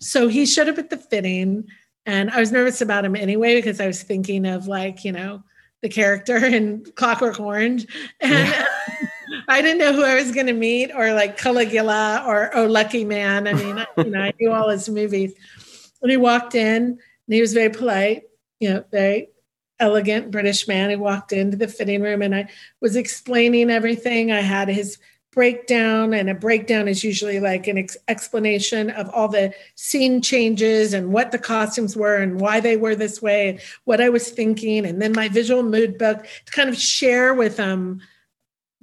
So 0.00 0.26
he 0.28 0.46
showed 0.46 0.68
up 0.68 0.78
at 0.78 0.90
the 0.90 0.96
fitting 0.96 1.68
and 2.06 2.30
I 2.30 2.40
was 2.40 2.50
nervous 2.50 2.80
about 2.80 3.04
him 3.04 3.14
anyway 3.14 3.56
because 3.56 3.80
I 3.80 3.86
was 3.86 4.02
thinking 4.02 4.46
of 4.46 4.66
like, 4.66 5.04
you 5.04 5.12
know, 5.12 5.42
the 5.82 5.88
character 5.88 6.36
in 6.36 6.84
Clockwork 6.96 7.38
Orange. 7.38 7.86
And 8.20 8.66
I 9.54 9.62
didn't 9.62 9.78
know 9.78 9.92
who 9.92 10.02
I 10.02 10.16
was 10.16 10.32
going 10.32 10.48
to 10.48 10.52
meet, 10.52 10.90
or 10.92 11.14
like 11.14 11.38
Caligula, 11.38 12.24
or 12.26 12.50
Oh 12.56 12.66
Lucky 12.66 13.04
Man. 13.04 13.46
I 13.46 13.52
mean, 13.52 13.86
you 13.98 14.10
know, 14.10 14.20
I 14.20 14.32
knew 14.40 14.50
all 14.50 14.68
his 14.68 14.88
movies. 14.88 15.32
And 16.02 16.10
he 16.10 16.16
walked 16.16 16.56
in, 16.56 16.82
and 16.82 16.98
he 17.28 17.40
was 17.40 17.52
very 17.54 17.70
polite, 17.70 18.24
you 18.58 18.70
know, 18.70 18.84
very 18.90 19.28
elegant 19.78 20.32
British 20.32 20.66
man. 20.66 20.90
He 20.90 20.96
walked 20.96 21.32
into 21.32 21.56
the 21.56 21.68
fitting 21.68 22.02
room, 22.02 22.20
and 22.20 22.34
I 22.34 22.48
was 22.80 22.96
explaining 22.96 23.70
everything. 23.70 24.32
I 24.32 24.40
had 24.40 24.66
his 24.66 24.98
breakdown, 25.30 26.14
and 26.14 26.28
a 26.28 26.34
breakdown 26.34 26.88
is 26.88 27.04
usually 27.04 27.38
like 27.38 27.68
an 27.68 27.78
ex- 27.78 27.96
explanation 28.08 28.90
of 28.90 29.08
all 29.10 29.28
the 29.28 29.54
scene 29.76 30.20
changes 30.20 30.92
and 30.92 31.12
what 31.12 31.30
the 31.30 31.38
costumes 31.38 31.96
were 31.96 32.16
and 32.16 32.40
why 32.40 32.58
they 32.58 32.76
were 32.76 32.96
this 32.96 33.22
way, 33.22 33.50
and 33.50 33.60
what 33.84 34.00
I 34.00 34.08
was 34.08 34.30
thinking, 34.30 34.84
and 34.84 35.00
then 35.00 35.12
my 35.12 35.28
visual 35.28 35.62
mood 35.62 35.96
book 35.96 36.26
to 36.46 36.52
kind 36.52 36.68
of 36.68 36.76
share 36.76 37.32
with 37.34 37.56
them 37.56 38.00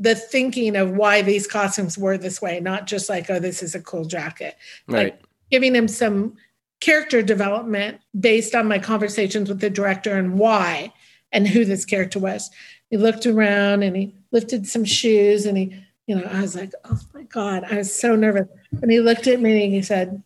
the 0.01 0.15
thinking 0.15 0.75
of 0.75 0.89
why 0.91 1.21
these 1.21 1.45
costumes 1.45 1.95
were 1.95 2.17
this 2.17 2.41
way, 2.41 2.59
not 2.59 2.87
just 2.87 3.07
like, 3.07 3.29
oh, 3.29 3.37
this 3.37 3.61
is 3.61 3.75
a 3.75 3.79
cool 3.79 4.03
jacket. 4.03 4.57
Right. 4.87 5.13
Like 5.13 5.21
giving 5.51 5.75
him 5.75 5.87
some 5.87 6.37
character 6.79 7.21
development 7.21 8.01
based 8.19 8.55
on 8.55 8.67
my 8.67 8.79
conversations 8.79 9.47
with 9.47 9.59
the 9.59 9.69
director 9.69 10.17
and 10.17 10.39
why 10.39 10.91
and 11.31 11.47
who 11.47 11.63
this 11.65 11.85
character 11.85 12.17
was. 12.17 12.49
He 12.89 12.97
looked 12.97 13.27
around 13.27 13.83
and 13.83 13.95
he 13.95 14.15
lifted 14.31 14.65
some 14.65 14.85
shoes 14.85 15.45
and 15.45 15.55
he, 15.55 15.85
you 16.07 16.15
know, 16.15 16.23
I 16.23 16.41
was 16.41 16.55
like, 16.55 16.73
oh 16.83 16.99
my 17.13 17.23
God, 17.23 17.63
I 17.69 17.77
was 17.77 17.95
so 17.95 18.15
nervous. 18.15 18.47
And 18.81 18.89
he 18.89 19.01
looked 19.01 19.27
at 19.27 19.39
me 19.39 19.65
and 19.65 19.73
he 19.73 19.83
said, 19.83 20.23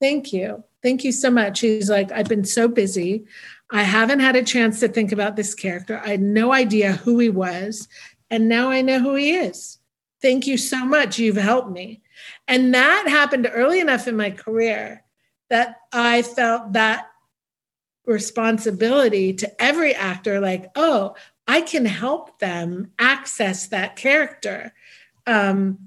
Thank 0.00 0.32
you. 0.32 0.62
Thank 0.80 1.02
you 1.02 1.10
so 1.10 1.28
much. 1.28 1.58
He's 1.58 1.90
like, 1.90 2.12
I've 2.12 2.28
been 2.28 2.44
so 2.44 2.68
busy. 2.68 3.24
I 3.72 3.82
haven't 3.82 4.20
had 4.20 4.36
a 4.36 4.44
chance 4.44 4.78
to 4.78 4.86
think 4.86 5.10
about 5.10 5.34
this 5.34 5.54
character. 5.54 6.00
I 6.04 6.10
had 6.10 6.20
no 6.20 6.52
idea 6.52 6.92
who 6.92 7.18
he 7.18 7.30
was. 7.30 7.88
And 8.30 8.48
now 8.48 8.70
I 8.70 8.82
know 8.82 9.00
who 9.00 9.14
he 9.14 9.34
is. 9.34 9.78
Thank 10.20 10.46
you 10.46 10.56
so 10.56 10.84
much. 10.84 11.18
You've 11.18 11.36
helped 11.36 11.70
me. 11.70 12.02
And 12.46 12.74
that 12.74 13.06
happened 13.08 13.48
early 13.52 13.80
enough 13.80 14.08
in 14.08 14.16
my 14.16 14.30
career 14.30 15.04
that 15.50 15.76
I 15.92 16.22
felt 16.22 16.72
that 16.72 17.06
responsibility 18.04 19.32
to 19.34 19.62
every 19.62 19.94
actor 19.94 20.40
like, 20.40 20.70
oh, 20.74 21.14
I 21.46 21.60
can 21.60 21.86
help 21.86 22.38
them 22.40 22.92
access 22.98 23.68
that 23.68 23.96
character. 23.96 24.72
Um, 25.26 25.78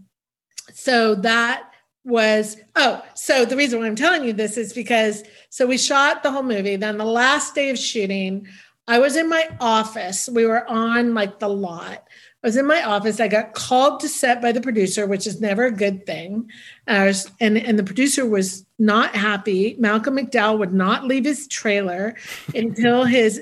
so 0.74 1.16
that 1.16 1.72
was 2.04 2.58
oh 2.76 3.04
so 3.14 3.46
the 3.46 3.56
reason 3.56 3.80
why 3.80 3.86
i'm 3.86 3.96
telling 3.96 4.24
you 4.24 4.34
this 4.34 4.58
is 4.58 4.74
because 4.74 5.24
so 5.50 5.68
we 5.68 5.78
shot 5.78 6.24
the 6.24 6.32
whole 6.32 6.42
movie 6.42 6.76
then 6.76 6.98
the 6.98 7.06
last 7.06 7.54
day 7.54 7.70
of 7.70 7.78
shooting 7.78 8.48
i 8.88 8.98
was 8.98 9.16
in 9.16 9.30
my 9.30 9.48
office 9.60 10.28
we 10.28 10.46
were 10.46 10.68
on 10.68 11.14
like 11.14 11.38
the 11.38 11.48
lot 11.48 12.08
I 12.44 12.48
was 12.48 12.58
in 12.58 12.66
my 12.66 12.84
office. 12.84 13.20
I 13.20 13.28
got 13.28 13.54
called 13.54 14.00
to 14.00 14.10
set 14.10 14.42
by 14.42 14.52
the 14.52 14.62
producer, 14.62 15.06
which 15.06 15.28
is 15.28 15.40
never 15.40 15.66
a 15.66 15.72
good 15.72 16.06
thing. 16.08 16.50
Was, 16.88 17.30
and, 17.40 17.56
and 17.58 17.78
the 17.78 17.84
producer 17.84 18.26
was 18.26 18.66
not 18.80 19.16
happy. 19.16 19.76
Malcolm 19.78 20.18
McDowell 20.18 20.58
would 20.58 20.74
not 20.74 21.06
leave 21.06 21.26
his 21.26 21.48
trailer 21.48 22.16
until 22.56 23.06
his 23.06 23.42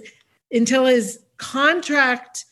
until 0.51 0.85
his 0.85 1.19
contract 1.37 2.45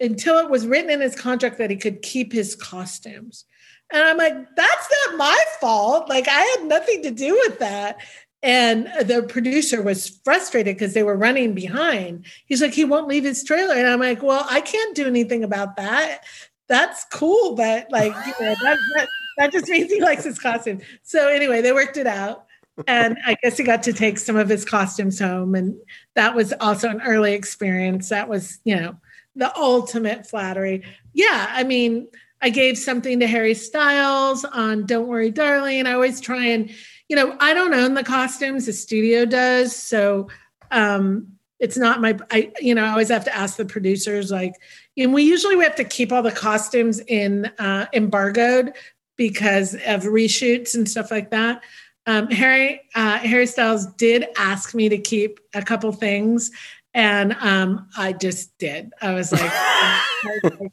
until 0.00 0.38
it 0.38 0.50
was 0.50 0.66
written 0.66 0.90
in 0.90 1.00
his 1.00 1.16
contract 1.16 1.56
that 1.58 1.70
he 1.70 1.76
could 1.76 2.02
keep 2.02 2.32
his 2.32 2.54
costumes. 2.54 3.44
And 3.90 4.02
I'm 4.02 4.16
like, 4.16 4.34
that's 4.56 4.88
not 5.06 5.16
my 5.16 5.44
fault. 5.60 6.08
Like 6.08 6.28
I 6.28 6.56
had 6.58 6.66
nothing 6.66 7.02
to 7.04 7.10
do 7.10 7.32
with 7.46 7.58
that. 7.60 7.98
And 8.42 8.86
the 9.02 9.22
producer 9.22 9.82
was 9.82 10.20
frustrated 10.24 10.76
because 10.76 10.94
they 10.94 11.02
were 11.02 11.16
running 11.16 11.54
behind. 11.54 12.26
He's 12.46 12.62
like, 12.62 12.74
he 12.74 12.84
won't 12.84 13.08
leave 13.08 13.24
his 13.24 13.42
trailer. 13.42 13.74
And 13.74 13.88
I'm 13.88 13.98
like, 14.00 14.22
well, 14.22 14.46
I 14.48 14.60
can't 14.60 14.94
do 14.94 15.06
anything 15.06 15.42
about 15.42 15.76
that. 15.76 16.22
That's 16.68 17.04
cool, 17.12 17.54
but 17.54 17.90
like, 17.90 18.12
you 18.26 18.44
know, 18.44 18.54
that, 18.62 18.78
that, 18.96 19.08
that 19.38 19.52
just 19.52 19.68
means 19.68 19.90
he 19.90 20.00
likes 20.00 20.24
his 20.24 20.38
costume. 20.38 20.80
So 21.02 21.28
anyway, 21.28 21.62
they 21.62 21.72
worked 21.72 21.96
it 21.96 22.06
out. 22.06 22.46
and 22.86 23.16
I 23.24 23.36
guess 23.42 23.56
he 23.56 23.64
got 23.64 23.82
to 23.84 23.92
take 23.92 24.18
some 24.18 24.36
of 24.36 24.48
his 24.48 24.64
costumes 24.64 25.18
home. 25.18 25.54
And 25.54 25.76
that 26.14 26.34
was 26.34 26.52
also 26.60 26.88
an 26.88 27.00
early 27.02 27.32
experience. 27.32 28.10
That 28.10 28.28
was, 28.28 28.58
you 28.64 28.76
know, 28.76 28.96
the 29.34 29.56
ultimate 29.56 30.26
flattery. 30.26 30.82
Yeah. 31.14 31.46
I 31.50 31.64
mean, 31.64 32.08
I 32.42 32.50
gave 32.50 32.76
something 32.76 33.20
to 33.20 33.26
Harry 33.26 33.54
Styles 33.54 34.44
on 34.44 34.84
Don't 34.84 35.06
Worry, 35.06 35.30
Darling. 35.30 35.86
I 35.86 35.92
always 35.92 36.20
try 36.20 36.46
and, 36.46 36.70
you 37.08 37.16
know, 37.16 37.36
I 37.40 37.54
don't 37.54 37.74
own 37.74 37.94
the 37.94 38.04
costumes, 38.04 38.66
the 38.66 38.72
studio 38.72 39.24
does. 39.24 39.74
So 39.74 40.28
um, 40.70 41.28
it's 41.58 41.76
not 41.76 42.00
my, 42.00 42.18
I, 42.30 42.52
you 42.60 42.74
know, 42.74 42.84
I 42.84 42.90
always 42.90 43.08
have 43.08 43.24
to 43.24 43.34
ask 43.34 43.56
the 43.56 43.64
producers, 43.64 44.30
like, 44.30 44.54
and 44.96 45.14
we 45.14 45.22
usually 45.22 45.56
we 45.56 45.64
have 45.64 45.76
to 45.76 45.84
keep 45.84 46.12
all 46.12 46.22
the 46.22 46.32
costumes 46.32 47.00
in 47.00 47.46
uh, 47.58 47.86
embargoed 47.92 48.72
because 49.16 49.74
of 49.74 50.02
reshoots 50.02 50.74
and 50.74 50.88
stuff 50.88 51.10
like 51.10 51.30
that. 51.30 51.62
Um, 52.06 52.28
Harry 52.30 52.82
uh, 52.94 53.18
Harry 53.18 53.46
Styles 53.46 53.86
did 53.94 54.26
ask 54.36 54.74
me 54.74 54.88
to 54.88 54.98
keep 54.98 55.40
a 55.54 55.62
couple 55.62 55.90
things, 55.92 56.52
and 56.94 57.36
um, 57.40 57.88
I 57.96 58.12
just 58.12 58.56
did. 58.58 58.92
I 59.02 59.12
was 59.12 59.32
like, 59.32 59.42
I 59.52 60.04
was 60.42 60.52
like 60.60 60.72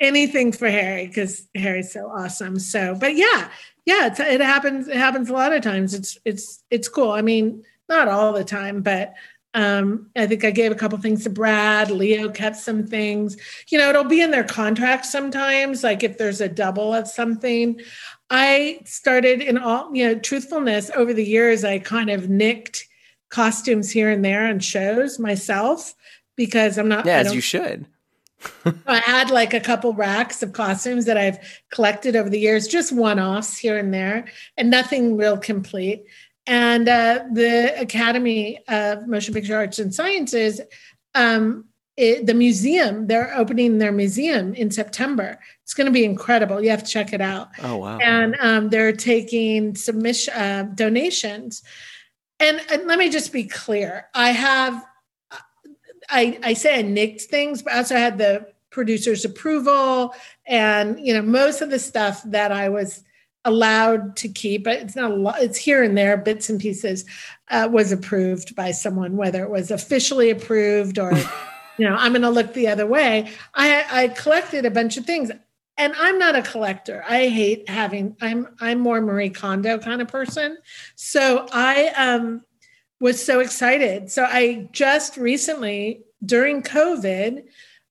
anything 0.00 0.52
for 0.52 0.70
Harry 0.70 1.06
because 1.06 1.46
Harry's 1.54 1.92
so 1.92 2.08
awesome. 2.08 2.58
So, 2.58 2.96
but 2.98 3.14
yeah, 3.14 3.50
yeah, 3.84 4.14
it 4.18 4.40
happens. 4.40 4.88
It 4.88 4.96
happens 4.96 5.30
a 5.30 5.32
lot 5.32 5.52
of 5.52 5.62
times. 5.62 5.94
It's 5.94 6.18
it's 6.24 6.62
it's 6.70 6.88
cool. 6.88 7.10
I 7.10 7.22
mean, 7.22 7.64
not 7.88 8.08
all 8.08 8.32
the 8.32 8.44
time, 8.44 8.82
but 8.82 9.14
um, 9.52 10.10
I 10.14 10.26
think 10.26 10.44
I 10.44 10.50
gave 10.50 10.70
a 10.70 10.76
couple 10.76 10.98
things 10.98 11.24
to 11.24 11.30
Brad. 11.30 11.90
Leo 11.90 12.28
kept 12.28 12.56
some 12.56 12.86
things. 12.86 13.36
You 13.68 13.78
know, 13.78 13.88
it'll 13.88 14.04
be 14.04 14.20
in 14.20 14.30
their 14.30 14.44
contract 14.44 15.06
sometimes. 15.06 15.82
Like 15.82 16.02
if 16.02 16.18
there's 16.18 16.40
a 16.40 16.48
double 16.48 16.94
of 16.94 17.08
something, 17.08 17.80
I 18.28 18.80
started 18.84 19.40
in 19.40 19.58
all 19.58 19.94
you 19.94 20.06
know 20.06 20.18
truthfulness 20.18 20.90
over 20.94 21.12
the 21.12 21.24
years. 21.24 21.64
I 21.64 21.78
kind 21.78 22.10
of 22.10 22.28
nicked 22.28 22.86
costumes 23.28 23.90
here 23.90 24.10
and 24.10 24.24
there 24.24 24.46
on 24.46 24.60
shows 24.60 25.18
myself 25.18 25.94
because 26.36 26.78
I'm 26.78 26.88
not. 26.88 27.06
Yeah, 27.06 27.18
as 27.18 27.34
you 27.34 27.40
should. 27.40 27.86
I 28.86 28.98
had 28.98 29.30
like 29.30 29.54
a 29.54 29.60
couple 29.60 29.92
racks 29.92 30.42
of 30.42 30.52
costumes 30.52 31.04
that 31.06 31.16
I've 31.16 31.38
collected 31.70 32.16
over 32.16 32.30
the 32.30 32.38
years, 32.38 32.68
just 32.68 32.92
one 32.92 33.18
offs 33.18 33.58
here 33.58 33.76
and 33.76 33.92
there, 33.92 34.26
and 34.56 34.70
nothing 34.70 35.16
real 35.16 35.36
complete. 35.36 36.04
And 36.46 36.88
uh, 36.88 37.24
the 37.32 37.78
Academy 37.80 38.60
of 38.68 39.06
Motion 39.06 39.34
Picture 39.34 39.56
Arts 39.56 39.78
and 39.78 39.94
Sciences 39.94 40.60
um, 41.14 41.66
it, 41.96 42.26
the 42.26 42.34
museum, 42.34 43.06
they're 43.08 43.36
opening 43.36 43.78
their 43.78 43.92
museum 43.92 44.54
in 44.54 44.70
September. 44.70 45.38
It's 45.62 45.74
going 45.74 45.86
to 45.86 45.92
be 45.92 46.04
incredible. 46.04 46.62
You 46.62 46.70
have 46.70 46.82
to 46.82 46.90
check 46.90 47.12
it 47.12 47.20
out. 47.20 47.48
Oh, 47.62 47.76
wow. 47.76 47.98
And 47.98 48.36
um, 48.40 48.70
they're 48.70 48.92
taking 48.92 49.74
submission 49.74 50.32
uh, 50.34 50.62
donations. 50.74 51.62
And, 52.38 52.60
and 52.70 52.86
let 52.86 52.98
me 52.98 53.10
just 53.10 53.32
be 53.32 53.44
clear 53.44 54.06
I 54.14 54.30
have, 54.30 54.82
I, 56.10 56.38
I 56.42 56.54
say 56.54 56.78
I 56.78 56.82
nicked 56.82 57.22
things, 57.22 57.62
but 57.62 57.72
I 57.72 57.78
also 57.78 57.96
had 57.96 58.18
the 58.18 58.46
producer's 58.70 59.24
approval 59.24 60.14
and, 60.46 60.98
you 61.00 61.12
know, 61.12 61.22
most 61.22 61.60
of 61.60 61.70
the 61.70 61.78
stuff 61.78 62.22
that 62.24 62.52
I 62.52 62.68
was 62.68 63.02
allowed 63.44 64.16
to 64.16 64.28
keep 64.28 64.64
but 64.64 64.76
it's 64.76 64.94
not 64.94 65.10
a 65.10 65.14
lot 65.14 65.40
it's 65.40 65.56
here 65.56 65.82
and 65.82 65.96
there 65.96 66.16
bits 66.16 66.50
and 66.50 66.60
pieces 66.60 67.06
uh, 67.48 67.66
was 67.72 67.90
approved 67.90 68.54
by 68.54 68.70
someone 68.70 69.16
whether 69.16 69.42
it 69.42 69.50
was 69.50 69.70
officially 69.70 70.28
approved 70.28 70.98
or 70.98 71.10
you 71.78 71.88
know 71.88 71.96
i'm 71.96 72.12
going 72.12 72.20
to 72.20 72.28
look 72.28 72.52
the 72.52 72.68
other 72.68 72.86
way. 72.86 73.30
I 73.54 73.84
i 73.90 74.08
collected 74.08 74.66
a 74.66 74.70
bunch 74.70 74.98
of 74.98 75.06
things 75.06 75.30
and 75.78 75.94
i'm 75.98 76.18
not 76.18 76.36
a 76.36 76.42
collector. 76.42 77.02
I 77.08 77.28
hate 77.28 77.66
having 77.66 78.14
i'm 78.20 78.48
i'm 78.60 78.78
more 78.78 79.00
marie 79.00 79.30
kondo 79.30 79.78
kind 79.78 80.02
of 80.02 80.08
person. 80.08 80.58
So 80.96 81.46
i 81.50 81.88
um 81.96 82.42
was 83.00 83.24
so 83.24 83.40
excited 83.40 84.10
so 84.10 84.24
i 84.24 84.68
just 84.72 85.16
recently 85.16 86.02
during 86.24 86.62
covid 86.62 87.44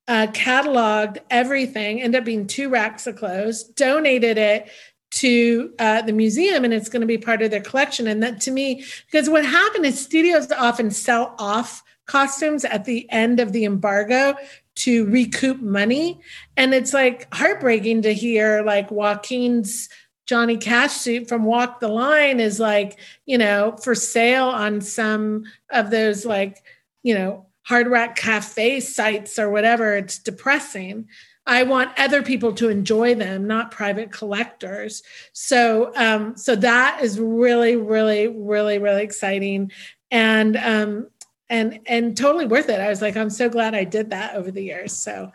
uh, 0.07 0.25
cataloged 0.27 1.17
everything 1.29 2.01
ended 2.01 2.19
up 2.19 2.25
being 2.25 2.47
two 2.47 2.69
racks 2.69 3.05
of 3.05 3.15
clothes 3.15 3.63
donated 3.63 4.37
it 4.37 4.69
to 5.11 5.73
uh, 5.79 6.01
the 6.03 6.13
museum 6.13 6.63
and 6.63 6.73
it's 6.73 6.89
going 6.89 7.01
to 7.01 7.07
be 7.07 7.17
part 7.17 7.41
of 7.41 7.51
their 7.51 7.61
collection. 7.61 8.07
And 8.07 8.21
that 8.23 8.41
to 8.41 8.51
me, 8.51 8.85
because 9.11 9.29
what 9.29 9.45
happened 9.45 9.85
is 9.85 9.99
studios 9.99 10.51
often 10.51 10.91
sell 10.91 11.35
off 11.39 11.83
costumes 12.05 12.65
at 12.65 12.85
the 12.85 13.09
end 13.11 13.39
of 13.39 13.51
the 13.51 13.65
embargo 13.65 14.35
to 14.75 15.05
recoup 15.05 15.61
money. 15.61 16.19
And 16.57 16.73
it's 16.73 16.93
like 16.93 17.31
heartbreaking 17.33 18.03
to 18.03 18.13
hear 18.13 18.63
like 18.63 18.91
Joaquin's 18.91 19.89
Johnny 20.29 20.57
Cash 20.57 20.91
suit 20.91 21.27
from 21.27 21.43
Walk 21.43 21.79
the 21.79 21.87
Line 21.87 22.39
is 22.39 22.59
like, 22.59 22.99
you 23.25 23.35
know, 23.35 23.75
for 23.81 23.95
sale 23.95 24.45
on 24.45 24.79
some 24.79 25.45
of 25.71 25.89
those 25.89 26.23
like, 26.23 26.63
you 27.01 27.15
know, 27.15 27.47
hard 27.63 27.87
rock 27.87 28.15
cafe 28.15 28.79
sites 28.79 29.39
or 29.39 29.49
whatever. 29.49 29.97
It's 29.97 30.19
depressing. 30.19 31.07
I 31.47 31.63
want 31.63 31.97
other 31.97 32.21
people 32.21 32.53
to 32.53 32.69
enjoy 32.69 33.15
them, 33.15 33.47
not 33.47 33.71
private 33.71 34.11
collectors. 34.11 35.01
So, 35.33 35.91
um, 35.95 36.37
so 36.37 36.55
that 36.57 36.99
is 37.01 37.19
really, 37.19 37.75
really, 37.75 38.27
really, 38.27 38.77
really 38.77 39.01
exciting, 39.01 39.71
and 40.11 40.55
um, 40.57 41.07
and 41.49 41.79
and 41.87 42.15
totally 42.15 42.45
worth 42.45 42.69
it. 42.69 42.79
I 42.79 42.89
was 42.89 43.01
like, 43.01 43.17
I'm 43.17 43.31
so 43.31 43.49
glad 43.49 43.73
I 43.73 43.83
did 43.83 44.11
that 44.11 44.35
over 44.35 44.51
the 44.51 44.63
years. 44.63 44.93
So, 44.93 45.31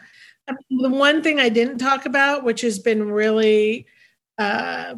um, 0.46 0.56
the 0.70 0.88
one 0.88 1.20
thing 1.20 1.40
I 1.40 1.48
didn't 1.48 1.78
talk 1.78 2.06
about, 2.06 2.44
which 2.44 2.60
has 2.60 2.78
been 2.78 3.10
really 3.10 3.88
uh, 4.38 4.94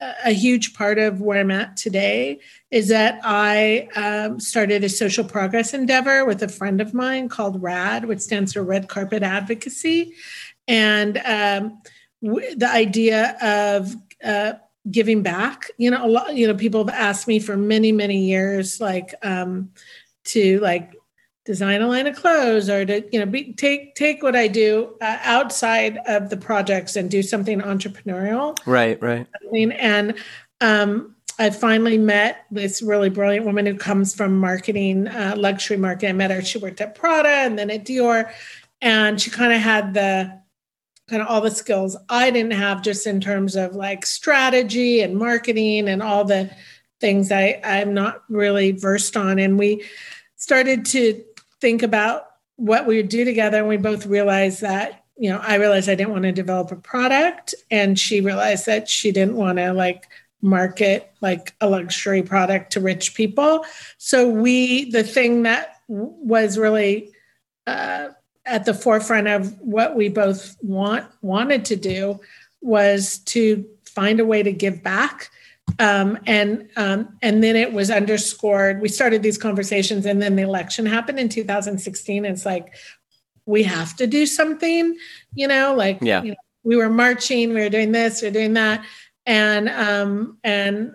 a 0.00 0.32
huge 0.32 0.74
part 0.74 0.98
of 0.98 1.20
where 1.20 1.40
I'm 1.40 1.50
at 1.50 1.76
today 1.76 2.40
is 2.70 2.88
that 2.88 3.20
I 3.22 3.88
um, 3.94 4.40
started 4.40 4.82
a 4.82 4.88
social 4.88 5.24
progress 5.24 5.74
endeavor 5.74 6.24
with 6.24 6.42
a 6.42 6.48
friend 6.48 6.80
of 6.80 6.94
mine 6.94 7.28
called 7.28 7.62
RAD, 7.62 8.06
which 8.06 8.20
stands 8.20 8.54
for 8.54 8.62
Red 8.62 8.88
Carpet 8.88 9.22
Advocacy. 9.22 10.14
And 10.66 11.18
um, 11.18 11.82
w- 12.22 12.56
the 12.56 12.68
idea 12.68 13.36
of 13.42 13.94
uh, 14.24 14.54
giving 14.90 15.22
back, 15.22 15.70
you 15.76 15.90
know, 15.90 16.06
a 16.06 16.08
lot, 16.08 16.34
you 16.34 16.46
know, 16.46 16.54
people 16.54 16.84
have 16.86 16.94
asked 16.94 17.28
me 17.28 17.38
for 17.38 17.56
many, 17.56 17.92
many 17.92 18.24
years, 18.24 18.80
like, 18.80 19.14
um, 19.22 19.70
to 20.24 20.60
like 20.60 20.94
design 21.44 21.80
a 21.80 21.86
line 21.86 22.06
of 22.06 22.16
clothes 22.16 22.68
or 22.68 22.84
to 22.84 23.02
you 23.12 23.18
know 23.18 23.26
be, 23.26 23.52
take 23.54 23.94
take 23.94 24.22
what 24.22 24.36
i 24.36 24.46
do 24.46 24.94
uh, 25.00 25.18
outside 25.22 25.98
of 26.06 26.28
the 26.28 26.36
projects 26.36 26.96
and 26.96 27.10
do 27.10 27.22
something 27.22 27.60
entrepreneurial. 27.60 28.56
Right 28.66 29.00
right. 29.02 29.26
And 29.52 30.14
um, 30.60 31.16
i 31.38 31.48
finally 31.50 31.96
met 31.96 32.44
this 32.50 32.82
really 32.82 33.08
brilliant 33.08 33.46
woman 33.46 33.64
who 33.64 33.74
comes 33.74 34.14
from 34.14 34.38
marketing 34.38 35.08
uh, 35.08 35.34
luxury 35.36 35.76
market. 35.76 36.10
I 36.10 36.12
met 36.12 36.30
her. 36.30 36.42
She 36.42 36.58
worked 36.58 36.80
at 36.80 36.94
prada 36.94 37.28
and 37.28 37.58
then 37.58 37.70
at 37.70 37.84
dior. 37.84 38.30
And 38.82 39.20
she 39.20 39.30
kind 39.30 39.52
of 39.52 39.60
had 39.60 39.94
the 39.94 40.40
kind 41.08 41.22
of 41.22 41.28
all 41.28 41.40
the 41.40 41.50
skills 41.50 41.96
i 42.08 42.30
didn't 42.30 42.52
have 42.52 42.82
just 42.82 43.06
in 43.06 43.20
terms 43.20 43.56
of 43.56 43.74
like 43.74 44.06
strategy 44.06 45.00
and 45.00 45.16
marketing 45.16 45.88
and 45.88 46.02
all 46.02 46.24
the 46.24 46.48
things 47.00 47.32
i 47.32 47.60
i'm 47.64 47.94
not 47.94 48.22
really 48.28 48.72
versed 48.72 49.16
on. 49.16 49.38
And 49.38 49.58
we 49.58 49.82
started 50.40 50.86
to 50.86 51.22
think 51.60 51.82
about 51.82 52.26
what 52.56 52.86
we 52.86 52.96
would 52.96 53.08
do 53.08 53.24
together 53.24 53.58
and 53.58 53.68
we 53.68 53.76
both 53.76 54.06
realized 54.06 54.60
that 54.60 55.04
you 55.16 55.30
know 55.30 55.40
i 55.42 55.54
realized 55.54 55.88
i 55.88 55.94
didn't 55.94 56.12
want 56.12 56.24
to 56.24 56.32
develop 56.32 56.70
a 56.70 56.76
product 56.76 57.54
and 57.70 57.98
she 57.98 58.20
realized 58.20 58.66
that 58.66 58.88
she 58.88 59.10
didn't 59.10 59.36
want 59.36 59.58
to 59.58 59.72
like 59.72 60.08
market 60.42 61.12
like 61.20 61.54
a 61.60 61.68
luxury 61.68 62.22
product 62.22 62.72
to 62.72 62.80
rich 62.80 63.14
people. 63.14 63.64
So 63.98 64.28
we 64.28 64.90
the 64.90 65.04
thing 65.04 65.42
that 65.42 65.76
was 65.88 66.58
really 66.58 67.12
uh, 67.66 68.08
at 68.46 68.64
the 68.64 68.74
forefront 68.74 69.28
of 69.28 69.58
what 69.60 69.96
we 69.96 70.08
both 70.08 70.56
want 70.62 71.06
wanted 71.22 71.64
to 71.66 71.76
do 71.76 72.20
was 72.60 73.18
to 73.18 73.66
find 73.84 74.20
a 74.20 74.24
way 74.24 74.42
to 74.42 74.52
give 74.52 74.82
back 74.82 75.30
um, 75.78 76.18
and 76.26 76.68
um, 76.76 77.16
and 77.22 77.42
then 77.42 77.56
it 77.56 77.72
was 77.72 77.90
underscored. 77.90 78.80
We 78.80 78.88
started 78.88 79.22
these 79.22 79.38
conversations, 79.38 80.06
and 80.06 80.20
then 80.20 80.36
the 80.36 80.42
election 80.42 80.86
happened 80.86 81.18
in 81.18 81.28
2016. 81.28 82.24
it's 82.24 82.46
like 82.46 82.74
we 83.46 83.62
have 83.64 83.96
to 83.96 84.06
do 84.06 84.26
something, 84.26 84.96
you 85.34 85.48
know, 85.48 85.74
like 85.74 85.98
yeah. 86.00 86.22
You 86.22 86.30
know, 86.30 86.36
we 86.62 86.76
were 86.76 86.90
marching, 86.90 87.54
we 87.54 87.60
were 87.60 87.70
doing 87.70 87.92
this, 87.92 88.20
we 88.20 88.28
are 88.28 88.32
doing 88.32 88.54
that, 88.54 88.84
and 89.26 89.68
um, 89.68 90.38
and 90.44 90.94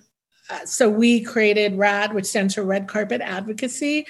uh, 0.49 0.65
so 0.65 0.89
we 0.89 1.21
created 1.21 1.77
RAD, 1.77 2.13
which 2.13 2.25
stands 2.25 2.53
for 2.55 2.63
Red 2.63 2.87
Carpet 2.87 3.21
Advocacy. 3.21 4.05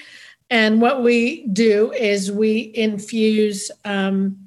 And 0.50 0.80
what 0.80 1.02
we 1.02 1.46
do 1.48 1.92
is 1.92 2.30
we 2.30 2.70
infuse 2.74 3.70
um, 3.84 4.46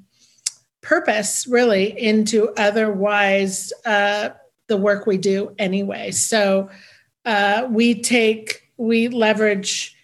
purpose 0.80 1.46
really 1.46 1.98
into 2.00 2.52
otherwise 2.56 3.72
uh, 3.84 4.30
the 4.70 4.76
work 4.76 5.06
we 5.06 5.18
do 5.18 5.54
anyway. 5.58 6.12
So 6.12 6.70
uh, 7.26 7.66
we 7.68 8.00
take, 8.00 8.70
we 8.76 9.08
leverage 9.08 9.94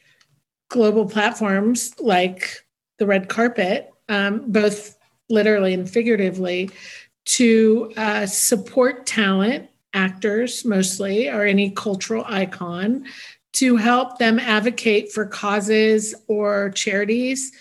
global 0.68 1.06
platforms 1.06 1.94
like 2.00 2.64
the 2.98 3.06
red 3.06 3.28
carpet, 3.28 3.90
um, 4.08 4.50
both 4.50 4.98
literally 5.30 5.72
and 5.72 5.88
figuratively, 5.88 6.70
to 7.26 7.92
uh, 7.96 8.26
support 8.26 9.06
talent, 9.06 9.70
actors 9.94 10.64
mostly, 10.64 11.28
or 11.28 11.44
any 11.44 11.70
cultural 11.70 12.24
icon, 12.26 13.06
to 13.54 13.76
help 13.76 14.18
them 14.18 14.40
advocate 14.40 15.12
for 15.12 15.26
causes 15.26 16.12
or 16.26 16.70
charities 16.70 17.52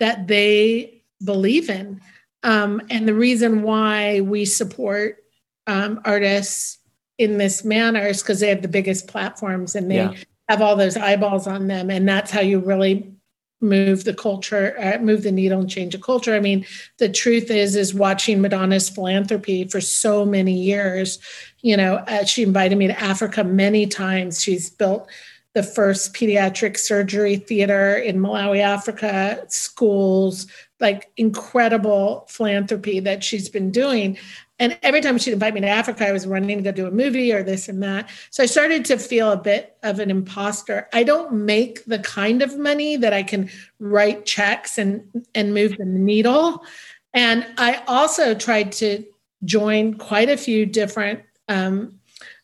that 0.00 0.26
they 0.26 1.02
believe 1.22 1.68
in. 1.68 2.00
Um, 2.42 2.80
and 2.88 3.06
the 3.06 3.14
reason 3.14 3.62
why 3.62 4.22
we 4.22 4.46
support 4.46 5.22
um, 5.66 6.00
artists 6.04 6.78
in 7.18 7.38
this 7.38 7.64
manner 7.64 8.06
is 8.06 8.22
because 8.22 8.40
they 8.40 8.48
have 8.48 8.62
the 8.62 8.68
biggest 8.68 9.08
platforms 9.08 9.74
and 9.74 9.90
they 9.90 9.96
yeah. 9.96 10.14
have 10.48 10.60
all 10.60 10.76
those 10.76 10.96
eyeballs 10.96 11.46
on 11.46 11.66
them. 11.66 11.90
And 11.90 12.08
that's 12.08 12.30
how 12.30 12.40
you 12.40 12.58
really 12.58 13.16
move 13.60 14.04
the 14.04 14.14
culture 14.14 14.76
uh, 14.78 14.98
move 14.98 15.22
the 15.22 15.32
needle 15.32 15.60
and 15.60 15.70
change 15.70 15.94
a 15.94 15.98
culture. 15.98 16.34
I 16.34 16.40
mean 16.40 16.66
the 16.98 17.08
truth 17.08 17.50
is 17.50 17.74
is 17.74 17.94
watching 17.94 18.40
madonna's 18.42 18.90
philanthropy 18.90 19.66
for 19.66 19.80
so 19.80 20.26
many 20.26 20.52
years 20.52 21.18
you 21.62 21.74
know 21.74 21.96
uh, 22.06 22.24
she 22.24 22.42
invited 22.42 22.76
me 22.76 22.86
to 22.86 23.00
africa 23.00 23.42
many 23.44 23.86
times. 23.86 24.42
She's 24.42 24.68
built 24.68 25.08
the 25.54 25.62
first 25.62 26.12
pediatric 26.12 26.76
surgery 26.76 27.36
theater 27.36 27.96
in 27.96 28.18
malawi 28.18 28.60
africa 28.60 29.42
schools 29.48 30.46
like 30.78 31.10
incredible 31.16 32.26
philanthropy 32.28 33.00
that 33.00 33.24
she's 33.24 33.48
been 33.48 33.70
doing 33.70 34.18
and 34.58 34.78
every 34.82 35.00
time 35.00 35.18
she'd 35.18 35.34
invite 35.34 35.54
me 35.54 35.60
to 35.60 35.68
Africa, 35.68 36.08
I 36.08 36.12
was 36.12 36.26
running 36.26 36.56
to 36.56 36.64
go 36.64 36.72
do 36.72 36.86
a 36.86 36.90
movie 36.90 37.32
or 37.32 37.42
this 37.42 37.68
and 37.68 37.82
that. 37.82 38.08
So 38.30 38.42
I 38.42 38.46
started 38.46 38.84
to 38.86 38.98
feel 38.98 39.30
a 39.30 39.36
bit 39.36 39.76
of 39.82 39.98
an 39.98 40.10
imposter. 40.10 40.88
I 40.94 41.02
don't 41.02 41.32
make 41.32 41.84
the 41.84 41.98
kind 41.98 42.40
of 42.40 42.58
money 42.58 42.96
that 42.96 43.12
I 43.12 43.22
can 43.22 43.50
write 43.78 44.24
checks 44.24 44.78
and 44.78 45.26
and 45.34 45.52
move 45.52 45.76
the 45.76 45.84
needle. 45.84 46.64
And 47.12 47.46
I 47.58 47.82
also 47.86 48.34
tried 48.34 48.72
to 48.72 49.04
join 49.44 49.94
quite 49.94 50.30
a 50.30 50.36
few 50.36 50.64
different 50.64 51.22
um, 51.48 51.98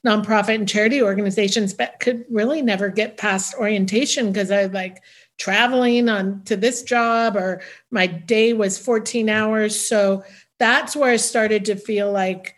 nonprofit 0.06 0.56
and 0.56 0.68
charity 0.68 1.02
organizations, 1.02 1.72
but 1.72 1.98
could 2.00 2.24
really 2.30 2.60
never 2.60 2.88
get 2.88 3.16
past 3.16 3.54
orientation 3.54 4.32
because 4.32 4.50
I 4.50 4.66
like 4.66 5.02
traveling 5.38 6.08
on 6.08 6.42
to 6.44 6.56
this 6.56 6.82
job 6.82 7.36
or 7.36 7.62
my 7.90 8.06
day 8.06 8.52
was 8.52 8.78
14 8.78 9.28
hours. 9.28 9.78
So 9.78 10.24
that's 10.62 10.94
where 10.94 11.10
I 11.10 11.16
started 11.16 11.64
to 11.64 11.74
feel 11.74 12.12
like, 12.12 12.54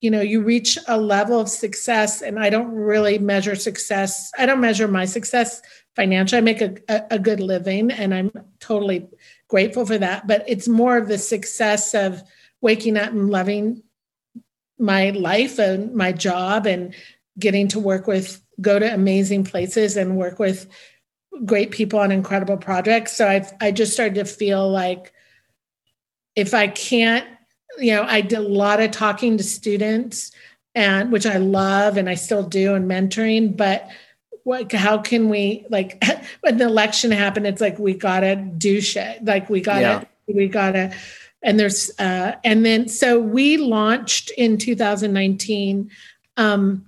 you 0.00 0.10
know, 0.10 0.22
you 0.22 0.40
reach 0.40 0.78
a 0.88 0.98
level 0.98 1.38
of 1.38 1.50
success, 1.50 2.22
and 2.22 2.38
I 2.38 2.48
don't 2.48 2.72
really 2.72 3.18
measure 3.18 3.54
success. 3.54 4.32
I 4.38 4.46
don't 4.46 4.62
measure 4.68 4.88
my 4.88 5.04
success 5.04 5.60
financially. 5.94 6.38
I 6.38 6.40
make 6.40 6.62
a, 6.62 6.76
a, 6.88 7.02
a 7.10 7.18
good 7.18 7.40
living, 7.40 7.90
and 7.90 8.14
I'm 8.14 8.32
totally 8.58 9.06
grateful 9.48 9.84
for 9.84 9.98
that. 9.98 10.26
But 10.26 10.44
it's 10.48 10.66
more 10.66 10.96
of 10.96 11.08
the 11.08 11.18
success 11.18 11.94
of 11.94 12.22
waking 12.62 12.96
up 12.96 13.10
and 13.12 13.28
loving 13.28 13.82
my 14.78 15.10
life 15.10 15.58
and 15.58 15.94
my 15.94 16.10
job 16.10 16.66
and 16.66 16.94
getting 17.38 17.68
to 17.68 17.78
work 17.78 18.06
with, 18.06 18.42
go 18.62 18.78
to 18.78 18.94
amazing 18.94 19.44
places 19.44 19.98
and 19.98 20.16
work 20.16 20.38
with 20.38 20.66
great 21.44 21.70
people 21.70 21.98
on 21.98 22.10
incredible 22.12 22.56
projects. 22.56 23.12
So 23.14 23.28
I 23.28 23.46
I 23.60 23.72
just 23.72 23.92
started 23.92 24.14
to 24.14 24.24
feel 24.24 24.70
like 24.70 25.12
if 26.34 26.54
I 26.54 26.68
can't, 26.68 27.26
you 27.78 27.92
know, 27.94 28.04
I 28.04 28.20
did 28.20 28.38
a 28.38 28.42
lot 28.42 28.80
of 28.80 28.90
talking 28.90 29.36
to 29.38 29.44
students 29.44 30.32
and 30.74 31.12
which 31.12 31.26
I 31.26 31.36
love 31.36 31.96
and 31.96 32.08
I 32.08 32.14
still 32.14 32.42
do 32.42 32.74
and 32.74 32.90
mentoring, 32.90 33.56
but 33.56 33.88
what 34.44 34.72
how 34.72 34.98
can 34.98 35.28
we 35.28 35.66
like 35.68 36.02
when 36.40 36.58
the 36.58 36.64
election 36.64 37.10
happened, 37.10 37.46
it's 37.46 37.60
like 37.60 37.78
we 37.78 37.94
gotta 37.94 38.36
do 38.36 38.80
shit. 38.80 39.24
Like 39.24 39.48
we 39.48 39.60
gotta 39.60 39.80
yeah. 39.80 40.04
we 40.26 40.48
gotta 40.48 40.94
and 41.42 41.58
there's 41.58 41.90
uh 41.98 42.36
and 42.44 42.64
then 42.64 42.88
so 42.88 43.18
we 43.18 43.56
launched 43.56 44.30
in 44.36 44.58
2019 44.58 45.90
um 46.36 46.84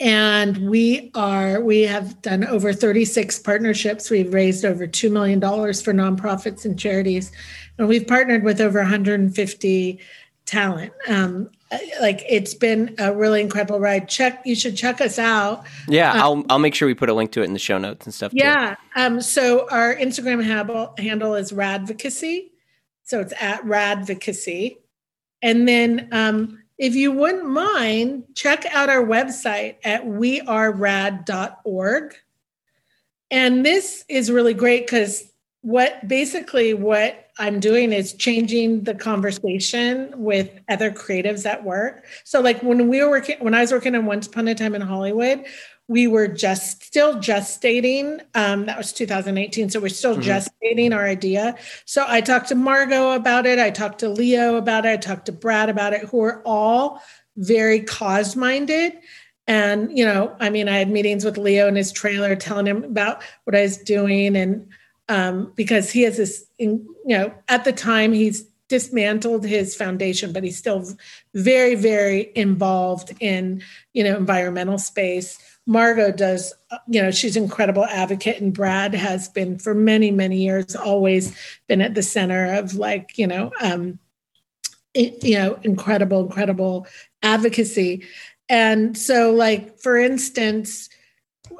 and 0.00 0.70
we 0.70 1.10
are 1.14 1.60
we 1.60 1.82
have 1.82 2.20
done 2.22 2.44
over 2.46 2.72
36 2.72 3.38
partnerships. 3.40 4.10
We've 4.10 4.32
raised 4.32 4.64
over 4.64 4.86
$2 4.86 5.10
million 5.12 5.40
for 5.40 5.92
nonprofits 5.92 6.64
and 6.64 6.78
charities. 6.78 7.30
And 7.78 7.86
we've 7.86 8.06
partnered 8.06 8.42
with 8.42 8.60
over 8.60 8.78
150 8.78 10.00
talent. 10.46 10.92
Um, 11.06 11.50
like 12.00 12.24
it's 12.28 12.54
been 12.54 12.94
a 12.98 13.14
really 13.14 13.42
incredible 13.42 13.78
ride. 13.78 14.08
Check 14.08 14.40
you 14.46 14.54
should 14.54 14.76
check 14.76 15.02
us 15.02 15.18
out. 15.18 15.64
Yeah 15.86 16.12
um, 16.12 16.18
i'll 16.20 16.44
i'll 16.50 16.58
make 16.58 16.74
sure 16.74 16.88
we 16.88 16.94
put 16.94 17.10
a 17.10 17.14
link 17.14 17.30
to 17.32 17.42
it 17.42 17.44
in 17.44 17.52
the 17.52 17.58
show 17.58 17.78
notes 17.78 18.06
and 18.06 18.14
stuff 18.14 18.32
yeah 18.34 18.76
um, 18.96 19.20
so 19.20 19.68
our 19.70 19.94
instagram 19.94 20.42
handle, 20.42 20.94
handle 20.98 21.34
is 21.34 21.52
radvocacy. 21.52 22.48
So 23.04 23.20
it's 23.20 23.34
at 23.40 23.62
radvocacy. 23.64 24.78
And 25.42 25.68
then 25.68 26.08
um, 26.12 26.62
if 26.80 26.94
you 26.94 27.12
wouldn't 27.12 27.46
mind, 27.46 28.24
check 28.34 28.64
out 28.72 28.88
our 28.88 29.04
website 29.04 29.76
at 29.84 30.06
wearerad.org. 30.06 32.14
And 33.30 33.66
this 33.66 34.06
is 34.08 34.30
really 34.30 34.54
great 34.54 34.86
because 34.86 35.30
what 35.60 36.08
basically 36.08 36.72
what 36.72 37.26
I'm 37.38 37.60
doing 37.60 37.92
is 37.92 38.14
changing 38.14 38.84
the 38.84 38.94
conversation 38.94 40.14
with 40.16 40.48
other 40.70 40.90
creatives 40.90 41.44
at 41.44 41.64
work. 41.64 42.06
So 42.24 42.40
like 42.40 42.62
when 42.62 42.88
we 42.88 43.02
were 43.02 43.10
working 43.10 43.36
when 43.40 43.52
I 43.52 43.60
was 43.60 43.72
working 43.72 43.94
on 43.94 44.06
Once 44.06 44.26
Upon 44.26 44.48
a 44.48 44.54
Time 44.54 44.74
in 44.74 44.80
Hollywood, 44.80 45.44
we 45.90 46.06
were 46.06 46.28
just 46.28 46.84
still 46.84 47.16
gestating. 47.16 48.20
Um, 48.36 48.66
that 48.66 48.78
was 48.78 48.92
2018. 48.92 49.70
So 49.70 49.80
we're 49.80 49.88
still 49.88 50.16
mm-hmm. 50.16 50.22
gestating 50.22 50.94
our 50.94 51.04
idea. 51.04 51.56
So 51.84 52.04
I 52.06 52.20
talked 52.20 52.50
to 52.50 52.54
Margot 52.54 53.10
about 53.10 53.44
it. 53.44 53.58
I 53.58 53.70
talked 53.70 53.98
to 53.98 54.08
Leo 54.08 54.54
about 54.54 54.86
it. 54.86 54.90
I 54.90 54.96
talked 54.98 55.26
to 55.26 55.32
Brad 55.32 55.68
about 55.68 55.92
it, 55.92 56.02
who 56.02 56.22
are 56.22 56.42
all 56.46 57.02
very 57.36 57.80
cause 57.80 58.36
minded. 58.36 58.98
And, 59.48 59.98
you 59.98 60.04
know, 60.04 60.36
I 60.38 60.48
mean, 60.48 60.68
I 60.68 60.78
had 60.78 60.88
meetings 60.88 61.24
with 61.24 61.36
Leo 61.36 61.66
in 61.66 61.74
his 61.74 61.90
trailer 61.90 62.36
telling 62.36 62.68
him 62.68 62.84
about 62.84 63.24
what 63.42 63.56
I 63.56 63.62
was 63.62 63.76
doing. 63.76 64.36
And 64.36 64.68
um, 65.08 65.52
because 65.56 65.90
he 65.90 66.02
has 66.02 66.18
this, 66.18 66.46
you 66.56 66.86
know, 67.04 67.34
at 67.48 67.64
the 67.64 67.72
time 67.72 68.12
he's 68.12 68.42
dismantled 68.68 69.44
his 69.44 69.74
foundation, 69.74 70.32
but 70.32 70.44
he's 70.44 70.56
still 70.56 70.86
very, 71.34 71.74
very 71.74 72.30
involved 72.36 73.12
in, 73.18 73.60
you 73.92 74.04
know, 74.04 74.16
environmental 74.16 74.78
space 74.78 75.36
Margot 75.66 76.10
does, 76.10 76.52
you 76.88 77.02
know, 77.02 77.10
she's 77.10 77.36
an 77.36 77.44
incredible 77.44 77.84
advocate, 77.84 78.40
and 78.40 78.52
Brad 78.52 78.94
has 78.94 79.28
been 79.28 79.58
for 79.58 79.74
many, 79.74 80.10
many 80.10 80.38
years 80.38 80.74
always 80.74 81.36
been 81.68 81.80
at 81.80 81.94
the 81.94 82.02
center 82.02 82.54
of 82.54 82.74
like, 82.74 83.16
you 83.18 83.26
know, 83.26 83.52
um, 83.60 83.98
you 84.94 85.38
know, 85.38 85.58
incredible, 85.62 86.24
incredible 86.24 86.86
advocacy. 87.22 88.04
And 88.48 88.98
so, 88.98 89.32
like, 89.32 89.78
for 89.78 89.96
instance, 89.96 90.88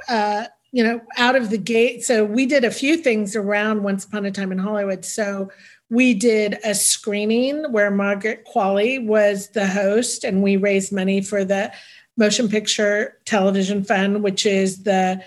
uh, 0.08 0.46
you 0.72 0.82
know, 0.82 1.00
out 1.16 1.36
of 1.36 1.50
the 1.50 1.58
gate, 1.58 2.04
so 2.04 2.24
we 2.24 2.46
did 2.46 2.64
a 2.64 2.70
few 2.70 2.96
things 2.96 3.36
around 3.36 3.82
Once 3.82 4.04
Upon 4.04 4.24
a 4.24 4.30
Time 4.30 4.52
in 4.52 4.58
Hollywood. 4.58 5.04
So 5.04 5.50
we 5.88 6.14
did 6.14 6.58
a 6.64 6.74
screening 6.74 7.72
where 7.72 7.90
Margaret 7.90 8.46
Qualley 8.46 9.04
was 9.04 9.48
the 9.48 9.66
host, 9.66 10.24
and 10.24 10.42
we 10.42 10.56
raised 10.56 10.92
money 10.92 11.20
for 11.20 11.44
the 11.44 11.72
Motion 12.16 12.48
Picture 12.48 13.16
Television 13.24 13.84
Fund, 13.84 14.22
which 14.22 14.46
is 14.46 14.82
the 14.82 15.22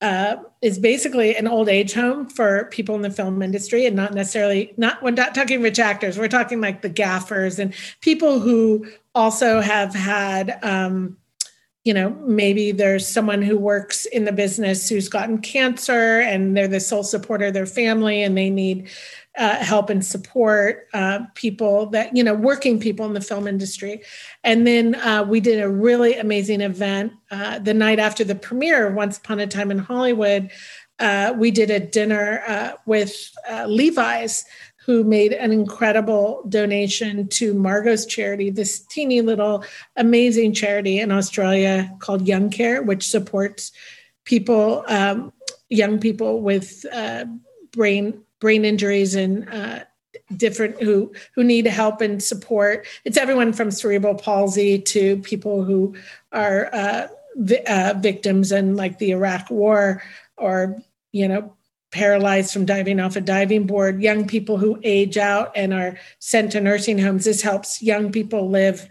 uh, 0.00 0.36
is 0.62 0.78
basically 0.78 1.36
an 1.36 1.46
old 1.46 1.68
age 1.68 1.92
home 1.92 2.26
for 2.26 2.64
people 2.66 2.94
in 2.94 3.02
the 3.02 3.10
film 3.10 3.42
industry 3.42 3.84
and 3.84 3.94
not 3.94 4.14
necessarily 4.14 4.72
not 4.76 5.02
we're 5.02 5.10
not 5.10 5.34
talking 5.34 5.60
rich 5.60 5.78
actors 5.78 6.18
we're 6.18 6.28
talking 6.28 6.60
like 6.60 6.80
the 6.80 6.88
gaffers 6.88 7.58
and 7.58 7.74
people 8.00 8.40
who 8.40 8.86
also 9.14 9.60
have 9.60 9.94
had 9.94 10.58
um, 10.62 11.18
you 11.84 11.92
know 11.92 12.10
maybe 12.26 12.72
there's 12.72 13.06
someone 13.06 13.42
who 13.42 13.58
works 13.58 14.06
in 14.06 14.24
the 14.24 14.32
business 14.32 14.88
who's 14.88 15.08
gotten 15.08 15.38
cancer 15.38 16.20
and 16.20 16.56
they're 16.56 16.68
the 16.68 16.80
sole 16.80 17.02
supporter 17.02 17.46
of 17.46 17.54
their 17.54 17.66
family 17.66 18.22
and 18.22 18.38
they 18.38 18.48
need 18.48 18.88
uh, 19.40 19.56
help 19.56 19.88
and 19.88 20.04
support 20.04 20.86
uh, 20.92 21.20
people 21.34 21.86
that 21.86 22.14
you 22.14 22.22
know 22.22 22.34
working 22.34 22.78
people 22.78 23.06
in 23.06 23.14
the 23.14 23.22
film 23.22 23.48
industry. 23.48 24.02
And 24.44 24.66
then 24.66 24.94
uh, 24.96 25.24
we 25.26 25.40
did 25.40 25.62
a 25.62 25.68
really 25.68 26.14
amazing 26.18 26.60
event 26.60 27.14
uh, 27.30 27.58
the 27.58 27.72
night 27.72 27.98
after 27.98 28.22
the 28.22 28.34
premiere 28.34 28.88
of 28.88 28.94
once 28.94 29.16
upon 29.16 29.40
a 29.40 29.46
time 29.46 29.70
in 29.70 29.78
hollywood. 29.78 30.50
Uh, 30.98 31.32
we 31.34 31.50
did 31.50 31.70
a 31.70 31.80
dinner 31.80 32.76
with 32.84 33.32
levi's 33.66 34.44
who 34.84 35.02
made 35.04 35.32
an 35.32 35.50
incredible 35.50 36.42
donation 36.46 37.26
to 37.28 37.54
margot's 37.54 38.04
charity 38.04 38.50
this 38.50 38.80
teeny 38.80 39.22
little 39.22 39.64
amazing 39.96 40.52
charity 40.52 40.98
in 40.98 41.10
australia 41.10 41.90
called 42.00 42.28
young 42.28 42.50
care 42.50 42.82
which 42.82 43.08
supports 43.08 43.72
people 44.24 44.84
um, 44.88 45.32
young 45.70 45.98
people 45.98 46.42
with 46.42 46.84
brain 47.72 48.22
brain 48.40 48.64
injuries 48.64 49.14
and 49.14 49.48
uh, 49.48 49.80
different 50.36 50.82
who 50.82 51.12
who 51.34 51.44
need 51.44 51.66
help 51.66 52.00
and 52.00 52.22
support. 52.22 52.86
It's 53.04 53.16
everyone 53.16 53.52
from 53.52 53.70
cerebral 53.70 54.14
palsy 54.14 54.78
to 54.80 55.18
people 55.18 55.64
who 55.64 55.94
are 56.32 56.68
uh, 56.72 57.08
vi- 57.36 57.64
uh, 57.66 57.94
victims 57.98 58.52
in 58.52 58.76
like 58.76 58.98
the 58.98 59.12
Iraq 59.12 59.50
War 59.50 60.02
or 60.36 60.82
you 61.12 61.28
know 61.28 61.54
paralyzed 61.92 62.52
from 62.52 62.64
diving 62.64 63.00
off 63.00 63.16
a 63.16 63.20
diving 63.20 63.66
board. 63.66 64.00
Young 64.00 64.26
people 64.26 64.58
who 64.58 64.80
age 64.82 65.18
out 65.18 65.52
and 65.56 65.74
are 65.74 65.98
sent 66.18 66.52
to 66.52 66.60
nursing 66.60 66.98
homes. 66.98 67.24
This 67.24 67.42
helps 67.42 67.82
young 67.82 68.12
people 68.12 68.48
live 68.48 68.88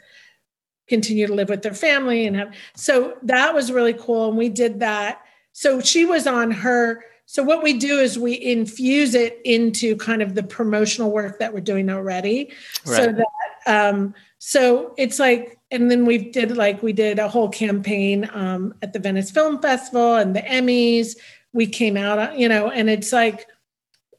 continue 0.88 1.28
to 1.28 1.34
live 1.34 1.50
with 1.50 1.62
their 1.62 1.74
family 1.74 2.26
and 2.26 2.36
have 2.36 2.52
so 2.76 3.16
that 3.22 3.54
was 3.54 3.72
really 3.72 3.94
cool 3.94 4.28
and 4.28 4.38
we 4.38 4.50
did 4.50 4.80
that 4.80 5.22
so 5.54 5.80
she 5.80 6.04
was 6.04 6.26
on 6.26 6.50
her 6.50 7.04
so 7.32 7.44
what 7.44 7.62
we 7.62 7.74
do 7.74 8.00
is 8.00 8.18
we 8.18 8.44
infuse 8.44 9.14
it 9.14 9.40
into 9.46 9.96
kind 9.98 10.24
of 10.24 10.34
the 10.34 10.42
promotional 10.42 11.12
work 11.12 11.38
that 11.38 11.54
we're 11.54 11.60
doing 11.60 11.88
already. 11.88 12.52
Right. 12.88 12.96
So 12.96 13.12
that 13.12 13.28
um, 13.68 14.16
so 14.40 14.96
it's 14.98 15.20
like 15.20 15.60
and 15.70 15.92
then 15.92 16.08
we 16.08 16.18
did 16.18 16.58
like 16.58 16.82
we 16.82 16.92
did 16.92 17.20
a 17.20 17.28
whole 17.28 17.48
campaign 17.48 18.28
um, 18.34 18.74
at 18.82 18.94
the 18.94 19.00
Venice 19.00 19.30
Film 19.30 19.62
Festival 19.62 20.16
and 20.16 20.36
the 20.36 20.42
Emmys. 20.42 21.18
We 21.54 21.68
came 21.68 21.98
out, 21.98 22.36
you 22.36 22.50
know, 22.50 22.72
and 22.72 22.90
it's 22.90 23.14
like, 23.14 23.46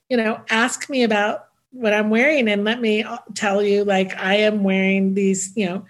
you 0.09 0.17
know, 0.17 0.41
ask 0.49 0.89
me 0.89 1.03
about 1.03 1.49
what 1.73 1.93
I'm 1.93 2.11
wearing 2.11 2.49
and 2.49 2.63
let 2.63 2.81
me 2.81 3.05
tell 3.35 3.61
you, 3.61 3.85
like, 3.85 4.17
I 4.19 4.37
am 4.37 4.63
wearing 4.63 5.15
these, 5.15 5.53
you 5.57 5.67
know, 5.67 5.85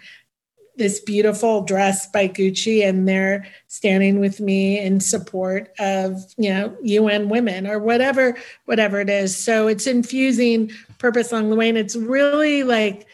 this 0.80 0.98
beautiful 0.98 1.60
dress 1.60 2.06
by 2.06 2.26
Gucci 2.26 2.82
and 2.82 3.06
they're 3.06 3.46
standing 3.68 4.18
with 4.18 4.40
me 4.40 4.80
in 4.80 4.98
support 4.98 5.70
of, 5.78 6.24
you 6.38 6.48
know, 6.48 6.74
UN 6.82 7.28
women 7.28 7.66
or 7.66 7.78
whatever, 7.78 8.34
whatever 8.64 8.98
it 8.98 9.10
is. 9.10 9.36
So 9.36 9.68
it's 9.68 9.86
infusing 9.86 10.70
purpose 10.96 11.32
along 11.32 11.50
the 11.50 11.56
way. 11.56 11.68
And 11.68 11.76
it's 11.76 11.96
really 11.96 12.62
like 12.62 13.06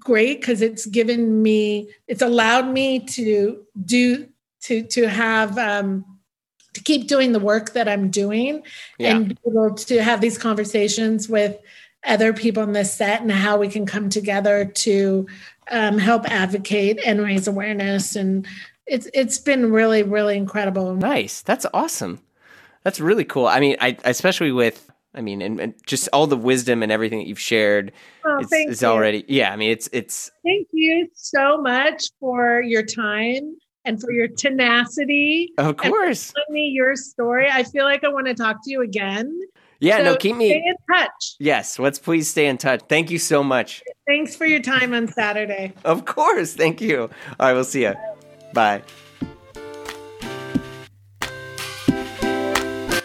great 0.00 0.40
because 0.40 0.62
it's 0.62 0.84
given 0.86 1.42
me, 1.44 1.90
it's 2.08 2.22
allowed 2.22 2.72
me 2.72 3.06
to 3.06 3.64
do, 3.84 4.26
to, 4.62 4.82
to 4.82 5.08
have, 5.08 5.56
um, 5.56 6.04
to 6.72 6.82
keep 6.82 7.06
doing 7.06 7.30
the 7.30 7.38
work 7.38 7.72
that 7.74 7.88
I'm 7.88 8.10
doing 8.10 8.64
yeah. 8.98 9.14
and 9.14 9.28
be 9.28 9.38
able 9.46 9.76
to 9.76 10.02
have 10.02 10.20
these 10.20 10.38
conversations 10.38 11.28
with 11.28 11.56
other 12.06 12.32
people 12.32 12.62
in 12.62 12.72
this 12.72 12.92
set 12.92 13.20
and 13.20 13.30
how 13.30 13.56
we 13.58 13.68
can 13.68 13.86
come 13.86 14.08
together 14.08 14.64
to 14.64 15.26
um, 15.70 15.98
help 15.98 16.30
advocate 16.30 17.00
and 17.04 17.20
raise 17.20 17.48
awareness. 17.48 18.16
And 18.16 18.46
it's 18.86 19.08
it's 19.12 19.38
been 19.38 19.72
really 19.72 20.02
really 20.02 20.36
incredible. 20.36 20.94
Nice, 20.94 21.42
that's 21.42 21.66
awesome. 21.74 22.20
That's 22.84 23.00
really 23.00 23.24
cool. 23.24 23.46
I 23.46 23.60
mean, 23.60 23.76
I 23.80 23.96
especially 24.04 24.52
with 24.52 24.90
I 25.16 25.22
mean, 25.22 25.40
and, 25.40 25.58
and, 25.58 25.74
just 25.86 26.10
all 26.12 26.26
the 26.26 26.36
wisdom 26.36 26.82
and 26.82 26.92
everything 26.92 27.18
that 27.20 27.26
you've 27.26 27.40
shared 27.40 27.92
oh, 28.24 28.38
it's, 28.38 28.52
it's 28.52 28.84
already, 28.84 29.24
yeah. 29.28 29.50
I 29.50 29.56
mean, 29.56 29.70
it's, 29.70 29.88
it's. 29.90 30.30
Thank 30.44 30.68
you 30.72 31.08
so 31.14 31.56
much 31.60 32.04
for 32.20 32.60
your 32.60 32.82
time 32.82 33.56
and 33.86 33.98
for 33.98 34.12
your 34.12 34.28
tenacity. 34.28 35.54
Of 35.56 35.78
course. 35.78 36.32
telling 36.32 36.52
me 36.52 36.68
your 36.68 36.96
story. 36.96 37.48
I 37.50 37.62
feel 37.62 37.84
like 37.84 38.04
I 38.04 38.08
want 38.08 38.26
to 38.26 38.34
talk 38.34 38.62
to 38.64 38.70
you 38.70 38.82
again. 38.82 39.40
Yeah, 39.80 39.98
So 39.98 40.04
no, 40.04 40.16
keep 40.16 40.36
me. 40.36 40.52
In 40.52 40.74
touch. 40.92 41.36
Yes, 41.38 41.78
let's 41.78 41.98
please 41.98 42.28
stay 42.28 42.46
in 42.46 42.58
touch. 42.58 42.80
Thank 42.88 43.10
you 43.10 43.18
so 43.18 43.42
much. 43.42 43.82
Thanks 44.06 44.34
for 44.34 44.46
your 44.46 44.60
time 44.60 44.94
on 44.94 45.08
Saturday. 45.08 45.74
Of 45.84 46.04
course. 46.04 46.54
Thank 46.54 46.80
you. 46.80 47.02
All 47.02 47.10
right, 47.40 47.52
we'll 47.52 47.64
see 47.64 47.82
you. 47.82 47.94
Bye. 48.54 48.82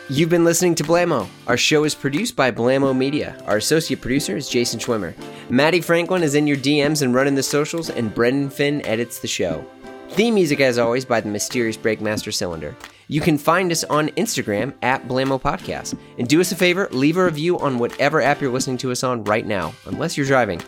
You've 0.10 0.30
been 0.30 0.44
listening 0.44 0.76
to 0.76 0.84
Blamo. 0.84 1.28
Our 1.48 1.56
show 1.56 1.86
is 1.86 1.96
produced 1.96 2.36
by 2.36 2.52
Blamo 2.52 2.96
Media. 2.96 3.42
Our 3.46 3.58
associate 3.58 4.02
producer 4.02 4.36
is 4.36 4.50
Jason 4.50 4.78
Schwimmer. 4.78 5.14
Maddie 5.50 5.80
Franklin 5.80 6.22
is 6.22 6.36
in 6.36 6.48
your 6.48 6.58
DMs 6.58 7.02
and 7.02 7.14
running 7.16 7.36
the 7.36 7.44
socials, 7.44 7.90
and 7.90 8.14
Brendan 8.14 8.50
Finn 8.50 8.86
edits 8.86 9.20
the 9.20 9.30
show. 9.30 9.66
Theme 10.10 10.36
music, 10.36 10.60
as 10.60 10.78
always, 10.78 11.06
by 11.06 11.22
the 11.22 11.30
mysterious 11.30 11.78
Breakmaster 11.78 12.34
Cylinder. 12.34 12.76
You 13.12 13.20
can 13.20 13.38
find 13.38 13.74
us 13.74 13.84
on 13.84 14.08
Instagram 14.12 14.74
at 14.82 15.06
Blamo 15.06 15.40
Podcast. 15.40 16.00
And 16.18 16.30
do 16.30 16.40
us 16.40 16.54
a 16.54 16.56
favor, 16.56 16.88
leave 16.94 17.18
a 17.18 17.26
review 17.26 17.60
on 17.60 17.78
whatever 17.78 18.22
app 18.22 18.40
you're 18.40 18.54
listening 18.54 18.78
to 18.78 18.92
us 18.94 19.04
on 19.04 19.26
right 19.26 19.46
now, 19.46 19.74
unless 19.86 20.16
you're 20.16 20.26
driving. 20.26 20.62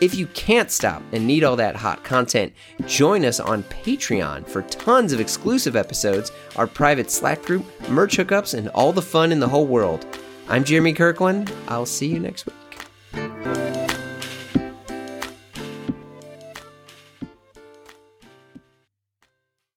If 0.00 0.14
you 0.14 0.28
can't 0.28 0.70
stop 0.70 1.02
and 1.10 1.26
need 1.26 1.42
all 1.42 1.56
that 1.56 1.74
hot 1.74 2.04
content, 2.04 2.52
join 2.86 3.24
us 3.24 3.40
on 3.40 3.64
Patreon 3.64 4.46
for 4.46 4.62
tons 4.62 5.12
of 5.12 5.18
exclusive 5.18 5.74
episodes, 5.74 6.30
our 6.54 6.68
private 6.68 7.10
Slack 7.10 7.42
group, 7.42 7.66
merch 7.88 8.16
hookups, 8.16 8.56
and 8.56 8.68
all 8.68 8.92
the 8.92 9.02
fun 9.02 9.32
in 9.32 9.40
the 9.40 9.48
whole 9.48 9.66
world. 9.66 10.06
I'm 10.48 10.62
Jeremy 10.62 10.92
Kirkland. 10.92 11.52
I'll 11.66 11.84
see 11.84 12.06
you 12.06 12.20
next 12.20 12.46
week. 12.46 13.87